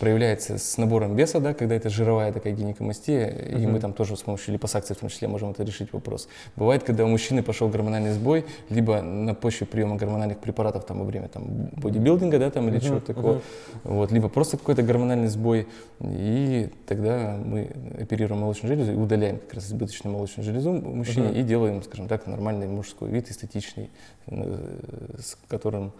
проявляется 0.00 0.56
с 0.58 0.78
набором 0.78 1.14
веса, 1.14 1.40
да, 1.40 1.52
когда 1.52 1.74
это 1.74 1.90
жировая 1.90 2.32
такая 2.32 2.54
гинекомастия, 2.54 3.28
и 3.28 3.66
мы 3.66 3.78
там 3.80 3.92
тоже 3.92 4.16
с 4.16 4.22
помощью 4.22 4.54
липосакции 4.54 4.94
в 4.94 4.96
том 4.96 5.10
числе 5.10 5.28
можем 5.28 5.50
это 5.50 5.62
решить 5.62 5.92
вопрос. 5.92 6.26
Бывает, 6.56 6.82
когда 6.82 7.04
у 7.04 7.08
мужчины 7.08 7.42
пошел 7.42 7.68
гормональный 7.68 8.12
сбой, 8.12 8.46
либо 8.70 9.02
на 9.02 9.34
почве 9.34 9.66
приема 9.66 9.96
гормональных 9.96 10.38
препаратов 10.38 10.86
там 10.86 10.98
во 11.00 11.04
время 11.04 11.28
там 11.28 11.44
бодибилдинга, 11.76 12.38
да, 12.38 12.50
там 12.50 12.68
или 12.68 12.78
Мгм, 12.78 12.86
чего-то 12.86 13.06
такого, 13.14 13.42
вот, 13.84 14.10
либо 14.10 14.30
просто 14.30 14.56
какой-то 14.56 14.82
гормональный 14.82 15.28
сбой, 15.28 15.68
и 16.00 16.70
тогда 16.86 17.36
мы 17.44 17.70
оперируем 18.00 18.40
молочную 18.40 18.74
железу 18.74 18.92
и 18.92 18.96
удаляем 18.96 19.38
как 19.38 19.54
раз 19.54 19.66
избыточную 19.66 20.14
молочную 20.14 20.46
железу 20.46 20.70
у 20.70 20.94
мужчине 20.94 21.28
Мгм. 21.28 21.36
и 21.36 21.42
делаем, 21.42 21.82
скажем 21.82 22.08
так, 22.08 22.26
нормальный 22.26 22.66
мужской 22.68 23.10
вид, 23.10 23.30
эстетичный, 23.30 23.90
э, 24.28 25.16
с 25.18 25.36
которым 25.48 25.92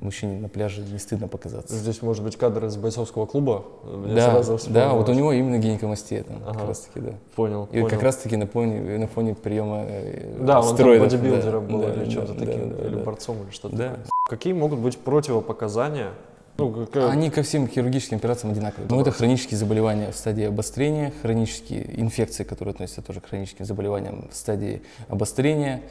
мужчине 0.00 0.38
на 0.40 0.48
пляже 0.48 0.82
не 0.82 0.98
стыдно 0.98 1.28
показаться. 1.28 1.74
Здесь 1.74 2.02
может 2.02 2.22
быть 2.24 2.36
кадр 2.36 2.64
из 2.66 2.76
бойцовского 2.76 3.26
клуба. 3.26 3.64
Мне 3.84 4.14
Да, 4.14 4.30
сразу 4.42 4.58
да, 4.70 4.92
вот 4.94 5.08
у 5.08 5.12
него 5.12 5.32
именно 5.32 5.58
гинекомастия 5.58 6.22
там, 6.22 6.42
Ага. 6.46 6.58
как 6.60 6.68
раз 6.68 6.80
таки, 6.80 7.00
да. 7.00 7.12
Понял, 7.34 7.64
И 7.66 7.74
понял. 7.74 7.88
как 7.88 8.02
раз 8.02 8.16
таки 8.16 8.36
на 8.36 8.46
фоне, 8.46 8.98
на 8.98 9.06
фоне 9.06 9.34
приема 9.34 9.84
э, 9.88 10.36
Да, 10.40 10.60
он 10.60 10.76
там 10.76 10.86
бодибилдером 10.98 11.66
Да, 11.66 11.72
был 11.72 11.82
да, 11.82 11.92
или 11.94 12.04
да, 12.04 12.10
чем-то 12.10 12.32
да, 12.34 12.46
таким, 12.46 12.70
да, 12.76 12.84
или 12.86 12.94
да. 12.96 13.02
борцом, 13.04 13.42
или 13.42 13.50
что-то 13.50 13.76
Да. 13.76 13.88
такое. 13.90 14.04
Какие 14.28 14.52
могут 14.52 14.78
быть 14.78 14.98
противопоказания? 14.98 16.10
Ну, 16.58 16.72
как- 16.72 16.90
как- 16.90 17.10
Они 17.10 17.30
ко 17.30 17.42
всем 17.42 17.68
хирургическим 17.68 18.16
операциям 18.16 18.52
одинаковые. 18.52 18.88
Ну, 18.90 19.00
это 19.00 19.12
хронические 19.12 19.56
заболевания 19.56 20.10
в 20.10 20.16
стадии 20.16 20.44
обострения, 20.44 21.12
хронические 21.22 22.00
инфекции, 22.00 22.42
которые 22.42 22.72
относятся 22.72 23.00
тоже 23.00 23.20
к 23.20 23.26
хроническим 23.28 23.64
заболеваниям 23.64 24.28
в 24.30 24.34
стадии 24.34 24.82
обострения. 25.08 25.82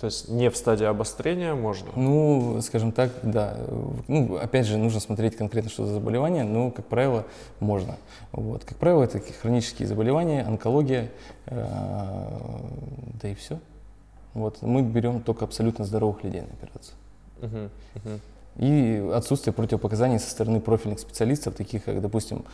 То 0.00 0.06
есть 0.06 0.28
не 0.28 0.50
в 0.50 0.56
стадии 0.56 0.84
обострения 0.84 1.54
можно? 1.54 1.88
Ну, 1.94 2.60
скажем 2.62 2.92
так, 2.92 3.10
да. 3.22 3.56
Ну, 4.08 4.36
опять 4.36 4.66
же, 4.66 4.76
нужно 4.76 5.00
смотреть 5.00 5.36
конкретно, 5.36 5.70
что 5.70 5.86
за 5.86 5.94
заболевание, 5.94 6.44
но, 6.44 6.70
как 6.70 6.86
правило, 6.86 7.24
можно. 7.60 7.96
Вот. 8.32 8.64
Как 8.64 8.76
правило, 8.76 9.04
это 9.04 9.20
хронические 9.40 9.86
заболевания, 9.86 10.42
онкология, 10.42 11.10
э, 11.46 11.66
да 13.22 13.28
и 13.28 13.34
все. 13.34 13.60
Вот. 14.34 14.62
Мы 14.62 14.82
берем 14.82 15.22
только 15.22 15.44
абсолютно 15.44 15.84
здоровых 15.84 16.24
людей 16.24 16.42
на 16.42 16.48
операцию. 16.48 16.96
Мгм, 17.40 17.70
мгм. 17.94 18.20
И 18.56 19.04
отсутствие 19.12 19.52
противопоказаний 19.52 20.18
со 20.20 20.30
стороны 20.30 20.60
профильных 20.60 21.00
специалистов, 21.00 21.54
таких 21.54 21.84
как, 21.84 22.00
допустим, 22.00 22.44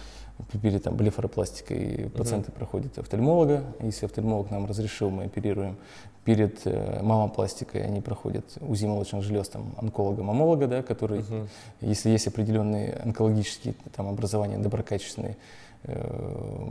перед 0.63 0.83
там, 0.83 0.97
блефаропластикой 0.97 2.11
пациенты 2.17 2.53
проходят 2.53 2.99
офтальмолога. 2.99 3.65
Если 3.81 4.07
офтальмолог 4.07 4.51
нам 4.51 4.67
разрешил, 4.67 5.11
мы 5.11 5.25
оперируем. 5.25 5.77
Перед 6.25 6.67
э, 6.67 7.03
мамопластикой 7.03 7.83
они 7.83 8.01
проходят 8.01 8.45
УЗИ 8.61 8.87
молочных 8.87 9.23
желез 9.23 9.49
там, 9.49 9.75
онколога-мамолога, 9.79 10.67
да, 10.67 10.83
который, 10.83 11.21
Мгм. 11.21 11.49
если 11.81 12.11
есть 12.11 12.27
определенные 12.27 12.95
онкологические 12.95 13.75
там, 13.95 14.09
образования 14.09 14.59
доброкачественные, 14.59 15.37
э, 15.85 16.67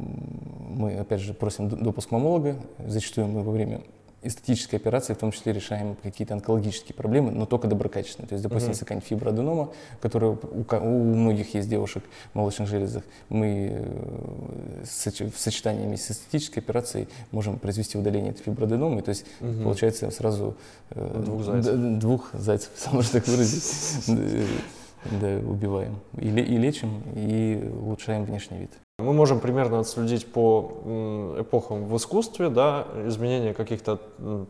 мы, 0.69 0.95
опять 0.97 1.21
же, 1.21 1.33
просим 1.33 1.69
допуск 1.69 2.11
мамолога. 2.11 2.55
Зачастую 2.87 3.27
мы 3.27 3.43
во 3.43 3.51
время 3.51 3.81
эстетической 4.21 4.75
операции 4.75 5.13
в 5.13 5.17
том 5.17 5.31
числе 5.31 5.53
решаем 5.53 5.95
какие-то 6.03 6.33
онкологические 6.33 6.93
проблемы, 6.95 7.31
но 7.31 7.45
только 7.45 7.67
доброкачественные. 7.67 8.27
То 8.27 8.33
есть, 8.33 8.43
допустим, 8.43 8.69
если 8.71 8.83
какая-нибудь 8.85 9.07
фиброаденома, 9.07 9.71
которая 10.01 10.31
у, 10.31 10.65
у 10.69 11.03
многих 11.15 11.53
есть 11.53 11.69
девушек 11.69 12.03
в 12.33 12.35
молочных 12.35 12.67
железах, 12.67 13.03
мы 13.29 13.69
э, 13.71 14.83
в 14.83 15.39
сочетании 15.39 15.95
с 15.95 16.11
эстетической 16.11 16.59
операцией 16.59 17.07
можем 17.31 17.59
произвести 17.59 17.97
удаление 17.97 18.31
этой 18.31 18.43
фиброаденомы. 18.43 19.01
То 19.01 19.09
есть, 19.09 19.25
Мгм. 19.39 19.63
получается 19.63 20.09
сразу 20.11 20.55
э, 20.91 21.21
Двух 21.25 21.43
зайцев. 21.43 21.75
двух 21.99 22.29
зайцев, 22.33 22.69
можно 22.91 23.11
так 23.19 23.27
выразить, 23.27 23.63
э, 24.09 24.45
да, 25.21 25.37
убиваем. 25.49 25.99
И 26.17 26.29
лечим, 26.29 27.01
и 27.15 27.69
улучшаем 27.81 28.25
внешний 28.25 28.57
вид. 28.59 28.71
Мы 28.99 29.13
можем 29.13 29.39
примерно 29.39 29.79
отследить 29.79 30.31
по 30.31 31.35
эпохам 31.39 31.85
в 31.85 31.95
искусстве, 31.95 32.49
да, 32.49 32.85
изменения 33.07 33.53
каких-то 33.53 33.99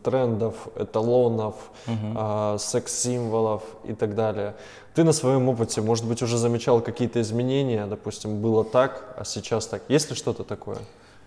трендов, 0.02 0.68
эталонов, 0.76 1.54
а, 2.16 2.58
секс-символов 2.58 3.62
и 3.84 3.94
так 3.94 4.14
далее. 4.14 4.54
Ты 4.94 5.04
на 5.04 5.12
своем 5.12 5.48
опыте, 5.48 5.80
может 5.80 6.04
быть, 6.06 6.20
уже 6.22 6.36
замечал 6.36 6.80
какие-то 6.80 7.20
изменения, 7.20 7.86
допустим, 7.86 8.40
было 8.40 8.64
так, 8.64 9.14
а 9.16 9.24
сейчас 9.24 9.66
так. 9.66 9.82
Есть 9.88 10.10
ли 10.10 10.16
что-то 10.16 10.42
такое? 10.42 10.78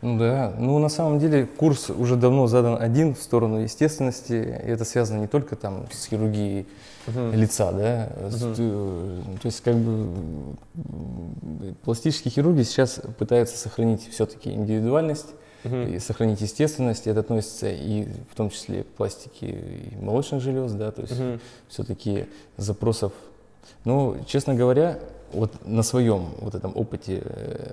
Ну 0.01 0.19
да, 0.19 0.53
ну 0.59 0.77
на 0.79 0.89
самом 0.89 1.17
деле 1.17 1.45
курс 1.45 1.89
уже 1.89 2.17
давно 2.17 2.47
задан 2.47 2.77
один 2.81 3.15
в 3.15 3.19
сторону 3.19 3.59
естественности. 3.59 4.33
И 4.33 4.69
это 4.69 4.83
связано 4.83 5.21
не 5.21 5.27
только 5.27 5.55
там 5.55 5.85
с 5.93 6.07
хирургией 6.07 6.67
лица, 7.07 7.71
да, 7.71 8.09
э, 8.15 9.21
то 9.41 9.45
есть 9.45 9.61
как 9.61 9.75
бы 9.75 10.55
пластические 11.83 12.31
хирурги 12.31 12.63
сейчас 12.63 13.01
пытаются 13.17 13.57
сохранить 13.57 14.07
все-таки 14.09 14.51
индивидуальность 14.51 15.27
и 15.63 15.97
сохранить 15.99 16.41
естественность. 16.41 17.07
Это 17.07 17.21
относится 17.21 17.69
и 17.69 18.07
в 18.29 18.35
том 18.35 18.49
числе 18.49 18.83
к 18.83 18.87
пластике 18.87 19.47
и 19.47 19.95
молочных 20.01 20.41
желез, 20.41 20.73
да, 20.73 20.91
то 20.91 21.01
есть 21.01 21.15
все-таки 21.69 22.25
запросов. 22.57 23.13
Ну, 23.85 24.17
честно 24.27 24.55
говоря, 24.55 24.99
вот 25.31 25.65
на 25.65 25.83
своем 25.83 26.29
вот 26.39 26.55
этом 26.55 26.75
опыте, 26.75 27.21
э, 27.23 27.71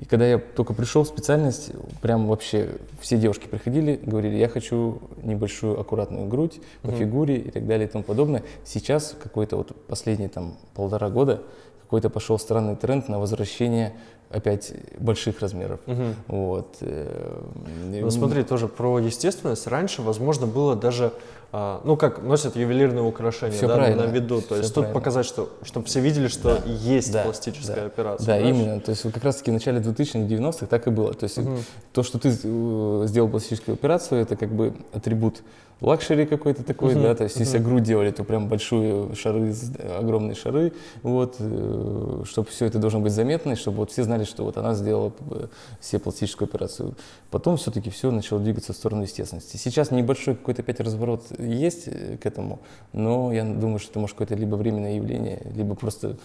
и 0.00 0.06
когда 0.06 0.26
я 0.26 0.38
только 0.38 0.72
пришел 0.72 1.04
в 1.04 1.08
специальность, 1.08 1.72
прям 2.00 2.26
вообще 2.26 2.70
все 3.00 3.18
девушки 3.18 3.46
приходили, 3.46 4.00
говорили, 4.02 4.36
я 4.36 4.48
хочу 4.48 5.02
небольшую 5.22 5.78
аккуратную 5.78 6.26
грудь 6.26 6.58
по 6.80 6.90
фигуре 6.90 7.36
и 7.36 7.50
так 7.50 7.66
далее 7.66 7.86
и 7.86 7.90
тому 7.90 8.02
подобное. 8.02 8.42
Сейчас 8.64 9.14
какой-то 9.22 9.58
вот 9.58 9.76
последние 9.86 10.30
там 10.30 10.56
полтора 10.74 11.10
года 11.10 11.42
какой-то 11.82 12.08
пошел 12.08 12.38
странный 12.38 12.76
тренд 12.76 13.08
на 13.08 13.18
возвращение 13.18 13.92
опять 14.30 14.72
больших 14.98 15.40
размеров. 15.40 15.80
Вот. 16.28 16.76
э, 16.80 17.42
Ну, 18.00 18.10
смотри, 18.10 18.42
тоже 18.44 18.68
про 18.68 18.98
естественность. 18.98 19.66
Раньше, 19.66 20.02
возможно, 20.02 20.46
было 20.46 20.76
даже, 20.76 21.12
а, 21.52 21.80
ну, 21.84 21.96
как 21.96 22.22
носят 22.22 22.54
ювелирные 22.54 23.02
украшения 23.02 23.56
Всё 23.56 23.66
да, 23.66 23.74
правильно, 23.74 24.06
на 24.06 24.10
виду. 24.10 24.40
То 24.40 24.46
всё 24.46 24.56
есть 24.58 24.68
тут 24.74 24.84
правильно. 24.84 24.94
показать, 24.94 25.26
что, 25.26 25.48
чтобы 25.62 25.86
все 25.86 26.00
видели, 26.00 26.28
что 26.28 26.58
Да, 26.64 26.70
есть 26.70 27.12
да, 27.12 27.24
пластическая 27.24 27.76
да. 27.76 27.86
операция. 27.86 28.26
Да, 28.26 28.38
знаешь? 28.38 28.56
именно. 28.56 28.80
То 28.80 28.90
есть 28.92 29.02
как 29.02 29.24
раз-таки 29.24 29.50
в 29.50 29.54
начале 29.54 29.80
2000-х, 29.80 30.18
90-х 30.20 30.66
так 30.66 30.86
и 30.86 30.90
было. 30.90 31.12
То 31.12 31.24
есть 31.24 31.38
то, 31.92 32.02
что 32.04 32.18
ты 32.20 32.28
э, 32.30 33.02
сделал 33.06 33.28
пластическую 33.28 33.74
операцию, 33.74 34.20
это 34.22 34.36
как 34.36 34.50
бы 34.52 34.74
атрибут 34.92 35.42
luxury 35.80 36.26
какой-то 36.26 36.62
такой, 36.62 36.94
да, 36.94 37.14
то 37.14 37.24
есть 37.24 37.40
если 37.40 37.56
грудь 37.56 37.84
делали, 37.84 38.10
то 38.10 38.22
прям 38.22 38.48
большие 38.48 39.14
шары, 39.14 39.54
огромные 39.98 40.34
шары, 40.34 40.74
вот, 41.02 41.36
чтобы 42.26 42.48
все 42.50 42.66
это 42.66 42.78
должно 42.78 43.00
быть 43.00 43.14
заметно, 43.14 43.52
и 43.52 43.54
чтобы 43.54 43.78
вот 43.78 43.90
все 43.90 44.04
знали, 44.04 44.19
что 44.28 44.44
вот 44.44 44.56
она 44.56 44.74
сделала 44.74 45.12
себе 45.80 46.00
пластическую 46.00 46.48
операцию. 46.48 46.94
Потом 47.30 47.56
все-таки 47.56 47.90
все 47.90 48.10
начало 48.10 48.40
двигаться 48.40 48.72
в 48.72 48.76
сторону 48.76 49.02
естественности. 49.02 49.56
Сейчас 49.56 49.90
небольшой 49.90 50.34
какой-то 50.34 50.62
опять 50.62 50.80
разворот 50.80 51.24
есть 51.38 51.84
э, 51.86 52.16
к 52.16 52.26
этому, 52.26 52.60
но 52.92 53.32
я 53.32 53.44
думаю, 53.44 53.78
что 53.78 53.90
это 53.90 54.00
может 54.00 54.16
какое-то 54.16 54.34
либо 54.34 54.56
временное 54.56 54.96
явление, 54.96 55.42
либо 55.54 55.74
просто 55.74 56.16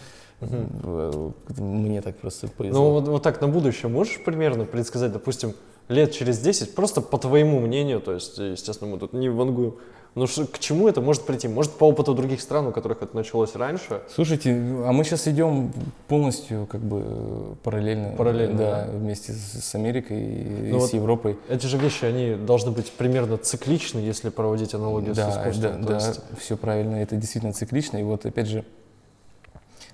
э, 0.42 1.32
мне 1.58 2.02
так 2.02 2.18
просто 2.18 2.48
повезло. 2.48 2.84
Ну, 2.84 2.92
вот, 2.92 3.08
вот 3.08 3.24
так 3.24 3.42
на 3.42 3.48
будущее 3.48 3.90
можешь 3.90 4.24
примерно 4.24 4.66
предсказать, 4.66 5.12
допустим, 5.12 5.54
лет 5.88 6.12
через 6.12 6.40
10, 6.40 6.76
просто 6.76 7.02
по 7.02 7.18
твоему 7.18 7.60
мнению, 7.60 8.02
то 8.02 8.14
есть, 8.14 8.38
естественно, 8.38 8.92
мы 8.92 9.00
тут 9.00 9.14
не 9.14 9.30
вангуем, 9.30 9.76
ну, 10.16 10.28
что, 10.28 10.48
к 10.48 10.60
чему 10.60 10.88
это 10.88 11.02
может 11.02 11.24
прийти? 11.26 11.50
Может, 11.50 11.74
по 11.74 11.84
опыту 11.86 12.14
других 12.14 12.40
стран, 12.40 12.68
у 12.68 12.72
которых 12.72 13.02
это 13.02 13.14
началось 13.16 13.54
раньше? 13.56 14.02
Слушайте, 14.14 14.52
а 14.54 14.92
мы 14.94 15.04
сейчас 15.04 15.28
идем 15.28 15.74
полностью 16.08 16.66
как 16.68 16.80
бы 16.80 17.56
параллельно. 17.64 18.16
Параллельно, 18.18 18.58
да, 18.58 18.88
вместе 18.92 19.34
с, 19.34 19.62
с 19.64 19.76
Америкой 19.76 20.18
и, 20.24 20.44
Ну 20.72 20.78
и 20.78 20.80
вот 20.80 20.90
с 20.90 20.94
Европой. 20.94 21.38
Эти 21.50 21.66
же 21.66 21.78
вещи, 21.78 22.06
они 22.06 22.36
должны 22.36 22.72
быть 22.72 22.92
примерно 22.94 23.38
цикличны, 23.38 24.00
если 24.00 24.30
проводить 24.30 24.74
аналогию 24.74 25.14
с 25.14 25.18
Да, 25.18 25.30
искусством. 25.32 25.82
да, 25.84 26.00
да, 26.00 26.08
есть- 26.08 26.22
все 26.40 26.56
правильно, 26.56 26.96
это 26.96 27.18
действительно 27.18 27.52
циклично. 27.52 27.98
И 27.98 28.04
вот 28.04 28.26
опять 28.26 28.48
же, 28.48 28.64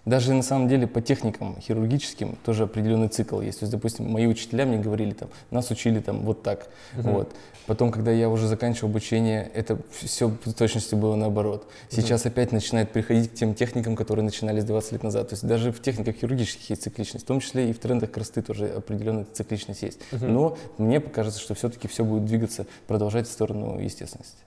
даже 0.05 0.33
на 0.33 0.41
самом 0.41 0.67
деле 0.67 0.87
по 0.87 1.01
техникам 1.01 1.59
хирургическим 1.59 2.37
тоже 2.43 2.63
определенный 2.63 3.07
цикл 3.07 3.39
есть. 3.41 3.59
То 3.59 3.63
есть, 3.63 3.71
допустим, 3.71 4.09
мои 4.09 4.25
учителя 4.25 4.65
мне 4.65 4.77
говорили, 4.77 5.11
там, 5.11 5.29
нас 5.51 5.69
учили 5.69 5.99
там 5.99 6.21
вот 6.21 6.41
так. 6.43 6.69
Вот. 6.95 7.31
Потом, 7.67 7.91
когда 7.91 8.11
я 8.11 8.27
уже 8.29 8.47
заканчивал 8.47 8.89
обучение, 8.89 9.49
это 9.53 9.77
все 9.91 10.27
в 10.27 10.53
точности 10.53 10.95
было 10.95 11.15
наоборот. 11.15 11.67
Сейчас 11.89 12.25
опять 12.25 12.51
начинает 12.51 12.91
приходить 12.91 13.31
к 13.31 13.33
тем 13.35 13.53
техникам, 13.53 13.95
которые 13.95 14.25
начинались 14.25 14.63
20 14.63 14.93
лет 14.93 15.03
назад. 15.03 15.29
То 15.29 15.33
есть 15.33 15.45
даже 15.45 15.71
в 15.71 15.81
техниках 15.81 16.15
хирургических 16.15 16.69
есть 16.71 16.83
цикличность, 16.83 17.25
в 17.25 17.27
том 17.27 17.39
числе 17.39 17.69
и 17.69 17.73
в 17.73 17.79
трендах 17.79 18.11
красоты 18.11 18.41
тоже 18.41 18.67
определенная 18.67 19.25
цикличность 19.31 19.83
есть. 19.83 19.99
Но 20.11 20.57
мне 20.77 20.99
кажется, 20.99 21.39
что 21.39 21.53
все-таки 21.53 21.87
все 21.87 22.03
будет 22.03 22.25
двигаться, 22.25 22.65
продолжать 22.87 23.27
в 23.27 23.31
сторону 23.31 23.79
естественности. 23.79 24.37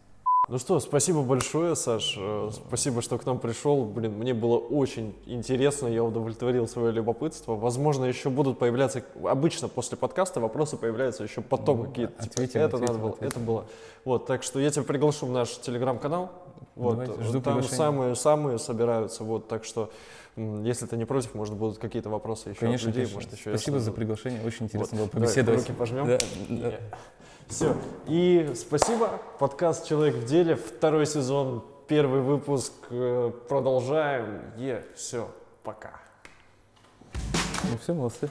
Ну 0.47 0.59
что, 0.59 0.79
спасибо 0.79 1.23
большое, 1.23 1.75
Саш. 1.75 2.17
Э, 2.19 2.51
Спасибо, 2.53 3.01
что 3.01 3.17
к 3.17 3.25
нам 3.25 3.39
пришел. 3.39 3.85
Блин, 3.87 4.13
мне 4.19 4.35
было 4.35 4.59
очень 4.59 5.15
интересно, 5.25 5.87
я 5.89 6.05
удовлетворил 6.05 6.69
свое 6.69 6.93
любопытство. 6.93 7.55
Возможно, 7.55 8.05
еще 8.05 8.29
будут 8.29 8.59
появляться, 8.59 9.03
обычно 9.25 9.69
после 9.69 9.97
подкаста 9.97 10.41
вопросы 10.41 10.77
появляются 10.77 11.23
еще 11.23 11.41
потом 11.41 11.79
Ну, 11.79 11.85
какие-то. 11.87 12.13
типа, 12.23 12.27
ответим, 12.35 12.61
это 12.61 12.77
ответим, 12.77 12.87
надо 12.87 12.99
было, 12.99 13.11
ответим. 13.15 13.27
это 13.37 13.41
было. 13.41 13.65
Вот, 14.05 14.27
так 14.27 14.43
что 14.43 14.61
я 14.61 14.71
тебя 14.71 14.83
приглашу 14.83 15.25
в 15.27 15.31
наш 15.31 15.49
телеграм-канал. 15.61 16.31
Вот, 16.75 16.91
Давайте, 16.93 17.13
вот 17.15 17.23
жду 17.25 17.41
там 17.41 17.55
приглашения. 17.55 17.77
самые-самые 17.79 18.59
собираются. 18.59 19.25
Вот, 19.25 19.49
так 19.49 19.65
что, 19.65 19.91
если 20.37 20.85
ты 20.85 20.99
не 20.99 21.07
против, 21.07 21.35
может, 21.35 21.55
будут 21.55 21.79
какие-то 21.79 22.11
вопросы 22.11 22.51
еще 22.51 22.61
Конечно, 22.61 22.91
от 22.91 22.97
людей. 22.97 23.11
конечно. 23.11 23.17
Может, 23.17 23.33
еще 23.41 23.49
Спасибо 23.57 23.79
за 23.79 23.93
приглашение, 23.93 24.43
очень 24.45 24.67
интересно 24.67 24.99
Вот, 24.99 25.11
было 25.11 25.11
давай 25.11 25.27
побеседовать. 25.29 25.61
руки 25.61 25.73
пожмем. 25.73 26.07
Да, 26.07 26.19
да. 26.51 26.75
Все. 27.49 27.77
И 28.07 28.53
спасибо. 28.57 29.21
Подкаст 29.39 29.87
«Человек 29.87 30.17
в 30.17 30.25
деле». 30.25 30.57
Второй 30.57 31.07
сезон, 31.07 31.63
первый 31.87 32.21
выпуск. 32.21 32.73
Э, 32.91 33.31
Продолжаем. 33.49 34.43
Е, 34.57 34.85
все. 34.95 35.29
Пока. 35.63 36.01
Ну 37.65 37.79
все, 37.81 37.95
молодцы. 37.95 38.29